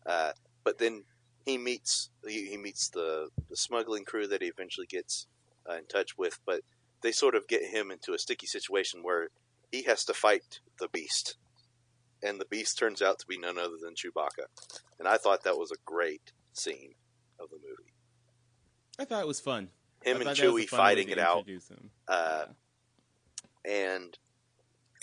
Uh, 0.07 0.33
but 0.65 0.79
then 0.79 1.05
he 1.45 1.59
meets 1.59 2.11
he, 2.27 2.47
he 2.49 2.57
meets 2.57 2.89
the 2.91 3.29
the 3.49 3.57
smuggling 3.57 4.05
crew 4.05 4.27
that 4.29 4.43
he 4.43 4.49
eventually 4.49 4.87
gets 4.87 5.27
uh, 5.69 5.75
in 5.75 5.87
touch 5.87 6.17
with, 6.19 6.39
but 6.47 6.61
they 7.03 7.13
sort 7.13 7.35
of 7.35 7.49
get 7.49 7.65
him 7.65 7.91
into 7.91 8.13
a 8.15 8.19
sticky 8.19 8.47
situation 8.47 9.03
where 9.03 9.29
he 9.71 9.83
has 9.83 10.05
to 10.05 10.15
fight 10.15 10.61
the 10.79 10.89
beast, 10.89 11.37
and 12.23 12.41
the 12.41 12.45
beast 12.45 12.79
turns 12.79 13.03
out 13.03 13.19
to 13.19 13.27
be 13.27 13.39
none 13.39 13.59
other 13.59 13.77
than 13.83 13.95
Chewbacca, 13.95 14.47
and 14.99 15.09
I 15.09 15.17
thought 15.17 15.45
that 15.45 15.59
was 15.59 15.71
a 15.73 15.77
great 15.85 16.33
scene 16.53 16.95
of 17.41 17.49
the 17.51 17.57
movie. 17.57 17.93
I 18.99 19.05
thought 19.05 19.23
it 19.23 19.27
was 19.27 19.41
fun. 19.41 19.71
Him 20.05 20.17
I 20.17 20.21
and 20.21 20.25
thought 20.25 20.37
that 20.37 20.53
was 20.53 20.63
Chewie 20.63 20.65
a 20.65 20.69
fun 20.69 20.79
way 20.79 20.85
fighting 20.85 21.09
it 21.11 21.19
out, 21.19 21.39
introduce 21.39 21.69
him. 21.69 21.91
uh, 22.09 22.45
and 23.65 24.17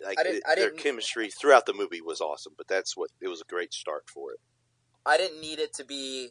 like 0.06 0.20
I 0.20 0.24
didn't- 0.24 0.43
I 0.47 0.56
their 0.56 0.70
didn't- 0.70 0.80
chemistry 0.84 1.30
throughout 1.30 1.66
the 1.66 1.74
movie 1.74 2.02
was 2.02 2.22
awesome. 2.22 2.54
But 2.58 2.68
that's 2.68 2.95
what 2.95 3.10
it 3.22 3.28
was 3.28 3.41
a 3.41 3.45
great 3.45 3.74
start 3.74 4.10
for 4.10 4.32
it. 4.34 4.39
I 5.06 5.18
didn't 5.18 5.41
need 5.41 5.60
it 5.60 5.74
to 5.76 5.84
be 5.84 6.30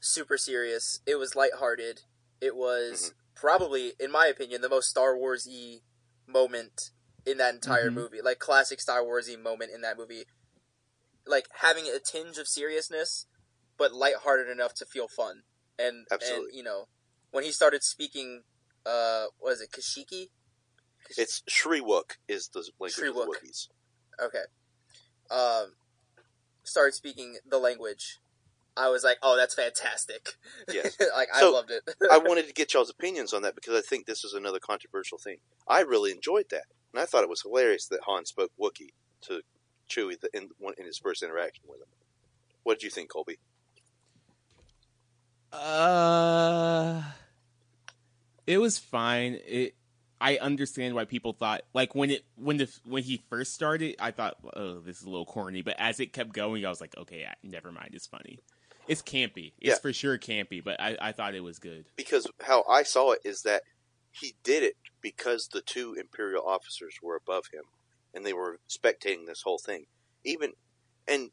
super 0.00 0.36
serious. 0.38 1.00
It 1.06 1.16
was 1.16 1.34
lighthearted. 1.36 2.02
It 2.40 2.56
was 2.56 3.14
probably, 3.34 3.92
in 4.00 4.10
my 4.10 4.26
opinion, 4.26 4.60
the 4.62 4.68
most 4.68 4.88
Star 4.88 5.16
Wars 5.16 5.46
Warsy 5.46 5.82
moment 6.26 6.90
in 7.24 7.38
that 7.38 7.54
entire 7.54 7.90
Mhm. 7.90 7.94
movie. 7.94 8.20
Like 8.22 8.38
classic 8.38 8.80
Star 8.80 9.04
Wars 9.04 9.28
Warsy 9.28 9.38
moment 9.38 9.70
in 9.72 9.80
that 9.82 9.96
movie. 9.96 10.26
Like 11.26 11.48
having 11.56 11.86
a 11.88 11.98
tinge 11.98 12.38
of 12.38 12.48
seriousness, 12.48 13.26
but 13.76 13.92
lighthearted 13.92 14.48
enough 14.48 14.74
to 14.74 14.86
feel 14.86 15.08
fun. 15.08 15.44
And 15.78 15.96
and 15.98 16.06
Absolutely. 16.10 16.56
you 16.56 16.62
know, 16.62 16.88
when 17.30 17.44
he 17.44 17.52
started 17.52 17.82
speaking, 17.82 18.44
uh, 18.84 19.26
was 19.38 19.60
it, 19.60 19.70
Kashyyyk? 19.72 20.30
Kash- 21.06 21.18
It's 21.18 21.42
Shyriiwook 21.42 22.16
is 22.28 22.48
the 22.48 22.60
language 22.78 22.92
of 22.98 23.14
the 23.14 23.20
Shyriiwook. 23.20 23.26
Wookiees. 23.28 23.68
Okay. 24.20 24.44
Um, 25.30 25.76
started 26.66 26.94
speaking 26.94 27.36
the 27.48 27.58
language. 27.58 28.18
I 28.76 28.90
was 28.90 29.02
like, 29.02 29.16
"Oh, 29.22 29.36
that's 29.36 29.54
fantastic!" 29.54 30.28
Yes. 30.70 30.96
like 31.16 31.28
I 31.34 31.48
loved 31.48 31.70
it. 31.70 31.82
I 32.10 32.18
wanted 32.24 32.46
to 32.46 32.52
get 32.52 32.74
y'all's 32.74 32.90
opinions 32.90 33.32
on 33.32 33.42
that 33.42 33.54
because 33.54 33.74
I 33.74 33.80
think 33.80 34.06
this 34.06 34.22
is 34.24 34.34
another 34.34 34.58
controversial 34.58 35.16
thing. 35.18 35.38
I 35.66 35.80
really 35.80 36.10
enjoyed 36.10 36.46
that, 36.50 36.64
and 36.92 37.00
I 37.00 37.06
thought 37.06 37.22
it 37.22 37.30
was 37.30 37.42
hilarious 37.42 37.86
that 37.88 38.00
Han 38.06 38.26
spoke 38.26 38.52
Wookiee 38.60 38.92
to 39.22 39.40
Chewie 39.88 40.20
the- 40.20 40.30
in 40.34 40.50
in 40.76 40.84
his 40.84 40.98
first 40.98 41.22
interaction 41.22 41.64
with 41.66 41.80
him. 41.80 41.88
What 42.64 42.78
did 42.80 42.84
you 42.84 42.90
think, 42.90 43.10
Colby? 43.10 43.38
Uh, 45.52 47.02
it 48.46 48.58
was 48.58 48.78
fine. 48.78 49.40
It. 49.46 49.74
I 50.20 50.38
understand 50.38 50.94
why 50.94 51.04
people 51.04 51.32
thought 51.34 51.62
like 51.74 51.94
when 51.94 52.10
it 52.10 52.24
when 52.36 52.56
the 52.56 52.68
when 52.84 53.02
he 53.02 53.22
first 53.28 53.54
started, 53.54 53.96
I 54.00 54.10
thought, 54.12 54.36
oh, 54.54 54.80
this 54.80 54.98
is 54.98 55.04
a 55.04 55.10
little 55.10 55.26
corny. 55.26 55.62
But 55.62 55.76
as 55.78 56.00
it 56.00 56.12
kept 56.12 56.32
going, 56.32 56.64
I 56.64 56.68
was 56.70 56.80
like, 56.80 56.96
okay, 56.96 57.26
I- 57.28 57.34
never 57.42 57.70
mind. 57.70 57.90
It's 57.92 58.06
funny. 58.06 58.38
It's 58.88 59.02
campy. 59.02 59.52
It's 59.58 59.76
Yeah. 59.76 59.78
for 59.78 59.92
sure 59.92 60.16
campy. 60.18 60.62
But 60.64 60.80
I, 60.80 60.96
I 61.00 61.12
thought 61.12 61.34
it 61.34 61.42
was 61.42 61.58
good. 61.58 61.86
Because 61.96 62.26
how 62.42 62.64
I 62.68 62.82
saw 62.82 63.12
it 63.12 63.20
is 63.24 63.42
that 63.42 63.62
he 64.10 64.36
did 64.42 64.62
it 64.62 64.76
because 65.02 65.48
the 65.48 65.60
two 65.60 65.94
Imperial 65.98 66.46
officers 66.46 66.94
were 67.02 67.16
above 67.16 67.46
him, 67.52 67.64
and 68.14 68.24
they 68.24 68.32
were 68.32 68.60
spectating 68.70 69.26
this 69.26 69.42
whole 69.42 69.58
thing. 69.58 69.84
Even 70.24 70.52
and 71.06 71.30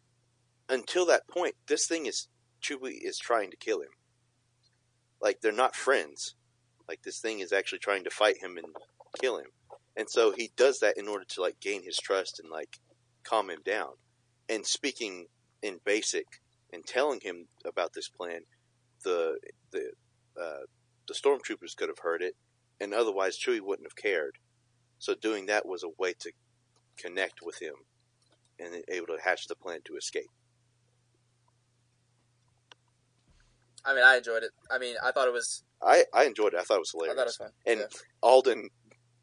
until 0.67 1.05
that 1.05 1.27
point, 1.27 1.55
this 1.67 1.87
thing 1.87 2.05
is 2.05 2.27
Chewie 2.61 2.97
is 3.01 3.17
trying 3.17 3.49
to 3.51 3.57
kill 3.57 3.81
him. 3.81 3.89
Like 5.21 5.39
they're 5.41 5.51
not 5.53 5.75
friends. 5.75 6.35
Like 6.87 7.01
this 7.03 7.19
thing 7.19 7.39
is 7.39 7.53
actually 7.53 7.79
trying 7.79 8.03
to 8.03 8.09
fight 8.09 8.37
him 8.41 8.57
and 8.57 8.67
kill 9.19 9.37
him. 9.37 9.47
And 9.95 10.09
so 10.09 10.31
he 10.31 10.51
does 10.55 10.79
that 10.79 10.97
in 10.97 11.07
order 11.07 11.25
to 11.29 11.41
like 11.41 11.59
gain 11.59 11.83
his 11.83 11.97
trust 11.97 12.39
and 12.39 12.51
like 12.51 12.79
calm 13.23 13.49
him 13.49 13.59
down. 13.63 13.91
And 14.49 14.65
speaking 14.65 15.27
in 15.61 15.79
basic 15.85 16.25
and 16.71 16.85
telling 16.85 17.19
him 17.21 17.47
about 17.65 17.93
this 17.93 18.09
plan, 18.09 18.41
the 19.03 19.37
the 19.71 19.91
uh, 20.39 20.65
the 21.07 21.13
stormtroopers 21.13 21.75
could 21.75 21.89
have 21.89 21.99
heard 21.99 22.21
it, 22.21 22.35
and 22.79 22.93
otherwise 22.93 23.37
Chewie 23.37 23.61
wouldn't 23.61 23.87
have 23.87 23.95
cared. 23.95 24.37
So 24.99 25.15
doing 25.15 25.45
that 25.47 25.65
was 25.65 25.83
a 25.83 25.89
way 25.97 26.13
to 26.19 26.31
connect 26.97 27.39
with 27.43 27.61
him 27.61 27.73
and 28.59 28.83
able 28.89 29.07
to 29.07 29.17
hatch 29.23 29.47
the 29.47 29.55
plan 29.55 29.79
to 29.85 29.95
escape. 29.95 30.29
I 33.85 33.93
mean, 33.93 34.03
I 34.03 34.17
enjoyed 34.17 34.43
it. 34.43 34.51
I 34.71 34.77
mean, 34.79 34.95
I 35.03 35.11
thought 35.11 35.27
it 35.27 35.33
was. 35.33 35.63
I, 35.85 36.03
I 36.13 36.25
enjoyed 36.25 36.53
it. 36.53 36.59
I 36.59 36.63
thought 36.63 36.75
it 36.77 36.79
was 36.79 36.93
I 36.95 36.97
hilarious. 37.05 37.15
thought 37.15 37.21
it 37.21 37.25
was 37.25 37.37
fun. 37.37 37.51
and 37.65 37.79
Yeah. 37.81 37.99
Alden 38.21 38.69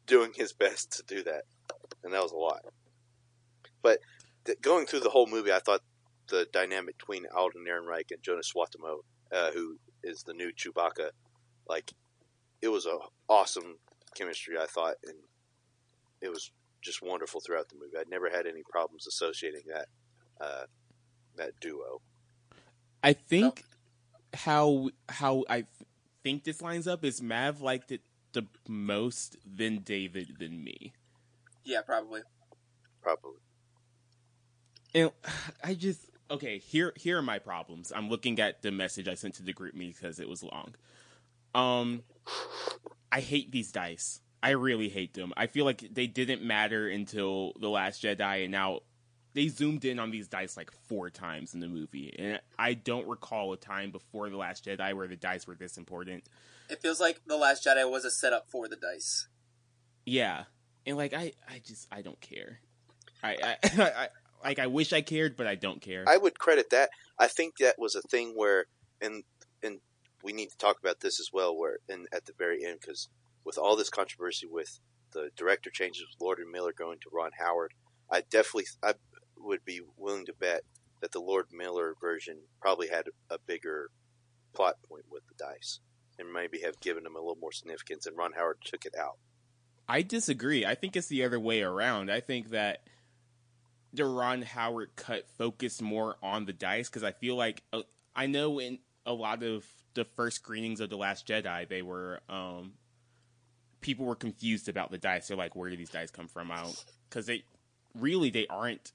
doing 0.05 0.31
his 0.35 0.53
best 0.53 0.91
to 0.97 1.03
do 1.15 1.23
that, 1.23 1.43
and 2.03 2.13
that 2.13 2.21
was 2.21 2.31
a 2.31 2.37
lot. 2.37 2.61
But 3.81 3.99
th- 4.45 4.61
going 4.61 4.85
through 4.85 4.99
the 5.01 5.09
whole 5.09 5.27
movie, 5.27 5.51
I 5.51 5.59
thought 5.59 5.81
the 6.29 6.47
dynamic 6.53 6.97
between 6.97 7.25
Alden 7.35 7.65
Ehrenreich 7.67 8.11
and 8.11 8.21
Joonas 8.21 8.51
Suotamo, 8.55 8.99
uh, 9.31 9.51
who 9.51 9.77
is 10.03 10.23
the 10.23 10.33
new 10.33 10.51
Chewbacca, 10.53 11.09
like 11.67 11.91
it 12.61 12.67
was 12.69 12.85
a 12.85 12.97
awesome 13.27 13.77
chemistry. 14.15 14.55
I 14.59 14.65
thought, 14.67 14.95
and 15.05 15.15
it 16.21 16.29
was 16.29 16.51
just 16.81 17.01
wonderful 17.01 17.41
throughout 17.41 17.69
the 17.69 17.75
movie. 17.75 17.97
I'd 17.99 18.09
never 18.09 18.29
had 18.29 18.45
any 18.47 18.61
problems 18.69 19.07
associating 19.07 19.63
that 19.67 19.87
uh, 20.39 20.65
that 21.37 21.51
duo. 21.59 22.01
I 23.03 23.13
think 23.13 23.63
how 24.33 24.89
how 25.09 25.43
I 25.49 25.61
th- 25.61 25.67
think 26.23 26.43
this 26.43 26.61
lines 26.61 26.87
up 26.87 27.03
is 27.03 27.21
Mav 27.21 27.61
liked 27.61 27.91
it 27.91 28.01
the 28.33 28.47
most 28.67 29.37
than 29.45 29.79
David 29.79 30.37
than 30.39 30.63
me. 30.63 30.93
Yeah, 31.63 31.81
probably. 31.81 32.21
probably. 33.01 33.39
And 34.93 35.11
I 35.63 35.73
just 35.73 36.09
okay. 36.29 36.59
Here, 36.59 36.93
here 36.95 37.17
are 37.17 37.23
my 37.23 37.39
problems. 37.39 37.91
I'm 37.95 38.09
looking 38.09 38.39
at 38.39 38.61
the 38.61 38.71
message 38.71 39.07
I 39.07 39.15
sent 39.15 39.35
to 39.35 39.43
the 39.43 39.53
GroupMe 39.53 39.95
because 39.95 40.19
it 40.19 40.29
was 40.29 40.43
long. 40.43 40.75
Um, 41.53 42.03
I 43.11 43.19
hate 43.19 43.51
these 43.51 43.71
dice. 43.71 44.21
I 44.43 44.51
really 44.51 44.89
hate 44.89 45.13
them. 45.13 45.33
I 45.37 45.47
feel 45.47 45.65
like 45.65 45.87
they 45.93 46.07
didn't 46.07 46.41
matter 46.41 46.87
until 46.87 47.53
the 47.59 47.69
Last 47.69 48.01
Jedi, 48.01 48.43
and 48.43 48.51
now 48.51 48.79
they 49.33 49.47
zoomed 49.47 49.85
in 49.85 49.99
on 49.99 50.11
these 50.11 50.27
dice 50.27 50.57
like 50.57 50.71
four 50.71 51.09
times 51.09 51.53
in 51.53 51.59
the 51.59 51.67
movie, 51.67 52.13
and 52.17 52.39
I 52.59 52.73
don't 52.73 53.07
recall 53.07 53.53
a 53.53 53.57
time 53.57 53.91
before 53.91 54.29
the 54.29 54.37
Last 54.37 54.65
Jedi 54.65 54.93
where 54.93 55.07
the 55.07 55.15
dice 55.15 55.47
were 55.47 55.55
this 55.55 55.77
important. 55.77 56.25
It 56.69 56.81
feels 56.81 56.99
like 56.99 57.21
the 57.25 57.37
Last 57.37 57.65
Jedi 57.65 57.89
was 57.89 58.05
a 58.05 58.11
setup 58.11 58.49
for 58.49 58.67
the 58.67 58.75
dice. 58.75 59.27
Yeah, 60.05 60.45
and 60.85 60.97
like 60.97 61.13
I, 61.13 61.33
I 61.49 61.61
just 61.65 61.87
I 61.91 62.01
don't 62.01 62.19
care. 62.19 62.59
I, 63.23 63.37
I, 63.43 63.57
I 63.63 64.07
like 64.43 64.59
I 64.59 64.67
wish 64.67 64.93
I 64.93 65.01
cared, 65.01 65.37
but 65.37 65.47
I 65.47 65.55
don't 65.55 65.81
care. 65.81 66.03
I 66.07 66.17
would 66.17 66.39
credit 66.39 66.69
that. 66.71 66.89
I 67.17 67.27
think 67.27 67.57
that 67.57 67.75
was 67.77 67.95
a 67.95 68.01
thing 68.01 68.33
where, 68.35 68.65
and 69.01 69.23
and 69.63 69.79
we 70.23 70.33
need 70.33 70.49
to 70.49 70.57
talk 70.57 70.77
about 70.79 70.99
this 70.99 71.19
as 71.19 71.29
well. 71.31 71.55
Where 71.55 71.77
and 71.87 72.07
at 72.13 72.25
the 72.25 72.33
very 72.37 72.65
end, 72.65 72.79
because 72.81 73.09
with 73.45 73.57
all 73.57 73.75
this 73.75 73.89
controversy 73.89 74.47
with 74.49 74.79
the 75.13 75.29
director 75.35 75.69
changes, 75.69 76.03
with 76.03 76.21
Lord 76.21 76.39
and 76.39 76.51
Miller 76.51 76.73
going 76.77 76.99
to 76.99 77.09
Ron 77.11 77.31
Howard, 77.37 77.73
I 78.09 78.21
definitely 78.21 78.65
I 78.83 78.93
would 79.43 79.65
be 79.65 79.81
willing 79.97 80.25
to 80.25 80.33
bet 80.33 80.61
that 81.01 81.11
the 81.11 81.19
Lord 81.19 81.47
Miller 81.51 81.95
version 81.99 82.37
probably 82.61 82.87
had 82.87 83.05
a 83.29 83.37
bigger 83.39 83.89
plot 84.53 84.77
point 84.87 85.05
with 85.09 85.23
the 85.27 85.43
dice, 85.43 85.79
and 86.19 86.31
maybe 86.31 86.61
have 86.61 86.79
given 86.79 87.03
them 87.03 87.15
a 87.15 87.19
little 87.19 87.37
more 87.39 87.51
significance, 87.51 88.05
and 88.05 88.17
Ron 88.17 88.33
Howard 88.33 88.57
took 88.63 88.85
it 88.85 88.95
out. 88.97 89.17
I 89.87 90.03
disagree. 90.03 90.65
I 90.65 90.75
think 90.75 90.95
it's 90.95 91.07
the 91.07 91.25
other 91.25 91.39
way 91.39 91.61
around. 91.61 92.11
I 92.11 92.21
think 92.21 92.51
that 92.51 92.83
the 93.93 94.05
Ron 94.05 94.41
Howard 94.41 94.91
cut 94.95 95.27
focused 95.37 95.81
more 95.81 96.15
on 96.23 96.45
the 96.45 96.53
dice 96.53 96.89
because 96.89 97.03
I 97.03 97.11
feel 97.11 97.35
like 97.35 97.63
uh, 97.73 97.81
I 98.15 98.27
know 98.27 98.59
in 98.59 98.79
a 99.05 99.13
lot 99.13 99.43
of 99.43 99.65
the 99.93 100.05
first 100.05 100.37
screenings 100.37 100.79
of 100.79 100.89
the 100.89 100.97
Last 100.97 101.27
Jedi, 101.27 101.67
they 101.67 101.81
were 101.81 102.21
um, 102.29 102.73
people 103.81 104.05
were 104.05 104.15
confused 104.15 104.69
about 104.69 104.91
the 104.91 104.97
dice. 104.97 105.27
They're 105.27 105.37
like, 105.37 105.55
"Where 105.55 105.69
do 105.69 105.75
these 105.75 105.89
dice 105.89 106.11
come 106.11 106.27
from?" 106.27 106.51
I 106.51 106.61
don't 106.61 106.85
because 107.09 107.25
they 107.25 107.43
really 107.97 108.29
they 108.29 108.47
aren't. 108.47 108.93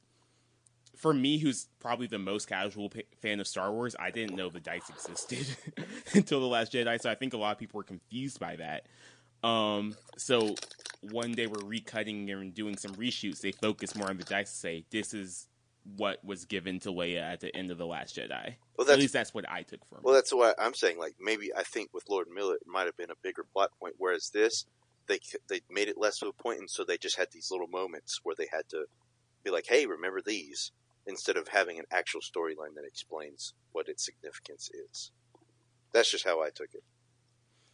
For 0.97 1.13
me, 1.13 1.39
who's 1.39 1.67
probably 1.79 2.07
the 2.07 2.19
most 2.19 2.49
casual 2.49 2.89
p- 2.89 3.05
fan 3.21 3.39
of 3.39 3.47
Star 3.47 3.71
Wars, 3.71 3.95
I 3.99 4.11
didn't 4.11 4.35
know 4.37 4.49
the 4.49 4.61
dice 4.61 4.89
existed 4.89 5.47
until 6.15 6.41
the 6.41 6.47
Last 6.47 6.73
Jedi. 6.73 7.01
So 7.01 7.11
I 7.11 7.15
think 7.15 7.35
a 7.35 7.37
lot 7.37 7.53
of 7.53 7.59
people 7.59 7.79
were 7.79 7.85
confused 7.85 8.41
by 8.41 8.57
that. 8.57 8.87
Um, 9.47 9.95
so 10.17 10.55
when 11.03 11.33
they 11.33 11.47
were 11.47 11.59
recutting 11.59 12.31
and 12.33 12.55
doing 12.55 12.77
some 12.79 12.93
reshoots, 12.93 13.41
they 13.41 13.53
focused 13.53 13.95
more 13.95 14.09
on 14.09 14.17
the 14.17 14.25
dice 14.25 14.51
to 14.51 14.57
say 14.57 14.85
this 14.91 15.13
is 15.15 15.47
what 15.97 16.25
was 16.25 16.47
given 16.47 16.81
to 16.81 16.89
Leia 16.89 17.21
at 17.21 17.41
the 17.41 17.55
end 17.55 17.71
of 17.71 17.79
the 17.79 17.87
Last 17.87 18.17
Jedi. 18.17 18.55
Well, 18.77 18.91
At 18.91 18.99
least 18.99 19.13
that's 19.13 19.33
what 19.35 19.49
I 19.49 19.63
took 19.63 19.87
from 19.89 19.99
Well, 20.03 20.15
it. 20.15 20.19
that's 20.19 20.33
what 20.35 20.57
I'm 20.59 20.75
saying. 20.75 20.99
Like 20.99 21.15
maybe 21.21 21.51
I 21.55 21.63
think 21.63 21.91
with 21.93 22.05
Lord 22.09 22.27
Miller, 22.35 22.55
it 22.55 22.63
might 22.67 22.87
have 22.87 22.97
been 22.97 23.11
a 23.11 23.17
bigger 23.23 23.45
plot 23.53 23.71
point. 23.79 23.95
Whereas 23.99 24.31
this, 24.31 24.65
they 25.07 25.21
they 25.49 25.61
made 25.71 25.89
it 25.89 25.99
less 25.99 26.23
of 26.23 26.29
a 26.29 26.43
point, 26.43 26.59
and 26.59 26.71
so 26.71 26.83
they 26.85 26.97
just 26.97 27.17
had 27.19 27.29
these 27.33 27.51
little 27.53 27.69
moments 27.69 28.19
where 28.25 28.35
they 28.37 28.49
had 28.51 28.69
to 28.71 28.87
be 29.45 29.51
like, 29.53 29.67
"Hey, 29.69 29.87
remember 29.87 30.21
these," 30.21 30.73
instead 31.07 31.37
of 31.37 31.49
having 31.49 31.79
an 31.79 31.85
actual 31.91 32.21
storyline 32.21 32.75
that 32.75 32.87
explains 32.87 33.55
what 33.73 33.89
its 33.89 34.05
significance 34.05 34.71
is. 34.91 35.13
That's 35.93 36.11
just 36.11 36.25
how 36.25 36.43
I 36.43 36.51
took 36.55 36.75
it. 36.75 36.83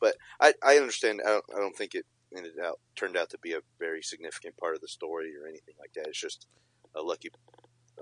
But 0.00 0.16
I 0.40 0.54
I 0.62 0.76
understand. 0.76 1.20
I 1.24 1.30
don't, 1.30 1.44
I 1.54 1.58
don't 1.58 1.76
think 1.76 1.94
it 1.94 2.04
ended 2.36 2.52
out 2.64 2.80
turned 2.96 3.16
out 3.16 3.30
to 3.30 3.38
be 3.42 3.52
a 3.52 3.60
very 3.78 4.02
significant 4.02 4.56
part 4.56 4.74
of 4.74 4.80
the 4.80 4.88
story 4.88 5.32
or 5.36 5.46
anything 5.46 5.74
like 5.78 5.92
that. 5.94 6.08
It's 6.08 6.20
just 6.20 6.46
a 6.96 7.02
lucky 7.02 7.30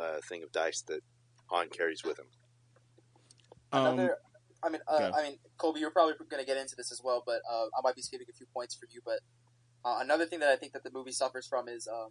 uh, 0.01 0.19
thing 0.29 0.43
of 0.43 0.53
dice 0.53 0.83
that 0.89 1.01
Han 1.47 1.69
carries 1.69 2.05
with 2.05 2.19
him. 2.19 2.27
Um, 3.73 3.87
Another, 3.87 4.17
I 4.63 4.69
mean, 4.69 4.81
uh, 4.89 4.99
go. 4.99 5.13
I 5.17 5.23
mean, 5.23 5.39
Colby, 5.59 5.81
you're 5.81 5.91
probably 5.91 6.15
going 6.31 6.43
to 6.43 6.47
get 6.47 6.57
into 6.57 6.75
this 6.77 6.91
as 6.93 7.01
well, 7.03 7.23
but 7.25 7.41
uh, 7.51 7.65
I 7.77 7.81
might 7.83 7.95
be 7.95 8.03
skipping 8.03 8.27
a 8.31 8.37
few 8.37 8.47
points 8.55 8.75
for 8.75 8.87
you. 8.91 9.01
But 9.05 9.21
uh, 9.85 9.99
another 10.01 10.27
thing 10.27 10.41
that 10.41 10.51
I 10.51 10.57
think 10.57 10.73
that 10.73 10.85
the 10.85 10.91
movie 10.93 11.13
suffers 11.13 11.47
from 11.47 11.69
is 11.69 11.89
um, 11.89 12.11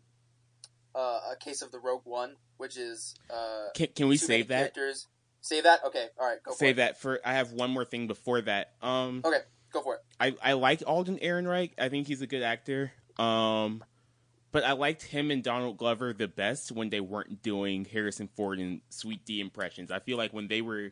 uh, 0.96 1.20
a 1.32 1.36
case 1.40 1.62
of 1.62 1.72
the 1.72 1.80
Rogue 1.80 2.02
One, 2.06 2.36
which 2.58 2.78
is 2.78 3.16
uh, 3.34 3.68
can 3.76 3.88
can 3.96 4.08
we 4.08 4.18
save 4.18 4.48
that? 4.50 4.74
characters. 4.74 5.08
Save 5.42 5.64
that. 5.64 5.80
Okay, 5.86 6.08
all 6.20 6.28
right, 6.28 6.38
go 6.44 6.52
for 6.52 6.58
Save 6.58 6.76
it. 6.76 6.76
that 6.78 7.00
for. 7.02 7.20
I 7.24 7.34
have 7.34 7.52
one 7.54 7.72
more 7.72 7.86
thing 7.86 8.08
before 8.08 8.42
that. 8.42 8.74
Um, 8.82 9.22
Okay, 9.24 9.40
go 9.72 9.82
for 9.82 9.96
it. 9.96 10.02
I 10.20 10.36
I 10.44 10.54
liked 10.54 10.84
Alden 10.84 11.20
Ehrenreich. 11.20 11.72
I 11.80 11.88
think 11.90 12.08
he's 12.08 12.22
a 12.22 12.28
good 12.28 12.44
actor. 12.44 12.92
Um, 13.18 13.84
but 14.52 14.64
I 14.66 14.72
liked 14.74 15.04
him 15.04 15.30
and 15.32 15.44
Donald 15.44 15.78
Glover 15.78 16.12
the 16.14 16.28
best 16.28 16.72
when 16.72 16.90
they 16.90 17.00
weren't 17.00 17.42
doing 17.44 17.86
Harrison 17.86 18.28
Ford 18.36 18.60
and 18.60 18.82
Sweet 18.90 19.24
D 19.26 19.40
impressions. 19.40 19.92
I 19.92 20.00
feel 20.00 20.18
like 20.18 20.34
when 20.34 20.48
they 20.48 20.62
were 20.62 20.92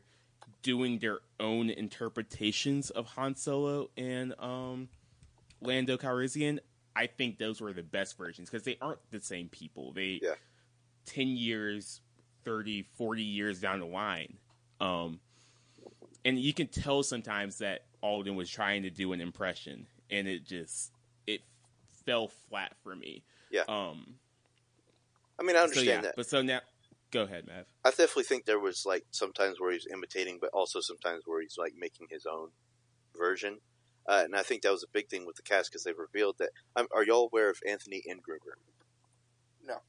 doing 0.62 1.00
their 1.00 1.20
own 1.40 1.70
interpretations 1.70 2.90
of 2.90 3.06
Han 3.08 3.36
Solo 3.36 3.90
and 3.98 4.34
um, 4.40 4.90
Lando 5.62 5.98
Calrissian, 5.98 6.60
I 6.98 7.06
think 7.06 7.38
those 7.38 7.62
were 7.62 7.74
the 7.74 7.84
best 7.84 8.18
versions 8.18 8.50
because 8.50 8.64
they 8.64 8.78
aren't 8.82 9.00
the 9.12 9.22
same 9.22 9.50
people. 9.50 9.94
They 9.94 10.20
Yeah. 10.22 10.34
10 11.06 11.28
years, 11.30 12.02
30, 12.44 12.84
40 12.96 13.24
years 13.24 13.62
down 13.62 13.80
the 13.80 13.86
line. 13.86 14.40
Um, 14.80 15.20
and 16.26 16.40
you 16.40 16.54
can 16.54 16.68
tell 16.68 17.04
sometimes 17.04 17.60
that 17.60 17.86
Alden 18.02 18.36
was 18.36 18.50
trying 18.50 18.82
to 18.84 18.90
do 18.90 19.14
an 19.14 19.22
impression 19.22 19.88
and 20.10 20.28
it 20.28 20.44
just 20.44 20.92
it 21.28 21.42
fell 22.06 22.30
flat 22.50 22.76
for 22.84 22.96
me. 22.96 23.24
Yeah. 23.52 23.64
Um 23.68 24.16
I 25.40 25.44
mean, 25.44 25.56
I 25.56 25.60
so 25.60 25.64
understand 25.66 25.88
yeah, 25.88 26.02
that. 26.02 26.16
but 26.16 26.28
so 26.28 26.42
now 26.42 26.62
go 27.12 27.24
ahead, 27.24 27.46
Mav. 27.48 27.66
I 27.86 27.90
definitely 27.90 28.24
think 28.24 28.46
there 28.46 28.60
was 28.60 28.86
like 28.86 29.06
sometimes 29.12 29.60
where 29.60 29.72
he's 29.72 29.88
imitating, 29.92 30.40
but 30.42 30.50
also 30.52 30.82
sometimes 30.82 31.24
where 31.26 31.42
he's 31.42 31.58
like 31.58 31.74
making 31.78 32.08
his 32.10 32.26
own 32.26 32.50
version. 33.16 33.60
Uh, 34.08 34.22
and 34.24 34.36
I 34.36 34.42
think 34.42 34.62
that 34.62 34.72
was 34.72 34.84
a 34.84 34.94
big 34.94 35.10
thing 35.10 35.26
with 35.26 35.36
the 35.36 35.42
cast 35.42 35.72
because 35.72 35.84
they 35.84 35.92
revealed 35.92 36.38
that. 36.40 36.50
Um, 36.76 36.88
are 36.96 37.04
y'all 37.04 37.30
aware 37.32 37.50
of 37.50 37.60
Anthony 37.68 38.02
Ingruber? 38.10 38.56
No. 39.66 39.80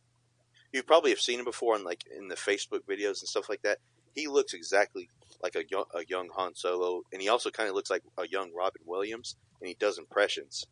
You 0.73 0.83
probably 0.83 1.11
have 1.11 1.21
seen 1.21 1.39
him 1.39 1.45
before 1.45 1.77
in 1.77 1.85
like 1.85 2.05
in 2.15 2.29
the 2.29 2.35
Facebook 2.35 2.81
videos 2.89 3.21
and 3.21 3.29
stuff 3.29 3.49
like 3.49 3.63
that. 3.63 3.79
He 4.15 4.27
looks 4.27 4.55
exactly 4.55 5.09
like 5.43 5.55
a 5.55 5.63
young, 5.71 5.85
a 5.95 6.05
young 6.09 6.29
Han 6.35 6.57
Solo, 6.57 7.03
and 7.13 7.23
he 7.23 7.29
also 7.29 7.51
kind 7.51 7.69
of 7.69 7.75
looks 7.77 7.91
like 7.91 8.03
a 8.19 8.27
young 8.27 8.51
Robin 8.53 8.83
Williams, 8.85 9.37
and 9.61 9.69
he 9.69 9.77
does 9.79 9.99
impressions, 9.99 10.65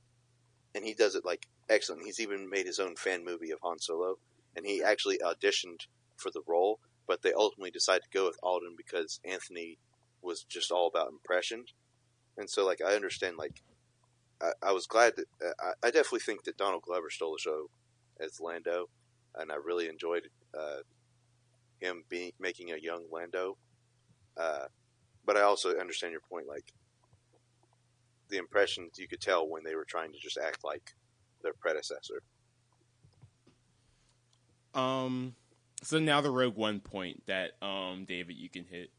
and 0.74 0.84
he 0.84 0.94
does 0.94 1.14
it 1.14 1.24
like 1.24 1.46
excellent. 1.68 2.04
He's 2.04 2.18
even 2.18 2.50
made 2.50 2.66
his 2.66 2.80
own 2.80 2.96
fan 2.96 3.24
movie 3.24 3.52
of 3.52 3.60
Han 3.62 3.78
Solo, 3.78 4.16
and 4.56 4.66
he 4.66 4.82
actually 4.82 5.18
auditioned 5.18 5.86
for 6.16 6.30
the 6.32 6.42
role, 6.48 6.80
but 7.06 7.22
they 7.22 7.32
ultimately 7.32 7.70
decided 7.70 8.02
to 8.02 8.18
go 8.18 8.26
with 8.26 8.38
Alden 8.42 8.74
because 8.76 9.20
Anthony 9.24 9.78
was 10.22 10.42
just 10.42 10.72
all 10.72 10.88
about 10.88 11.10
impressions, 11.10 11.72
and 12.38 12.48
so 12.48 12.64
like 12.64 12.80
I 12.82 12.94
understand 12.94 13.36
like 13.36 13.62
I, 14.40 14.50
I 14.62 14.72
was 14.72 14.86
glad 14.86 15.14
that 15.16 15.26
uh, 15.44 15.52
I, 15.82 15.88
I 15.88 15.90
definitely 15.90 16.20
think 16.20 16.44
that 16.44 16.56
Donald 16.56 16.82
Glover 16.82 17.10
stole 17.10 17.32
the 17.32 17.38
show 17.38 17.70
as 18.20 18.40
Lando, 18.40 18.88
and 19.34 19.50
I 19.50 19.56
really 19.56 19.88
enjoyed 19.88 20.28
uh, 20.56 20.80
him 21.80 22.04
being 22.08 22.32
making 22.38 22.72
a 22.72 22.76
young 22.76 23.04
Lando. 23.10 23.56
Uh, 24.36 24.66
but 25.24 25.36
I 25.36 25.42
also 25.42 25.76
understand 25.78 26.12
your 26.12 26.20
point, 26.20 26.46
like 26.46 26.72
the 28.28 28.36
impressions 28.36 28.98
you 28.98 29.08
could 29.08 29.20
tell 29.20 29.48
when 29.48 29.64
they 29.64 29.74
were 29.74 29.84
trying 29.84 30.12
to 30.12 30.18
just 30.18 30.38
act 30.38 30.64
like 30.64 30.94
their 31.42 31.54
predecessor. 31.54 32.22
Um 34.74 35.34
so 35.82 35.98
now 35.98 36.20
the 36.20 36.30
Rogue 36.30 36.56
One 36.56 36.80
point 36.80 37.22
that 37.26 37.52
um 37.62 38.04
David 38.06 38.36
you 38.36 38.48
can 38.48 38.64
hit. 38.64 38.90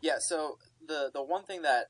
Yeah. 0.00 0.16
So 0.18 0.58
the 0.86 1.10
the 1.14 1.22
one 1.22 1.44
thing 1.44 1.62
that 1.62 1.86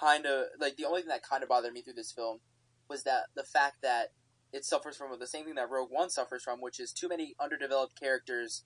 kind 0.00 0.26
of 0.26 0.46
like 0.60 0.76
the 0.76 0.84
only 0.84 1.02
thing 1.02 1.08
that 1.08 1.22
kind 1.22 1.42
of 1.42 1.48
bothered 1.48 1.72
me 1.72 1.82
through 1.82 1.94
this 1.94 2.12
film 2.12 2.40
was 2.88 3.02
that 3.04 3.24
the 3.34 3.44
fact 3.44 3.76
that 3.82 4.12
it 4.52 4.64
suffers 4.64 4.96
from 4.96 5.08
the 5.18 5.26
same 5.26 5.44
thing 5.44 5.56
that 5.56 5.70
Rogue 5.70 5.90
One 5.90 6.10
suffers 6.10 6.42
from, 6.42 6.60
which 6.60 6.78
is 6.78 6.92
too 6.92 7.08
many 7.08 7.34
underdeveloped 7.40 7.98
characters 7.98 8.64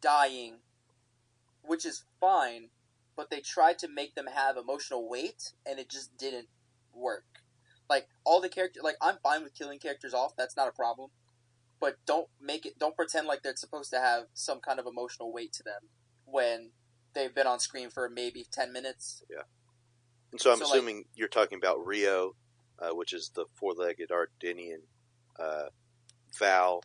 dying, 0.00 0.56
which 1.62 1.84
is 1.84 2.04
fine, 2.20 2.68
but 3.16 3.30
they 3.30 3.40
tried 3.40 3.78
to 3.80 3.88
make 3.88 4.14
them 4.14 4.26
have 4.32 4.56
emotional 4.56 5.08
weight, 5.08 5.52
and 5.66 5.78
it 5.78 5.90
just 5.90 6.16
didn't 6.16 6.48
work. 6.94 7.24
Like 7.90 8.08
all 8.24 8.40
the 8.40 8.48
character, 8.48 8.80
like 8.82 8.96
I'm 9.02 9.18
fine 9.22 9.42
with 9.42 9.54
killing 9.54 9.78
characters 9.78 10.14
off. 10.14 10.36
That's 10.36 10.56
not 10.56 10.68
a 10.68 10.72
problem, 10.72 11.10
but 11.80 11.96
don't 12.06 12.28
make 12.40 12.64
it. 12.64 12.78
Don't 12.78 12.96
pretend 12.96 13.26
like 13.26 13.42
they're 13.42 13.56
supposed 13.56 13.90
to 13.90 13.98
have 13.98 14.24
some 14.32 14.60
kind 14.60 14.78
of 14.78 14.86
emotional 14.86 15.32
weight 15.32 15.52
to 15.54 15.62
them 15.62 15.90
when 16.24 16.70
they've 17.14 17.34
been 17.34 17.46
on 17.46 17.60
screen 17.60 17.90
for 17.90 18.08
maybe 18.08 18.46
ten 18.50 18.72
minutes. 18.72 19.22
And 20.32 20.40
so 20.40 20.50
I'm 20.50 20.58
So, 20.58 20.64
like- 20.64 20.74
assuming 20.74 21.04
you're 21.14 21.28
talking 21.28 21.58
about 21.58 21.86
Rio, 21.86 22.34
uh, 22.78 22.90
which 22.90 23.12
is 23.12 23.30
the 23.34 23.46
four-legged 23.54 24.10
Ardennian, 24.10 24.82
uh, 25.38 25.68
Val, 26.38 26.82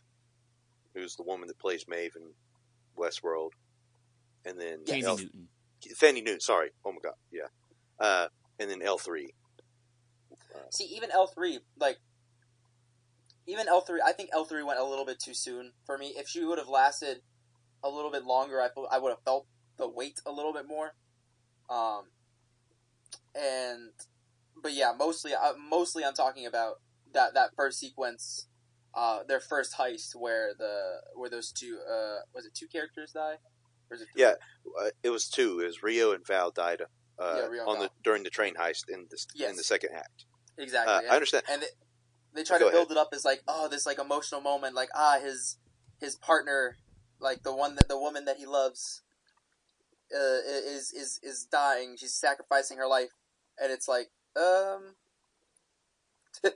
who's 0.94 1.16
the 1.16 1.24
woman 1.24 1.48
that 1.48 1.58
plays 1.58 1.88
Maeve 1.88 2.16
in 2.16 2.34
Westworld, 2.98 3.52
and 4.46 4.60
then. 4.60 4.84
Thandie 4.84 5.04
L- 5.04 5.18
Newton. 5.18 5.50
Fanny 5.96 6.22
Newton. 6.22 6.40
Sorry, 6.42 6.72
oh 6.84 6.92
my 6.92 7.00
god, 7.02 7.14
yeah, 7.32 7.48
uh, 8.00 8.28
and 8.60 8.70
then 8.70 8.82
L 8.82 8.98
three. 8.98 9.34
See, 10.72 10.86
even 10.86 11.12
L 11.12 11.28
three, 11.28 11.60
like 11.78 12.00
even 13.46 13.68
L 13.68 13.82
three. 13.82 14.02
I 14.04 14.12
think 14.12 14.32
L 14.34 14.44
three 14.44 14.64
went 14.64 14.80
a 14.80 14.84
little 14.84 15.06
bit 15.06 15.20
too 15.20 15.36
soon 15.36 15.74
for 15.86 15.98
me. 15.98 16.16
If 16.18 16.28
she 16.28 16.44
would 16.44 16.58
have 16.58 16.68
lasted 16.68 17.22
a 17.84 17.90
little 17.90 18.10
bit 18.12 18.26
longer, 18.26 18.60
I 18.60 18.70
I 18.90 18.98
would 18.98 19.12
have 19.12 19.22
felt 19.24 19.46
the 19.78 19.88
weight 19.88 20.20
a 20.26 20.32
little 20.32 20.52
bit 20.52 20.68
more. 20.68 20.96
Um, 21.70 22.10
and 23.38 23.92
but 24.62 24.74
yeah, 24.74 24.94
mostly 24.98 25.34
uh, 25.34 25.54
mostly 25.70 26.04
I'm 26.04 26.14
talking 26.14 26.46
about 26.46 26.76
that 27.14 27.34
that 27.34 27.52
first 27.56 27.80
sequence, 27.80 28.48
uh, 28.94 29.20
their 29.28 29.40
first 29.40 29.76
heist 29.78 30.16
where 30.16 30.52
the 30.58 31.02
where 31.16 31.30
those 31.30 31.52
two 31.52 31.80
uh 31.90 32.20
was 32.34 32.46
it 32.46 32.54
two 32.54 32.68
characters 32.68 33.12
die, 33.14 33.36
or 33.90 33.96
is 33.96 34.02
it? 34.02 34.08
Yeah. 34.16 34.34
Uh, 34.80 34.90
it 35.04 35.10
was 35.10 35.30
two. 35.30 35.60
It 35.62 35.66
was 35.66 35.84
Rio 35.84 36.12
and 36.12 36.26
Val 36.26 36.52
died 36.52 36.82
uh, 37.20 37.48
Yeah, 37.52 37.64
on 37.64 37.80
the 37.80 37.90
during 38.04 38.24
the 38.24 38.30
train 38.30 38.56
heist 38.56 38.90
in 38.90 39.08
the 39.10 39.46
in 39.48 39.56
the 39.56 39.64
second 39.64 39.92
act. 39.96 40.26
exactly. 40.58 40.94
Uh, 40.94 41.02
yeah. 41.02 41.12
I 41.12 41.16
understand. 41.16 41.44
and 41.50 41.62
they, 41.62 41.68
they 42.36 42.44
try 42.44 42.60
Go 42.60 42.66
to 42.66 42.72
build 42.72 42.92
it 42.92 42.98
up 42.98 43.10
as 43.14 43.24
like 43.24 43.42
oh 43.48 43.68
this 43.68 43.86
like 43.86 44.00
emotional 44.00 44.42
moment 44.42 44.76
like 44.76 44.90
ah 44.96 45.20
his 45.22 45.58
his 46.00 46.16
partner 46.16 46.78
like 47.20 47.44
the 47.44 47.56
one 47.56 47.76
that 47.76 47.88
the 47.88 47.98
woman 47.98 48.26
that 48.26 48.38
he 48.38 48.46
loves 48.46 49.02
uh, 50.14 50.40
is 50.48 50.92
is 50.94 51.20
is 51.24 51.48
dying 51.52 51.96
she's 51.98 52.14
sacrificing 52.14 52.78
her 52.78 52.88
life 52.88 53.10
and 53.62 53.72
it's 53.72 53.88
like 53.88 54.10
um 54.36 54.96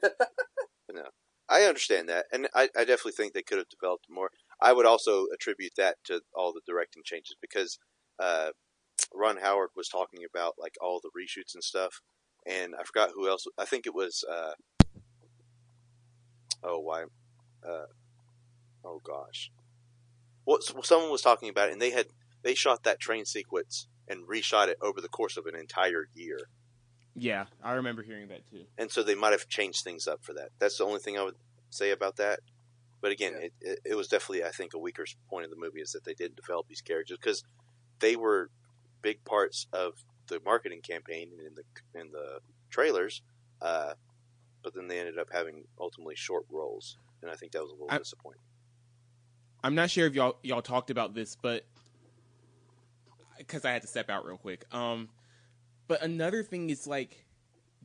I 1.52 1.64
understand 1.64 2.08
that, 2.08 2.28
and 2.32 2.48
I, 2.56 2.70
I 2.78 2.86
definitely 2.86 3.12
think 3.12 3.34
they 3.34 3.42
could 3.42 3.58
have 3.58 3.68
developed 3.68 4.06
more. 4.10 4.30
I 4.62 4.72
would 4.72 4.86
also 4.86 5.26
attribute 5.34 5.74
that 5.76 5.98
to 6.06 6.22
all 6.34 6.54
the 6.54 6.62
directing 6.66 7.04
changes 7.04 7.36
because 7.42 7.78
uh, 8.20 8.52
Ron 9.14 9.36
Howard 9.36 9.72
was 9.76 9.90
talking 9.90 10.22
about 10.24 10.54
like 10.58 10.76
all 10.80 11.02
the 11.04 11.10
reshoots 11.10 11.54
and 11.54 11.62
stuff, 11.62 12.00
and 12.48 12.74
I 12.80 12.84
forgot 12.84 13.12
who 13.14 13.28
else. 13.28 13.48
I 13.58 13.66
think 13.66 13.86
it 13.86 13.94
was. 13.94 14.24
Uh, 14.32 14.54
oh, 16.64 16.80
why? 16.80 17.04
Uh, 17.68 17.88
oh 18.86 19.02
gosh, 19.04 19.52
what 20.46 20.64
someone 20.64 21.12
was 21.12 21.22
talking 21.22 21.50
about, 21.50 21.68
it, 21.68 21.74
and 21.74 21.82
they 21.82 21.92
had 21.92 22.08
they 22.44 22.54
shot 22.54 22.84
that 22.84 23.02
train 23.02 23.26
sequence 23.26 23.88
and 24.08 24.26
reshot 24.26 24.70
it 24.70 24.78
over 24.82 25.02
the 25.02 25.10
course 25.10 25.36
of 25.36 25.48
an 25.48 25.56
entire 25.56 26.08
year, 26.14 26.48
Yeah, 27.16 27.46
I 27.64 27.74
remember 27.74 28.04
hearing 28.04 28.30
that 28.30 28.50
too. 28.50 28.64
and 28.78 28.90
so 28.90 29.04
they 29.04 29.16
might 29.16 29.32
have 29.34 29.48
changed 29.50 29.84
things 29.84 30.08
up 30.08 30.24
for 30.24 30.34
that. 30.34 30.50
That's 30.60 30.78
the 30.78 30.86
only 30.86 31.00
thing 31.00 31.18
I 31.18 31.24
would 31.24 31.36
say 31.70 31.92
about 31.92 32.16
that. 32.18 32.40
But 33.02 33.12
again, 33.12 33.34
Yeah. 33.34 33.46
it, 33.46 33.54
it, 33.62 33.80
it 33.86 33.96
was 33.96 34.08
definitely, 34.08 34.44
I 34.46 34.52
think, 34.52 34.74
a 34.74 34.78
weaker 34.80 35.06
point 35.30 35.44
of 35.46 35.50
the 35.52 35.58
movie 35.58 35.82
is 35.82 35.92
that 35.92 36.04
they 36.06 36.14
didn't 36.14 36.36
develop 36.38 36.68
these 36.68 36.82
characters 36.82 37.18
because 37.22 37.44
they 38.00 38.16
were 38.16 38.50
big 39.02 39.24
parts 39.26 39.68
of 39.74 39.94
the 40.28 40.40
marketing 40.46 40.82
campaign 40.82 41.30
and 41.38 41.48
in 41.48 41.56
the 41.56 42.00
in 42.00 42.12
the 42.12 42.40
trailers. 42.70 43.22
Uh, 43.62 43.94
but 44.64 44.74
then 44.76 44.88
they 44.88 45.00
ended 45.00 45.18
up 45.20 45.28
having 45.34 45.64
ultimately 45.80 46.16
short 46.16 46.46
roles, 46.50 46.98
and 47.22 47.30
I 47.32 47.36
think 47.36 47.52
that 47.54 47.62
was 47.62 47.72
a 47.72 47.74
little 47.74 47.88
I- 47.90 47.98
disappointing. 47.98 48.42
I'm 49.64 49.76
not 49.76 49.90
sure 49.90 50.08
if 50.08 50.14
y'all 50.16 50.38
y'all 50.44 50.62
talked 50.62 50.90
about 50.92 51.14
this, 51.14 51.36
but 51.36 51.66
because 53.38 53.66
I 53.66 53.72
had 53.72 53.82
to 53.82 53.88
step 53.88 54.10
out 54.10 54.26
real 54.26 54.38
quick. 54.38 54.66
Um, 54.74 55.10
but 55.92 56.02
another 56.04 56.42
thing 56.42 56.70
is 56.70 56.88
like, 56.88 57.26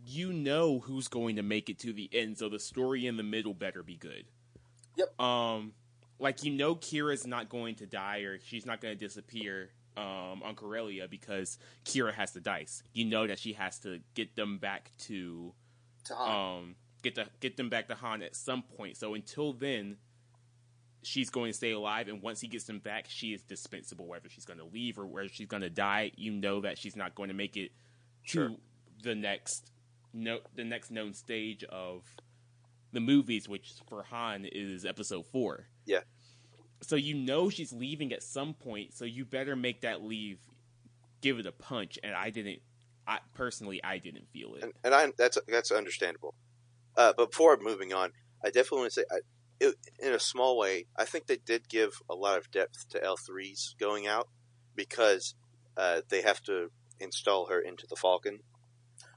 you 0.05 0.33
know 0.33 0.79
who's 0.79 1.09
going 1.09 1.35
to 1.35 1.43
make 1.43 1.69
it 1.69 1.81
to 1.81 1.93
the 1.93 2.09
end, 2.13 2.39
so 2.39 2.49
the 2.49 2.61
story 2.61 3.05
in 3.05 3.17
the 3.17 3.25
middle 3.25 3.53
better 3.53 3.83
be 3.83 3.97
good. 3.97 4.27
Yep. 4.95 5.21
Um, 5.21 5.73
like 6.21 6.45
you 6.45 6.53
know, 6.53 6.77
Qi'ra's 6.77 7.27
not 7.27 7.49
going 7.49 7.75
to 7.75 7.87
die 7.87 8.19
or 8.19 8.39
she's 8.39 8.65
not 8.65 8.81
going 8.81 8.97
to 8.97 9.05
disappear. 9.05 9.71
Um, 9.97 10.43
on 10.45 10.55
Corellia 10.55 11.09
because 11.09 11.59
Qi'ra 11.85 12.13
has 12.13 12.31
the 12.31 12.41
dice. 12.41 12.85
You 12.93 13.07
know 13.07 13.27
that 13.27 13.41
she 13.41 13.55
has 13.55 13.81
to 13.81 13.99
get 14.15 14.37
them 14.37 14.59
back 14.59 14.93
to 15.07 15.53
to 16.05 16.15
Han. 16.15 16.59
um 16.59 16.77
get 17.03 17.17
the 17.17 17.27
get 17.41 17.57
them 17.57 17.71
back 17.71 17.89
to 17.89 17.97
Han 17.97 18.23
at 18.23 18.37
some 18.37 18.63
point. 18.63 18.99
So 18.99 19.15
until 19.15 19.53
then, 19.53 19.97
she's 21.03 21.31
going 21.31 21.51
to 21.51 21.57
stay 21.57 21.73
alive, 21.73 22.07
and 22.07 22.23
once 22.23 22.41
he 22.41 22.47
gets 22.47 22.65
them 22.65 22.79
back, 22.79 23.07
she 23.09 23.33
is 23.33 23.43
dispensable. 23.43 24.07
Whether 24.07 24.29
she's 24.29 24.45
going 24.45 24.59
to 24.61 24.67
leave 24.67 24.97
or 24.97 25.07
whether 25.07 25.29
she's 25.29 25.49
going 25.49 25.63
to 25.63 25.71
die, 25.71 26.13
you 26.15 26.31
know 26.31 26.61
that 26.61 26.79
she's 26.79 26.95
not 26.95 27.17
going 27.17 27.29
to 27.31 27.35
make 27.35 27.57
it 27.57 27.73
Sure. 28.27 28.49
to 28.49 28.57
the 29.03 29.15
next 29.15 29.71
no 30.13 30.41
the 30.55 30.65
next 30.65 30.91
known 30.91 31.15
stage 31.15 31.65
of 31.65 32.03
the 32.93 33.01
movies, 33.01 33.49
which 33.49 33.75
for 33.89 34.03
Han 34.05 34.47
is 34.51 34.85
Episode 34.85 35.27
Four. 35.27 35.67
Yeah. 35.85 36.01
So 36.83 36.97
you 36.97 37.15
know 37.15 37.49
she's 37.49 37.73
leaving 37.73 38.13
at 38.13 38.23
some 38.23 38.55
point, 38.55 38.95
so 38.95 39.05
you 39.05 39.25
better 39.25 39.57
make 39.57 39.81
that 39.83 40.03
leave, 40.03 40.39
give 41.21 41.39
it 41.39 41.47
a 41.47 41.53
punch. 41.53 41.99
And 42.03 42.15
I 42.15 42.31
didn't. 42.31 42.61
I 43.09 43.21
personally, 43.35 43.83
I 43.85 43.99
didn't 43.99 44.29
feel 44.33 44.55
it. 44.57 44.65
and, 44.65 44.73
and 44.83 44.95
I 44.95 45.13
that's 45.17 45.39
that's 45.49 45.71
understandable. 45.71 46.35
Uh, 46.97 47.13
but 47.17 47.31
before 47.31 47.57
moving 47.61 47.93
on, 47.93 48.11
I 48.45 48.49
definitely 48.49 48.79
want 48.81 48.93
to 48.93 49.01
say, 49.01 49.05
I, 49.11 49.19
it, 49.61 49.75
in 50.01 50.13
a 50.15 50.19
small 50.19 50.59
way, 50.59 50.87
I 50.97 51.05
think 51.05 51.27
they 51.27 51.37
did 51.37 51.69
give 51.69 51.93
a 52.09 52.15
lot 52.15 52.39
of 52.39 52.51
depth 52.51 52.89
to 52.91 53.05
L 53.05 53.17
3s 53.17 53.77
going 53.79 54.07
out 54.07 54.29
because 54.75 55.35
uh, 55.77 56.01
they 56.09 56.23
have 56.23 56.43
to 56.45 56.71
install 57.01 57.47
her 57.47 57.61
into 57.61 57.87
the 57.89 57.97
Falcon, 57.97 58.41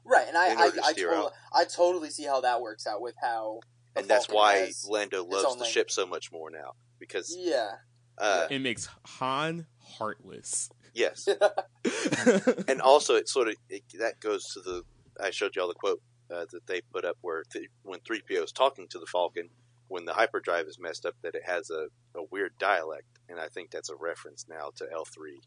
right, 0.06 0.28
and 0.28 0.38
I 0.38 0.52
in 0.52 0.58
I, 0.58 0.70
to 0.70 0.82
I, 0.86 0.94
totally, 0.94 1.16
out. 1.18 1.32
I 1.54 1.64
totally 1.66 2.10
see 2.10 2.24
how 2.26 2.42
that 2.42 2.62
works 2.62 2.86
out 2.88 3.02
with 3.02 3.16
how 3.22 3.60
the 3.96 4.02
and 4.02 4.10
that's 4.10 4.28
why 4.30 4.56
has- 4.58 4.86
Lando 4.90 5.24
loves 5.26 5.56
the 5.56 5.64
lane. 5.64 5.72
ship 5.72 5.90
so 5.92 6.06
much 6.06 6.32
more 6.32 6.50
now. 6.50 6.74
Because 7.00 7.36
yeah 7.38 7.72
uh, 8.18 8.48
It 8.50 8.60
makes 8.60 8.90
Han 9.20 9.66
heartless. 9.98 10.70
yes, 10.94 11.28
and 12.68 12.82
also 12.82 13.16
it 13.16 13.30
sort 13.30 13.48
of 13.48 13.56
it, 13.70 13.84
that 14.00 14.20
goes 14.20 14.46
to 14.54 14.60
the 14.62 14.84
I 15.22 15.32
showed 15.32 15.56
you 15.56 15.62
all 15.62 15.68
the 15.68 15.74
quote 15.74 16.02
uh, 16.32 16.46
that 16.52 16.66
they 16.68 16.82
put 16.94 17.06
up 17.06 17.18
where 17.22 17.44
th- 17.52 17.70
when 17.84 18.00
three 18.02 18.22
PO 18.30 18.44
is 18.44 18.52
talking 18.52 18.88
to 18.90 19.00
the 19.00 19.06
Falcon 19.06 19.50
when 19.88 20.06
the 20.06 20.14
hyperdrive 20.14 20.68
is 20.68 20.78
messed 20.80 21.06
up 21.06 21.16
that 21.24 21.34
it 21.36 21.42
has 21.46 21.70
a, 21.72 21.88
a 22.18 22.24
weird 22.32 22.52
dialect 22.60 23.08
and 23.28 23.40
I 23.40 23.48
think 23.48 23.72
that's 23.72 23.90
a 23.90 23.96
reference 23.96 24.46
now 24.50 24.72
to 24.76 24.86
L 24.94 25.06
three. 25.06 25.42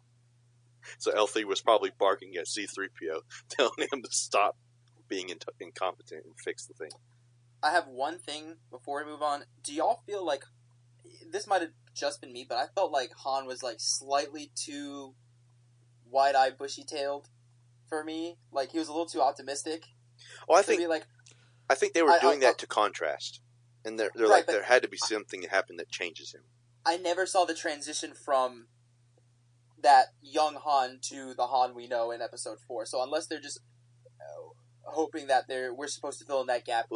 So 0.98 1.12
L 1.12 1.26
three 1.26 1.44
was 1.44 1.60
probably 1.60 1.90
barking 1.98 2.36
at 2.36 2.46
C 2.48 2.66
three 2.66 2.88
PO, 2.88 3.20
telling 3.48 3.88
him 3.92 4.02
to 4.02 4.10
stop 4.10 4.56
being 5.09 5.28
in- 5.28 5.38
incompetent 5.60 6.24
and 6.24 6.34
fix 6.38 6.66
the 6.66 6.74
thing. 6.74 6.90
I 7.62 7.70
have 7.70 7.86
one 7.86 8.18
thing 8.18 8.56
before 8.70 9.04
we 9.04 9.10
move 9.10 9.22
on. 9.22 9.44
Do 9.62 9.72
y'all 9.72 10.02
feel 10.06 10.24
like 10.24 10.44
this 11.30 11.46
might 11.46 11.60
have 11.60 11.70
just 11.94 12.20
been 12.20 12.32
me, 12.32 12.44
but 12.48 12.56
I 12.59 12.66
felt 12.74 12.90
like 12.92 13.12
Han 13.18 13.46
was 13.46 13.62
like 13.62 13.76
slightly 13.78 14.50
too 14.56 15.14
wide-eyed, 16.10 16.59
bushy-tailed 16.59 17.28
for 17.88 18.02
me. 18.04 18.36
Like 18.50 18.72
he 18.72 18.78
was 18.78 18.88
a 18.88 18.92
little 18.92 19.06
too 19.06 19.20
optimistic. 19.20 19.84
Well, 20.48 20.59
I 20.59 20.62
think 20.62 20.86
like, 20.88 21.06
I 21.70 21.74
think 21.74 21.92
they 21.94 22.02
were 22.02 22.10
I- 22.12 22.18
doing 22.18 22.38
I- 22.38 22.46
that 22.46 22.54
uh, 22.54 22.59
to 22.59 22.66
contrast, 22.66 23.40
and 23.84 23.98
they're, 23.98 24.10
they're 24.14 24.26
Right, 24.26 24.38
like 24.38 24.46
there 24.46 24.62
had 24.64 24.82
to 24.82 24.88
be 24.88 24.96
something 24.98 25.40
that 25.42 25.50
happened 25.50 25.78
that 25.78 25.88
changes 25.90 26.34
him. 26.34 26.42
I 26.84 26.96
never 26.96 27.26
saw 27.26 27.44
the 27.44 27.54
transition 27.54 28.12
from 28.12 28.66
that 29.82 30.06
young 30.22 30.56
Han 30.56 30.98
to 31.02 31.34
the 31.34 31.46
Han 31.46 31.74
we 31.74 31.86
know 31.86 32.10
in 32.10 32.22
Episode 32.22 32.59
Four. 32.66 32.86
So 32.86 33.02
unless 33.02 33.26
they're 33.26 33.40
just 33.40 33.60
uh, 34.20 34.50
hoping 34.84 35.26
that 35.28 35.48
they're 35.48 35.74
we're 35.74 35.88
supposed 35.88 36.18
to 36.20 36.24
fill 36.24 36.40
in 36.40 36.46
that 36.48 36.64
gap 36.64 36.86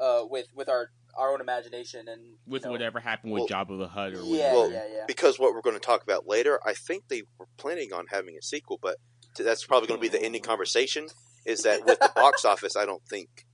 uh, 0.00 0.22
with 0.28 0.46
with 0.54 0.68
our 0.68 0.90
our 1.16 1.32
own 1.32 1.40
imagination 1.40 2.06
and 2.08 2.20
with 2.46 2.62
you 2.62 2.66
know, 2.66 2.72
whatever 2.72 3.00
happened 3.00 3.32
with 3.32 3.50
Well, 3.50 3.64
Jabba 3.64 3.78
the 3.78 3.88
Hutt 3.88 4.14
or 4.14 4.22
Yeah. 4.22 4.52
Well, 4.52 4.70
yeah, 4.70 4.84
yeah. 4.92 5.04
because 5.06 5.38
what 5.38 5.52
we're 5.52 5.62
going 5.62 5.76
to 5.76 5.80
talk 5.80 6.02
about 6.02 6.28
later, 6.28 6.60
I 6.64 6.74
think 6.74 7.08
they 7.08 7.22
were 7.38 7.46
planning 7.56 7.92
on 7.92 8.06
having 8.10 8.36
a 8.36 8.42
sequel, 8.42 8.78
but 8.80 8.98
that's 9.36 9.64
probably 9.64 9.88
going 9.88 10.00
to 10.00 10.02
be 10.02 10.16
the 10.16 10.22
ending 10.22 10.42
conversation. 10.42 11.08
Is 11.44 11.62
that 11.62 11.84
with 11.84 11.98
the 11.98 12.12
box 12.14 12.44
office? 12.44 12.76
I 12.76 12.86
don't 12.86 13.02
think 13.08 13.46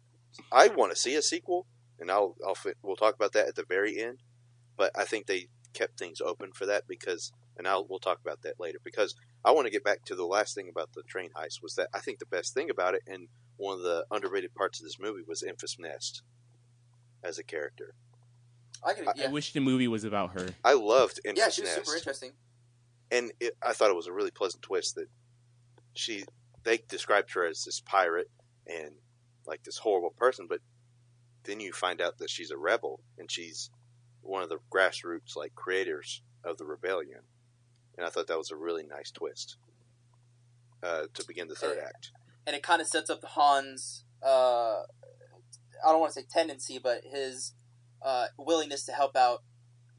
I 0.52 0.68
want 0.68 0.92
to 0.92 0.98
see 0.98 1.14
a 1.14 1.22
sequel, 1.22 1.66
and 1.98 2.10
I'll, 2.10 2.36
I'll 2.46 2.56
we'll 2.82 2.96
talk 2.96 3.14
about 3.14 3.32
that 3.32 3.48
at 3.48 3.54
the 3.54 3.64
very 3.68 4.00
end. 4.00 4.18
But 4.76 4.90
I 4.96 5.04
think 5.04 5.26
they 5.26 5.46
kept 5.72 5.98
things 5.98 6.20
open 6.20 6.52
for 6.52 6.66
that 6.66 6.84
because, 6.88 7.32
and 7.56 7.66
I'll 7.68 7.86
we'll 7.88 7.98
talk 7.98 8.20
about 8.20 8.42
that 8.42 8.58
later 8.58 8.78
because 8.82 9.14
I 9.44 9.52
want 9.52 9.66
to 9.66 9.70
get 9.70 9.84
back 9.84 10.04
to 10.06 10.14
the 10.14 10.24
last 10.26 10.54
thing 10.54 10.68
about 10.68 10.92
the 10.92 11.02
train 11.02 11.30
heist 11.36 11.62
was 11.62 11.74
that 11.74 11.88
I 11.94 12.00
think 12.00 12.18
the 12.18 12.26
best 12.26 12.54
thing 12.54 12.70
about 12.70 12.94
it 12.94 13.02
and 13.06 13.28
one 13.56 13.76
of 13.76 13.82
the 13.82 14.04
underrated 14.10 14.54
parts 14.54 14.80
of 14.80 14.84
this 14.84 14.98
movie 14.98 15.22
was 15.26 15.42
Enfys 15.42 15.78
Nest 15.78 16.22
as 17.22 17.38
a 17.38 17.44
character. 17.44 17.94
I 18.86 18.92
could, 18.92 19.08
I 19.08 19.12
yeah, 19.16 19.30
wish 19.30 19.52
the 19.52 19.60
movie 19.60 19.88
was 19.88 20.04
about 20.04 20.32
her. 20.38 20.48
I 20.64 20.74
loved 20.74 21.20
Enfys 21.26 21.36
yeah, 21.38 21.48
she 21.48 21.62
was 21.62 21.70
Nest. 21.70 21.86
super 21.86 21.96
interesting. 21.96 22.32
and 23.10 23.32
it, 23.40 23.56
I 23.62 23.72
thought 23.72 23.90
it 23.90 23.96
was 23.96 24.08
a 24.08 24.12
really 24.12 24.30
pleasant 24.30 24.62
twist 24.62 24.96
that 24.96 25.06
she 25.94 26.24
they 26.64 26.78
described 26.88 27.32
her 27.34 27.46
as 27.46 27.64
this 27.64 27.80
pirate 27.80 28.30
and 28.66 28.90
like 29.46 29.62
this 29.62 29.78
horrible 29.78 30.10
person, 30.18 30.46
but 30.48 30.60
then 31.44 31.60
you 31.60 31.72
find 31.72 32.00
out 32.00 32.18
that 32.18 32.30
she's 32.30 32.50
a 32.50 32.56
rebel 32.56 33.00
and 33.18 33.30
she's 33.30 33.70
one 34.22 34.42
of 34.42 34.48
the 34.48 34.58
grassroots 34.72 35.36
like 35.36 35.54
creators 35.54 36.22
of 36.42 36.56
the 36.56 36.64
rebellion, 36.64 37.20
and 37.96 38.06
I 38.06 38.10
thought 38.10 38.26
that 38.28 38.38
was 38.38 38.50
a 38.50 38.56
really 38.56 38.84
nice 38.84 39.10
twist 39.10 39.56
uh, 40.82 41.04
to 41.14 41.24
begin 41.26 41.48
the 41.48 41.54
third 41.54 41.78
act. 41.78 42.10
and 42.46 42.54
it 42.54 42.62
kind 42.62 42.80
of 42.82 42.86
sets 42.88 43.08
up 43.10 43.24
Han's 43.36 44.04
uh, 44.22 44.82
I 45.84 45.90
don't 45.90 46.00
want 46.00 46.14
to 46.14 46.20
say 46.20 46.26
tendency, 46.30 46.78
but 46.82 47.02
his 47.04 47.52
uh, 48.02 48.26
willingness 48.38 48.84
to 48.86 48.92
help 48.92 49.16
out 49.16 49.42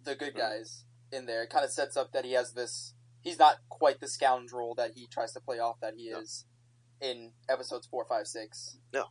the 0.03 0.15
good 0.15 0.33
Mhm. 0.33 0.37
guys 0.39 0.83
in 1.11 1.25
there. 1.27 1.43
It 1.43 1.49
kind 1.49 1.63
of 1.65 1.71
sets 1.71 1.95
up 1.97 2.11
that 2.13 2.25
he 2.25 2.33
has 2.33 2.53
this. 2.53 2.93
He's 3.21 3.37
not 3.39 3.57
quite 3.69 3.99
the 3.99 4.07
scoundrel 4.07 4.73
that 4.75 4.91
he 4.95 5.07
tries 5.07 5.33
to 5.33 5.39
play 5.39 5.59
off 5.59 5.79
that 5.81 5.95
he 5.95 6.09
No. 6.11 6.19
is 6.19 6.45
in 7.01 7.33
episodes 7.49 7.85
four, 7.87 8.05
five, 8.05 8.27
six. 8.27 8.77
No, 8.93 9.09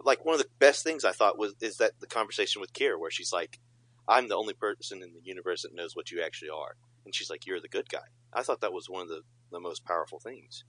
like 0.00 0.24
one 0.24 0.34
of 0.34 0.40
the 0.40 0.48
best 0.58 0.82
things 0.84 1.04
I 1.04 1.12
thought 1.12 1.38
was 1.38 1.54
is 1.60 1.76
that 1.78 1.98
the 2.00 2.06
conversation 2.06 2.60
with 2.60 2.72
Qi'ra 2.72 2.98
where 2.98 3.10
she's 3.10 3.32
like, 3.32 3.60
"I'm 4.08 4.28
the 4.28 4.36
only 4.36 4.54
person 4.54 5.02
in 5.02 5.12
the 5.14 5.20
universe 5.22 5.62
that 5.62 5.74
knows 5.74 5.94
what 5.96 6.10
you 6.10 6.22
actually 6.22 6.50
are," 6.50 6.76
and 7.04 7.14
she's 7.14 7.28
like, 7.30 7.44
"You're 7.46 7.60
the 7.60 7.68
good 7.68 7.88
guy." 7.90 8.08
I 8.34 8.42
thought 8.42 8.60
that 8.60 8.72
was 8.72 8.88
one 8.88 9.02
of 9.02 9.08
the 9.08 9.22
the 9.50 9.60
most 9.60 9.84
powerful 9.84 10.18
things, 10.18 10.64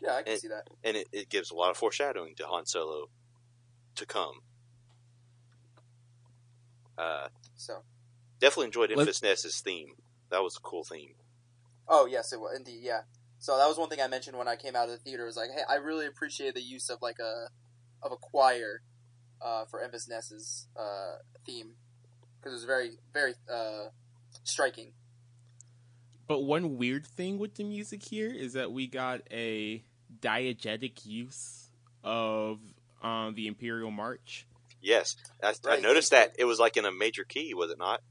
Yeah, 0.00 0.16
I 0.16 0.22
can 0.22 0.32
And- 0.32 0.40
see 0.40 0.48
that. 0.48 0.68
and 0.84 0.96
it, 0.96 1.08
it 1.12 1.28
gives 1.30 1.50
a 1.50 1.54
lot 1.54 1.70
of 1.70 1.76
foreshadowing 1.78 2.34
to 2.36 2.46
Han 2.46 2.66
Solo 2.66 3.06
to 3.94 4.04
come. 4.06 4.40
Uh, 6.98 7.28
So, 7.54 7.82
definitely 8.40 8.66
enjoyed 8.66 8.90
Let- 8.90 9.06
Enfys 9.08 9.22
Nest's 9.22 9.60
theme. 9.60 9.96
That 10.30 10.42
was 10.42 10.56
a 10.56 10.60
cool 10.60 10.84
theme. 10.84 11.14
oh 11.88 12.06
yes, 12.06 12.32
it 12.32 12.40
was 12.40 12.56
indeed. 12.56 12.82
Yeah. 12.82 13.02
So 13.38 13.56
that 13.56 13.66
was 13.68 13.78
one 13.78 13.88
thing 13.88 14.00
I 14.00 14.08
mentioned 14.08 14.36
when 14.36 14.48
I 14.48 14.56
came 14.56 14.74
out 14.74 14.88
of 14.88 14.90
the 14.90 14.98
theater. 14.98 15.24
Was 15.24 15.36
like, 15.36 15.50
hey, 15.50 15.62
I 15.68 15.74
really 15.76 16.06
appreciate 16.06 16.54
the 16.54 16.62
use 16.62 16.90
of 16.90 17.00
like 17.00 17.18
a 17.20 17.48
of 18.02 18.12
a 18.12 18.16
choir 18.16 18.82
uh, 19.40 19.64
for 19.66 19.80
Enfys 19.80 20.08
Nest's 20.08 20.66
uh, 20.76 21.18
theme 21.46 21.76
because 22.38 22.52
it 22.52 22.56
was 22.56 22.64
very 22.64 22.98
very 23.12 23.34
uh, 23.50 23.88
striking. 24.42 24.92
But 26.26 26.40
one 26.40 26.76
weird 26.76 27.06
thing 27.06 27.38
with 27.38 27.54
the 27.54 27.64
music 27.64 28.02
here 28.02 28.30
is 28.30 28.54
that 28.54 28.72
we 28.72 28.86
got 28.86 29.20
a 29.30 29.82
diegetic 30.20 31.06
use 31.06 31.70
of 32.02 32.58
um, 33.02 33.34
the 33.34 33.46
Imperial 33.46 33.90
March. 33.90 34.46
Yes, 34.80 35.16
I, 35.42 35.54
I 35.68 35.78
noticed 35.80 36.10
that 36.10 36.32
it 36.38 36.44
was 36.44 36.58
like 36.58 36.76
in 36.76 36.84
a 36.84 36.92
major 36.92 37.24
key, 37.24 37.54
was 37.54 37.70
it 37.70 37.78
not? 37.78 38.02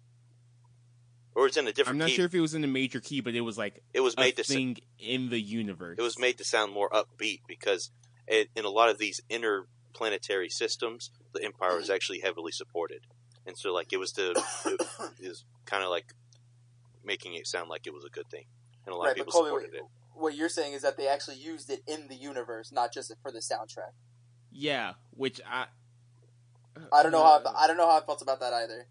Or 1.33 1.47
it's 1.47 1.57
in 1.57 1.67
a 1.67 1.73
different 1.73 1.95
I'm 1.95 1.99
not 1.99 2.07
key. 2.09 2.15
sure 2.15 2.25
if 2.25 2.33
it 2.33 2.39
was 2.39 2.53
in 2.53 2.63
a 2.63 2.67
major 2.67 3.01
key, 3.01 3.19
but 3.19 3.35
it 3.35 3.41
was 3.41 3.57
like 3.57 3.83
it 3.93 3.99
was 3.99 4.15
a 4.17 4.21
made 4.21 4.37
to 4.37 4.43
sa- 4.45 4.53
in 4.99 5.29
the 5.29 5.39
universe. 5.39 5.97
it 5.99 6.01
was 6.01 6.17
made 6.17 6.37
to 6.37 6.45
sound 6.45 6.71
more 6.73 6.89
upbeat 6.89 7.41
because 7.47 7.91
it, 8.27 8.49
in 8.55 8.63
a 8.63 8.69
lot 8.69 8.89
of 8.89 8.97
these 8.97 9.19
interplanetary 9.29 10.49
systems, 10.49 11.11
the 11.33 11.43
Empire 11.43 11.75
was 11.75 11.89
actually 11.89 12.19
heavily 12.21 12.53
supported, 12.53 13.01
and 13.45 13.57
so 13.57 13.73
like 13.73 13.91
it 13.91 13.97
was 13.97 14.13
to 14.13 14.31
it 14.65 14.81
is 15.19 15.43
kind 15.65 15.83
of 15.83 15.89
like 15.89 16.05
making 17.05 17.35
it 17.35 17.47
sound 17.47 17.69
like 17.69 17.87
it 17.87 17.93
was 17.93 18.03
a 18.05 18.09
good 18.09 18.29
thing, 18.29 18.45
and 18.85 18.93
a 18.93 18.97
lot 18.97 19.05
Right, 19.05 19.11
of 19.11 19.17
people 19.17 19.31
Colby, 19.31 19.47
supported 19.47 19.73
it. 19.73 19.83
What 20.13 20.35
you're 20.35 20.49
saying 20.49 20.73
is 20.73 20.81
that 20.83 20.97
they 20.97 21.07
actually 21.07 21.37
used 21.37 21.69
it 21.69 21.81
in 21.87 22.07
the 22.07 22.15
universe, 22.15 22.71
not 22.71 22.93
just 22.93 23.13
for 23.21 23.31
the 23.31 23.39
soundtrack. 23.39 23.91
Yeah, 24.51 24.93
which 25.11 25.41
I 25.49 25.65
I 26.91 27.03
don't 27.03 27.11
know 27.11 27.23
how 27.23 27.41
I 27.55 27.63
uh, 27.63 27.67
don't 27.67 27.77
know 27.77 27.89
how 27.89 27.97
I 27.97 28.05
felt 28.05 28.21
about 28.21 28.39
that 28.39 28.53
either. 28.53 28.87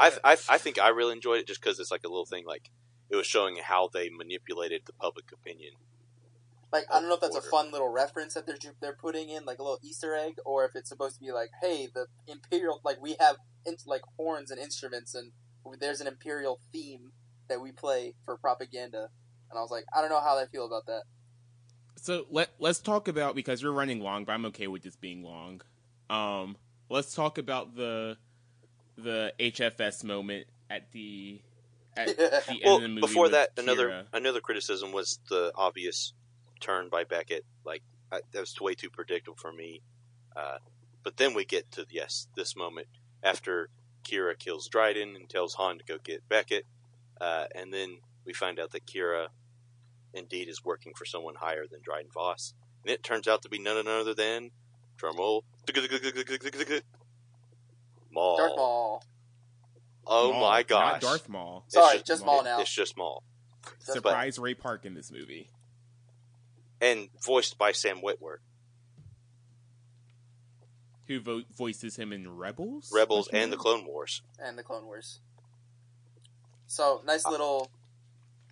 I, 0.00 0.08
uh, 0.08 0.10
I 0.24 0.36
I 0.48 0.58
think 0.58 0.78
I 0.78 0.88
really 0.88 1.12
enjoyed 1.12 1.40
it 1.40 1.46
just 1.46 1.60
because 1.60 1.78
it's 1.78 1.90
like 1.90 2.04
a 2.04 2.08
little 2.08 2.26
thing 2.26 2.44
like 2.46 2.70
it 3.10 3.16
was 3.16 3.26
showing 3.26 3.56
how 3.62 3.88
they 3.92 4.08
manipulated 4.10 4.82
the 4.86 4.92
public 4.94 5.30
opinion. 5.32 5.72
Like 6.72 6.86
I 6.92 6.98
don't 7.00 7.08
know 7.08 7.14
if 7.14 7.20
that's 7.20 7.36
a 7.36 7.40
fun 7.42 7.70
little 7.70 7.88
reference 7.88 8.34
that 8.34 8.46
they're 8.46 8.56
they're 8.80 8.96
putting 9.00 9.28
in, 9.28 9.44
like 9.44 9.58
a 9.58 9.62
little 9.62 9.78
Easter 9.82 10.14
egg, 10.16 10.34
or 10.44 10.64
if 10.64 10.72
it's 10.74 10.88
supposed 10.88 11.16
to 11.16 11.20
be 11.20 11.30
like, 11.32 11.50
hey, 11.62 11.88
the 11.92 12.06
imperial, 12.26 12.80
like 12.84 13.00
we 13.00 13.16
have 13.20 13.36
in, 13.64 13.76
like 13.86 14.02
horns 14.16 14.50
and 14.50 14.58
instruments, 14.60 15.14
and 15.14 15.32
there's 15.80 16.00
an 16.00 16.06
imperial 16.08 16.60
theme 16.72 17.12
that 17.48 17.60
we 17.60 17.72
play 17.72 18.14
for 18.24 18.36
propaganda. 18.36 19.08
And 19.50 19.58
I 19.58 19.62
was 19.62 19.70
like, 19.70 19.84
I 19.96 20.00
don't 20.00 20.10
know 20.10 20.20
how 20.20 20.38
I 20.38 20.46
feel 20.46 20.66
about 20.66 20.86
that. 20.86 21.02
So 21.96 22.26
let 22.30 22.50
let's 22.58 22.80
talk 22.80 23.08
about 23.08 23.34
because 23.34 23.62
we're 23.62 23.70
running 23.70 24.00
long, 24.00 24.24
but 24.24 24.32
I'm 24.32 24.44
okay 24.46 24.66
with 24.66 24.82
this 24.82 24.96
being 24.96 25.22
long. 25.22 25.62
Um, 26.10 26.56
let's 26.90 27.14
talk 27.14 27.38
about 27.38 27.74
the 27.76 28.16
the 28.96 29.32
HFS 29.38 30.04
moment 30.04 30.46
at 30.68 30.90
the 30.92 31.40
at 31.96 32.08
the 32.16 32.50
end 32.50 32.60
Well, 32.64 32.76
of 32.76 32.82
the 32.82 32.88
movie. 32.88 33.00
before 33.00 33.22
with 33.24 33.32
that, 33.32 33.50
another 33.56 34.04
another 34.12 34.40
criticism 34.40 34.92
was 34.92 35.18
the 35.28 35.52
obvious 35.54 36.12
turn 36.60 36.88
by 36.88 37.04
Beckett. 37.04 37.44
Like 37.64 37.82
I, 38.12 38.20
that 38.32 38.40
was 38.40 38.60
way 38.60 38.74
too 38.74 38.90
predictable 38.90 39.36
for 39.36 39.52
me. 39.52 39.80
Uh, 40.36 40.58
but 41.02 41.16
then 41.16 41.34
we 41.34 41.44
get 41.44 41.70
to 41.72 41.86
yes, 41.90 42.26
this 42.36 42.56
moment 42.56 42.88
after 43.22 43.68
Qi'ra 44.04 44.38
kills 44.38 44.68
Dryden 44.68 45.16
and 45.16 45.28
tells 45.28 45.54
Han 45.54 45.78
to 45.78 45.84
go 45.84 45.98
get 46.02 46.28
Beckett, 46.28 46.66
uh, 47.24 47.44
and 47.54 47.72
then 47.72 47.98
we 48.26 48.32
find 48.34 48.58
out 48.58 48.70
that 48.72 48.86
Qi'ra 48.86 49.28
indeed 50.12 50.48
is 50.48 50.64
working 50.64 50.92
for 50.96 51.04
someone 51.04 51.34
higher 51.36 51.64
than 51.70 51.80
Dryden 51.82 52.10
Voss, 52.12 52.54
and 52.84 52.90
it 52.92 53.02
turns 53.02 53.26
out 53.26 53.42
to 53.42 53.48
be 53.48 53.58
none 53.58 53.86
other 53.88 54.14
than 54.14 54.50
drumroll 55.00 55.42
Maul. 58.12 58.36
Darth 58.36 58.52
Maul. 58.56 59.02
Oh 60.06 60.32
Maul, 60.32 60.40
my 60.40 60.58
not 60.58 60.68
gosh! 60.68 61.00
Darth 61.02 61.28
Maul. 61.28 61.62
It's 61.66 61.74
Sorry, 61.74 62.02
just 62.04 62.24
Maul 62.24 62.40
it- 62.40 62.44
now. 62.44 62.60
It's 62.60 62.72
just 62.74 62.96
Maul. 62.96 63.22
Just 63.80 63.92
Surprise 63.94 64.38
Ray 64.38 64.54
Park 64.54 64.84
in 64.84 64.94
this 64.94 65.10
movie. 65.10 65.48
and 66.80 67.08
voiced 67.24 67.56
by 67.56 67.72
Sam 67.72 68.02
Witwer. 68.02 68.36
Who 71.06 71.20
vo- 71.20 71.42
voices 71.56 71.96
him 71.96 72.12
in 72.12 72.28
Rebels? 72.36 72.90
Rebels 72.94 73.28
Question 73.28 73.42
and 73.44 73.52
the 73.52 73.56
mark? 73.56 73.62
Clone 73.64 73.86
Wars. 73.86 74.22
and 74.38 74.58
the 74.58 74.62
Clone 74.62 74.84
Wars. 74.86 75.20
So 76.74 77.02
nice 77.06 77.24
little, 77.24 77.70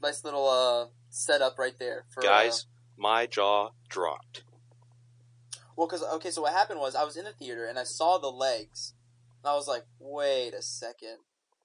nice 0.01 0.23
little 0.23 0.49
uh 0.49 0.87
setup 1.11 1.59
right 1.59 1.77
there 1.77 2.05
for 2.15 2.23
uh, 2.23 2.29
Guys, 2.29 2.67
my 2.97 3.27
jaw 3.27 3.71
dropped. 3.89 4.45
well, 5.77 5.89
because 5.89 6.05
okay, 6.05 6.31
so 6.31 6.43
what 6.43 6.53
happened 6.53 6.79
was 6.79 6.95
I 6.95 7.03
was 7.03 7.17
in 7.17 7.25
the 7.25 7.33
theater 7.33 7.67
and 7.67 7.81
I 7.81 7.83
saw 7.83 8.19
the 8.19 8.29
legs, 8.31 8.95
and 9.43 9.51
I 9.51 9.55
was 9.57 9.67
like, 9.67 9.87
wait 9.99 10.55
a 10.55 10.63
second, 10.63 11.17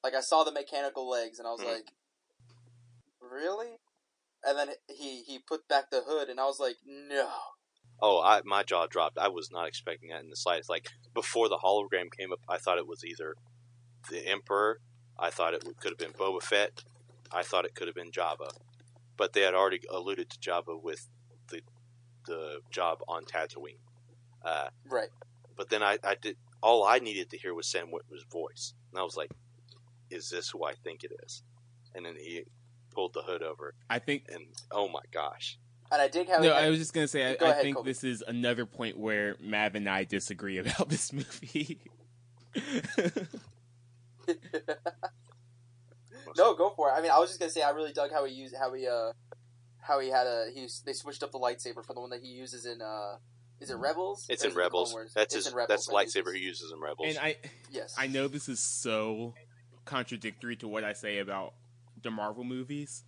like 0.03 0.15
I 0.15 0.21
saw 0.21 0.43
the 0.43 0.51
mechanical 0.51 1.07
legs, 1.07 1.37
and 1.37 1.47
I 1.47 1.51
was 1.51 1.61
Mhm. 1.61 1.73
like, 1.75 1.91
really? 3.21 3.77
And 4.43 4.57
then 4.57 4.69
he 4.89 5.21
he 5.21 5.37
put 5.37 5.67
back 5.67 5.91
the 5.91 6.01
hood, 6.01 6.27
and 6.27 6.39
I 6.39 6.45
was 6.45 6.59
like, 6.59 6.77
no. 6.83 7.29
Oh, 8.01 8.19
I, 8.19 8.41
my 8.45 8.63
jaw 8.63 8.87
dropped. 8.87 9.19
I 9.19 9.27
was 9.27 9.49
not 9.51 9.67
expecting 9.67 10.09
that 10.09 10.21
in 10.21 10.29
the 10.31 10.35
slightest. 10.35 10.71
Like 10.71 10.87
before 11.13 11.49
the 11.49 11.59
hologram 11.63 12.09
came 12.17 12.31
up, 12.33 12.39
I 12.49 12.57
thought 12.57 12.79
it 12.79 12.87
was 12.87 13.03
either 13.05 13.35
the 14.09 14.25
Emperor. 14.27 14.79
I 15.19 15.29
thought 15.29 15.53
it 15.53 15.63
could 15.79 15.91
have 15.91 15.97
been 15.97 16.11
Boba 16.11 16.41
Fett. 16.41 16.83
I 17.31 17.43
thought 17.43 17.65
it 17.65 17.75
could 17.75 17.87
have 17.87 17.95
been 17.95 18.11
Jabba, 18.11 18.49
but 19.17 19.33
they 19.33 19.41
had 19.41 19.53
already 19.53 19.81
alluded 19.89 20.29
to 20.29 20.39
Jabba 20.39 20.81
with 20.81 21.07
the 21.49 21.61
the 22.25 22.59
job 22.71 22.99
on 23.07 23.23
Tatooine. 23.25 23.79
Uh, 24.45 24.67
Right. 24.89 25.09
but 25.55 25.69
then 25.69 25.81
I, 25.83 25.97
I 26.03 26.15
did 26.15 26.37
all 26.61 26.85
I 26.85 26.99
needed 26.99 27.29
to 27.31 27.37
hear 27.37 27.53
was 27.53 27.67
Sam 27.67 27.87
Witwer's 27.87 28.25
voice, 28.31 28.73
and 28.91 28.99
I 28.99 29.03
was 29.03 29.15
like, 29.17 29.31
"Is 30.09 30.29
this 30.29 30.49
who 30.49 30.63
I 30.65 30.73
think 30.83 31.03
it 31.03 31.11
is?" 31.25 31.43
And 31.95 32.05
then 32.05 32.15
he 32.17 32.43
pulled 32.93 33.13
the 33.13 33.21
hood 33.23 33.41
over, 33.43 33.73
I 33.89 33.99
think. 33.99 34.25
and 34.29 34.45
oh 34.71 34.87
my 34.87 35.01
gosh, 35.11 35.57
And 35.91 36.01
I 36.01 36.07
dig 36.07 36.27
how 36.29 36.37
No, 36.37 36.43
he, 36.43 36.49
I 36.51 36.69
was 36.69 36.79
just 36.79 36.93
gonna 36.93 37.07
say. 37.07 37.31
I, 37.31 37.35
Go 37.35 37.45
I 37.45 37.49
ahead, 37.51 37.61
think 37.63 37.75
Colby. 37.77 37.89
this 37.91 38.03
is 38.03 38.23
another 38.27 38.65
point 38.65 38.97
where 38.97 39.35
Mav 39.39 39.75
and 39.75 39.87
I 39.89 40.03
disagree 40.03 40.57
about 40.63 40.89
this 40.89 41.11
movie. 41.13 41.79
no, 46.37 46.53
go 46.55 46.69
for 46.75 46.89
it. 46.89 46.93
I 46.93 47.01
mean, 47.01 47.11
I 47.11 47.19
was 47.19 47.29
just 47.29 47.39
gonna 47.39 47.51
say 47.51 47.61
I 47.61 47.69
really 47.71 47.93
dug 47.93 48.11
how 48.11 48.25
he 48.25 48.33
used 48.33 48.55
how 48.59 48.73
he 48.73 48.87
uh 48.87 49.11
how 49.79 49.99
he 49.99 50.09
had 50.09 50.27
a 50.27 50.47
he 50.53 50.67
they 50.85 50.93
switched 50.93 51.23
up 51.23 51.31
the 51.31 51.39
lightsaber 51.39 51.85
for 51.85 51.93
the 51.93 52.01
one 52.01 52.09
that 52.09 52.21
he 52.21 52.27
uses 52.29 52.65
in 52.65 52.81
uh 52.81 53.15
is 53.59 53.69
it 53.71 53.77
Rebels? 53.77 54.25
it's 54.29 54.43
in 54.43 54.51
is 54.51 54.55
it 54.57 54.59
Rebels. 54.59 54.95
That's 55.15 55.33
It's 55.35 55.45
his. 55.45 55.53
Rebels 55.53 55.67
that's 55.69 55.85
the 55.87 55.93
that 55.93 55.99
he 56.05 56.19
lightsaber 56.21 56.35
he 56.35 56.41
uses. 56.41 56.61
uses 56.63 56.71
in 56.73 56.79
Rebels. 56.79 57.07
and 57.09 57.17
I, 57.17 57.35
Yes, 57.71 57.95
I 57.97 58.07
know 58.07 58.27
this 58.27 58.47
is 58.49 58.59
so 58.59 59.33
contradictory 59.85 60.55
to 60.57 60.67
what 60.67 60.83
I 60.83 60.93
say 60.93 61.19
about 61.19 61.53
the 62.03 62.11
Marvel 62.11 62.43
movies, 62.43 63.03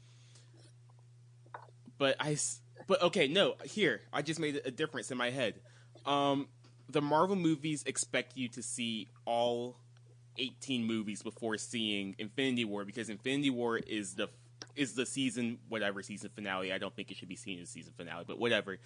but 1.98 2.16
I, 2.20 2.32
s- 2.32 2.62
but 2.88 3.02
okay, 3.04 3.28
no, 3.28 3.56
here 3.66 4.02
I 4.12 4.22
just 4.22 4.40
made 4.40 4.60
a 4.66 4.72
difference 4.72 5.12
in 5.12 5.18
my 5.18 5.30
head. 5.30 5.56
Um, 6.06 6.48
the 6.90 7.02
Marvel 7.02 7.36
movies 7.36 7.84
expect 7.86 8.36
you 8.38 8.48
to 8.50 8.64
see 8.64 9.08
all 9.26 9.78
eighteen 10.40 10.86
movies 10.86 11.22
before 11.22 11.58
seeing 11.58 12.16
Infinity 12.18 12.66
War 12.66 12.86
because 12.86 13.10
Infinity 13.10 13.52
War 13.52 13.78
is 13.78 14.16
the 14.16 14.30
is 14.76 14.94
the 14.94 15.06
season 15.06 15.60
whatever 15.68 16.02
season 16.02 16.30
finale. 16.34 16.72
I 16.74 16.78
don't 16.78 16.96
think 16.96 17.12
it 17.12 17.18
should 17.18 17.30
be 17.30 17.36
seen 17.36 17.60
as 17.62 17.70
season 17.70 17.94
finale, 17.96 18.24
but 18.28 18.40
whatever. 18.40 18.78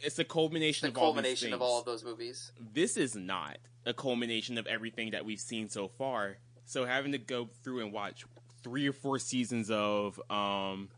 It's 0.00 0.16
the 0.16 0.24
culmination 0.24 0.86
the 0.86 0.92
of 0.92 1.02
all 1.02 1.12
culmination 1.12 1.52
of 1.52 1.62
all 1.62 1.78
of 1.78 1.84
those 1.84 2.04
movies. 2.04 2.52
this 2.72 2.96
is 2.96 3.14
not 3.14 3.58
a 3.86 3.94
culmination 3.94 4.58
of 4.58 4.66
everything 4.66 5.10
that 5.12 5.24
we've 5.24 5.40
seen 5.40 5.68
so 5.68 5.88
far. 5.88 6.38
So 6.66 6.84
having 6.84 7.12
to 7.12 7.18
go 7.18 7.48
through 7.62 7.80
and 7.80 7.92
watch 7.92 8.24
three 8.62 8.88
or 8.88 8.92
four 8.92 9.18
seasons 9.18 9.70
of 9.70 10.18
um, 10.30 10.88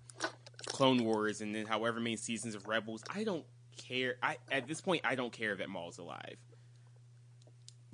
Clone 0.67 1.05
Wars 1.05 1.41
and 1.41 1.55
then 1.55 1.67
however 1.67 2.01
many 2.01 2.17
seasons 2.17 2.55
of 2.55 2.67
Rebels, 2.69 3.03
I 3.15 3.25
don't 3.25 3.45
care. 3.77 4.17
I 4.23 4.37
at 4.51 4.67
this 4.67 4.81
point 4.81 5.03
I 5.05 5.15
don't 5.15 5.33
care 5.33 5.55
that 5.57 5.69
Maul's 5.69 5.99
alive. 5.99 6.37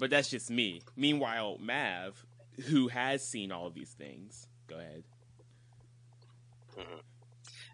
But 0.02 0.10
that's 0.10 0.30
just 0.30 0.50
me. 0.50 0.82
Meanwhile, 0.96 1.58
Mav, 1.60 2.26
who 2.66 2.88
has 2.88 3.24
seen 3.24 3.52
all 3.52 3.68
of 3.68 3.74
these 3.74 3.92
things, 3.92 4.48
go 4.66 4.74
ahead. 4.74 5.04
Mm-hmm. 6.76 6.98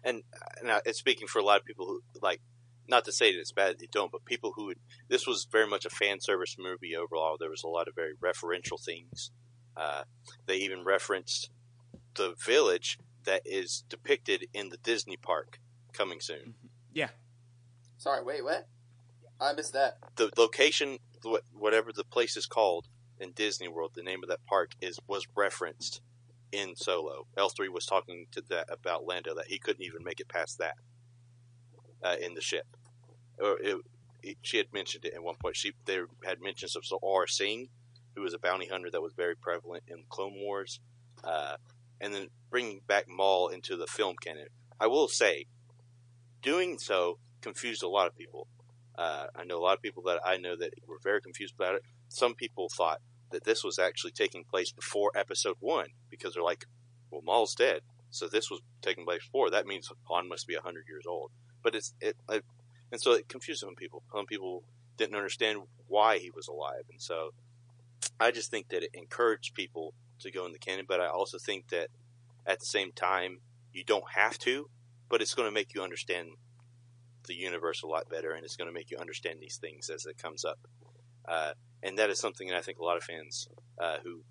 and 0.03 0.21
uh, 0.31 0.45
and 0.61 0.71
I- 0.71 0.81
it's 0.85 0.99
speaking 0.99 1.25
for 1.27 1.39
a 1.39 1.43
lot 1.43 1.59
of 1.59 1.65
people 1.65 1.87
who 1.87 2.01
like. 2.21 2.39
Not 2.87 3.05
to 3.05 3.11
say 3.11 3.33
that 3.33 3.39
it's 3.39 3.51
bad 3.51 3.71
that 3.71 3.79
they 3.79 3.87
don't, 3.91 4.11
but 4.11 4.25
people 4.25 4.53
who 4.55 4.65
would, 4.65 4.77
this 5.07 5.25
was 5.25 5.47
very 5.51 5.65
much 5.67 5.85
a 5.85 5.89
fan 5.89 6.19
service 6.21 6.55
movie 6.59 6.95
overall. 6.95 7.35
There 7.39 7.49
was 7.49 7.63
a 7.63 7.67
lot 7.67 7.87
of 7.87 7.95
very 7.95 8.13
referential 8.23 8.79
things. 8.83 9.31
Uh, 9.75 10.03
they 10.45 10.57
even 10.57 10.83
referenced 10.83 11.49
the 12.13 12.35
village 12.45 12.99
that 13.25 13.41
is 13.43 13.83
depicted 13.89 14.45
in 14.53 14.69
the 14.69 14.77
Disney 14.77 15.17
park 15.17 15.59
coming 15.93 16.19
soon. 16.19 16.37
Mm-hmm. 16.39 16.67
Yeah, 16.93 17.09
Sorry, 17.97 18.23
wait, 18.23 18.43
what? 18.43 18.67
I 19.41 19.53
missed 19.53 19.73
that. 19.73 19.97
the 20.15 20.31
location, 20.37 20.99
whatever 21.53 21.91
the 21.93 22.03
place 22.03 22.35
is 22.35 22.45
called 22.45 22.87
in 23.19 23.31
Disney 23.31 23.67
World, 23.67 23.91
the 23.95 24.03
name 24.03 24.19
of 24.23 24.29
that 24.29 24.45
park 24.45 24.71
is 24.81 24.99
was 25.07 25.25
referenced 25.35 26.01
in 26.51 26.75
Solo. 26.75 27.27
L 27.37 27.49
three 27.49 27.69
was 27.69 27.85
talking 27.85 28.25
to 28.31 28.41
that 28.49 28.67
about 28.69 29.05
Lando 29.05 29.35
that 29.35 29.47
he 29.47 29.59
couldn't 29.59 29.83
even 29.83 30.03
make 30.03 30.19
it 30.19 30.27
past 30.27 30.57
that 30.57 30.75
uh, 32.03 32.15
in 32.21 32.33
the 32.33 32.41
ship. 32.41 32.65
Or 33.39 33.57
it, 33.59 33.77
it, 34.23 34.37
she 34.41 34.57
had 34.57 34.73
mentioned 34.73 35.05
it 35.05 35.13
at 35.13 35.23
one 35.23 35.35
point. 35.41 35.55
She 35.55 35.73
they 35.85 35.99
had 36.25 36.41
mentions 36.41 36.75
of 36.75 36.83
Aurra 37.03 37.29
Sing, 37.29 37.69
who 38.15 38.21
was 38.21 38.33
a 38.33 38.39
bounty 38.39 38.67
hunter 38.67 38.89
that 38.91 39.01
was 39.01 39.13
very 39.15 39.35
prevalent 39.35 39.83
in 39.87 40.03
Clone 40.09 40.35
Wars, 40.35 40.79
uh, 41.23 41.55
and 42.01 42.13
then 42.13 42.27
bringing 42.49 42.81
back 42.87 43.05
Maul 43.07 43.47
into 43.49 43.77
the 43.77 43.87
film 43.87 44.15
canon. 44.21 44.47
I 44.79 44.87
will 44.87 45.07
say, 45.07 45.45
doing 46.41 46.77
so 46.79 47.19
confused 47.41 47.83
a 47.83 47.87
lot 47.89 48.07
of 48.07 48.17
people. 48.17 48.47
Uh, 48.99 49.27
I 49.33 49.45
know 49.45 49.57
a 49.57 49.63
lot 49.63 49.77
of 49.77 49.81
people 49.81 50.03
that 50.03 50.19
I 50.25 50.35
know 50.35 50.57
that 50.57 50.73
were 50.85 50.99
very 51.01 51.21
confused 51.21 51.55
about 51.55 51.75
it. 51.75 51.83
Some 52.09 52.35
people 52.35 52.67
thought 52.67 52.99
that 53.31 53.45
this 53.45 53.63
was 53.63 53.79
actually 53.79 54.11
taking 54.11 54.43
place 54.43 54.73
before 54.73 55.11
Episode 55.15 55.55
One 55.61 55.87
because 56.09 56.33
they're 56.33 56.43
like, 56.43 56.65
"Well, 57.09 57.21
Maul's 57.23 57.55
dead, 57.55 57.81
so 58.09 58.27
this 58.27 58.51
was 58.51 58.59
taking 58.81 59.05
place 59.05 59.23
before. 59.23 59.49
That 59.49 59.65
means 59.65 59.89
Han 60.09 60.27
must 60.27 60.47
be 60.47 60.55
hundred 60.55 60.85
years 60.89 61.05
old." 61.07 61.31
But 61.63 61.75
it's 61.75 61.93
it, 62.01 62.17
it, 62.27 62.43
and 62.91 62.99
so 62.99 63.13
it 63.13 63.29
confused 63.29 63.61
some 63.61 63.75
people. 63.75 64.03
Some 64.13 64.25
people 64.25 64.63
didn't 64.97 65.15
understand 65.15 65.61
why 65.87 66.17
he 66.17 66.29
was 66.29 66.49
alive, 66.49 66.83
and 66.91 67.01
so 67.01 67.33
I 68.19 68.31
just 68.31 68.51
think 68.51 68.67
that 68.67 68.83
it 68.83 68.89
encouraged 68.93 69.53
people 69.53 69.93
to 70.19 70.29
go 70.29 70.45
in 70.45 70.51
the 70.51 70.59
canon. 70.59 70.83
But 70.85 70.99
I 70.99 71.07
also 71.07 71.37
think 71.37 71.69
that 71.69 71.87
at 72.45 72.59
the 72.59 72.65
same 72.65 72.91
time, 72.91 73.39
you 73.71 73.85
don't 73.85 74.11
have 74.15 74.37
to, 74.39 74.69
but 75.07 75.21
it's 75.21 75.35
going 75.35 75.47
to 75.47 75.53
make 75.53 75.73
you 75.73 75.81
understand 75.81 76.31
the 77.29 77.35
universe 77.35 77.83
a 77.83 77.87
lot 77.87 78.09
better, 78.09 78.33
and 78.33 78.43
it's 78.43 78.57
going 78.57 78.67
to 78.67 78.73
make 78.73 78.91
you 78.91 78.97
understand 78.97 79.39
these 79.39 79.55
things 79.57 79.89
as 79.89 80.05
it 80.05 80.17
comes 80.17 80.43
up. 80.43 80.59
Uh, 81.25 81.51
and 81.81 81.97
that 81.97 82.09
is 82.09 82.19
something 82.19 82.47
that 82.49 82.57
I 82.57 82.61
think 82.61 82.79
a 82.79 82.83
lot 82.83 82.97
of 82.97 83.03
fans 83.03 83.47
uh, 83.79 83.97
who 84.03 84.21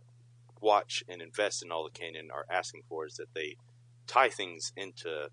watch 0.61 1.03
and 1.09 1.23
invest 1.23 1.63
in 1.63 1.73
all 1.73 1.85
the 1.85 1.99
canon 1.99 2.29
are 2.31 2.45
asking 2.51 2.83
for 2.89 3.07
is 3.07 3.15
that 3.15 3.33
they 3.35 3.57
tie 4.07 4.29
things 4.29 4.73
into 4.77 5.29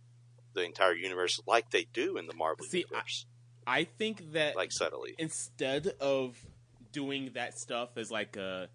the 0.53 0.63
entire 0.63 0.93
universe 0.93 1.41
like 1.47 1.71
they 1.71 1.87
do 1.91 2.17
in 2.17 2.27
the 2.27 2.35
Marvel 2.35 2.65
See, 2.65 2.85
universe, 2.89 3.25
I 3.67 3.83
think 3.83 4.33
that 4.33 4.55
like 4.55 4.71
subtly. 4.71 5.15
instead 5.17 5.87
of 5.99 6.37
doing 6.91 7.31
that 7.33 7.57
stuff 7.59 7.97
as 7.97 8.11
like 8.11 8.37
a 8.37 8.69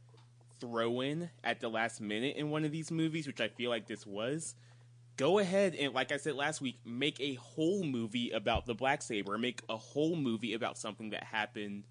throw 0.61 1.01
in 1.01 1.31
at 1.43 1.61
the 1.61 1.69
last 1.69 2.01
minute 2.01 2.37
in 2.37 2.51
one 2.51 2.65
of 2.65 2.73
these 2.73 2.91
movies, 2.91 3.27
which 3.27 3.41
I 3.41 3.49
feel 3.49 3.71
like 3.71 3.87
this 3.87 4.07
was, 4.07 4.55
go 5.21 5.39
ahead 5.39 5.75
and, 5.75 5.93
like 5.93 6.13
I 6.13 6.17
said 6.17 6.35
last 6.35 6.63
week, 6.63 6.79
make 6.83 7.21
a 7.21 7.35
whole 7.35 7.85
movie 7.85 8.31
about 8.31 8.65
the 8.65 8.73
Black 8.73 9.03
Saber. 9.03 9.37
Make 9.37 9.61
a 9.69 9.77
whole 9.77 10.17
movie 10.17 10.55
about 10.55 10.79
something 10.79 11.11
that 11.11 11.25
happened, 11.25 11.85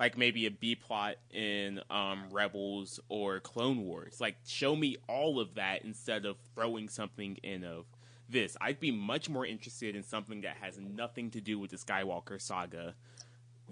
like 0.00 0.18
maybe 0.18 0.46
a 0.46 0.50
B 0.50 0.74
plot 0.74 1.14
in 1.30 1.80
um, 1.90 2.24
Rebels 2.32 2.98
or 3.08 3.38
Clone 3.38 3.84
Wars. 3.84 4.20
Like, 4.20 4.34
show 4.48 4.74
me 4.74 4.96
all 5.08 5.38
of 5.38 5.54
that 5.54 5.84
instead 5.84 6.26
of 6.26 6.38
throwing 6.56 6.88
something 6.88 7.36
in 7.44 7.62
of 7.62 7.84
this. 8.28 8.56
I'd 8.60 8.80
be 8.80 8.90
much 8.90 9.28
more 9.28 9.46
interested 9.46 9.94
in 9.94 10.02
something 10.02 10.40
that 10.40 10.56
has 10.60 10.76
nothing 10.80 11.30
to 11.30 11.40
do 11.40 11.60
with 11.60 11.70
the 11.70 11.76
Skywalker 11.76 12.40
saga 12.40 12.96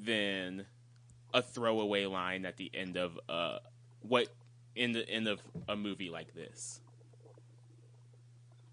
than 0.01 0.67
a 1.35 1.43
throwaway 1.43 2.07
line 2.07 2.47
at 2.47 2.57
the 2.57 2.71
end 2.73 2.97
of 2.97 3.19
uh 3.29 3.59
what 4.03 4.29
in 4.75 4.93
the 4.93 5.09
end 5.09 5.29
of 5.29 5.41
a 5.69 5.75
movie 5.75 6.11
like 6.11 6.35
this. 6.35 6.81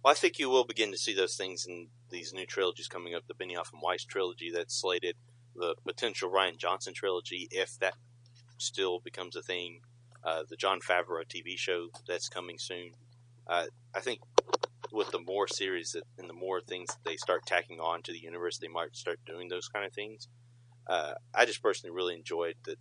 Well, 0.03 0.11
I 0.11 0.15
think 0.15 0.39
you 0.39 0.49
will 0.49 0.65
begin 0.65 0.91
to 0.91 0.97
see 0.97 1.13
those 1.13 1.35
things 1.35 1.65
in 1.65 1.87
these 2.09 2.33
new 2.33 2.45
trilogies 2.45 2.87
coming 2.87 3.15
up. 3.15 3.23
The 3.27 3.33
Benioff 3.33 3.73
and 3.73 3.81
Weiss 3.81 4.05
trilogy 4.05 4.51
that's 4.51 4.79
slated, 4.79 5.15
the 5.55 5.75
potential 5.85 6.29
Rian 6.29 6.57
Johnson 6.57 6.93
trilogy, 6.93 7.47
if 7.51 7.77
that 7.79 7.95
still 8.57 8.99
becomes 8.99 9.35
a 9.35 9.41
thing, 9.41 9.81
uh, 10.23 10.43
the 10.49 10.55
Jon 10.55 10.79
Favreau 10.79 11.25
TV 11.27 11.57
show 11.57 11.89
that's 12.07 12.29
coming 12.29 12.57
soon. 12.57 12.91
Uh, 13.47 13.65
I 13.95 13.99
think 13.99 14.19
with 14.91 15.11
the 15.11 15.19
more 15.19 15.47
series 15.47 15.91
that, 15.91 16.03
and 16.17 16.29
the 16.29 16.33
more 16.33 16.61
things 16.61 16.89
that 16.89 17.03
they 17.09 17.17
start 17.17 17.45
tacking 17.45 17.79
on 17.79 18.01
to 18.03 18.11
the 18.11 18.19
universe, 18.19 18.57
they 18.57 18.67
might 18.67 18.95
start 18.95 19.19
doing 19.25 19.49
those 19.49 19.67
kind 19.67 19.85
of 19.85 19.93
things. 19.93 20.27
Uh, 20.85 21.13
I 21.33 21.45
just 21.45 21.61
personally 21.61 21.95
really 21.95 22.15
enjoyed 22.15 22.55
that. 22.65 22.77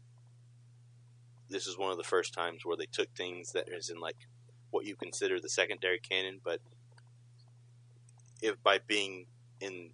This 1.48 1.68
is 1.68 1.78
one 1.78 1.92
of 1.92 1.96
the 1.96 2.04
first 2.04 2.34
times 2.34 2.64
where 2.64 2.76
they 2.76 2.86
took 2.90 3.08
things 3.14 3.52
that 3.52 3.68
is 3.68 3.88
in 3.88 4.00
like 4.00 4.16
what 4.70 4.84
you 4.84 4.96
consider 4.96 5.38
the 5.38 5.48
secondary 5.48 6.00
canon, 6.00 6.40
but 6.42 6.60
if 8.42 8.62
by 8.62 8.78
being 8.86 9.26
in 9.60 9.90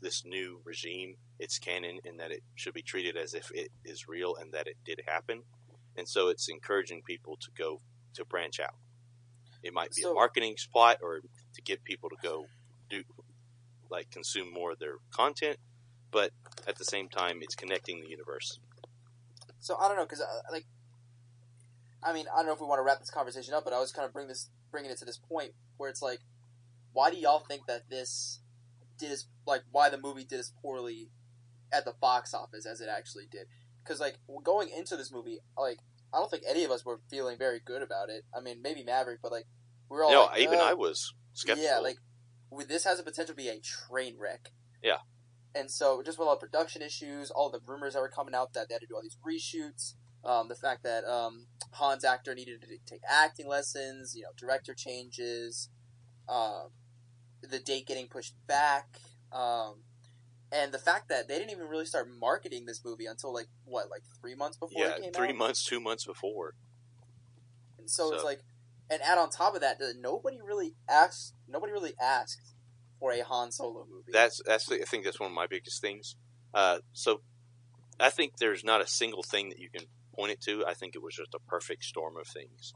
this 0.00 0.24
new 0.24 0.60
regime, 0.64 1.16
it's 1.38 1.58
canon 1.58 2.00
in 2.04 2.16
that 2.18 2.30
it 2.30 2.42
should 2.54 2.74
be 2.74 2.82
treated 2.82 3.16
as 3.16 3.34
if 3.34 3.50
it 3.52 3.70
is 3.84 4.08
real 4.08 4.36
and 4.36 4.52
that 4.52 4.66
it 4.66 4.76
did 4.84 5.02
happen. 5.06 5.42
And 5.96 6.08
so 6.08 6.28
it's 6.28 6.48
encouraging 6.48 7.02
people 7.02 7.36
to 7.36 7.50
go 7.56 7.80
to 8.14 8.24
branch 8.24 8.60
out. 8.60 8.74
It 9.62 9.72
might 9.72 9.94
be 9.94 10.02
So- 10.02 10.12
a 10.12 10.14
marketing 10.14 10.56
plot 10.72 10.98
or 11.02 11.20
to 11.54 11.62
get 11.62 11.84
people 11.84 12.08
to 12.10 12.16
go 12.22 12.46
do 12.88 13.04
like 13.90 14.10
consume 14.10 14.50
more 14.52 14.72
of 14.72 14.78
their 14.78 14.96
content, 15.10 15.58
but 16.10 16.32
at 16.66 16.76
the 16.76 16.84
same 16.84 17.08
time, 17.08 17.42
it's 17.42 17.54
connecting 17.54 18.00
the 18.00 18.08
universe. 18.08 18.58
So 19.60 19.76
I 19.76 19.86
don't 19.86 19.96
know 19.96 20.04
because 20.04 20.22
uh, 20.22 20.42
like, 20.50 20.66
I 22.02 22.12
mean, 22.12 22.26
I 22.32 22.38
don't 22.38 22.46
know 22.46 22.52
if 22.54 22.60
we 22.60 22.66
want 22.66 22.78
to 22.78 22.82
wrap 22.82 22.98
this 23.00 23.10
conversation 23.10 23.54
up, 23.54 23.64
but 23.64 23.72
I 23.72 23.78
was 23.78 23.92
kind 23.92 24.06
of 24.06 24.12
bring 24.12 24.28
this 24.28 24.48
bringing 24.70 24.90
it 24.90 24.98
to 24.98 25.04
this 25.04 25.18
point 25.18 25.52
where 25.76 25.90
it's 25.90 26.02
like, 26.02 26.20
why 26.92 27.10
do 27.10 27.16
y'all 27.16 27.44
think 27.46 27.66
that 27.66 27.88
this 27.88 28.40
did 28.98 29.10
as 29.10 29.26
like 29.46 29.62
why 29.70 29.90
the 29.90 29.98
movie 29.98 30.24
did 30.24 30.40
as 30.40 30.52
poorly 30.62 31.10
at 31.72 31.84
the 31.84 31.94
box 32.00 32.34
office 32.34 32.66
as 32.66 32.80
it 32.80 32.88
actually 32.94 33.26
did? 33.30 33.46
Because 33.82 34.00
like 34.00 34.16
going 34.44 34.68
into 34.68 34.96
this 34.96 35.12
movie, 35.12 35.38
like 35.56 35.78
I 36.12 36.18
don't 36.18 36.30
think 36.30 36.44
any 36.48 36.64
of 36.64 36.70
us 36.70 36.84
were 36.84 37.00
feeling 37.10 37.38
very 37.38 37.60
good 37.64 37.82
about 37.82 38.10
it. 38.10 38.24
I 38.36 38.40
mean, 38.40 38.62
maybe 38.62 38.84
Maverick, 38.84 39.20
but 39.22 39.32
like 39.32 39.46
we 39.90 39.98
are 39.98 40.04
all 40.04 40.12
no, 40.12 40.24
like, 40.24 40.40
even 40.40 40.58
"Uh, 40.58 40.62
I 40.62 40.74
was 40.74 41.14
skeptical. 41.32 41.70
yeah, 41.70 41.78
like 41.78 41.96
this 42.68 42.84
has 42.84 43.00
a 43.00 43.02
potential 43.02 43.34
to 43.34 43.42
be 43.42 43.48
a 43.48 43.60
train 43.60 44.16
wreck. 44.18 44.52
Yeah. 44.82 44.98
And 45.54 45.70
so 45.70 46.02
just 46.02 46.18
with 46.18 46.28
all 46.28 46.34
the 46.34 46.46
production 46.46 46.82
issues, 46.82 47.30
all 47.30 47.50
the 47.50 47.60
rumors 47.66 47.94
that 47.94 48.00
were 48.00 48.08
coming 48.08 48.34
out 48.34 48.52
that 48.54 48.68
they 48.68 48.74
had 48.74 48.80
to 48.80 48.86
do 48.86 48.94
all 48.94 49.02
these 49.02 49.18
reshoots, 49.26 49.94
um, 50.24 50.48
the 50.48 50.54
fact 50.54 50.82
that 50.84 51.04
um, 51.04 51.46
Han's 51.72 52.04
actor 52.04 52.34
needed 52.34 52.60
to 52.62 52.68
take 52.86 53.02
acting 53.08 53.48
lessons, 53.48 54.14
you 54.14 54.22
know, 54.22 54.30
director 54.36 54.74
changes, 54.74 55.68
um, 56.28 56.68
the 57.48 57.58
date 57.58 57.86
getting 57.86 58.06
pushed 58.08 58.34
back, 58.46 58.98
um, 59.32 59.76
and 60.50 60.72
the 60.72 60.78
fact 60.78 61.08
that 61.08 61.28
they 61.28 61.38
didn't 61.38 61.50
even 61.50 61.66
really 61.66 61.86
start 61.86 62.08
marketing 62.20 62.66
this 62.66 62.84
movie 62.84 63.06
until 63.06 63.32
like 63.32 63.48
what, 63.64 63.90
like 63.90 64.02
three 64.20 64.34
months 64.34 64.56
before 64.56 64.82
yeah, 64.82 64.90
it 64.96 65.02
came 65.02 65.12
three 65.12 65.30
out. 65.30 65.36
months, 65.36 65.64
two 65.64 65.80
months 65.80 66.04
before. 66.04 66.54
And 67.78 67.90
so, 67.90 68.14
it's 68.14 68.24
like, 68.24 68.40
and 68.90 69.00
add 69.02 69.18
on 69.18 69.30
top 69.30 69.54
of 69.54 69.62
that, 69.62 69.78
that 69.78 69.94
nobody 70.00 70.38
really 70.46 70.74
asked. 70.88 71.34
Nobody 71.48 71.72
really 71.72 71.94
asked 72.00 72.52
for 73.00 73.12
a 73.12 73.20
Han 73.20 73.50
Solo 73.50 73.86
movie. 73.90 74.12
That's 74.12 74.40
that's 74.46 74.66
the, 74.66 74.80
I 74.80 74.84
think 74.84 75.04
that's 75.04 75.18
one 75.18 75.30
of 75.30 75.34
my 75.34 75.46
biggest 75.46 75.80
things. 75.80 76.16
Uh, 76.54 76.78
so 76.92 77.22
I 77.98 78.10
think 78.10 78.36
there's 78.38 78.62
not 78.62 78.80
a 78.80 78.86
single 78.86 79.22
thing 79.22 79.48
that 79.48 79.58
you 79.58 79.68
can 79.70 79.86
point 80.14 80.32
it 80.32 80.40
to. 80.42 80.64
I 80.66 80.74
think 80.74 80.94
it 80.94 81.02
was 81.02 81.14
just 81.16 81.34
a 81.34 81.38
perfect 81.48 81.84
storm 81.84 82.16
of 82.16 82.26
things. 82.26 82.74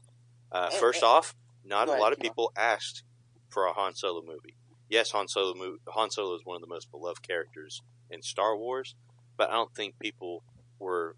Uh, 0.51 0.69
And- 0.71 0.79
first 0.79 1.03
and- 1.03 1.09
off, 1.09 1.35
not 1.63 1.87
a 1.87 1.91
ahead, 1.91 2.01
lot 2.01 2.11
of 2.13 2.19
keep 2.19 2.25
on. 2.25 2.31
people 2.31 2.51
asked 2.57 3.03
for 3.49 3.65
a 3.65 3.73
Han 3.73 3.95
Solo 3.95 4.21
movie. 4.21 4.55
Yes, 4.89 5.11
Han 5.11 5.27
Solo 5.27 5.53
movie, 5.53 5.79
Han 5.87 6.09
Solo 6.11 6.35
is 6.35 6.41
one 6.45 6.55
of 6.55 6.61
the 6.61 6.67
most 6.67 6.89
beloved 6.91 7.21
characters 7.21 7.81
in 8.09 8.21
Star 8.21 8.55
Wars, 8.57 8.95
but 9.37 9.49
I 9.49 9.53
don't 9.53 9.73
think 9.75 9.99
people 9.99 10.43
were 10.79 11.15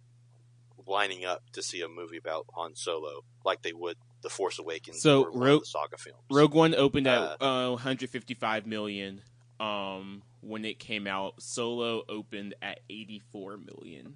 lining 0.87 1.23
up 1.25 1.43
to 1.53 1.61
see 1.61 1.81
a 1.81 1.87
movie 1.87 2.17
about 2.17 2.45
Han 2.55 2.75
Solo 2.75 3.23
like 3.45 3.61
they 3.61 3.73
would 3.73 3.95
The 4.23 4.29
Force 4.29 4.57
Awakens 4.59 5.01
So, 5.01 5.25
or 5.25 5.31
one 5.31 5.47
of 5.49 5.59
the 5.59 5.65
saga 5.65 5.97
films. 5.97 6.19
Rogue 6.31 6.53
One 6.55 6.73
opened 6.73 7.07
at 7.07 7.37
Uh, 7.41 7.67
uh, 7.67 7.69
155 7.71 8.65
million 8.65 9.21
um, 9.59 10.23
when 10.41 10.65
it 10.65 10.79
came 10.79 11.05
out. 11.05 11.35
Solo 11.41 12.03
opened 12.09 12.55
at 12.61 12.79
84 12.89 13.57
million. 13.57 14.15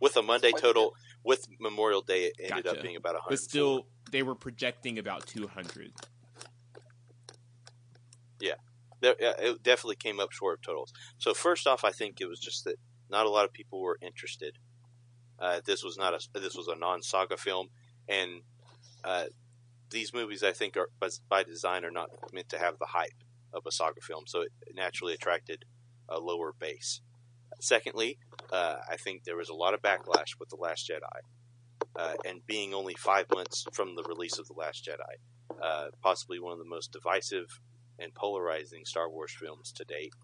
with 0.00 0.16
a 0.16 0.22
Monday 0.22 0.52
total 0.52 0.94
with 1.24 1.46
Memorial 1.60 2.02
Day, 2.02 2.24
it 2.24 2.34
ended 2.40 2.64
Gotcha. 2.64 2.78
up 2.78 2.82
being 2.82 2.96
about 2.96 3.14
100. 3.14 3.28
But 3.28 3.38
still, 3.38 3.86
they 4.12 4.22
were 4.22 4.36
projecting 4.36 4.98
about 4.98 5.26
200. 5.26 5.90
there, 9.02 9.16
yeah, 9.18 9.32
it 9.38 9.62
definitely 9.62 9.96
came 9.96 10.20
up 10.20 10.32
short 10.32 10.58
of 10.58 10.62
totals. 10.62 10.92
So 11.18 11.34
first 11.34 11.66
off, 11.66 11.84
I 11.84 11.90
think 11.90 12.20
it 12.20 12.28
was 12.28 12.38
just 12.38 12.64
that 12.64 12.76
not 13.10 13.26
a 13.26 13.30
lot 13.30 13.44
of 13.44 13.52
people 13.52 13.80
were 13.80 13.98
interested. 14.00 14.56
Uh, 15.38 15.60
this 15.66 15.82
was 15.82 15.98
not 15.98 16.14
a 16.14 16.40
this 16.40 16.54
was 16.54 16.68
a 16.68 16.76
non-saga 16.76 17.36
film, 17.36 17.68
and 18.08 18.42
uh, 19.02 19.24
these 19.90 20.14
movies 20.14 20.44
I 20.44 20.52
think 20.52 20.76
are 20.76 20.88
by 21.28 21.42
design 21.42 21.84
are 21.84 21.90
not 21.90 22.10
meant 22.32 22.48
to 22.50 22.58
have 22.58 22.78
the 22.78 22.86
hype 22.86 23.24
of 23.52 23.66
a 23.66 23.72
saga 23.72 24.00
film, 24.00 24.24
so 24.26 24.42
it 24.42 24.52
naturally 24.74 25.14
attracted 25.14 25.64
a 26.08 26.18
lower 26.18 26.52
base. 26.58 27.00
Secondly, 27.60 28.18
uh, 28.52 28.76
I 28.88 28.96
think 28.96 29.24
there 29.24 29.36
was 29.36 29.48
a 29.48 29.54
lot 29.54 29.74
of 29.74 29.82
backlash 29.82 30.38
with 30.38 30.48
the 30.48 30.56
Last 30.56 30.88
Jedi, 30.88 31.20
uh, 31.96 32.14
and 32.26 32.46
being 32.46 32.74
only 32.74 32.94
five 32.94 33.26
months 33.34 33.66
from 33.72 33.94
the 33.96 34.04
release 34.04 34.38
of 34.38 34.46
the 34.46 34.54
Last 34.54 34.84
Jedi, 34.86 35.56
uh, 35.62 35.88
possibly 36.02 36.40
one 36.40 36.52
of 36.52 36.58
the 36.58 36.64
most 36.64 36.92
divisive 36.92 37.60
and 37.98 38.14
polarizing 38.14 38.84
Star 38.84 39.10
Wars 39.10 39.32
films 39.38 39.72
to 39.72 39.84
date. 39.84 40.14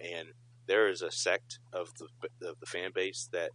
And 0.00 0.28
there 0.66 0.88
is 0.88 1.02
a 1.02 1.10
sect 1.10 1.58
of 1.72 1.92
the 1.98 2.08
of 2.48 2.60
the 2.60 2.66
fan 2.66 2.90
base 2.94 3.28
that 3.32 3.50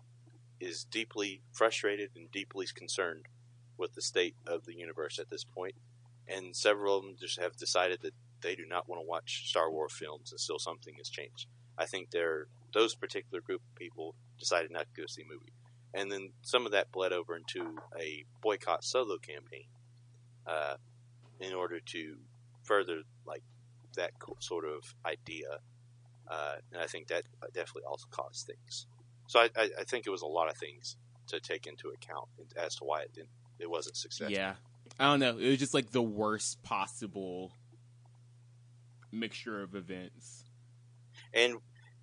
is 0.60 0.86
deeply 0.92 1.42
frustrated 1.52 2.10
and 2.16 2.32
deeply 2.32 2.68
concerned 2.74 3.26
with 3.78 3.94
the 3.96 4.02
state 4.02 4.36
of 4.48 4.66
the 4.66 4.76
universe 4.76 5.20
at 5.20 5.30
this 5.30 5.44
point. 5.44 5.76
and 6.28 6.56
several 6.56 6.98
of 6.98 7.04
them 7.04 7.16
just 7.20 7.40
have 7.40 7.56
decided 7.58 8.00
that 8.02 8.14
they 8.42 8.56
do 8.56 8.66
not 8.68 8.88
want 8.88 9.02
to 9.02 9.08
watch 9.08 9.44
Star 9.50 9.72
Wars 9.72 9.94
films 9.94 10.32
until 10.32 10.60
something 10.60 10.96
has 10.98 11.10
changed. 11.10 11.48
I 11.78 11.86
think 11.86 12.12
they're 12.12 12.48
those 12.74 12.96
particular 12.96 13.42
group 13.42 13.62
of 13.62 13.76
people 13.76 14.16
decided 14.40 14.72
not 14.72 14.88
to 14.94 15.02
go 15.02 15.06
see 15.08 15.24
a 15.24 15.26
movie, 15.32 15.54
and 15.94 16.12
then 16.12 16.30
some 16.42 16.66
of 16.66 16.72
that 16.72 16.92
bled 16.92 17.14
over 17.14 17.36
into 17.36 17.78
a 18.00 18.24
boycott 18.42 18.84
solo 18.84 19.18
campaign, 19.18 19.66
uh, 20.48 20.76
in 21.40 21.54
order 21.54 21.80
to 21.80 22.18
further 22.64 23.02
like 23.26 23.44
that 23.96 24.12
sort 24.40 24.66
of 24.66 24.96
idea, 25.06 25.60
uh, 26.28 26.56
and 26.72 26.82
I 26.82 26.88
think 26.88 27.08
that 27.08 27.24
definitely 27.54 27.84
also 27.84 28.08
caused 28.10 28.48
things. 28.48 28.88
So 29.28 29.40
I, 29.40 29.50
I, 29.56 29.70
I, 29.80 29.84
think 29.84 30.06
it 30.06 30.10
was 30.10 30.22
a 30.22 30.28
lot 30.28 30.50
of 30.50 30.58
things 30.58 30.98
to 31.28 31.40
take 31.40 31.66
into 31.66 31.90
account 31.90 32.28
as 32.58 32.76
to 32.76 32.84
why 32.84 33.02
it 33.04 33.14
didn't 33.14 33.30
it 33.60 33.70
wasn't 33.70 33.96
successful. 33.96 34.34
Yeah, 34.34 34.56
I 35.00 35.06
don't 35.06 35.20
know. 35.20 35.38
It 35.38 35.50
was 35.50 35.60
just 35.60 35.74
like 35.74 35.92
the 35.92 36.02
worst 36.02 36.62
possible 36.64 37.54
mixture 39.12 39.62
of 39.62 39.76
events. 39.76 40.44
And 41.34 41.56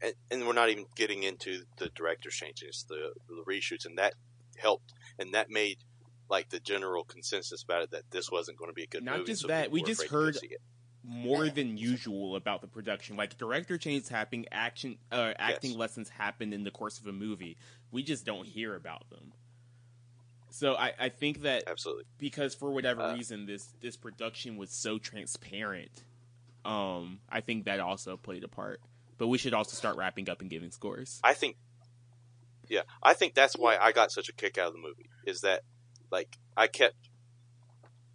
and, 0.02 0.14
and 0.30 0.46
we're 0.46 0.52
not 0.52 0.68
even 0.70 0.86
getting 0.96 1.22
into 1.22 1.62
the 1.78 1.90
director 1.94 2.30
changes, 2.30 2.84
the 2.88 3.12
the 3.28 3.42
reshoots, 3.46 3.86
and 3.86 3.98
that 3.98 4.14
helped, 4.58 4.92
and 5.18 5.34
that 5.34 5.50
made 5.50 5.78
like 6.28 6.48
the 6.50 6.60
general 6.60 7.04
consensus 7.04 7.62
about 7.62 7.82
it 7.82 7.90
that 7.90 8.02
this 8.10 8.30
wasn't 8.30 8.56
going 8.56 8.70
to 8.70 8.74
be 8.74 8.84
a 8.84 8.86
good 8.86 9.02
not 9.02 9.12
movie. 9.12 9.22
Not 9.22 9.26
just 9.26 9.42
so 9.42 9.48
that, 9.48 9.70
we 9.70 9.82
just 9.82 10.02
heard 10.04 10.38
more 11.02 11.48
than 11.48 11.76
usual 11.76 12.36
about 12.36 12.60
the 12.60 12.68
production. 12.68 13.16
Like 13.16 13.36
director 13.38 13.78
changes 13.78 14.08
happening, 14.08 14.46
action, 14.52 14.98
uh, 15.10 15.32
acting 15.38 15.70
Yes. 15.70 15.78
lessons 15.78 16.08
happen 16.10 16.52
in 16.52 16.62
the 16.62 16.70
course 16.70 16.98
of 17.00 17.06
a 17.06 17.12
movie. 17.12 17.56
We 17.90 18.02
just 18.02 18.24
don't 18.24 18.46
hear 18.46 18.76
about 18.76 19.08
them. 19.10 19.32
So 20.50 20.74
I, 20.74 20.92
I 20.98 21.08
think 21.08 21.42
that 21.42 21.64
Absolutely. 21.66 22.04
because 22.18 22.54
for 22.54 22.70
whatever 22.70 23.02
Uh, 23.02 23.14
reason 23.14 23.46
this 23.46 23.72
this 23.80 23.96
production 23.96 24.56
was 24.56 24.70
so 24.70 24.98
transparent, 24.98 26.04
um, 26.64 27.20
I 27.28 27.40
think 27.40 27.64
that 27.64 27.80
also 27.80 28.16
played 28.16 28.44
a 28.44 28.48
part. 28.48 28.80
But 29.20 29.28
we 29.28 29.36
should 29.36 29.52
also 29.52 29.76
start 29.76 29.98
wrapping 29.98 30.30
up 30.30 30.40
and 30.40 30.48
giving 30.48 30.70
scores. 30.70 31.20
I 31.22 31.34
think, 31.34 31.56
yeah, 32.70 32.84
I 33.02 33.12
think 33.12 33.34
that's 33.34 33.54
why 33.54 33.76
I 33.76 33.92
got 33.92 34.10
such 34.10 34.30
a 34.30 34.32
kick 34.32 34.56
out 34.56 34.68
of 34.68 34.72
the 34.72 34.78
movie. 34.78 35.10
Is 35.26 35.42
that 35.42 35.60
like 36.10 36.38
I 36.56 36.68
kept 36.68 36.96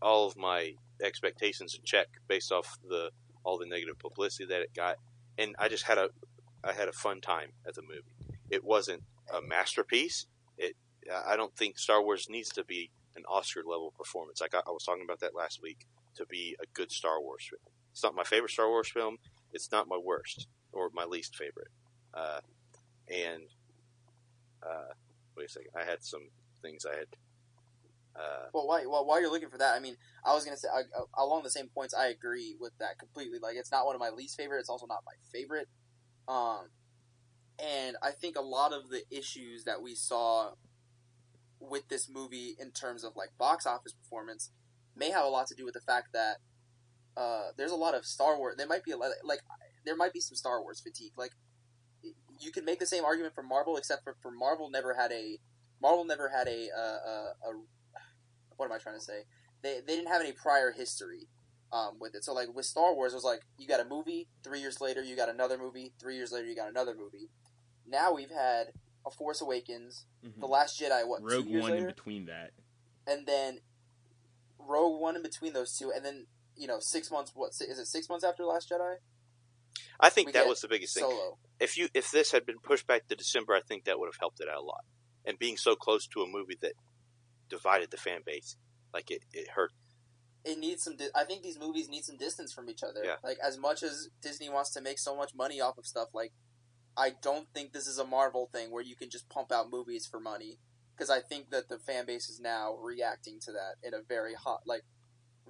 all 0.02 0.26
of 0.26 0.36
my 0.36 0.72
expectations 1.00 1.76
in 1.76 1.86
check 1.86 2.08
based 2.28 2.52
off 2.52 2.80
the 2.90 3.12
all 3.44 3.60
the 3.60 3.68
negative 3.68 4.00
publicity 4.00 4.46
that 4.46 4.62
it 4.62 4.74
got, 4.76 4.96
and 5.38 5.56
I 5.60 5.70
just 5.70 5.84
had 5.84 6.00
a 6.00 6.10
I 6.64 6.74
had 6.74 6.88
a 6.88 6.92
fun 6.92 7.22
time 7.22 7.52
at 7.68 7.76
the 7.76 7.84
movie. 7.84 8.40
It 8.50 8.64
wasn't 8.64 9.04
a 9.32 9.44
masterpiece. 9.44 10.26
It 10.58 10.76
I 11.28 11.36
don't 11.36 11.56
think 11.56 11.78
Star 11.78 12.02
Wars 12.02 12.26
needs 12.32 12.50
to 12.54 12.64
be 12.64 12.90
an 13.16 13.26
Oscar 13.30 13.62
level 13.64 13.94
performance. 13.96 14.42
Like 14.42 14.56
I, 14.56 14.62
I 14.66 14.72
was 14.72 14.84
talking 14.84 15.04
about 15.04 15.20
that 15.20 15.36
last 15.36 15.62
week 15.62 15.86
to 16.16 16.26
be 16.26 16.56
a 16.60 16.66
good 16.74 16.92
Star 16.92 17.22
Wars 17.22 17.46
film. 17.48 17.62
It's 17.92 18.02
not 18.02 18.16
my 18.16 18.24
favorite 18.24 18.54
Star 18.54 18.70
Wars 18.70 18.90
film. 18.90 19.18
It's 19.54 19.72
not 19.72 19.88
my 19.88 20.00
worst 20.04 20.48
or 20.76 20.90
my 20.94 21.06
least 21.06 21.36
favorite. 21.36 21.70
Uh, 22.14 22.40
and 23.10 23.44
uh, 24.64 24.94
wait 25.38 25.48
a 25.48 25.50
second, 25.50 25.72
I 25.76 25.84
had 25.86 26.04
some 26.04 26.30
things 26.62 26.86
I 26.86 26.96
had. 26.96 27.08
Uh, 28.16 28.48
Well, 28.54 28.68
while, 28.68 29.06
while 29.06 29.22
you're 29.22 29.32
looking 29.32 29.50
for 29.50 29.58
that, 29.58 29.76
I 29.76 29.80
mean, 29.80 29.96
I 30.26 30.34
was 30.34 30.46
gonna 30.46 30.58
say 30.58 30.70
I, 30.74 30.80
I- 30.82 31.24
along 31.24 31.44
the 31.44 31.50
same 31.50 31.68
points. 31.74 31.94
I 31.94 32.08
agree 32.08 32.56
with 32.60 32.74
that 32.80 32.98
completely. 32.98 33.40
Like, 33.40 33.56
it's 33.58 33.72
not 33.72 33.86
one 33.86 33.96
of 33.96 34.02
my 34.02 34.10
least 34.10 34.38
favorite. 34.38 34.60
It's 34.60 34.70
also 34.70 34.86
not 34.88 35.04
my 35.06 35.14
favorite. 35.34 35.68
Um, 36.28 36.70
and 37.60 37.98
I 38.04 38.12
think 38.12 38.38
a 38.38 38.42
lot 38.42 38.74
of 38.74 38.90
the 38.90 39.04
issues 39.12 39.66
that 39.66 39.82
we 39.82 39.96
saw 39.96 40.52
with 41.60 41.88
this 41.90 42.10
movie 42.10 42.56
in 42.60 42.72
terms 42.72 43.04
of 43.04 43.14
like 43.16 43.30
box 43.38 43.66
office 43.66 43.94
performance 43.94 44.52
may 44.96 45.10
have 45.12 45.26
a 45.26 45.30
lot 45.30 45.48
to 45.48 45.56
do 45.56 45.66
with 45.66 45.74
the 45.74 45.80
fact 45.82 46.10
that 46.14 46.38
uh, 47.18 47.50
there's 47.58 47.72
a 47.72 47.76
lot 47.78 47.96
of 47.96 48.06
Star 48.06 48.38
Wars. 48.38 48.56
There 48.58 48.68
might 48.68 48.84
be 48.84 48.92
a 48.92 48.98
lot, 48.98 49.12
like 49.24 49.42
there 49.86 49.96
might 49.96 50.14
be 50.14 50.20
some 50.20 50.36
Star 50.36 50.62
Wars 50.62 50.80
fatigue. 50.82 51.14
Like 51.18 51.32
you 52.40 52.52
could 52.52 52.66
make 52.66 52.80
the 52.80 52.86
same 52.86 53.06
argument 53.06 53.34
for 53.34 53.44
Marvel, 53.44 53.78
except 53.78 54.04
for, 54.04 54.16
for 54.22 54.32
Marvel 54.32 54.70
never 54.70 54.94
had 54.96 55.12
a 55.12 55.40
Marvel 55.82 56.06
never 56.06 56.30
had 56.30 56.48
a 56.48 56.70
uh, 56.76 56.82
a, 57.10 57.50
a 57.50 57.62
what 58.58 58.66
am 58.68 58.72
I 58.72 58.78
trying 58.78 58.96
to 58.96 59.02
say? 59.04 59.24
They 59.64 59.80
they 59.86 59.96
didn't 59.96 60.12
have 60.12 60.22
any 60.22 60.32
prior 60.32 60.72
history 60.72 61.28
um, 61.72 61.98
with 62.00 62.16
it. 62.16 62.24
So 62.24 62.34
like 62.34 62.54
with 62.54 62.66
Star 62.66 62.94
Wars, 62.94 63.14
it 63.14 63.16
was 63.16 63.24
like 63.24 63.42
you 63.58 63.68
got 63.68 63.80
a 63.80 63.86
movie, 63.86 64.28
three 64.44 64.60
years 64.60 64.80
later 64.82 65.02
you 65.04 65.16
got 65.16 65.30
another 65.30 65.58
movie, 65.58 65.94
three 66.00 66.16
years 66.16 66.32
later 66.32 66.46
you 66.48 66.56
got 66.56 66.70
another 66.70 66.96
movie. 66.96 67.30
Now 67.88 68.14
we've 68.14 68.32
had 68.32 68.68
a 69.06 69.12
Force 69.12 69.42
Awakens, 69.42 70.06
The 70.40 70.48
Last 70.48 70.80
Jedi, 70.82 71.08
what 71.08 71.22
Mm-hmm. 71.22 71.28
Rogue 71.30 71.44
two 71.46 71.50
years 71.52 71.62
One 71.62 71.72
later, 71.72 71.84
in 71.84 71.94
between 71.94 72.26
that. 72.26 72.52
and 73.06 73.28
then 73.28 73.60
Rogue 74.58 75.00
One 75.00 75.16
in 75.16 75.22
between 75.22 75.54
those 75.54 75.78
two, 75.78 75.92
and 75.96 76.04
then 76.04 76.26
you 76.56 76.68
know 76.68 76.80
six 76.80 77.12
months. 77.12 77.32
What 77.36 77.50
is 77.52 77.62
it? 77.80 77.86
Six 77.86 78.10
months 78.10 78.24
after 78.26 78.44
Last 78.46 78.70
Jedi, 78.72 78.96
I 80.00 80.10
think 80.10 80.28
We 80.28 80.34
that 80.34 80.48
was 80.48 80.62
the 80.62 80.68
biggest 80.68 80.96
thing. 80.96 81.10
If 81.60 81.78
you 81.78 81.88
if 81.94 82.12
this 82.12 82.32
had 82.32 82.46
been 82.46 82.60
pushed 82.60 82.88
back 82.88 83.08
to 83.08 83.16
December, 83.16 83.54
I 83.54 83.62
think 83.62 83.86
that 83.86 84.00
would 84.00 84.08
have 84.08 84.20
helped 84.20 84.40
it 84.40 84.48
out 84.50 84.58
a 84.58 84.62
lot. 84.62 84.84
And 85.26 85.40
being 85.40 85.58
so 85.58 85.76
close 85.76 86.06
to 86.08 86.22
a 86.22 86.28
movie 86.28 86.58
that 86.62 86.74
divided 87.50 87.92
the 87.92 87.98
fan 87.98 88.20
base, 88.26 88.58
like 88.94 89.10
it, 89.12 89.24
it 89.32 89.50
hurt. 89.56 89.72
it 90.44 90.60
needs 90.60 90.84
some. 90.84 90.96
Di- 90.98 91.10
I 91.16 91.24
think 91.24 91.42
these 91.44 91.60
movies 91.60 91.90
need 91.90 92.04
some 92.04 92.18
distance 92.18 92.54
from 92.54 92.70
each 92.70 92.84
other. 92.84 93.02
Yeah. 93.04 93.16
Like 93.24 93.38
as 93.44 93.58
much 93.58 93.82
as 93.84 94.10
Disney 94.22 94.50
wants 94.50 94.72
to 94.74 94.82
make 94.82 95.00
so 95.00 95.16
much 95.16 95.32
money 95.36 95.60
off 95.62 95.78
of 95.78 95.86
stuff, 95.86 96.10
like 96.14 96.34
I 96.98 97.14
don't 97.22 97.48
think 97.54 97.74
this 97.74 97.88
is 97.88 97.98
a 97.98 98.06
Marvel 98.06 98.50
thing 98.52 98.72
where 98.72 98.84
you 98.84 98.96
can 98.96 99.10
just 99.10 99.28
pump 99.30 99.52
out 99.52 99.72
movies 99.72 100.08
for 100.10 100.20
money. 100.20 100.60
Because 100.96 101.10
I 101.10 101.20
think 101.20 101.50
that 101.50 101.68
the 101.68 101.78
fan 101.78 102.06
base 102.06 102.30
is 102.30 102.40
now 102.40 102.76
reacting 102.82 103.40
to 103.42 103.52
that 103.52 103.76
in 103.84 103.94
a 103.94 104.02
very 104.08 104.34
hot, 104.34 104.62
like 104.66 104.84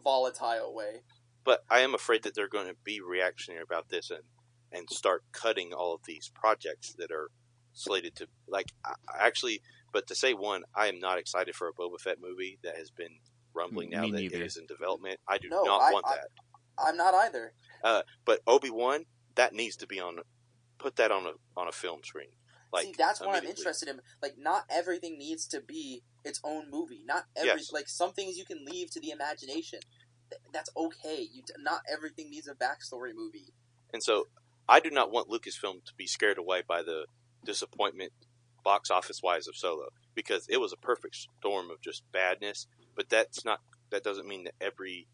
volatile 0.03 0.73
way. 0.73 1.02
But 1.45 1.63
I 1.69 1.80
am 1.80 1.93
afraid 1.93 2.23
that 2.23 2.34
they're 2.35 2.49
going 2.49 2.67
to 2.67 2.76
be 2.84 2.99
reactionary 3.01 3.61
about 3.63 3.89
this 3.89 4.09
and 4.09 4.23
and 4.72 4.89
start 4.89 5.23
cutting 5.31 5.72
all 5.73 5.93
of 5.93 6.01
these 6.05 6.30
projects 6.34 6.93
that 6.97 7.11
are 7.11 7.30
slated 7.73 8.15
to 8.17 8.27
like 8.47 8.73
I, 8.84 8.93
I 9.07 9.26
actually. 9.26 9.61
But 9.93 10.07
to 10.07 10.15
say 10.15 10.34
one, 10.34 10.63
I 10.76 10.88
am 10.88 10.99
not 10.99 11.19
excited 11.19 11.55
for 11.55 11.69
a 11.69 11.73
Boba 11.73 11.99
Fett 12.01 12.17
movie 12.22 12.59
that 12.63 12.76
has 12.76 12.89
been 12.91 13.19
rumbling 13.53 13.91
mm, 13.91 14.01
Me 14.01 14.11
now 14.11 14.17
that 14.17 14.23
it 14.26 14.41
is 14.41 14.57
in 14.57 14.65
development. 14.65 15.19
I 15.27 15.38
do 15.38 15.47
No, 15.49 15.63
not 15.63 15.81
I- 15.81 15.91
want 15.93 16.05
I- 16.07 16.15
that. 16.15 16.27
I'm 16.77 16.97
not 16.97 17.13
either. 17.13 17.53
Uh, 17.85 18.01
but 18.26 18.41
Obi 18.45 18.69
Wan, 18.69 19.05
that 19.35 19.53
needs 19.53 19.77
to 19.77 19.88
be 19.88 20.01
on. 20.01 20.17
Put 20.77 20.97
that 20.97 21.09
on 21.11 21.26
a 21.26 21.31
on 21.55 21.69
a 21.69 21.72
film 21.72 22.01
screen. 22.03 22.27
Like 22.73 22.88
See, 22.88 22.95
that's 22.97 23.22
what 23.22 23.34
I'm 23.34 23.45
interested 23.47 23.88
in. 23.88 24.01
Like, 24.22 24.34
not 24.38 24.63
everything 24.69 25.17
needs 25.17 25.47
to 25.47 25.61
be 25.61 26.03
its 26.26 26.41
own 26.43 26.69
movie. 26.69 27.03
Not 27.05 27.23
every 27.38 27.61
Yes. 27.61 27.72
like 27.72 27.88
some 27.88 28.11
things 28.11 28.38
you 28.38 28.43
can 28.43 28.65
leave 28.65 28.89
to 28.91 28.99
the 28.99 29.11
imagination. 29.11 29.80
Th- 30.30 30.41
That's 30.53 30.69
okay. 30.76 31.27
You 31.31 31.43
not 31.60 31.81
everything 31.91 32.30
needs 32.30 32.47
a 32.47 32.56
backstory 32.56 33.14
movie. 33.15 33.53
And 33.93 34.03
so 34.03 34.27
I 34.68 34.80
do 34.80 34.89
not 34.89 35.11
want 35.11 35.30
Lucasfilm 35.30 35.85
to 35.85 35.93
be 35.97 36.07
scared 36.07 36.38
away 36.38 36.64
by 36.68 36.81
the 36.81 37.06
disappointment 37.45 38.11
box 38.64 38.89
office 38.89 39.22
wise 39.23 39.47
of 39.47 39.56
Solo 39.56 39.88
because 40.15 40.47
it 40.49 40.57
was 40.60 40.73
a 40.73 40.77
perfect 40.77 41.15
storm 41.15 41.69
of 41.72 41.81
just 41.81 42.03
badness. 42.11 42.68
But 42.95 43.10
that's 43.10 43.45
not 43.45 43.60
that 43.91 44.03
doesn't 44.03 44.27
mean 44.27 44.45
that 44.45 44.56
every 44.61 45.07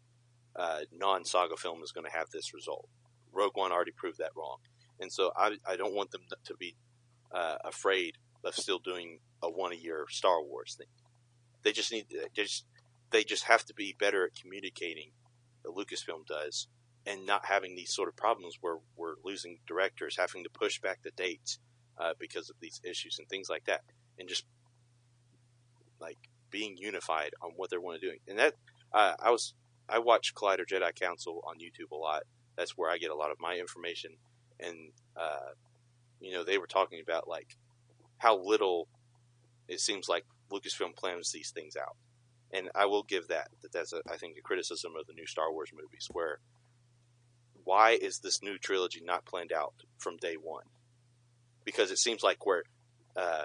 uh, 0.56 0.80
non 0.92 1.24
saga 1.24 1.56
film 1.56 1.82
is 1.82 1.92
going 1.92 2.06
to 2.06 2.16
have 2.16 2.30
this 2.30 2.54
result. 2.54 2.88
Rogue 3.32 3.56
One 3.56 3.72
already 3.72 3.92
proved 3.92 4.18
that 4.18 4.32
wrong, 4.36 4.58
and 5.00 5.12
so 5.12 5.32
I 5.36 5.56
I 5.66 5.76
don't 5.76 5.94
want 5.94 6.10
them 6.10 6.22
to 6.44 6.54
be 6.58 6.76
uh, 7.32 7.56
afraid 7.64 8.16
of 8.44 8.54
still 8.54 8.78
doing 8.78 9.20
a 9.42 9.50
one 9.50 9.72
a 9.72 9.76
year 9.76 10.06
Star 10.10 10.42
Wars 10.42 10.74
thing. 10.76 10.88
They 11.62 11.72
just 11.72 11.92
need 11.92 12.06
they 12.10 12.42
just 12.42 12.64
they 13.12 13.24
just 13.24 13.44
have 13.44 13.64
to 13.66 13.74
be 13.74 13.94
better 13.98 14.24
at 14.26 14.34
communicating. 14.34 15.10
that 15.62 15.74
Lucasfilm 15.74 16.26
does 16.26 16.66
and 17.06 17.26
not 17.26 17.46
having 17.46 17.74
these 17.74 17.92
sort 17.92 18.08
of 18.08 18.16
problems 18.16 18.58
where 18.60 18.76
we're 18.96 19.14
losing 19.24 19.58
directors, 19.66 20.16
having 20.16 20.44
to 20.44 20.50
push 20.50 20.80
back 20.80 21.00
the 21.02 21.10
dates 21.16 21.58
uh, 21.98 22.12
because 22.18 22.48
of 22.48 22.56
these 22.60 22.80
issues 22.84 23.18
and 23.18 23.28
things 23.28 23.48
like 23.48 23.64
that, 23.64 23.82
and 24.18 24.28
just 24.28 24.44
like 26.00 26.18
being 26.50 26.76
unified 26.76 27.30
on 27.42 27.52
what 27.56 27.70
they 27.70 27.78
want 27.78 28.00
to 28.00 28.08
do. 28.08 28.16
And 28.28 28.38
that 28.38 28.54
uh, 28.92 29.14
I 29.20 29.30
was 29.30 29.54
I 29.88 29.98
watch 29.98 30.34
Collider 30.34 30.66
Jedi 30.70 30.94
Council 30.94 31.42
on 31.46 31.56
YouTube 31.56 31.90
a 31.92 31.96
lot. 31.96 32.22
That's 32.56 32.76
where 32.76 32.90
I 32.90 32.98
get 32.98 33.10
a 33.10 33.16
lot 33.16 33.30
of 33.30 33.38
my 33.40 33.54
information, 33.56 34.12
and 34.60 34.76
uh, 35.16 35.52
you 36.20 36.32
know 36.32 36.44
they 36.44 36.58
were 36.58 36.66
talking 36.66 37.00
about 37.02 37.28
like 37.28 37.56
how 38.18 38.38
little 38.38 38.88
it 39.68 39.80
seems 39.80 40.08
like 40.08 40.24
Lucasfilm 40.52 40.94
plans 40.96 41.32
these 41.32 41.50
things 41.50 41.76
out. 41.76 41.96
And 42.52 42.70
I 42.74 42.86
will 42.86 43.02
give 43.02 43.28
that 43.28 43.48
that 43.62 43.72
that's 43.72 43.92
a, 43.92 44.00
I 44.10 44.16
think 44.16 44.36
a 44.38 44.42
criticism 44.42 44.92
of 44.98 45.06
the 45.06 45.14
new 45.14 45.26
Star 45.26 45.52
Wars 45.52 45.70
movies 45.74 46.08
where 46.12 46.38
why 47.64 47.92
is 47.92 48.18
this 48.18 48.42
new 48.42 48.58
trilogy 48.58 49.00
not 49.04 49.24
planned 49.24 49.52
out 49.52 49.74
from 49.98 50.16
day 50.16 50.34
one? 50.34 50.64
Because 51.64 51.90
it 51.90 51.98
seems 51.98 52.22
like 52.22 52.44
where 52.44 52.64
uh, 53.16 53.44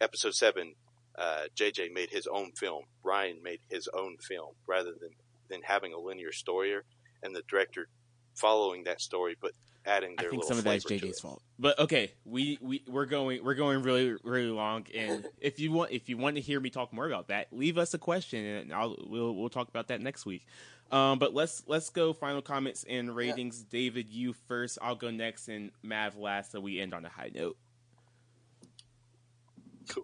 episode 0.00 0.34
seven, 0.34 0.74
uh, 1.16 1.44
JJ 1.56 1.92
made 1.92 2.10
his 2.10 2.26
own 2.26 2.52
film, 2.52 2.84
Rian 3.04 3.42
made 3.42 3.60
his 3.70 3.88
own 3.94 4.16
film, 4.18 4.54
rather 4.66 4.92
than 4.92 5.10
than 5.48 5.62
having 5.62 5.92
a 5.92 5.98
linear 5.98 6.32
story 6.32 6.74
and 7.22 7.34
the 7.34 7.42
director 7.48 7.88
following 8.34 8.84
that 8.84 9.00
story, 9.00 9.36
but 9.40 9.52
adding 9.86 10.14
I 10.18 10.22
think 10.22 10.32
little 10.32 10.48
some 10.48 10.58
of 10.58 10.64
that 10.64 10.76
is 10.76 10.84
JJ's 10.84 11.20
fault. 11.20 11.42
But 11.58 11.78
okay, 11.78 12.12
we 12.24 12.58
we 12.60 12.82
we're 12.88 13.06
going 13.06 13.44
we're 13.44 13.54
going 13.54 13.82
really 13.82 14.16
really 14.22 14.50
long, 14.50 14.86
and 14.94 15.26
if 15.40 15.60
you 15.60 15.72
want 15.72 15.92
if 15.92 16.08
you 16.08 16.16
want 16.16 16.36
to 16.36 16.40
hear 16.40 16.60
me 16.60 16.70
talk 16.70 16.92
more 16.92 17.06
about 17.06 17.28
that, 17.28 17.48
leave 17.52 17.78
us 17.78 17.94
a 17.94 17.98
question, 17.98 18.44
and 18.44 18.72
I'll 18.72 18.96
we'll 19.06 19.34
we'll 19.34 19.50
talk 19.50 19.68
about 19.68 19.88
that 19.88 20.00
next 20.00 20.26
week. 20.26 20.46
Um, 20.90 21.18
but 21.18 21.34
let's 21.34 21.62
let's 21.66 21.90
go 21.90 22.12
final 22.12 22.42
comments 22.42 22.84
and 22.88 23.14
ratings. 23.14 23.62
David, 23.62 24.10
you 24.10 24.34
first. 24.46 24.78
I'll 24.80 24.94
go 24.94 25.10
next, 25.10 25.48
and 25.48 25.70
Mav 25.82 26.16
last, 26.16 26.52
so 26.52 26.60
we 26.60 26.80
end 26.80 26.94
on 26.94 27.04
a 27.04 27.08
high 27.08 27.30
note. 27.34 27.56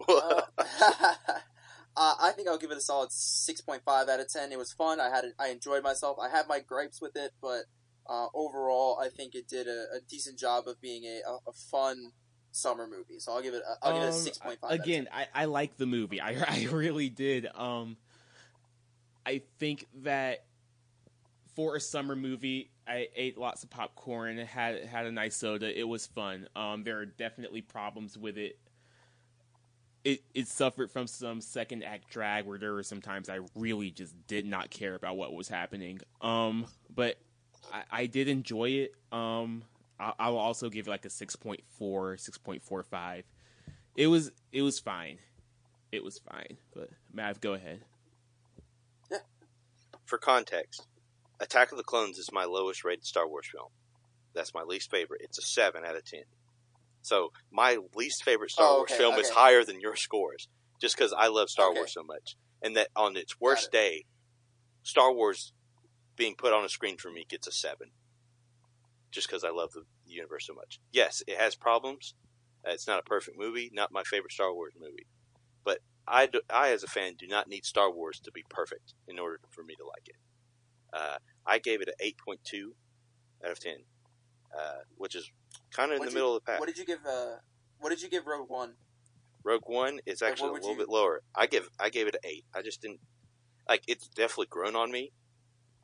Uh, 0.07 0.41
uh, 0.59 2.15
I 2.19 2.31
think 2.35 2.47
I'll 2.47 2.57
give 2.57 2.71
it 2.71 2.77
a 2.77 2.81
solid 2.81 3.11
six 3.11 3.61
point 3.61 3.83
five 3.85 4.09
out 4.09 4.19
of 4.19 4.29
ten. 4.29 4.51
It 4.51 4.57
was 4.57 4.73
fun. 4.73 4.99
I 4.99 5.09
had 5.09 5.25
it, 5.25 5.33
I 5.39 5.49
enjoyed 5.49 5.83
myself. 5.83 6.17
I 6.19 6.29
had 6.29 6.47
my 6.47 6.59
gripes 6.59 7.01
with 7.01 7.15
it, 7.15 7.31
but 7.41 7.63
uh, 8.07 8.27
overall, 8.33 8.99
I 8.99 9.09
think 9.09 9.35
it 9.35 9.47
did 9.47 9.67
a, 9.67 9.85
a 9.97 9.99
decent 10.09 10.37
job 10.37 10.67
of 10.67 10.81
being 10.81 11.05
a, 11.05 11.21
a, 11.47 11.53
fun 11.53 12.11
summer 12.51 12.87
movie. 12.87 13.19
So 13.19 13.33
I'll 13.33 13.41
give 13.41 13.53
it 13.53 13.63
a, 13.67 13.85
I'll 13.85 13.93
give 13.93 14.03
it 14.03 14.05
a 14.05 14.09
Um, 14.09 14.13
six 14.13 14.37
point 14.37 14.59
five. 14.59 14.71
Again, 14.71 15.07
I, 15.13 15.27
I 15.33 15.45
like 15.45 15.77
the 15.77 15.85
movie. 15.85 16.19
I 16.19 16.31
I 16.47 16.67
really 16.71 17.09
did. 17.09 17.47
Um, 17.55 17.97
I 19.25 19.41
think 19.59 19.87
that 20.01 20.45
for 21.55 21.75
a 21.75 21.79
summer 21.79 22.15
movie, 22.15 22.71
I 22.87 23.07
ate 23.15 23.37
lots 23.37 23.63
of 23.63 23.69
popcorn. 23.69 24.37
had 24.37 24.83
had 24.83 25.05
a 25.05 25.11
nice 25.11 25.35
soda. 25.35 25.77
It 25.77 25.87
was 25.87 26.07
fun. 26.07 26.47
Um, 26.55 26.83
there 26.83 26.99
are 26.99 27.05
definitely 27.05 27.61
problems 27.61 28.17
with 28.17 28.37
it. 28.37 28.57
It 30.03 30.23
it 30.33 30.47
suffered 30.47 30.89
from 30.89 31.05
some 31.05 31.41
second 31.41 31.83
act 31.83 32.09
drag 32.09 32.45
where 32.45 32.57
there 32.57 32.73
were 32.73 32.83
some 32.83 33.01
times 33.01 33.29
I 33.29 33.39
really 33.55 33.91
just 33.91 34.15
did 34.27 34.45
not 34.45 34.71
care 34.71 34.95
about 34.95 35.15
what 35.15 35.33
was 35.33 35.47
happening. 35.47 35.99
Um, 36.21 36.65
but 36.93 37.17
I, 37.71 37.83
I 37.91 38.05
did 38.05 38.27
enjoy 38.27 38.69
it. 38.69 38.93
Um, 39.11 39.63
I, 39.99 40.13
I 40.19 40.29
will 40.29 40.39
also 40.39 40.69
give 40.69 40.87
it 40.87 40.89
like 40.91 41.05
a 41.05 41.09
6.4, 41.09 41.59
6.45 41.79 43.23
it 43.95 44.07
was 44.07 44.31
it 44.51 44.61
was 44.61 44.79
fine. 44.79 45.17
It 45.91 46.03
was 46.03 46.19
fine. 46.19 46.57
But 46.73 46.89
Mav, 47.13 47.41
go 47.41 47.53
ahead. 47.53 47.81
For 50.05 50.17
context, 50.17 50.87
Attack 51.39 51.71
of 51.71 51.77
the 51.77 51.83
Clones 51.83 52.17
is 52.17 52.31
my 52.33 52.43
lowest 52.45 52.83
rated 52.83 53.05
Star 53.05 53.27
Wars 53.27 53.47
film. 53.51 53.69
That's 54.33 54.53
my 54.53 54.61
least 54.63 54.89
favorite. 54.91 55.21
It's 55.23 55.37
a 55.37 55.41
seven 55.41 55.83
out 55.85 55.95
of 55.95 56.03
ten. 56.05 56.23
So 57.01 57.31
my 57.51 57.77
least 57.95 58.23
favorite 58.23 58.51
Star 58.51 58.67
Oh, 58.69 58.77
Wars 58.77 58.91
okay, 58.91 58.97
film 58.97 59.15
is 59.19 59.29
higher 59.29 59.63
than 59.63 59.79
your 59.79 59.95
scores, 59.95 60.47
just 60.81 60.97
because 60.97 61.13
I 61.13 61.27
love 61.27 61.49
Star 61.49 61.69
Okay. 61.69 61.79
Wars 61.79 61.93
so 61.93 62.03
much, 62.03 62.35
and 62.61 62.75
that 62.75 62.89
on 62.95 63.15
its 63.17 63.39
worst 63.39 63.67
it. 63.67 63.71
day, 63.71 64.05
Star 64.83 65.13
Wars 65.13 65.53
being 66.15 66.35
put 66.35 66.53
on 66.53 66.63
a 66.65 66.69
screen 66.69 66.97
for 66.97 67.11
me 67.11 67.25
gets 67.27 67.47
a 67.47 67.51
seven, 67.51 67.91
just 69.11 69.27
because 69.27 69.43
I 69.43 69.49
love 69.49 69.71
the 69.73 69.83
universe 70.05 70.47
so 70.47 70.53
much. 70.53 70.79
Yes, 70.91 71.23
it 71.27 71.37
has 71.37 71.55
problems. 71.55 72.13
Uh, 72.67 72.71
It's 72.71 72.87
not 72.87 72.99
a 72.99 73.03
perfect 73.03 73.37
movie, 73.37 73.69
not 73.73 73.91
my 73.91 74.03
favorite 74.03 74.31
Star 74.31 74.53
Wars 74.53 74.73
movie, 74.79 75.07
but 75.63 75.79
I, 76.07 76.27
do, 76.27 76.41
I 76.49 76.69
as 76.71 76.83
a 76.83 76.87
fan 76.87 77.15
do 77.17 77.27
not 77.27 77.47
need 77.47 77.65
Star 77.65 77.91
Wars 77.91 78.19
to 78.23 78.31
be 78.31 78.43
perfect 78.49 78.93
in 79.07 79.17
order 79.19 79.39
for 79.49 79.63
me 79.63 79.75
to 79.75 79.85
like 79.85 80.07
it. 80.07 80.15
Uh, 80.93 81.17
I 81.45 81.59
gave 81.59 81.81
it 81.81 81.87
an 81.87 81.93
eight 82.01 82.17
point 82.23 82.41
two 82.43 82.75
out 83.43 83.51
of 83.51 83.59
ten, 83.59 83.77
uh, 84.57 84.79
which 84.97 85.15
is 85.15 85.31
kind 85.71 85.91
of 85.91 85.97
in 85.97 86.03
the 86.03 86.09
you- 86.09 86.15
middle 86.15 86.35
of 86.35 86.43
the 86.43 86.51
pack. 86.51 86.59
What 86.59 86.67
did 86.67 86.77
you 86.77 86.85
give? 86.85 86.99
Uh, 87.05 87.37
what 87.79 87.89
did 87.89 88.01
you 88.01 88.09
give 88.09 88.27
Rogue 88.27 88.49
One? 88.49 88.73
Rogue 89.43 89.63
One 89.65 89.99
is 90.05 90.21
Like, 90.21 90.31
actually 90.33 90.49
a 90.49 90.53
little 90.53 90.71
you- 90.71 90.77
bit 90.77 90.89
lower. 90.89 91.21
I 91.33 91.47
give 91.47 91.69
I 91.79 91.89
gave 91.89 92.07
it 92.07 92.15
an 92.15 92.21
eight. 92.29 92.45
I 92.53 92.61
just 92.61 92.81
didn't 92.81 92.99
like 93.69 93.83
it's 93.87 94.07
definitely 94.09 94.47
grown 94.49 94.75
on 94.75 94.91
me, 94.91 95.13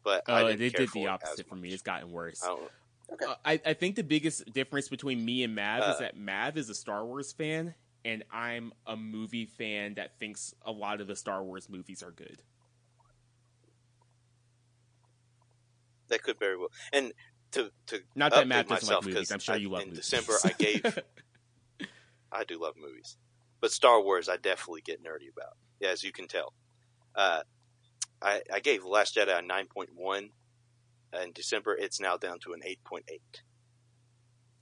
but 0.04 0.24
I 0.28 0.42
Oh, 0.44 0.48
didn't 0.48 0.62
it 0.62 0.72
care 0.74 0.80
did 0.82 0.90
for 0.90 0.94
the 1.00 1.04
it 1.04 1.08
opposite 1.08 1.48
for 1.48 1.56
me. 1.56 1.70
It's 1.74 1.82
gotten 1.84 2.12
worse. 2.12 2.42
I 2.44 2.56
Okay. 3.10 3.26
Uh, 3.26 3.36
I, 3.46 3.62
I 3.66 3.74
think 3.74 3.96
the 3.96 4.04
biggest 4.04 4.52
difference 4.52 4.90
between 4.90 5.24
me 5.24 5.44
and 5.44 5.56
Mav 5.56 5.80
is 5.82 5.96
Uh, 5.96 6.00
that 6.00 6.18
Mav 6.18 6.58
is 6.58 6.70
a 6.70 6.76
Star 6.76 7.06
Wars 7.06 7.32
fan, 7.32 7.74
and 8.04 8.24
I'm 8.32 8.74
a 8.86 8.98
movie 8.98 9.46
fan 9.46 9.94
that 9.94 10.20
thinks 10.20 10.54
a 10.66 10.72
lot 10.74 11.00
of 11.00 11.08
the 11.08 11.16
Star 11.16 11.42
Wars 11.42 11.70
movies 11.70 12.04
are 12.04 12.12
good. 12.12 12.42
that 16.10 16.24
could 16.24 16.40
very 16.40 16.58
well. 16.58 16.70
And 16.94 17.14
to 17.52 17.72
to 17.88 18.00
Not 18.16 18.32
that 18.32 18.48
Mav 18.48 18.68
doesn't 18.68 18.88
myself, 18.88 19.06
like 19.06 19.14
movies. 19.14 19.28
'cause 19.30 19.32
I'm 19.34 19.40
sure 19.40 19.56
I- 19.56 19.58
you 19.58 19.70
love 19.70 19.84
in 19.84 19.90
movies. 19.90 20.10
December 20.10 20.34
I 20.44 20.52
gave 20.54 21.00
I 22.32 22.44
do 22.44 22.62
love 22.62 22.76
movies, 22.78 23.18
but 23.62 23.72
Star 23.72 24.02
Wars 24.02 24.30
I 24.30 24.38
definitely 24.38 24.82
get 24.82 25.02
nerdy 25.04 25.32
about. 25.32 25.58
Yeah, 25.80 25.90
as 25.90 26.04
you 26.04 26.12
can 26.12 26.28
tell. 26.28 26.54
Uh, 27.16 27.44
I 28.22 28.42
I 28.54 28.60
gave 28.60 28.82
The 28.82 28.88
Last 28.90 29.16
Jedi 29.16 29.38
a 29.38 29.42
nine 29.42 29.68
point 29.68 29.90
one. 29.96 30.30
In 31.24 31.32
December, 31.32 31.74
it's 31.76 32.00
now 32.02 32.18
down 32.18 32.40
to 32.40 32.54
an 32.54 32.62
eight 32.66 32.84
point 32.84 33.06
eight. 33.10 33.42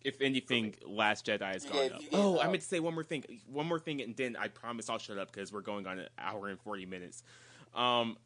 if 0.04 0.22
anything, 0.22 0.76
Last 0.86 1.26
Jedi 1.26 1.42
has 1.54 1.66
gone 1.66 1.74
gave- 1.74 1.92
up. 1.94 2.02
you 2.02 2.10
gave, 2.10 2.20
oh, 2.20 2.38
I 2.38 2.46
uh, 2.46 2.52
meant 2.52 2.62
to 2.62 2.68
say 2.68 2.80
one 2.80 2.94
more 2.94 3.04
thing. 3.04 3.24
One 3.48 3.66
more 3.66 3.80
thing, 3.80 4.02
and 4.02 4.16
then 4.16 4.36
I 4.36 4.48
promise 4.50 4.90
I'll 4.90 5.00
shut 5.00 5.18
up 5.18 5.32
because 5.32 5.52
we're 5.52 5.62
going 5.62 5.88
on 5.88 5.98
an 6.00 6.08
hour 6.20 6.48
and 6.48 6.60
forty 6.60 6.86
minutes. 6.86 7.24
Um, 7.74 8.18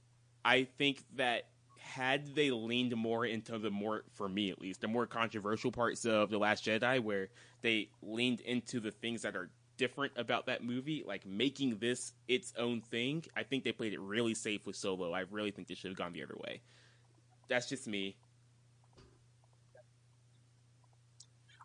I 0.44 0.66
think 0.66 1.04
that 1.16 1.44
had 1.80 2.36
they 2.36 2.52
leaned 2.52 2.96
more 2.96 3.26
into 3.26 3.58
the 3.58 3.72
more, 3.72 4.04
for 4.14 4.28
me 4.28 4.52
at 4.52 4.60
least, 4.60 4.82
the 4.82 4.88
more 4.88 5.08
controversial 5.08 5.72
parts 5.72 6.06
of 6.06 6.30
the 6.30 6.38
Last 6.38 6.66
Jedi, 6.66 7.02
where 7.02 7.30
they 7.62 7.90
leaned 8.02 8.42
into 8.42 8.80
the 8.82 8.92
things 8.92 9.22
that 9.22 9.36
are 9.36 9.50
different 9.80 10.14
about 10.18 10.46
that 10.46 10.64
movie, 10.64 11.04
like 11.08 11.26
making 11.26 11.78
this 11.80 12.14
its 12.28 12.54
own 12.58 12.82
thing. 12.82 13.24
I 13.36 13.42
think 13.42 13.64
they 13.64 13.72
played 13.72 13.94
it 13.94 14.00
really 14.00 14.36
safe 14.36 14.68
with 14.68 14.76
Solo. 14.76 15.12
I 15.14 15.22
really 15.32 15.50
think 15.50 15.68
they 15.68 15.74
should 15.74 15.90
have 15.90 15.98
gone 15.98 16.14
the 16.14 16.22
other 16.22 16.38
way. 16.38 16.62
That's 17.48 17.68
just 17.68 17.88
me. 17.88 18.16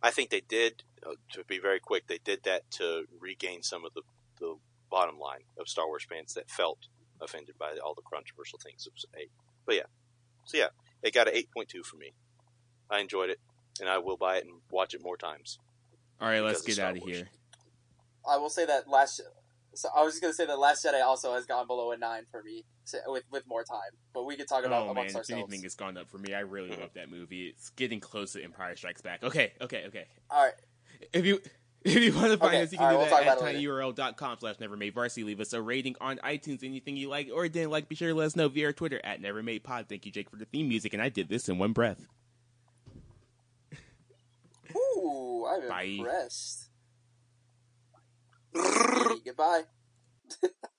I 0.03 0.11
think 0.11 0.31
they 0.31 0.43
did, 0.49 0.85
uh, 1.05 1.15
to 1.32 1.45
be 1.45 1.59
very 1.59 1.81
quick, 1.81 2.07
they 2.07 2.20
did 2.24 2.45
that 2.45 2.70
to 2.73 3.05
regain 3.20 3.62
some 3.62 3.85
of 3.85 3.93
the, 3.95 4.03
the 4.39 4.55
bottom 4.91 5.19
line 5.19 5.45
of 5.59 5.69
Star 5.69 5.86
Wars 5.86 6.07
fans 6.09 6.35
that 6.35 6.49
felt 6.49 6.78
offended 7.20 7.57
by 7.59 7.77
all 7.85 7.95
the 7.95 8.03
controversial 8.03 8.59
things. 8.62 8.86
It 8.86 8.93
was 8.95 9.07
eight. 9.19 9.31
But 9.66 9.77
yeah. 9.77 9.89
So 10.45 10.59
yeah, 10.59 10.69
it 11.03 11.15
got 11.15 11.27
an 11.27 11.35
8.2 11.35 11.85
for 11.85 11.97
me. 11.97 12.12
I 12.91 13.01
enjoyed 13.01 13.31
it, 13.31 13.41
and 13.81 13.89
I 13.89 13.99
will 13.99 14.19
buy 14.19 14.36
it 14.36 14.45
and 14.45 14.61
watch 14.70 14.95
it 14.95 15.03
more 15.03 15.16
times. 15.16 15.59
All 16.20 16.28
right, 16.28 16.43
let's 16.43 16.62
get 16.62 16.78
of 16.78 16.85
out 16.85 16.97
of 16.99 17.03
here. 17.03 17.28
I 18.28 18.36
will 18.38 18.51
say 18.51 18.64
that 18.66 18.88
last. 18.88 19.20
So 19.76 19.88
I 19.94 20.02
was 20.05 20.12
just 20.12 20.22
gonna 20.22 20.32
say 20.34 20.46
that 20.46 20.56
Last 20.59 20.84
Jedi 20.84 21.02
also 21.05 21.34
has 21.34 21.46
gone 21.46 21.66
below 21.66 21.90
a 21.90 21.96
nine 21.96 22.26
for 22.30 22.42
me 22.44 22.64
so- 22.84 22.98
with 23.09 23.24
with 23.32 23.44
more 23.46 23.64
time, 23.64 23.90
but 24.12 24.24
we 24.24 24.36
could 24.36 24.46
talk 24.48 24.64
about 24.64 24.82
Oh 24.82 24.86
man, 24.86 24.90
amongst 24.92 25.10
if 25.14 25.16
ourselves. 25.18 25.42
anything, 25.51 25.64
it's 25.66 25.74
gone 25.74 25.96
up 25.96 26.09
for 26.09 26.18
me. 26.18 26.32
I 26.32 26.40
really 26.40 26.70
Mhm. 26.70 26.80
love 26.80 26.90
that 26.94 27.10
movie. 27.10 27.48
It's 27.48 27.70
getting 27.70 27.98
close 27.98 28.32
to 28.34 28.42
Empire 28.44 28.76
Strikes 28.76 29.02
Back. 29.02 29.24
Okay, 29.24 29.52
okay, 29.60 29.84
okay. 29.88 30.06
All 30.30 30.44
right, 30.44 30.55
If 31.12 31.26
you 31.26 31.40
if 31.84 31.96
you 32.02 32.14
want 32.14 32.30
to 32.30 32.38
find 32.38 32.55
Okay, 32.55 32.62
us, 32.62 32.72
you 32.72 32.78
all 32.78 32.84
can 32.86 32.86
right, 32.86 32.92
do 32.92 32.98
we'll 32.98 33.06
that 33.10 33.26
at 33.26 33.36
about 33.38 33.51
it 33.51 33.56
later. 33.56 33.68
tinyurl.com 33.68 34.38
slash 34.38 34.56
nevermade 34.59 34.94
varsity. 34.94 35.24
Leave 35.24 35.40
us 35.40 35.52
a 35.52 35.60
rating 35.60 35.96
on 36.01 36.18
iTunes, 36.18 36.62
anything 36.62 36.96
you 36.96 37.09
like 37.09 37.28
or 37.34 37.48
didn't 37.48 37.70
like. 37.72 37.88
Be 37.88 37.96
sure 37.96 38.09
to 38.10 38.14
let 38.14 38.26
us 38.26 38.36
know 38.36 38.48
via 38.48 38.66
our 38.66 38.72
Twitter 38.72 39.01
at 39.05 39.20
nevermadepod. 39.20 39.88
Thank 39.88 40.06
you, 40.06 40.12
Jake, 40.12 40.30
for 40.30 40.36
the 40.36 40.44
theme 40.46 40.68
music, 40.68 40.94
and 40.94 41.02
I 41.02 41.09
did 41.09 41.28
this 41.28 41.48
in 41.48 41.59
one 41.59 41.72
breath. 41.72 42.06
ooh, 44.76 45.46
I'm 45.46 45.68
Bye. 45.68 45.82
impressed. 45.82 46.64
Goodbye. 48.55 49.64